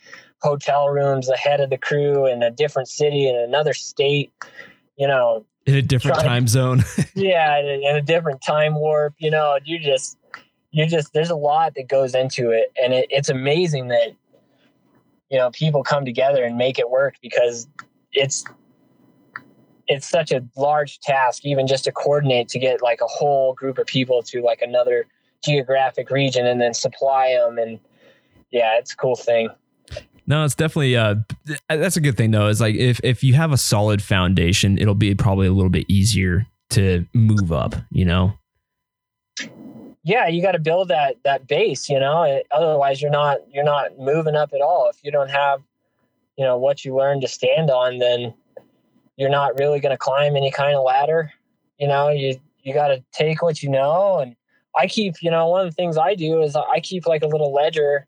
hotel 0.41 0.89
rooms 0.89 1.29
ahead 1.29 1.59
of 1.59 1.69
the 1.69 1.77
crew 1.77 2.25
in 2.25 2.41
a 2.41 2.49
different 2.49 2.87
city 2.87 3.27
in 3.27 3.35
another 3.35 3.73
state. 3.73 4.31
You 4.97 5.07
know, 5.07 5.45
In 5.65 5.75
a 5.75 5.81
different 5.81 6.15
Trying- 6.15 6.27
time 6.27 6.47
zone. 6.47 6.83
yeah 7.15 7.59
in 7.59 7.95
a, 7.95 8.01
different 8.01 8.41
time 8.41 8.75
warp 8.75 9.13
you 9.19 9.29
know 9.29 9.57
you 9.63 9.77
just 9.79 10.17
you 10.71 10.85
just 10.85 11.13
there's 11.13 11.29
a 11.29 11.35
lot 11.35 11.75
that 11.75 11.87
goes 11.87 12.15
into 12.15 12.49
it. 12.49 12.71
And 12.81 12.93
it, 12.93 13.07
it's 13.09 13.29
amazing 13.29 13.89
that 13.89 14.13
you 15.29 15.37
know 15.37 15.51
people 15.51 15.83
come 15.83 16.05
together 16.05 16.43
and 16.43 16.57
make 16.57 16.79
it 16.79 16.89
work 16.89 17.15
because 17.21 17.67
it's 18.13 18.43
it's 19.87 20.07
such 20.07 20.31
a 20.31 20.43
large 20.55 20.99
task 20.99 21.45
even 21.45 21.67
just 21.67 21.83
to 21.83 21.91
coordinate 21.91 22.47
to 22.49 22.59
get 22.59 22.81
like 22.81 23.01
a 23.01 23.07
whole 23.07 23.53
group 23.53 23.77
of 23.77 23.85
people 23.85 24.23
to 24.23 24.41
like 24.41 24.61
another 24.61 25.05
geographic 25.43 26.09
region 26.09 26.45
and 26.45 26.61
then 26.61 26.73
supply 26.73 27.33
them 27.33 27.57
and 27.57 27.79
yeah 28.51 28.77
it's 28.77 28.93
a 28.93 28.95
cool 28.95 29.15
thing 29.15 29.49
No, 30.27 30.45
it's 30.45 30.55
definitely 30.55 30.95
uh 30.95 31.15
that's 31.69 31.97
a 31.97 32.01
good 32.01 32.15
thing 32.17 32.31
though. 32.31 32.47
Is 32.47 32.61
like 32.61 32.75
if 32.75 32.99
if 33.03 33.23
you 33.23 33.33
have 33.33 33.51
a 33.51 33.57
solid 33.57 34.01
foundation, 34.01 34.77
it'll 34.77 34.95
be 34.95 35.13
probably 35.15 35.47
a 35.47 35.51
little 35.51 35.69
bit 35.69 35.85
easier 35.89 36.47
to 36.71 37.05
move 37.13 37.51
up, 37.51 37.75
you 37.89 38.05
know. 38.05 38.33
yeah 40.03 40.27
you 40.27 40.41
got 40.41 40.53
to 40.53 40.59
build 40.59 40.87
that 40.87 41.15
that 41.23 41.47
base 41.47 41.89
you 41.89 41.99
know 41.99 42.23
It- 42.23 42.47
otherwise 42.51 43.01
you're 43.01 43.11
not 43.11 43.39
you're 43.51 43.63
not 43.63 43.97
moving 43.99 44.35
up 44.35 44.51
at 44.53 44.61
all 44.61 44.89
if 44.89 45.03
you 45.03 45.11
don't 45.11 45.29
have 45.29 45.61
you 46.37 46.45
know 46.45 46.57
what 46.57 46.83
you 46.85 46.95
learn 46.95 47.21
to 47.21 47.27
stand 47.27 47.69
on 47.69 47.99
then 47.99 48.33
you're 49.17 49.29
not 49.29 49.57
really 49.59 49.79
going 49.79 49.91
to 49.93 49.97
climb 49.97 50.35
any 50.35 50.49
kind 50.51 50.75
of 50.75 50.83
ladder 50.83 51.31
you 51.77 51.87
know 51.87 52.09
you 52.09 52.35
you 52.63 52.73
got 52.73 52.87
to 52.87 53.03
take 53.11 53.41
what 53.41 53.61
you 53.61 53.69
know 53.69 54.19
and 54.19 54.35
i 54.75 54.87
keep 54.87 55.21
you 55.21 55.29
know 55.29 55.47
one 55.47 55.61
of 55.61 55.67
the 55.67 55.75
things 55.75 55.97
i 55.97 56.15
do 56.15 56.41
is 56.41 56.55
i 56.55 56.79
keep 56.79 57.05
like 57.05 57.21
a 57.21 57.27
little 57.27 57.53
ledger 57.53 58.07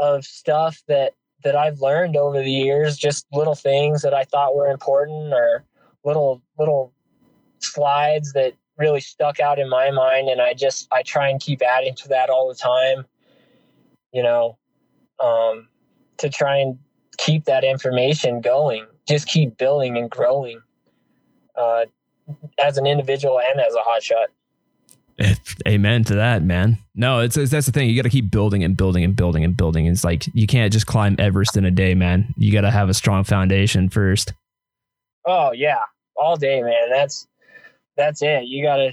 of 0.00 0.24
stuff 0.24 0.82
that 0.88 1.14
that 1.42 1.56
i've 1.56 1.80
learned 1.80 2.16
over 2.16 2.40
the 2.40 2.50
years 2.50 2.96
just 2.96 3.26
little 3.32 3.54
things 3.54 4.02
that 4.02 4.14
i 4.14 4.24
thought 4.24 4.54
were 4.54 4.68
important 4.68 5.32
or 5.32 5.64
little 6.04 6.42
little 6.58 6.92
slides 7.60 8.32
that 8.32 8.52
really 8.76 9.00
stuck 9.00 9.40
out 9.40 9.58
in 9.58 9.68
my 9.68 9.90
mind 9.90 10.28
and 10.28 10.40
i 10.40 10.54
just 10.54 10.88
i 10.92 11.02
try 11.02 11.28
and 11.28 11.40
keep 11.40 11.62
adding 11.62 11.94
to 11.94 12.08
that 12.08 12.30
all 12.30 12.48
the 12.48 12.54
time 12.54 13.04
you 14.12 14.22
know 14.22 14.56
um, 15.20 15.66
to 16.18 16.28
try 16.28 16.58
and 16.58 16.78
keep 17.16 17.44
that 17.44 17.64
information 17.64 18.40
going 18.40 18.86
just 19.06 19.26
keep 19.26 19.56
building 19.56 19.96
and 19.96 20.10
growing 20.10 20.60
uh, 21.56 21.84
as 22.58 22.78
an 22.78 22.86
individual 22.86 23.40
and 23.40 23.60
as 23.60 23.74
a 23.74 23.78
hotshot 23.78 24.26
Amen 25.66 26.04
to 26.04 26.14
that, 26.16 26.42
man. 26.42 26.78
No, 26.94 27.20
it's, 27.20 27.36
it's 27.36 27.50
that's 27.50 27.66
the 27.66 27.72
thing. 27.72 27.90
You 27.90 27.96
got 27.96 28.02
to 28.02 28.10
keep 28.10 28.30
building 28.30 28.62
and 28.62 28.76
building 28.76 29.02
and 29.04 29.16
building 29.16 29.44
and 29.44 29.56
building. 29.56 29.86
It's 29.86 30.04
like 30.04 30.26
you 30.34 30.46
can't 30.46 30.72
just 30.72 30.86
climb 30.86 31.16
Everest 31.18 31.56
in 31.56 31.64
a 31.64 31.70
day, 31.70 31.94
man. 31.94 32.34
You 32.36 32.52
got 32.52 32.60
to 32.62 32.70
have 32.70 32.88
a 32.88 32.94
strong 32.94 33.24
foundation 33.24 33.88
first. 33.88 34.32
oh 35.26 35.52
yeah 35.52 35.80
all 36.16 36.36
day 36.36 36.62
man 36.62 36.88
that's 36.90 37.26
that's 37.96 38.22
it 38.22 38.44
you 38.44 38.62
gotta 38.62 38.92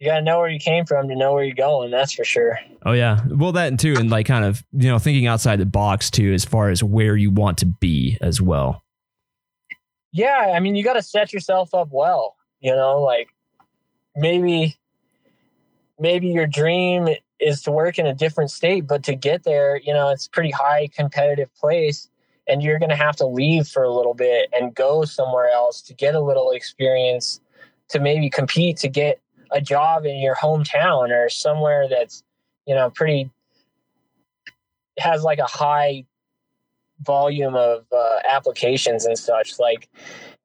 you 0.00 0.08
got 0.08 0.16
to 0.16 0.22
know 0.22 0.38
where 0.38 0.48
you 0.48 0.58
came 0.58 0.84
from 0.84 1.08
to 1.08 1.14
know 1.14 1.32
where 1.32 1.44
you're 1.44 1.54
going. 1.54 1.92
That's 1.92 2.12
for 2.12 2.24
sure. 2.24 2.58
Oh 2.84 2.90
yeah. 2.90 3.20
Well, 3.28 3.52
that 3.52 3.78
too, 3.78 3.94
and 3.96 4.10
like 4.10 4.26
kind 4.26 4.44
of 4.44 4.64
you 4.72 4.88
know 4.88 4.98
thinking 4.98 5.28
outside 5.28 5.60
the 5.60 5.66
box 5.66 6.10
too, 6.10 6.32
as 6.32 6.44
far 6.44 6.70
as 6.70 6.82
where 6.82 7.14
you 7.16 7.30
want 7.30 7.58
to 7.58 7.66
be 7.66 8.18
as 8.20 8.42
well. 8.42 8.82
Yeah, 10.10 10.52
I 10.56 10.58
mean, 10.58 10.74
you 10.74 10.82
got 10.82 10.94
to 10.94 11.02
set 11.02 11.32
yourself 11.32 11.72
up 11.72 11.90
well. 11.92 12.34
You 12.58 12.74
know, 12.74 13.00
like 13.00 13.28
maybe 14.16 14.76
maybe 16.02 16.26
your 16.26 16.48
dream 16.48 17.08
is 17.38 17.62
to 17.62 17.70
work 17.70 17.98
in 17.98 18.06
a 18.06 18.14
different 18.14 18.50
state, 18.50 18.86
but 18.88 19.04
to 19.04 19.14
get 19.14 19.44
there, 19.44 19.80
you 19.82 19.94
know, 19.94 20.08
it's 20.10 20.26
pretty 20.26 20.50
high 20.50 20.88
competitive 20.94 21.54
place 21.54 22.10
and 22.48 22.60
you're 22.60 22.80
going 22.80 22.90
to 22.90 22.96
have 22.96 23.14
to 23.16 23.26
leave 23.26 23.68
for 23.68 23.84
a 23.84 23.94
little 23.94 24.14
bit 24.14 24.50
and 24.52 24.74
go 24.74 25.04
somewhere 25.04 25.48
else 25.48 25.80
to 25.82 25.94
get 25.94 26.16
a 26.16 26.20
little 26.20 26.50
experience 26.50 27.40
to 27.88 28.00
maybe 28.00 28.28
compete 28.28 28.76
to 28.78 28.88
get 28.88 29.20
a 29.52 29.60
job 29.60 30.04
in 30.04 30.18
your 30.20 30.34
hometown 30.34 31.10
or 31.10 31.28
somewhere 31.28 31.88
that's 31.88 32.24
you 32.66 32.74
know 32.74 32.90
pretty 32.90 33.30
has 34.98 35.22
like 35.22 35.38
a 35.38 35.46
high 35.46 36.04
volume 37.02 37.54
of 37.54 37.84
uh, 37.92 38.18
applications 38.28 39.04
and 39.04 39.18
such. 39.18 39.58
Like 39.58 39.88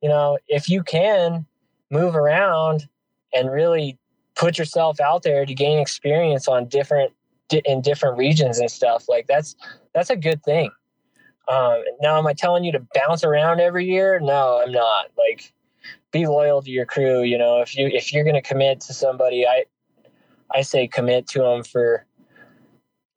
you 0.02 0.10
know 0.10 0.38
if 0.48 0.70
you 0.70 0.84
can 0.84 1.46
move 1.90 2.16
around 2.16 2.88
and 3.34 3.52
really 3.52 3.98
put 4.38 4.58
yourself 4.58 5.00
out 5.00 5.24
there 5.24 5.46
to 5.46 5.54
gain 5.54 5.80
experience 5.80 6.48
on 6.48 6.68
different 6.68 7.12
in 7.66 7.82
different 7.82 8.18
regions 8.18 8.60
and 8.60 8.70
stuff 8.70 9.08
like 9.08 9.26
that's 9.28 9.56
that's 9.94 10.10
a 10.10 10.16
good 10.16 10.44
thing 10.44 10.70
um, 11.50 11.82
now 12.02 12.18
am 12.18 12.28
i 12.28 12.34
telling 12.34 12.64
you 12.64 12.72
to 12.72 12.86
bounce 12.94 13.24
around 13.24 13.60
every 13.62 13.86
year 13.86 14.20
no 14.20 14.62
i'm 14.64 14.72
not 14.72 15.08
like 15.18 15.54
be 16.12 16.28
loyal 16.28 16.62
to 16.62 16.72
your 16.72 16.86
crew. 16.86 17.24
You 17.24 17.38
know, 17.38 17.62
if 17.62 17.78
you 17.78 17.88
if 17.88 18.14
you're 18.14 18.24
going 18.24 18.36
to 18.36 18.42
commit 18.42 18.82
to 18.82 18.94
somebody, 18.94 19.46
I 19.46 19.66
I 20.54 20.62
say 20.62 20.88
commit 20.88 21.28
to 21.30 21.40
them 21.40 21.64
for 21.64 22.06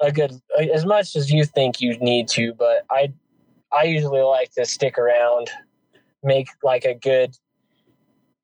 a 0.01 0.11
good 0.11 0.41
as 0.73 0.85
much 0.85 1.17
as 1.17 1.31
you 1.31 1.45
think 1.45 1.81
you 1.81 1.99
need 1.99 2.29
to. 2.29 2.53
But 2.55 2.85
I 2.91 3.13
I 3.73 3.85
usually 3.85 4.23
like 4.23 4.53
to 4.53 4.65
stick 4.65 4.99
around, 4.99 5.51
make 6.23 6.49
like 6.63 6.85
a 6.85 6.95
good. 6.95 7.37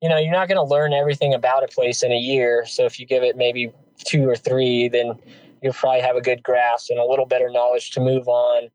You 0.01 0.09
know, 0.09 0.17
you're 0.17 0.31
not 0.31 0.47
going 0.47 0.57
to 0.57 0.63
learn 0.63 0.93
everything 0.93 1.33
about 1.33 1.63
a 1.63 1.67
place 1.67 2.03
in 2.03 2.11
a 2.11 2.17
year. 2.17 2.65
So 2.65 2.85
if 2.85 2.99
you 2.99 3.05
give 3.05 3.23
it 3.23 3.35
maybe 3.35 3.71
two 4.05 4.27
or 4.29 4.35
three, 4.35 4.87
then 4.89 5.17
you'll 5.61 5.73
probably 5.73 6.01
have 6.01 6.15
a 6.15 6.21
good 6.21 6.43
grasp 6.43 6.91
and 6.91 6.99
a 6.99 7.05
little 7.05 7.25
better 7.25 7.49
knowledge 7.49 7.91
to 7.91 7.99
move 7.99 8.27
on. 8.27 8.69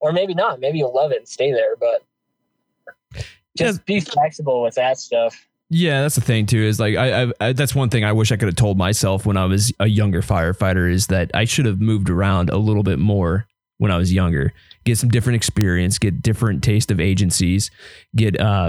Or 0.00 0.12
maybe 0.12 0.32
not. 0.32 0.60
Maybe 0.60 0.78
you'll 0.78 0.94
love 0.94 1.12
it 1.12 1.18
and 1.18 1.28
stay 1.28 1.52
there. 1.52 1.76
But 1.76 2.04
just 3.58 3.80
yeah. 3.80 3.82
be 3.86 4.00
flexible 4.00 4.62
with 4.62 4.76
that 4.76 4.98
stuff. 4.98 5.46
Yeah, 5.72 6.02
that's 6.02 6.16
the 6.16 6.20
thing 6.20 6.46
too. 6.46 6.62
Is 6.62 6.80
like 6.80 6.96
I, 6.96 7.22
I, 7.22 7.32
I, 7.40 7.52
that's 7.52 7.74
one 7.74 7.90
thing 7.90 8.04
I 8.04 8.12
wish 8.12 8.32
I 8.32 8.36
could 8.36 8.48
have 8.48 8.56
told 8.56 8.76
myself 8.76 9.24
when 9.24 9.36
I 9.36 9.44
was 9.44 9.72
a 9.78 9.86
younger 9.86 10.20
firefighter 10.20 10.90
is 10.90 11.06
that 11.08 11.30
I 11.32 11.44
should 11.44 11.66
have 11.66 11.80
moved 11.80 12.10
around 12.10 12.50
a 12.50 12.56
little 12.56 12.82
bit 12.82 12.98
more 12.98 13.46
when 13.78 13.92
I 13.92 13.96
was 13.96 14.12
younger. 14.12 14.52
Get 14.84 14.98
some 14.98 15.10
different 15.10 15.36
experience, 15.36 15.98
get 15.98 16.22
different 16.22 16.64
taste 16.64 16.90
of 16.90 16.98
agencies, 16.98 17.70
get 18.16 18.38
uh, 18.40 18.68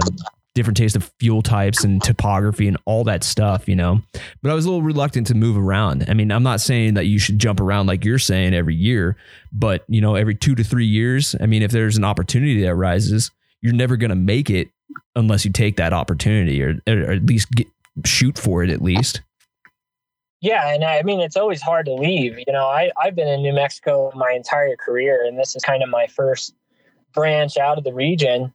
different 0.54 0.76
taste 0.76 0.96
of 0.96 1.10
fuel 1.18 1.42
types 1.42 1.82
and 1.82 2.02
topography 2.02 2.68
and 2.68 2.76
all 2.84 3.04
that 3.04 3.24
stuff, 3.24 3.68
you 3.68 3.76
know. 3.76 4.02
But 4.42 4.50
I 4.50 4.54
was 4.54 4.66
a 4.66 4.68
little 4.68 4.82
reluctant 4.82 5.26
to 5.28 5.34
move 5.34 5.56
around. 5.56 6.04
I 6.08 6.14
mean, 6.14 6.30
I'm 6.30 6.42
not 6.42 6.60
saying 6.60 6.94
that 6.94 7.06
you 7.06 7.18
should 7.18 7.38
jump 7.38 7.60
around 7.60 7.86
like 7.86 8.04
you're 8.04 8.18
saying 8.18 8.54
every 8.54 8.74
year, 8.74 9.16
but 9.52 9.84
you 9.88 10.00
know, 10.00 10.14
every 10.14 10.34
two 10.34 10.54
to 10.54 10.64
three 10.64 10.86
years. 10.86 11.34
I 11.40 11.46
mean, 11.46 11.62
if 11.62 11.70
there's 11.70 11.96
an 11.96 12.04
opportunity 12.04 12.62
that 12.62 12.74
rises 12.74 13.30
you're 13.62 13.72
never 13.72 13.96
going 13.96 14.10
to 14.10 14.16
make 14.16 14.50
it 14.50 14.68
unless 15.16 15.44
you 15.44 15.52
take 15.52 15.76
that 15.76 15.92
opportunity 15.92 16.62
or, 16.62 16.80
or 16.86 17.12
at 17.12 17.24
least 17.24 17.50
get, 17.52 17.68
shoot 18.04 18.38
for 18.38 18.62
it 18.62 18.70
at 18.70 18.82
least. 18.82 19.22
Yeah, 20.40 20.74
and 20.74 20.84
I 20.84 21.02
mean 21.02 21.20
it's 21.20 21.36
always 21.36 21.62
hard 21.62 21.86
to 21.86 21.94
leave. 21.94 22.36
You 22.36 22.52
know, 22.52 22.66
I 22.66 22.90
I've 23.00 23.14
been 23.14 23.28
in 23.28 23.42
New 23.42 23.52
Mexico 23.52 24.10
my 24.16 24.32
entire 24.32 24.74
career, 24.76 25.24
and 25.24 25.38
this 25.38 25.54
is 25.54 25.62
kind 25.62 25.84
of 25.84 25.88
my 25.88 26.08
first 26.08 26.52
branch 27.14 27.56
out 27.56 27.78
of 27.78 27.84
the 27.84 27.94
region, 27.94 28.52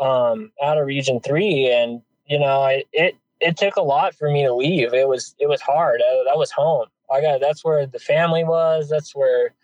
um, 0.00 0.50
out 0.62 0.78
of 0.78 0.86
Region 0.86 1.20
Three, 1.20 1.70
and 1.70 2.02
you 2.26 2.38
know, 2.38 2.62
I, 2.62 2.84
it 2.92 3.16
it 3.40 3.56
took 3.56 3.76
a 3.76 3.82
lot 3.82 4.14
for 4.14 4.30
me 4.30 4.42
to 4.44 4.54
leave. 4.54 4.94
It 4.94 5.08
was 5.08 5.34
it 5.38 5.48
was 5.48 5.60
hard. 5.60 6.00
I, 6.04 6.24
that 6.26 6.38
was 6.38 6.50
home. 6.50 6.86
I 7.10 7.20
got 7.20 7.40
that's 7.40 7.64
where 7.64 7.86
the 7.86 7.98
family 7.98 8.44
was. 8.44 8.88
That's 8.88 9.14
where, 9.14 9.54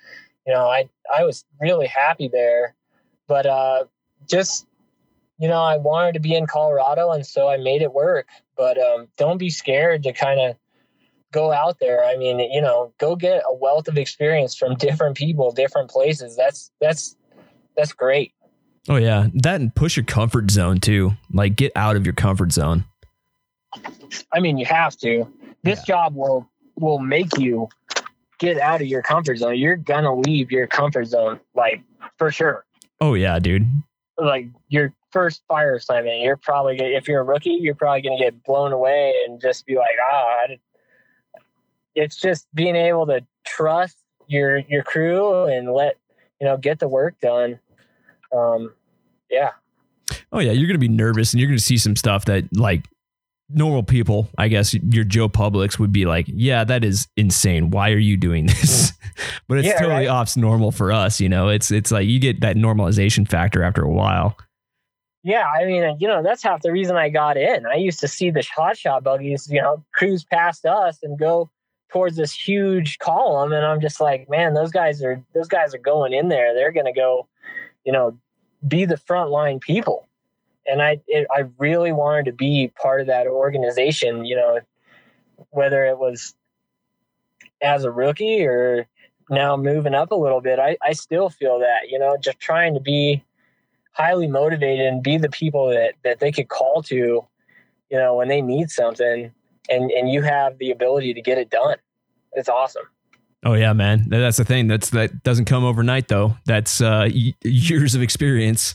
you 0.47 0.53
know, 0.53 0.67
I 0.67 0.89
I 1.15 1.25
was 1.25 1.45
really 1.61 1.87
happy 1.87 2.29
there, 2.29 2.75
but 3.27 3.47
uh, 3.47 3.85
just 4.29 4.67
you 5.39 5.49
know 5.49 5.63
i 5.63 5.77
wanted 5.77 6.13
to 6.13 6.21
be 6.21 6.35
in 6.35 6.47
colorado 6.47 7.11
and 7.11 7.27
so 7.27 7.49
i 7.49 7.57
made 7.57 7.83
it 7.83 7.93
work 7.93 8.29
but 8.57 8.79
um, 8.79 9.09
don't 9.17 9.39
be 9.39 9.51
scared 9.51 10.03
to 10.03 10.13
kind 10.13 10.41
of 10.41 10.57
go 11.33 11.53
out 11.53 11.79
there 11.79 12.05
i 12.05 12.17
mean 12.17 12.39
you 12.39 12.61
know 12.61 12.93
go 12.99 13.17
get 13.17 13.43
a 13.47 13.55
wealth 13.55 13.89
of 13.89 13.99
experience 13.99 14.55
from 14.57 14.75
different 14.79 15.17
people 15.17 15.53
different 15.53 15.91
places 15.91 16.37
that's 16.37 16.71
that's 16.81 17.17
that's 17.77 17.93
great 17.93 18.33
oh 18.89 18.97
yeah. 18.97 19.29
That 19.35 19.61
and 19.61 19.75
push 19.75 19.97
your 19.97 20.05
comfort 20.05 20.51
zone 20.51 20.81
too. 20.81 21.13
Like 21.33 21.57
get 21.57 21.73
out 21.77 21.97
of 21.97 22.05
your 22.05 22.15
comfort 22.15 22.53
zone. 22.53 22.85
I 24.33 24.41
mean 24.41 24.59
you 24.59 24.67
have 24.67 24.97
to. 24.99 25.27
This 25.63 25.81
yeah. 25.81 25.95
job 25.95 26.15
will 26.15 26.49
will 26.77 26.99
make 26.99 27.37
you 27.39 27.69
get 28.39 28.59
out 28.59 28.81
of 28.81 28.87
your 28.87 29.03
comfort 29.03 29.39
zone. 29.39 29.57
You're 29.57 29.77
gonna 29.77 30.15
leave 30.15 30.51
your 30.51 30.67
comfort 30.67 31.07
zone 31.07 31.41
like 31.55 31.83
for 32.19 32.31
sure. 32.31 32.65
Oh 33.01 33.15
yeah 33.15 33.39
dude. 33.39 33.67
Like 34.19 34.49
your 34.69 34.95
first 35.17 35.43
fire 35.49 35.77
assignment, 35.77 36.21
you're 36.21 36.37
probably 36.37 36.77
gonna, 36.77 36.91
if 36.91 37.09
you're 37.09 37.21
a 37.21 37.25
rookie, 37.25 37.59
you're 37.61 37.75
probably 37.75 38.03
going 38.03 38.19
to 38.19 38.25
get 38.25 38.43
blown 38.45 38.73
away 38.73 39.15
and 39.27 39.41
just 39.41 39.65
be 39.65 39.77
like, 39.77 39.97
ah, 40.11 40.47
it's 41.95 42.17
just 42.17 42.47
being 42.55 42.77
able 42.77 43.07
to 43.07 43.25
trust 43.47 43.97
your 44.27 44.59
your 44.59 44.83
crew 44.83 45.45
and 45.45 45.73
let 45.73 45.97
you 46.41 46.47
know 46.47 46.57
get 46.57 46.79
the 46.79 46.89
work 46.89 47.19
done. 47.21 47.59
Um, 48.37 48.73
yeah. 49.31 49.51
Oh 50.33 50.39
yeah, 50.39 50.53
you're 50.53 50.69
going 50.69 50.75
to 50.75 50.79
be 50.79 50.89
nervous 50.89 51.33
and 51.33 51.41
you're 51.41 51.49
going 51.49 51.59
to 51.59 51.65
see 51.65 51.79
some 51.79 51.97
stuff 51.97 52.27
that 52.27 52.45
like 52.57 52.85
normal 53.49 53.83
people, 53.83 54.29
I 54.39 54.49
guess 54.49 54.75
your 54.75 55.05
Joe 55.05 55.29
Publics 55.29 55.79
would 55.79 55.93
be 55.93 56.05
like, 56.05 56.27
yeah, 56.29 56.65
that 56.65 56.85
is 56.85 57.09
insane. 57.17 57.71
Why 57.71 57.91
are 57.91 57.99
you 57.99 58.17
doing 58.17 58.47
this? 58.47 58.93
but 59.49 59.59
it's 59.59 59.69
yeah, 59.69 59.79
totally 59.79 60.07
right? 60.07 60.09
off 60.09 60.37
normal 60.37 60.71
for 60.71 60.93
us. 60.93 61.21
You 61.21 61.29
know, 61.29 61.49
it's, 61.49 61.71
it's 61.71 61.91
like 61.91 62.07
you 62.07 62.19
get 62.19 62.41
that 62.41 62.57
normalization 62.57 63.29
factor 63.29 63.63
after 63.63 63.83
a 63.83 63.91
while. 63.91 64.37
Yeah. 65.23 65.45
I 65.45 65.65
mean, 65.65 65.97
you 65.99 66.07
know, 66.07 66.23
that's 66.23 66.43
half 66.43 66.63
the 66.63 66.73
reason 66.73 66.97
I 66.97 67.09
got 67.09 67.37
in. 67.37 67.67
I 67.67 67.77
used 67.77 68.01
to 68.01 68.09
see 68.09 68.31
the 68.31 68.47
hot 68.55 68.77
shot 68.79 69.03
buggies, 69.03 69.49
you 69.51 69.61
know, 69.61 69.85
cruise 69.93 70.25
past 70.25 70.65
us 70.67 70.99
and 71.03 71.19
go 71.19 71.51
towards 71.93 72.17
this 72.17 72.33
huge 72.33 72.99
column. 72.99 73.53
And 73.53 73.65
I'm 73.65 73.81
just 73.81 74.01
like, 74.01 74.29
man, 74.29 74.55
those 74.55 74.71
guys 74.71 75.03
are, 75.03 75.23
those 75.35 75.49
guys 75.49 75.75
are 75.75 75.79
going 75.79 76.13
in 76.13 76.29
there. 76.29 76.55
They're 76.55 76.73
going 76.73 76.87
to 76.87 76.93
go, 76.93 77.29
you 77.85 77.93
know, 77.93 78.19
be 78.69 78.85
the 78.85 78.97
frontline 78.97 79.61
people 79.61 80.07
and 80.67 80.83
I 80.83 81.01
it, 81.07 81.27
I 81.35 81.45
really 81.59 81.93
wanted 81.93 82.27
to 82.27 82.33
be 82.33 82.73
part 82.81 83.01
of 83.01 83.07
that 83.07 83.27
organization. 83.27 84.25
You 84.25 84.37
know, 84.37 84.61
whether 85.51 85.85
it 85.85 85.99
was 85.99 86.35
as 87.63 87.85
a 87.85 87.91
rookie 87.91 88.45
or 88.45 88.87
now 89.31 89.57
moving 89.57 89.95
up 89.95 90.11
a 90.11 90.17
little 90.17 90.41
bit, 90.41 90.59
I, 90.59 90.77
I 90.83 90.93
still 90.93 91.31
feel 91.31 91.61
that 91.61 91.89
you 91.89 91.99
know 91.99 92.17
just 92.21 92.41
trying 92.41 92.75
to 92.75 92.81
be 92.81 93.23
highly 93.93 94.27
motivated 94.27 94.87
and 94.87 95.03
be 95.03 95.17
the 95.19 95.31
people 95.31 95.69
that 95.71 95.95
that 96.05 96.21
they 96.21 96.33
could 96.33 96.49
call 96.49 96.83
to, 96.85 96.97
you 96.97 97.99
know, 97.99 98.15
when 98.15 98.29
they 98.29 98.43
need 98.43 98.71
something, 98.71 99.33
and 99.69 99.91
and 99.91 100.11
you 100.11 100.23
have 100.23 100.59
the 100.59 100.71
ability 100.71 101.15
to 101.15 101.23
get 101.23 101.39
it 101.39 101.51
done. 101.51 101.77
It's 102.33 102.49
awesome. 102.49 102.85
Oh 103.47 103.53
yeah, 103.53 103.73
man. 103.75 104.07
That's 104.09 104.39
the 104.39 104.45
thing. 104.45 104.67
That's 104.67 104.91
that 104.91 105.23
doesn't 105.23 105.45
come 105.45 105.63
overnight 105.63 106.09
though. 106.09 106.37
That's 106.47 106.81
uh, 106.81 107.09
years 107.45 107.95
of 107.95 108.03
experience. 108.03 108.75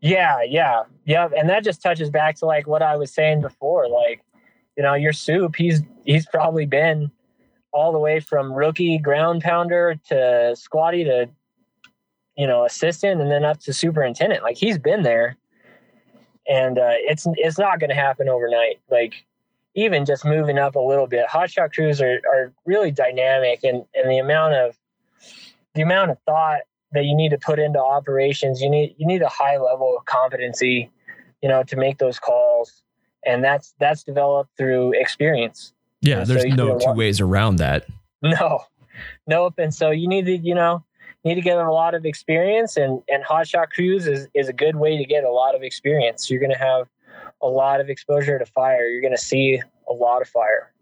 Yeah, 0.00 0.42
yeah, 0.46 0.84
yeah, 1.06 1.28
and 1.36 1.48
that 1.48 1.64
just 1.64 1.82
touches 1.82 2.08
back 2.08 2.36
to 2.36 2.46
like 2.46 2.68
what 2.68 2.82
I 2.82 2.96
was 2.96 3.12
saying 3.12 3.40
before. 3.40 3.88
Like, 3.88 4.22
you 4.76 4.84
know, 4.84 4.94
your 4.94 5.12
soup, 5.12 5.56
he's 5.56 5.82
he's 6.04 6.24
probably 6.24 6.66
been 6.66 7.10
all 7.72 7.90
the 7.90 7.98
way 7.98 8.20
from 8.20 8.52
rookie 8.52 8.98
ground 8.98 9.42
pounder 9.42 9.96
to 10.10 10.54
squatty 10.54 11.02
to 11.02 11.28
you 12.36 12.46
know 12.46 12.64
assistant, 12.64 13.20
and 13.20 13.28
then 13.28 13.44
up 13.44 13.58
to 13.62 13.72
superintendent. 13.72 14.44
Like 14.44 14.56
he's 14.56 14.78
been 14.78 15.02
there, 15.02 15.36
and 16.48 16.78
uh, 16.78 16.94
it's 16.94 17.26
it's 17.32 17.58
not 17.58 17.80
going 17.80 17.90
to 17.90 17.96
happen 17.96 18.28
overnight. 18.28 18.78
Like 18.88 19.14
even 19.74 20.04
just 20.04 20.24
moving 20.24 20.58
up 20.58 20.74
a 20.74 20.80
little 20.80 21.06
bit, 21.06 21.26
hotshot 21.28 21.72
crews 21.72 22.00
are 22.00 22.20
are 22.32 22.52
really 22.66 22.90
dynamic, 22.90 23.64
and 23.64 23.84
and 23.94 24.10
the 24.10 24.18
amount 24.18 24.54
of 24.54 24.76
the 25.74 25.82
amount 25.82 26.10
of 26.10 26.18
thought 26.26 26.60
that 26.92 27.04
you 27.04 27.14
need 27.14 27.30
to 27.30 27.38
put 27.38 27.58
into 27.58 27.80
operations. 27.80 28.60
You 28.60 28.70
need 28.70 28.94
you 28.98 29.06
need 29.06 29.22
a 29.22 29.28
high 29.28 29.56
level 29.56 29.96
of 29.96 30.04
competency, 30.04 30.90
you 31.42 31.48
know, 31.48 31.62
to 31.64 31.76
make 31.76 31.98
those 31.98 32.18
calls, 32.18 32.82
and 33.24 33.42
that's 33.42 33.74
that's 33.78 34.02
developed 34.02 34.50
through 34.56 34.92
experience. 34.92 35.72
Yeah, 36.00 36.24
there's 36.24 36.42
so 36.42 36.48
no 36.48 36.78
two 36.78 36.92
ways 36.92 37.20
around 37.20 37.56
that. 37.56 37.86
No, 38.24 38.60
nope. 39.26 39.54
And 39.58 39.74
so 39.74 39.90
you 39.90 40.06
need 40.06 40.26
to 40.26 40.36
you 40.36 40.54
know 40.54 40.84
need 41.24 41.34
to 41.34 41.40
get 41.40 41.58
a 41.58 41.72
lot 41.72 41.94
of 41.94 42.04
experience, 42.04 42.76
and 42.76 43.02
and 43.08 43.24
hotshot 43.24 43.70
crews 43.70 44.06
is 44.06 44.28
is 44.32 44.48
a 44.48 44.52
good 44.52 44.76
way 44.76 44.96
to 44.96 45.04
get 45.04 45.24
a 45.24 45.30
lot 45.30 45.56
of 45.56 45.64
experience. 45.64 46.30
You're 46.30 46.38
going 46.38 46.52
to 46.52 46.58
have 46.58 46.88
a 47.42 47.48
lot 47.48 47.80
of 47.80 47.88
exposure 47.88 48.38
to 48.38 48.46
fire. 48.46 48.88
You're 48.88 49.00
going 49.02 49.14
to 49.16 49.20
see 49.22 49.60
a 49.88 49.92
lot 49.92 50.22
of 50.22 50.28
fire. 50.28 50.72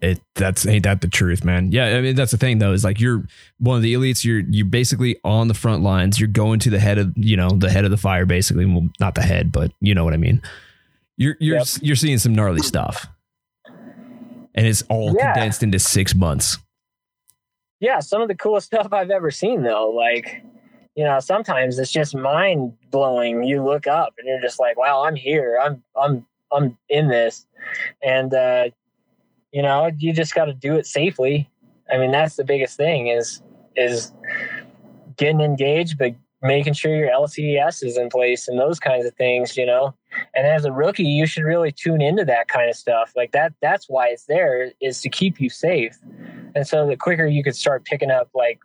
It 0.00 0.20
that's 0.34 0.66
ain't 0.66 0.82
that 0.84 1.00
the 1.00 1.08
truth, 1.08 1.44
man. 1.44 1.72
Yeah, 1.72 1.86
I 1.96 2.00
mean 2.02 2.14
that's 2.14 2.32
the 2.32 2.36
thing 2.36 2.58
though 2.58 2.72
is 2.72 2.84
like 2.84 3.00
you're 3.00 3.24
one 3.58 3.76
of 3.76 3.82
the 3.82 3.94
elites. 3.94 4.24
You're 4.24 4.40
you're 4.40 4.66
basically 4.66 5.16
on 5.24 5.48
the 5.48 5.54
front 5.54 5.82
lines. 5.82 6.20
You're 6.20 6.28
going 6.28 6.58
to 6.60 6.70
the 6.70 6.78
head 6.80 6.98
of 6.98 7.12
you 7.16 7.36
know 7.36 7.48
the 7.50 7.70
head 7.70 7.84
of 7.86 7.90
the 7.90 7.96
fire, 7.96 8.26
basically. 8.26 8.66
Well, 8.66 8.88
not 9.00 9.14
the 9.14 9.22
head, 9.22 9.50
but 9.52 9.72
you 9.80 9.94
know 9.94 10.04
what 10.04 10.12
I 10.12 10.18
mean. 10.18 10.42
You're 11.16 11.36
you're 11.40 11.56
Yep. 11.58 11.66
you're 11.80 11.96
seeing 11.96 12.18
some 12.18 12.34
gnarly 12.34 12.60
stuff, 12.60 13.06
and 14.54 14.66
it's 14.66 14.82
all 14.90 15.14
Yeah. 15.16 15.32
condensed 15.32 15.62
into 15.62 15.78
six 15.78 16.14
months. 16.14 16.58
yeah, 17.80 18.00
some 18.00 18.20
of 18.20 18.28
the 18.28 18.34
coolest 18.34 18.66
stuff 18.74 18.92
I've 18.92 19.10
ever 19.10 19.30
seen 19.30 19.62
though. 19.62 19.90
Like, 19.90 20.42
you 20.94 21.04
know, 21.04 21.18
sometimes 21.20 21.78
it's 21.78 21.90
just 21.90 22.14
mind 22.14 22.72
blowing. 22.90 23.44
You 23.44 23.64
look 23.64 23.86
up 23.86 24.14
and 24.18 24.28
you're 24.28 24.40
just 24.40 24.60
like, 24.60 24.78
wow, 24.78 25.04
I'm 25.04 25.16
here. 25.16 25.58
I'm 25.60 25.82
I'm 25.96 26.26
I'm 26.52 26.78
in 26.88 27.08
this. 27.08 27.46
And 28.02 28.32
uh, 28.32 28.66
you 29.52 29.62
know, 29.62 29.90
you 29.98 30.12
just 30.12 30.34
gotta 30.34 30.54
do 30.54 30.76
it 30.76 30.86
safely. 30.86 31.50
I 31.92 31.98
mean, 31.98 32.12
that's 32.12 32.36
the 32.36 32.44
biggest 32.44 32.76
thing 32.76 33.08
is 33.08 33.42
is 33.76 34.12
getting 35.16 35.40
engaged, 35.40 35.98
but 35.98 36.14
making 36.42 36.74
sure 36.74 36.94
your 36.94 37.10
LCS 37.10 37.82
is 37.82 37.96
in 37.96 38.08
place 38.08 38.46
and 38.46 38.60
those 38.60 38.78
kinds 38.78 39.06
of 39.06 39.14
things, 39.14 39.56
you 39.56 39.66
know. 39.66 39.94
And 40.34 40.46
as 40.46 40.64
a 40.64 40.72
rookie, 40.72 41.04
you 41.04 41.26
should 41.26 41.42
really 41.42 41.72
tune 41.72 42.02
into 42.02 42.24
that 42.26 42.48
kind 42.48 42.68
of 42.70 42.76
stuff. 42.76 43.12
Like 43.16 43.32
that 43.32 43.52
that's 43.60 43.86
why 43.88 44.08
it's 44.08 44.26
there 44.26 44.70
is 44.80 45.00
to 45.00 45.08
keep 45.08 45.40
you 45.40 45.50
safe. 45.50 45.96
And 46.54 46.66
so 46.66 46.86
the 46.86 46.96
quicker 46.96 47.26
you 47.26 47.42
could 47.42 47.56
start 47.56 47.84
picking 47.84 48.12
up 48.12 48.28
like 48.32 48.60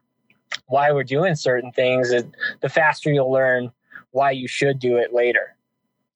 why 0.68 0.92
we're 0.92 1.04
doing 1.04 1.36
certain 1.36 1.72
things, 1.72 2.12
it- 2.12 2.30
the 2.62 2.70
faster 2.70 3.12
you'll 3.12 3.32
learn 3.32 3.72
why 4.12 4.32
you 4.32 4.48
should 4.48 4.80
do 4.80 4.98
it 4.98 5.14
later. 5.14 5.56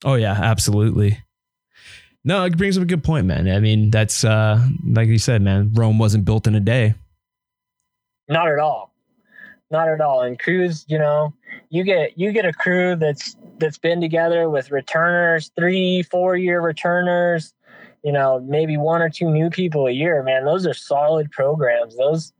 Oh 0.04 0.16
yeah, 0.16 0.34
absolutely. 0.34 1.20
No, 2.26 2.44
it 2.46 2.58
brings 2.58 2.78
up 2.78 2.84
a 2.84 2.86
good 2.86 3.04
point, 3.04 3.26
man. 3.26 3.50
I 3.50 3.60
mean, 3.60 3.90
that's 3.92 4.24
uh 4.24 4.66
like 4.88 5.08
you 5.08 5.20
said, 5.20 5.42
man. 5.42 5.72
Rome 5.74 5.98
wasn't 6.00 6.26
built 6.26 6.48
in 6.48 6.56
a 6.56 6.60
day. 6.60 6.96
Not 8.30 8.48
at 8.48 8.60
all. 8.60 8.94
Not 9.70 9.90
at 9.90 10.02
all. 10.02 10.22
And 10.22 10.40
crews, 10.40 10.86
you 10.88 10.98
know, 11.00 11.34
you 11.70 11.84
get 11.84 12.18
you 12.18 12.32
get 12.32 12.46
a 12.46 12.54
crew 12.54 12.96
that's 12.96 13.36
that's 13.60 13.78
been 13.78 14.02
together 14.02 14.50
with 14.50 14.72
returners, 14.72 15.52
three, 15.58 16.04
four 16.04 16.36
year 16.38 16.62
returners, 16.62 17.54
you 18.04 18.12
know, 18.12 18.40
maybe 18.40 18.78
one 18.78 19.02
or 19.02 19.10
two 19.10 19.30
new 19.30 19.50
people 19.50 19.88
a 19.88 19.92
year, 19.92 20.22
man. 20.24 20.46
Those 20.46 20.66
are 20.68 20.74
solid 20.74 21.32
programs. 21.32 21.96
Those 21.98 22.34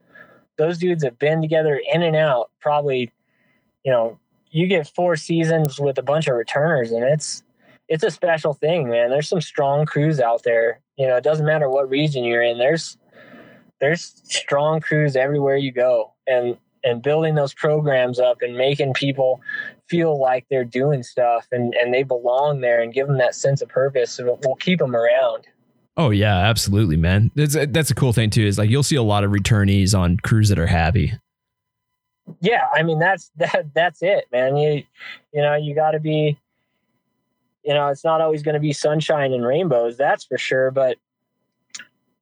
those 0.56 0.78
dudes 0.78 1.04
have 1.04 1.18
been 1.18 1.40
together 1.40 1.80
in 1.92 2.02
and 2.02 2.16
out 2.16 2.50
probably, 2.60 3.12
you 3.84 3.92
know, 3.92 4.18
you 4.50 4.66
get 4.66 4.86
four 4.86 5.16
seasons 5.16 5.80
with 5.80 5.98
a 5.98 6.02
bunch 6.02 6.28
of 6.28 6.36
returners 6.36 6.92
and 6.92 7.04
it's 7.04 7.42
it's 7.88 8.04
a 8.04 8.10
special 8.10 8.54
thing, 8.54 8.88
man. 8.88 9.10
There's 9.10 9.28
some 9.28 9.42
strong 9.42 9.84
crews 9.84 10.18
out 10.18 10.42
there. 10.42 10.80
You 10.96 11.06
know, 11.06 11.16
it 11.16 11.24
doesn't 11.24 11.44
matter 11.44 11.68
what 11.68 11.90
region 11.90 12.24
you're 12.24 12.42
in. 12.42 12.58
There's 12.58 12.96
there's 13.80 14.22
strong 14.24 14.80
crews 14.80 15.16
everywhere 15.16 15.56
you 15.56 15.72
go 15.72 16.14
and 16.26 16.56
and 16.84 17.02
building 17.02 17.34
those 17.34 17.54
programs 17.54 18.20
up 18.20 18.42
and 18.42 18.56
making 18.56 18.92
people 18.92 19.40
feel 19.88 20.20
like 20.20 20.46
they're 20.48 20.64
doing 20.64 21.02
stuff 21.02 21.46
and 21.50 21.74
and 21.74 21.92
they 21.92 22.02
belong 22.02 22.60
there 22.60 22.80
and 22.80 22.94
give 22.94 23.06
them 23.06 23.18
that 23.18 23.34
sense 23.34 23.60
of 23.60 23.68
purpose 23.68 24.20
we'll 24.22 24.54
keep 24.56 24.78
them 24.78 24.94
around 24.94 25.46
Oh 25.96 26.10
yeah, 26.10 26.36
absolutely, 26.36 26.96
man. 26.96 27.30
That's 27.34 27.54
a, 27.54 27.66
that's 27.66 27.90
a 27.90 27.94
cool 27.94 28.12
thing 28.12 28.30
too. 28.30 28.44
Is 28.46 28.58
like 28.58 28.68
you'll 28.70 28.82
see 28.82 28.96
a 28.96 29.02
lot 29.02 29.22
of 29.24 29.30
returnees 29.30 29.96
on 29.98 30.16
crews 30.18 30.48
that 30.48 30.58
are 30.58 30.66
happy. 30.66 31.12
yeah 32.40 32.68
i 32.74 32.82
mean 32.82 32.98
that's 32.98 33.30
that 33.36 33.66
that's 33.74 34.02
it 34.02 34.24
man 34.32 34.56
you 34.56 34.82
you 35.32 35.42
know 35.42 35.54
you 35.54 35.74
got 35.74 35.90
to 35.90 36.00
be 36.00 36.38
you 37.62 37.74
know 37.74 37.88
it's 37.88 38.02
not 38.02 38.22
always 38.22 38.42
going 38.42 38.54
to 38.54 38.60
be 38.60 38.72
sunshine 38.72 39.32
and 39.34 39.44
rainbows 39.46 39.96
that's 39.98 40.24
for 40.24 40.38
sure 40.38 40.70
but 40.70 40.96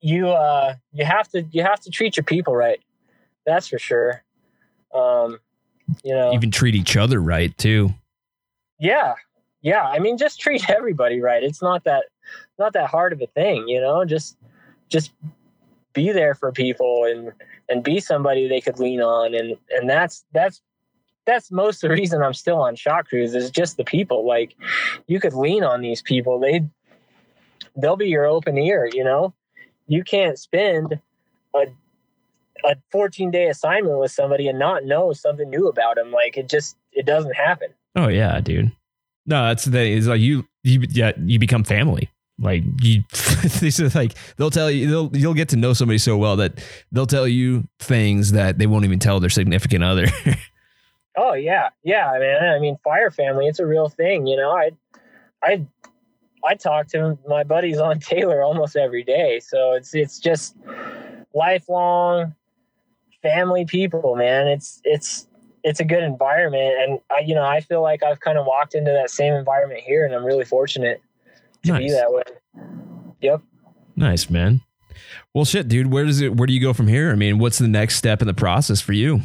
you 0.00 0.28
uh 0.28 0.74
you 0.92 1.04
have 1.04 1.28
to 1.28 1.42
you 1.52 1.62
have 1.62 1.78
to 1.78 1.88
treat 1.88 2.16
your 2.16 2.24
people 2.24 2.56
right 2.56 2.80
that's 3.46 3.68
for 3.68 3.78
sure 3.78 4.24
um 4.92 5.38
you 6.02 6.12
know 6.14 6.32
Even 6.34 6.50
treat 6.50 6.74
each 6.74 6.96
other 6.96 7.20
right 7.20 7.56
too. 7.58 7.94
Yeah. 8.80 9.14
Yeah. 9.60 9.82
I 9.84 9.98
mean, 10.00 10.16
just 10.18 10.40
treat 10.40 10.68
everybody 10.70 11.20
right. 11.20 11.42
It's 11.42 11.60
not 11.62 11.84
that 11.84 12.04
not 12.58 12.72
that 12.74 12.88
hard 12.88 13.12
of 13.12 13.20
a 13.20 13.26
thing, 13.26 13.68
you 13.68 13.80
know, 13.80 14.04
just 14.04 14.36
just 14.88 15.12
be 15.92 16.12
there 16.12 16.34
for 16.34 16.52
people 16.52 17.04
and 17.04 17.32
and 17.68 17.82
be 17.82 18.00
somebody 18.00 18.48
they 18.48 18.60
could 18.60 18.78
lean 18.78 19.00
on 19.00 19.34
and 19.34 19.56
and 19.70 19.88
that's 19.88 20.24
that's 20.32 20.60
that's 21.24 21.50
most 21.52 21.80
the 21.80 21.88
reason 21.88 22.22
I'm 22.22 22.34
still 22.34 22.60
on 22.60 22.74
shot 22.74 23.06
crews 23.06 23.34
is 23.34 23.50
just 23.50 23.76
the 23.76 23.84
people. 23.84 24.26
Like 24.26 24.56
you 25.06 25.20
could 25.20 25.34
lean 25.34 25.64
on 25.64 25.80
these 25.80 26.02
people. 26.02 26.38
They 26.40 26.64
they'll 27.76 27.96
be 27.96 28.08
your 28.08 28.26
open 28.26 28.58
ear, 28.58 28.88
you 28.92 29.04
know. 29.04 29.32
You 29.86 30.04
can't 30.04 30.38
spend 30.38 31.00
a 31.54 31.66
a 32.64 32.76
14 32.90 33.30
day 33.30 33.48
assignment 33.48 33.98
with 33.98 34.10
somebody 34.10 34.48
and 34.48 34.58
not 34.58 34.84
know 34.84 35.12
something 35.12 35.48
new 35.50 35.68
about 35.68 35.96
them. 35.96 36.10
Like 36.10 36.36
it 36.36 36.48
just 36.48 36.76
it 36.92 37.06
doesn't 37.06 37.34
happen. 37.34 37.68
Oh 37.96 38.08
yeah, 38.08 38.40
dude. 38.40 38.72
No, 39.26 39.46
that's 39.48 39.64
the. 39.64 39.80
Is 39.80 40.08
like 40.08 40.20
you, 40.20 40.46
you, 40.64 40.84
yeah, 40.90 41.12
you 41.24 41.38
become 41.38 41.64
family. 41.64 42.10
Like 42.42 42.64
you, 42.82 43.04
this 43.10 43.80
is 43.80 43.94
like 43.94 44.14
they'll 44.36 44.50
tell 44.50 44.70
you, 44.70 44.90
they'll 44.90 45.16
you'll 45.16 45.34
get 45.34 45.48
to 45.50 45.56
know 45.56 45.72
somebody 45.72 45.98
so 45.98 46.16
well 46.16 46.36
that 46.36 46.62
they'll 46.90 47.06
tell 47.06 47.28
you 47.28 47.68
things 47.78 48.32
that 48.32 48.58
they 48.58 48.66
won't 48.66 48.84
even 48.84 48.98
tell 48.98 49.20
their 49.20 49.30
significant 49.30 49.84
other. 49.84 50.06
Oh 51.16 51.34
yeah, 51.34 51.68
yeah, 51.82 52.16
man. 52.18 52.42
I 52.44 52.58
mean, 52.58 52.78
fire 52.82 53.10
family, 53.10 53.46
it's 53.46 53.58
a 53.58 53.66
real 53.66 53.88
thing. 53.88 54.26
You 54.26 54.36
know, 54.36 54.50
I, 54.50 54.70
I, 55.42 55.66
I 56.44 56.54
talk 56.54 56.88
to 56.88 57.18
my 57.28 57.44
buddies 57.44 57.78
on 57.78 57.98
Taylor 58.00 58.42
almost 58.42 58.76
every 58.76 59.04
day, 59.04 59.40
so 59.40 59.72
it's 59.72 59.94
it's 59.94 60.18
just 60.18 60.56
lifelong 61.34 62.34
family 63.22 63.66
people, 63.66 64.16
man. 64.16 64.48
It's 64.48 64.80
it's 64.84 65.26
it's 65.64 65.80
a 65.80 65.84
good 65.84 66.02
environment, 66.02 66.74
and 66.78 67.00
I, 67.10 67.20
you 67.20 67.34
know, 67.34 67.44
I 67.44 67.60
feel 67.60 67.82
like 67.82 68.02
I've 68.02 68.20
kind 68.20 68.38
of 68.38 68.46
walked 68.46 68.74
into 68.74 68.90
that 68.90 69.10
same 69.10 69.34
environment 69.34 69.80
here, 69.80 70.06
and 70.06 70.14
I'm 70.14 70.24
really 70.24 70.46
fortunate 70.46 71.02
to 71.64 71.72
be 71.74 71.80
Nice. 71.88 71.92
that 71.92 72.12
way. 72.12 72.22
Yep. 73.20 73.42
nice, 73.96 74.28
man. 74.30 74.60
Well, 75.34 75.44
shit, 75.44 75.68
dude. 75.68 75.90
Where 75.92 76.04
does 76.04 76.20
it? 76.20 76.36
Where 76.36 76.46
do 76.46 76.52
you 76.52 76.60
go 76.60 76.72
from 76.72 76.88
here? 76.88 77.10
I 77.10 77.14
mean, 77.14 77.38
what's 77.38 77.58
the 77.58 77.68
next 77.68 77.96
step 77.96 78.20
in 78.20 78.26
the 78.26 78.34
process 78.34 78.80
for 78.80 78.92
you? 78.92 79.20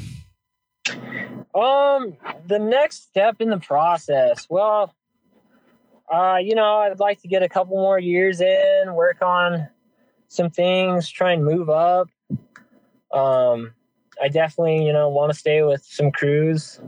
Um, 1.55 2.15
the 2.45 2.59
next 2.59 3.03
step 3.09 3.37
in 3.41 3.49
the 3.49 3.57
process, 3.59 4.45
well, 4.49 4.93
uh, 6.13 6.37
you 6.41 6.55
know, 6.55 6.77
I'd 6.77 6.99
like 6.99 7.21
to 7.23 7.27
get 7.27 7.41
a 7.43 7.49
couple 7.49 7.75
more 7.75 7.99
years 7.99 8.39
in, 8.41 8.93
work 8.93 9.21
on 9.21 9.67
some 10.27 10.49
things, 10.49 11.09
try 11.09 11.33
and 11.33 11.43
move 11.43 11.69
up. 11.69 12.09
Um, 13.11 13.73
I 14.21 14.27
definitely, 14.29 14.85
you 14.85 14.93
know, 14.93 15.09
want 15.09 15.31
to 15.33 15.37
stay 15.37 15.63
with 15.63 15.83
some 15.85 16.11
crews. 16.11 16.79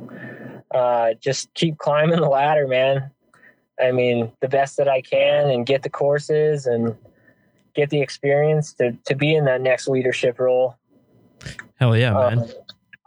Uh, 0.74 1.14
just 1.20 1.54
keep 1.56 1.78
climbing 1.78 2.20
the 2.22 2.30
ladder, 2.30 2.68
man. 2.68 3.12
I 3.82 3.92
mean, 3.92 4.32
the 4.42 4.48
best 4.48 4.78
that 4.78 4.88
I 4.88 5.02
can 5.02 5.50
and 5.50 5.66
get 5.66 5.84
the 5.84 5.90
courses 5.90 6.66
and 6.66 6.96
get 7.76 7.90
the 7.90 8.02
experience 8.02 8.74
to, 8.74 8.98
to 9.06 9.16
be 9.16 9.36
in 9.36 9.46
that 9.46 9.62
next 9.62 9.88
leadership 9.88 10.40
role. 10.40 10.76
Hell 11.76 11.96
yeah, 11.96 12.14
man. 12.14 12.40
Um, 12.40 12.46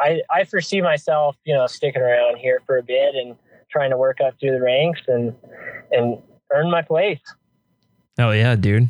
I, 0.01 0.20
I 0.31 0.44
foresee 0.44 0.81
myself, 0.81 1.36
you 1.44 1.55
know, 1.55 1.66
sticking 1.66 2.03
around 2.03 2.39
here 2.39 2.61
for 2.66 2.78
a 2.78 2.82
bit 2.82 3.15
and 3.15 3.36
trying 3.70 3.90
to 3.90 3.97
work 3.97 4.20
up 4.20 4.39
through 4.40 4.53
the 4.53 4.61
ranks 4.61 5.01
and 5.07 5.35
and 5.93 6.19
earn 6.53 6.70
my 6.70 6.82
place. 6.82 7.20
Hell 8.19 8.35
yeah, 8.35 8.57
dude. 8.57 8.89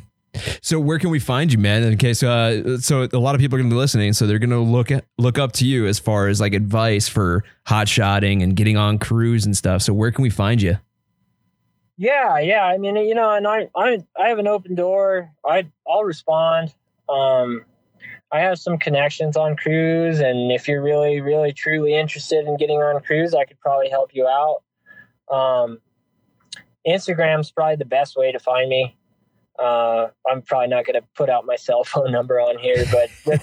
So 0.63 0.81
where 0.81 0.99
can 0.99 1.11
we 1.11 1.19
find 1.19 1.53
you, 1.53 1.59
man? 1.59 1.83
In 1.83 1.99
case, 1.99 2.23
uh, 2.23 2.79
so 2.79 3.07
a 3.13 3.19
lot 3.19 3.35
of 3.35 3.41
people 3.41 3.59
are 3.59 3.63
gonna 3.63 3.71
be 3.71 3.77
listening, 3.77 4.15
so 4.15 4.27
they're 4.27 4.39
gonna 4.39 4.63
look 4.63 4.91
at 4.91 5.05
look 5.19 5.39
up 5.39 5.53
to 5.53 5.67
you 5.67 5.87
as 5.87 5.99
far 5.99 6.29
as 6.29 6.41
like 6.41 6.55
advice 6.55 7.09
for 7.09 7.45
hot 7.67 7.89
shotting 7.89 8.43
and 8.43 8.57
getting 8.57 8.77
on 8.77 8.99
crews 8.99 9.45
and 9.45 9.57
stuff. 9.57 9.83
So 9.83 9.93
where 9.93 10.11
can 10.11 10.23
we 10.23 10.31
find 10.31 10.63
you? 10.63 10.79
Yeah, 11.97 12.39
yeah. 12.39 12.65
I 12.65 12.79
mean, 12.79 12.97
you 12.97 13.15
know, 13.15 13.31
and 13.35 13.47
I 13.47 13.69
I 13.77 14.03
I 14.19 14.29
have 14.29 14.39
an 14.39 14.49
open 14.49 14.75
door. 14.75 15.31
I 15.45 15.67
I'll 15.89 16.05
respond. 16.05 16.75
Um, 17.09 17.65
I 18.31 18.41
have 18.41 18.59
some 18.59 18.79
connections 18.79 19.37
on 19.37 19.57
crews, 19.57 20.21
and 20.21 20.51
if 20.51 20.67
you're 20.67 20.83
really 20.83 21.21
really 21.21 21.53
truly 21.53 21.95
interested 21.95 22.47
in 22.47 22.57
getting 22.57 22.79
on 22.79 23.01
crews, 23.03 23.35
I 23.35 23.45
could 23.45 23.61
probably 23.61 23.91
help 23.91 24.11
you 24.15 24.27
out. 24.27 24.63
Um, 25.31 25.81
Instagram's 26.87 27.51
probably 27.51 27.77
the 27.77 27.85
best 27.85 28.17
way 28.17 28.33
to 28.33 28.39
find 28.39 28.69
me. 28.69 28.97
Uh, 29.59 30.09
I'm 30.29 30.43
probably 30.43 30.69
not 30.69 30.87
going 30.87 31.01
to 31.01 31.07
put 31.15 31.29
out 31.29 31.45
my 31.45 31.57
cell 31.57 31.85
phone 31.85 32.11
number 32.11 32.41
on 32.41 32.59
here, 32.59 32.85
but 32.91 33.11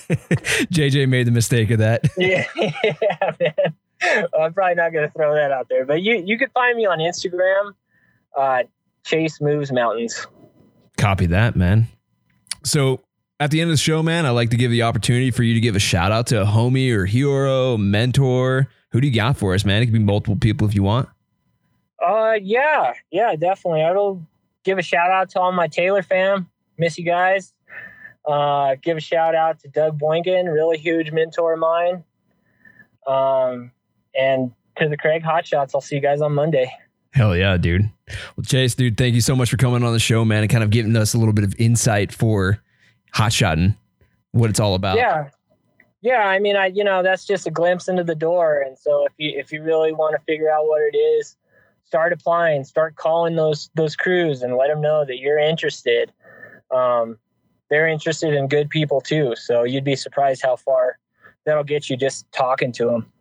JJ 0.74 1.08
made 1.08 1.28
the 1.28 1.32
mistake 1.32 1.70
of 1.72 1.80
that. 1.80 2.08
yeah, 2.18 2.46
yeah, 2.56 3.32
man. 3.40 4.24
I'm 4.38 4.54
probably 4.54 4.76
not 4.76 4.92
going 4.92 5.08
to 5.08 5.14
throw 5.14 5.36
that 5.36 5.52
out 5.52 5.68
there, 5.70 5.86
but 5.86 6.02
you 6.02 6.24
you 6.26 6.38
could 6.38 6.52
find 6.52 6.76
me 6.78 6.86
on 6.86 7.00
Instagram. 7.00 7.74
Uh, 8.38 8.64
Chase 9.06 9.42
moves 9.42 9.72
mountains. 9.72 10.28
Copy 10.98 11.28
that, 11.28 11.56
man. 11.56 11.88
So 12.64 13.02
at 13.40 13.52
the 13.52 13.62
end 13.62 13.70
of 13.70 13.74
the 13.74 13.82
show, 13.82 14.04
man, 14.04 14.26
I 14.26 14.32
like 14.32 14.50
to 14.50 14.58
give 14.58 14.72
the 14.72 14.84
opportunity 14.84 15.32
for 15.32 15.44
you 15.44 15.54
to 15.54 15.60
give 15.60 15.76
a 15.76 15.80
shout 15.80 16.12
out 16.12 16.28
to 16.28 16.42
a 16.42 16.46
homie 16.46 16.92
or 16.92 17.06
hero, 17.06 17.78
mentor. 17.78 18.68
Who 18.92 19.02
do 19.02 19.08
you 19.08 19.14
got 19.14 19.38
for 19.38 19.54
us, 19.54 19.64
man? 19.64 19.82
It 19.82 19.86
could 19.86 19.94
be 19.94 20.00
multiple 20.00 20.36
people 20.36 20.68
if 20.68 20.76
you 20.76 20.84
want. 20.84 21.08
Uh, 22.06 22.38
yeah, 22.42 22.94
yeah, 23.12 23.36
definitely. 23.36 23.84
I 23.84 23.92
will 23.92 24.26
give 24.64 24.78
a 24.78 24.82
shout 24.82 25.12
out 25.12 25.30
to 25.32 25.40
all 25.40 25.52
my 25.52 25.68
Taylor 25.68 26.02
fam. 26.02 26.50
Miss 26.78 26.98
you 26.98 27.06
guys. 27.06 27.54
Uh, 28.28 28.76
give 28.82 28.98
a 28.98 29.02
shout 29.02 29.36
out 29.36 29.60
to 29.62 29.68
Doug 29.70 29.98
Boynton, 29.98 30.48
really 30.48 30.78
huge 30.78 31.12
mentor 31.12 31.54
of 31.54 31.60
mine. 31.60 32.04
Um, 33.08 33.72
and 34.14 34.52
to 34.78 34.88
the 34.90 34.98
Craig 34.98 35.24
Hotshots. 35.24 35.72
I'll 35.74 35.82
see 35.82 35.96
you 35.96 36.02
guys 36.02 36.22
on 36.22 36.34
Monday. 36.34 36.72
Hell 37.12 37.36
yeah, 37.36 37.58
dude. 37.58 37.90
Well, 38.36 38.44
Chase, 38.46 38.76
dude, 38.76 38.98
thank 38.98 39.16
you 39.16 39.22
so 39.22 39.36
much 39.36 39.50
for 39.50 39.58
coming 39.58 39.84
on 39.84 39.94
the 39.94 40.00
show, 40.00 40.26
man, 40.26 40.42
and 40.44 40.50
kind 40.50 40.64
of 40.64 40.70
giving 40.70 40.96
us 40.96 41.14
a 41.14 41.18
little 41.18 41.34
bit 41.34 41.44
of 41.44 41.56
insight 41.60 42.12
for 42.12 42.62
hotshotting, 43.16 43.76
what 44.32 44.50
it's 44.50 44.60
all 44.60 44.76
about. 44.76 44.98
Yeah. 44.98 45.30
Yeah, 46.02 46.28
I 46.28 46.40
mean, 46.40 46.56
I 46.56 46.68
you 46.68 46.84
know 46.84 47.04
that's 47.04 47.26
just 47.26 47.46
a 47.46 47.52
glimpse 47.52 47.90
into 47.90 48.06
the 48.06 48.16
door, 48.16 48.64
and 48.66 48.78
so 48.78 49.06
if 49.06 49.12
you 49.18 49.38
if 49.38 49.52
you 49.52 49.62
really 49.62 49.92
want 49.92 50.16
to 50.16 50.22
figure 50.26 50.50
out 50.50 50.66
what 50.66 50.82
it 50.82 50.98
is, 50.98 51.36
start 51.84 52.14
applying, 52.14 52.64
start 52.64 52.96
calling 52.96 53.36
those 53.36 53.70
those 53.76 53.98
crews, 53.98 54.42
and 54.42 54.56
let 54.56 54.70
them 54.70 54.80
know 54.80 55.04
that 55.04 55.18
you're 55.18 55.38
interested. 55.38 56.14
Um, 56.72 57.18
they're 57.70 57.88
interested 57.88 58.34
in 58.34 58.48
good 58.48 58.70
people 58.70 59.02
too, 59.02 59.36
so 59.36 59.64
you'd 59.64 59.84
be 59.84 59.98
surprised 59.98 60.42
how 60.42 60.56
far 60.56 60.98
that'll 61.46 61.66
get 61.66 61.90
you 61.90 61.98
just 61.98 62.32
talking 62.32 62.72
to 62.74 62.86
them. 62.86 63.12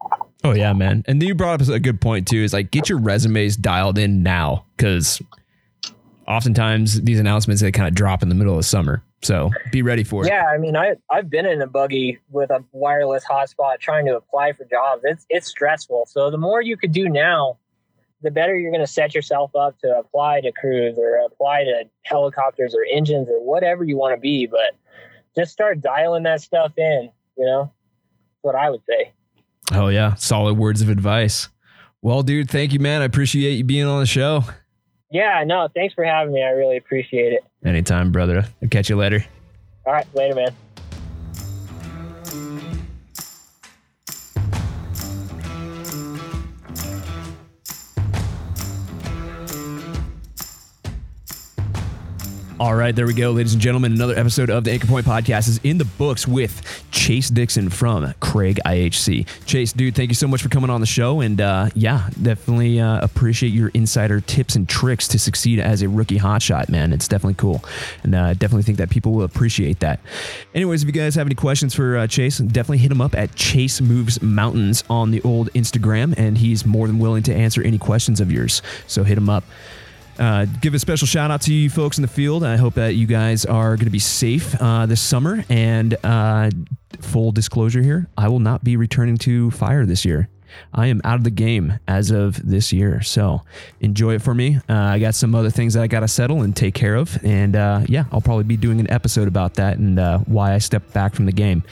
Oh 0.44 0.52
yeah, 0.52 0.72
man. 0.72 1.04
And 1.06 1.20
then 1.20 1.28
you 1.28 1.34
brought 1.34 1.60
up 1.60 1.68
a 1.68 1.80
good 1.80 2.00
point 2.00 2.28
too. 2.28 2.42
Is 2.42 2.52
like 2.52 2.70
get 2.70 2.88
your 2.88 2.98
resumes 2.98 3.56
dialed 3.56 3.98
in 3.98 4.22
now 4.22 4.64
because 4.76 5.20
oftentimes 6.26 7.00
these 7.02 7.18
announcements 7.18 7.62
they 7.62 7.72
kind 7.72 7.88
of 7.88 7.94
drop 7.94 8.22
in 8.22 8.28
the 8.28 8.34
middle 8.34 8.56
of 8.56 8.64
summer. 8.64 9.02
So 9.22 9.50
be 9.72 9.82
ready 9.82 10.04
for 10.04 10.24
it. 10.24 10.28
Yeah, 10.28 10.44
I 10.46 10.58
mean, 10.58 10.76
I 10.76 10.94
I've 11.10 11.28
been 11.28 11.46
in 11.46 11.60
a 11.60 11.66
buggy 11.66 12.18
with 12.30 12.50
a 12.50 12.62
wireless 12.72 13.24
hotspot 13.28 13.80
trying 13.80 14.06
to 14.06 14.16
apply 14.16 14.52
for 14.52 14.64
jobs. 14.64 15.02
It's 15.04 15.26
it's 15.28 15.48
stressful. 15.48 16.06
So 16.06 16.30
the 16.30 16.38
more 16.38 16.62
you 16.62 16.76
could 16.76 16.92
do 16.92 17.08
now, 17.08 17.58
the 18.22 18.30
better 18.30 18.56
you're 18.56 18.70
going 18.70 18.84
to 18.84 18.86
set 18.86 19.14
yourself 19.14 19.56
up 19.56 19.78
to 19.80 19.98
apply 19.98 20.42
to 20.42 20.52
crews 20.52 20.96
or 20.98 21.16
apply 21.26 21.64
to 21.64 21.84
helicopters 22.04 22.76
or 22.76 22.86
engines 22.92 23.28
or 23.28 23.44
whatever 23.44 23.82
you 23.82 23.96
want 23.96 24.14
to 24.14 24.20
be. 24.20 24.46
But 24.46 24.76
just 25.36 25.50
start 25.50 25.80
dialing 25.80 26.22
that 26.22 26.40
stuff 26.40 26.72
in. 26.76 27.10
You 27.36 27.44
know, 27.44 27.72
what 28.42 28.54
I 28.54 28.70
would 28.70 28.82
say. 28.88 29.12
Oh 29.72 29.88
yeah, 29.88 30.14
solid 30.14 30.54
words 30.54 30.80
of 30.80 30.88
advice. 30.88 31.48
Well, 32.00 32.22
dude, 32.22 32.50
thank 32.50 32.72
you, 32.72 32.78
man. 32.78 33.02
I 33.02 33.04
appreciate 33.04 33.54
you 33.54 33.64
being 33.64 33.84
on 33.84 34.00
the 34.00 34.06
show. 34.06 34.44
Yeah, 35.10 35.42
no, 35.46 35.68
thanks 35.74 35.94
for 35.94 36.04
having 36.04 36.32
me. 36.32 36.42
I 36.42 36.50
really 36.50 36.76
appreciate 36.76 37.32
it. 37.32 37.44
Anytime, 37.64 38.12
brother. 38.12 38.44
I'll 38.62 38.68
catch 38.68 38.88
you 38.88 38.96
later. 38.96 39.24
All 39.86 39.92
right, 39.92 40.06
later, 40.14 40.34
man. 40.34 40.54
All 52.60 52.74
right, 52.74 52.94
there 52.94 53.06
we 53.06 53.14
go, 53.14 53.30
ladies 53.30 53.52
and 53.52 53.62
gentlemen. 53.62 53.92
Another 53.92 54.18
episode 54.18 54.50
of 54.50 54.64
the 54.64 54.72
Anchor 54.72 54.88
Point 54.88 55.06
Podcast 55.06 55.48
is 55.48 55.60
in 55.62 55.78
the 55.78 55.84
books 55.84 56.26
with 56.26 56.60
Chase 57.08 57.30
Dixon 57.30 57.70
from 57.70 58.12
Craig 58.20 58.60
IHC. 58.66 59.26
Chase, 59.46 59.72
dude, 59.72 59.94
thank 59.94 60.10
you 60.10 60.14
so 60.14 60.28
much 60.28 60.42
for 60.42 60.50
coming 60.50 60.68
on 60.68 60.82
the 60.82 60.86
show, 60.86 61.22
and 61.22 61.40
uh, 61.40 61.70
yeah, 61.74 62.10
definitely 62.20 62.80
uh, 62.80 63.02
appreciate 63.02 63.48
your 63.48 63.70
insider 63.70 64.20
tips 64.20 64.56
and 64.56 64.68
tricks 64.68 65.08
to 65.08 65.18
succeed 65.18 65.58
as 65.58 65.80
a 65.80 65.88
rookie 65.88 66.18
hotshot, 66.18 66.68
man. 66.68 66.92
It's 66.92 67.08
definitely 67.08 67.36
cool, 67.36 67.64
and 68.02 68.14
uh, 68.14 68.34
definitely 68.34 68.64
think 68.64 68.76
that 68.76 68.90
people 68.90 69.12
will 69.12 69.24
appreciate 69.24 69.80
that. 69.80 70.00
Anyways, 70.54 70.82
if 70.82 70.86
you 70.86 70.92
guys 70.92 71.14
have 71.14 71.26
any 71.26 71.34
questions 71.34 71.74
for 71.74 71.96
uh, 71.96 72.06
Chase, 72.06 72.36
definitely 72.36 72.76
hit 72.76 72.92
him 72.92 73.00
up 73.00 73.14
at 73.14 73.34
Chase 73.34 73.80
Moves 73.80 74.20
Mountains 74.20 74.84
on 74.90 75.10
the 75.10 75.22
old 75.22 75.50
Instagram, 75.54 76.12
and 76.18 76.36
he's 76.36 76.66
more 76.66 76.86
than 76.86 76.98
willing 76.98 77.22
to 77.22 77.34
answer 77.34 77.62
any 77.62 77.78
questions 77.78 78.20
of 78.20 78.30
yours. 78.30 78.60
So 78.86 79.02
hit 79.02 79.16
him 79.16 79.30
up. 79.30 79.44
Uh, 80.18 80.46
give 80.60 80.74
a 80.74 80.78
special 80.78 81.06
shout 81.06 81.30
out 81.30 81.42
to 81.42 81.54
you 81.54 81.70
folks 81.70 81.98
in 81.98 82.02
the 82.02 82.08
field. 82.08 82.42
I 82.44 82.56
hope 82.56 82.74
that 82.74 82.94
you 82.94 83.06
guys 83.06 83.44
are 83.44 83.76
going 83.76 83.86
to 83.86 83.90
be 83.90 83.98
safe 83.98 84.54
uh, 84.60 84.86
this 84.86 85.00
summer. 85.00 85.44
And 85.48 85.96
uh, 86.04 86.50
full 87.00 87.32
disclosure 87.32 87.82
here, 87.82 88.08
I 88.16 88.28
will 88.28 88.40
not 88.40 88.64
be 88.64 88.76
returning 88.76 89.16
to 89.18 89.50
fire 89.52 89.86
this 89.86 90.04
year. 90.04 90.28
I 90.72 90.86
am 90.86 91.00
out 91.04 91.16
of 91.16 91.24
the 91.24 91.30
game 91.30 91.78
as 91.86 92.10
of 92.10 92.44
this 92.46 92.72
year. 92.72 93.02
So 93.02 93.42
enjoy 93.80 94.14
it 94.14 94.22
for 94.22 94.34
me. 94.34 94.56
Uh, 94.68 94.74
I 94.74 94.98
got 94.98 95.14
some 95.14 95.34
other 95.34 95.50
things 95.50 95.74
that 95.74 95.82
I 95.82 95.86
got 95.86 96.00
to 96.00 96.08
settle 96.08 96.42
and 96.42 96.56
take 96.56 96.74
care 96.74 96.96
of. 96.96 97.22
And 97.24 97.54
uh, 97.54 97.82
yeah, 97.86 98.04
I'll 98.10 98.20
probably 98.20 98.44
be 98.44 98.56
doing 98.56 98.80
an 98.80 98.90
episode 98.90 99.28
about 99.28 99.54
that 99.54 99.78
and 99.78 99.98
uh, 99.98 100.18
why 100.20 100.54
I 100.54 100.58
stepped 100.58 100.92
back 100.92 101.14
from 101.14 101.26
the 101.26 101.32
game. 101.32 101.62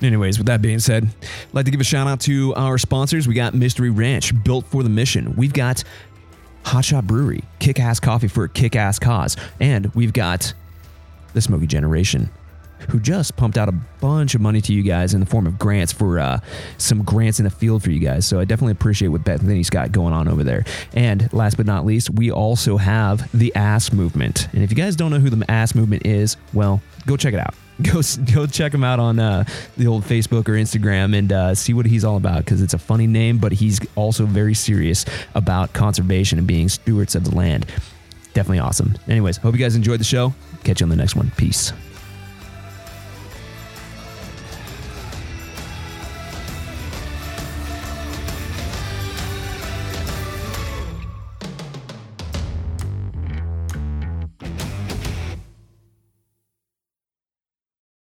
Anyways, 0.00 0.38
with 0.38 0.48
that 0.48 0.60
being 0.62 0.80
said, 0.80 1.04
I'd 1.04 1.54
like 1.54 1.64
to 1.66 1.70
give 1.70 1.80
a 1.80 1.84
shout 1.84 2.08
out 2.08 2.20
to 2.22 2.54
our 2.54 2.76
sponsors. 2.76 3.28
We 3.28 3.34
got 3.34 3.54
Mystery 3.54 3.90
Ranch, 3.90 4.32
built 4.42 4.66
for 4.66 4.82
the 4.82 4.88
mission. 4.88 5.36
We've 5.36 5.52
got 5.52 5.84
Hotshot 6.64 7.04
Brewery, 7.04 7.44
kick 7.58 7.80
ass 7.80 8.00
coffee 8.00 8.28
for 8.28 8.44
a 8.44 8.48
kick 8.48 8.76
ass 8.76 8.98
cause. 8.98 9.36
And 9.60 9.94
we've 9.94 10.12
got 10.12 10.54
the 11.34 11.40
Smokey 11.40 11.66
Generation, 11.66 12.30
who 12.88 13.00
just 13.00 13.36
pumped 13.36 13.56
out 13.56 13.68
a 13.68 13.72
bunch 13.72 14.34
of 14.34 14.40
money 14.40 14.60
to 14.60 14.72
you 14.72 14.82
guys 14.82 15.14
in 15.14 15.20
the 15.20 15.26
form 15.26 15.46
of 15.46 15.58
grants 15.58 15.92
for 15.92 16.18
uh, 16.18 16.40
some 16.78 17.02
grants 17.02 17.38
in 17.38 17.44
the 17.44 17.50
field 17.50 17.82
for 17.82 17.90
you 17.90 18.00
guys. 18.00 18.26
So 18.26 18.40
I 18.40 18.44
definitely 18.44 18.72
appreciate 18.72 19.08
what 19.08 19.24
Bethany's 19.24 19.70
got 19.70 19.92
going 19.92 20.12
on 20.12 20.28
over 20.28 20.44
there. 20.44 20.64
And 20.92 21.32
last 21.32 21.56
but 21.56 21.66
not 21.66 21.84
least, 21.84 22.10
we 22.10 22.30
also 22.30 22.76
have 22.76 23.30
the 23.38 23.54
Ass 23.54 23.92
Movement. 23.92 24.48
And 24.52 24.62
if 24.62 24.70
you 24.70 24.76
guys 24.76 24.96
don't 24.96 25.10
know 25.10 25.18
who 25.18 25.30
the 25.30 25.50
Ass 25.50 25.74
Movement 25.74 26.06
is, 26.06 26.36
well, 26.52 26.82
go 27.06 27.16
check 27.16 27.34
it 27.34 27.40
out 27.40 27.54
go 27.92 28.00
go 28.34 28.46
check 28.46 28.72
him 28.72 28.84
out 28.84 29.00
on 29.00 29.18
uh, 29.18 29.44
the 29.76 29.86
old 29.86 30.04
Facebook 30.04 30.48
or 30.48 30.52
Instagram 30.52 31.16
and 31.16 31.32
uh, 31.32 31.54
see 31.54 31.74
what 31.74 31.86
he's 31.86 32.04
all 32.04 32.16
about 32.16 32.38
because 32.38 32.62
it's 32.62 32.74
a 32.74 32.78
funny 32.78 33.06
name, 33.06 33.38
but 33.38 33.52
he's 33.52 33.80
also 33.94 34.26
very 34.26 34.54
serious 34.54 35.04
about 35.34 35.72
conservation 35.72 36.38
and 36.38 36.46
being 36.46 36.68
stewards 36.68 37.14
of 37.14 37.24
the 37.24 37.34
land. 37.34 37.66
Definitely 38.34 38.60
awesome. 38.60 38.96
Anyways, 39.08 39.36
hope 39.36 39.54
you 39.54 39.60
guys 39.60 39.76
enjoyed 39.76 40.00
the 40.00 40.04
show. 40.04 40.32
Catch 40.64 40.80
you 40.80 40.86
on 40.86 40.90
the 40.90 40.96
next 40.96 41.16
one. 41.16 41.30
Peace. 41.36 41.72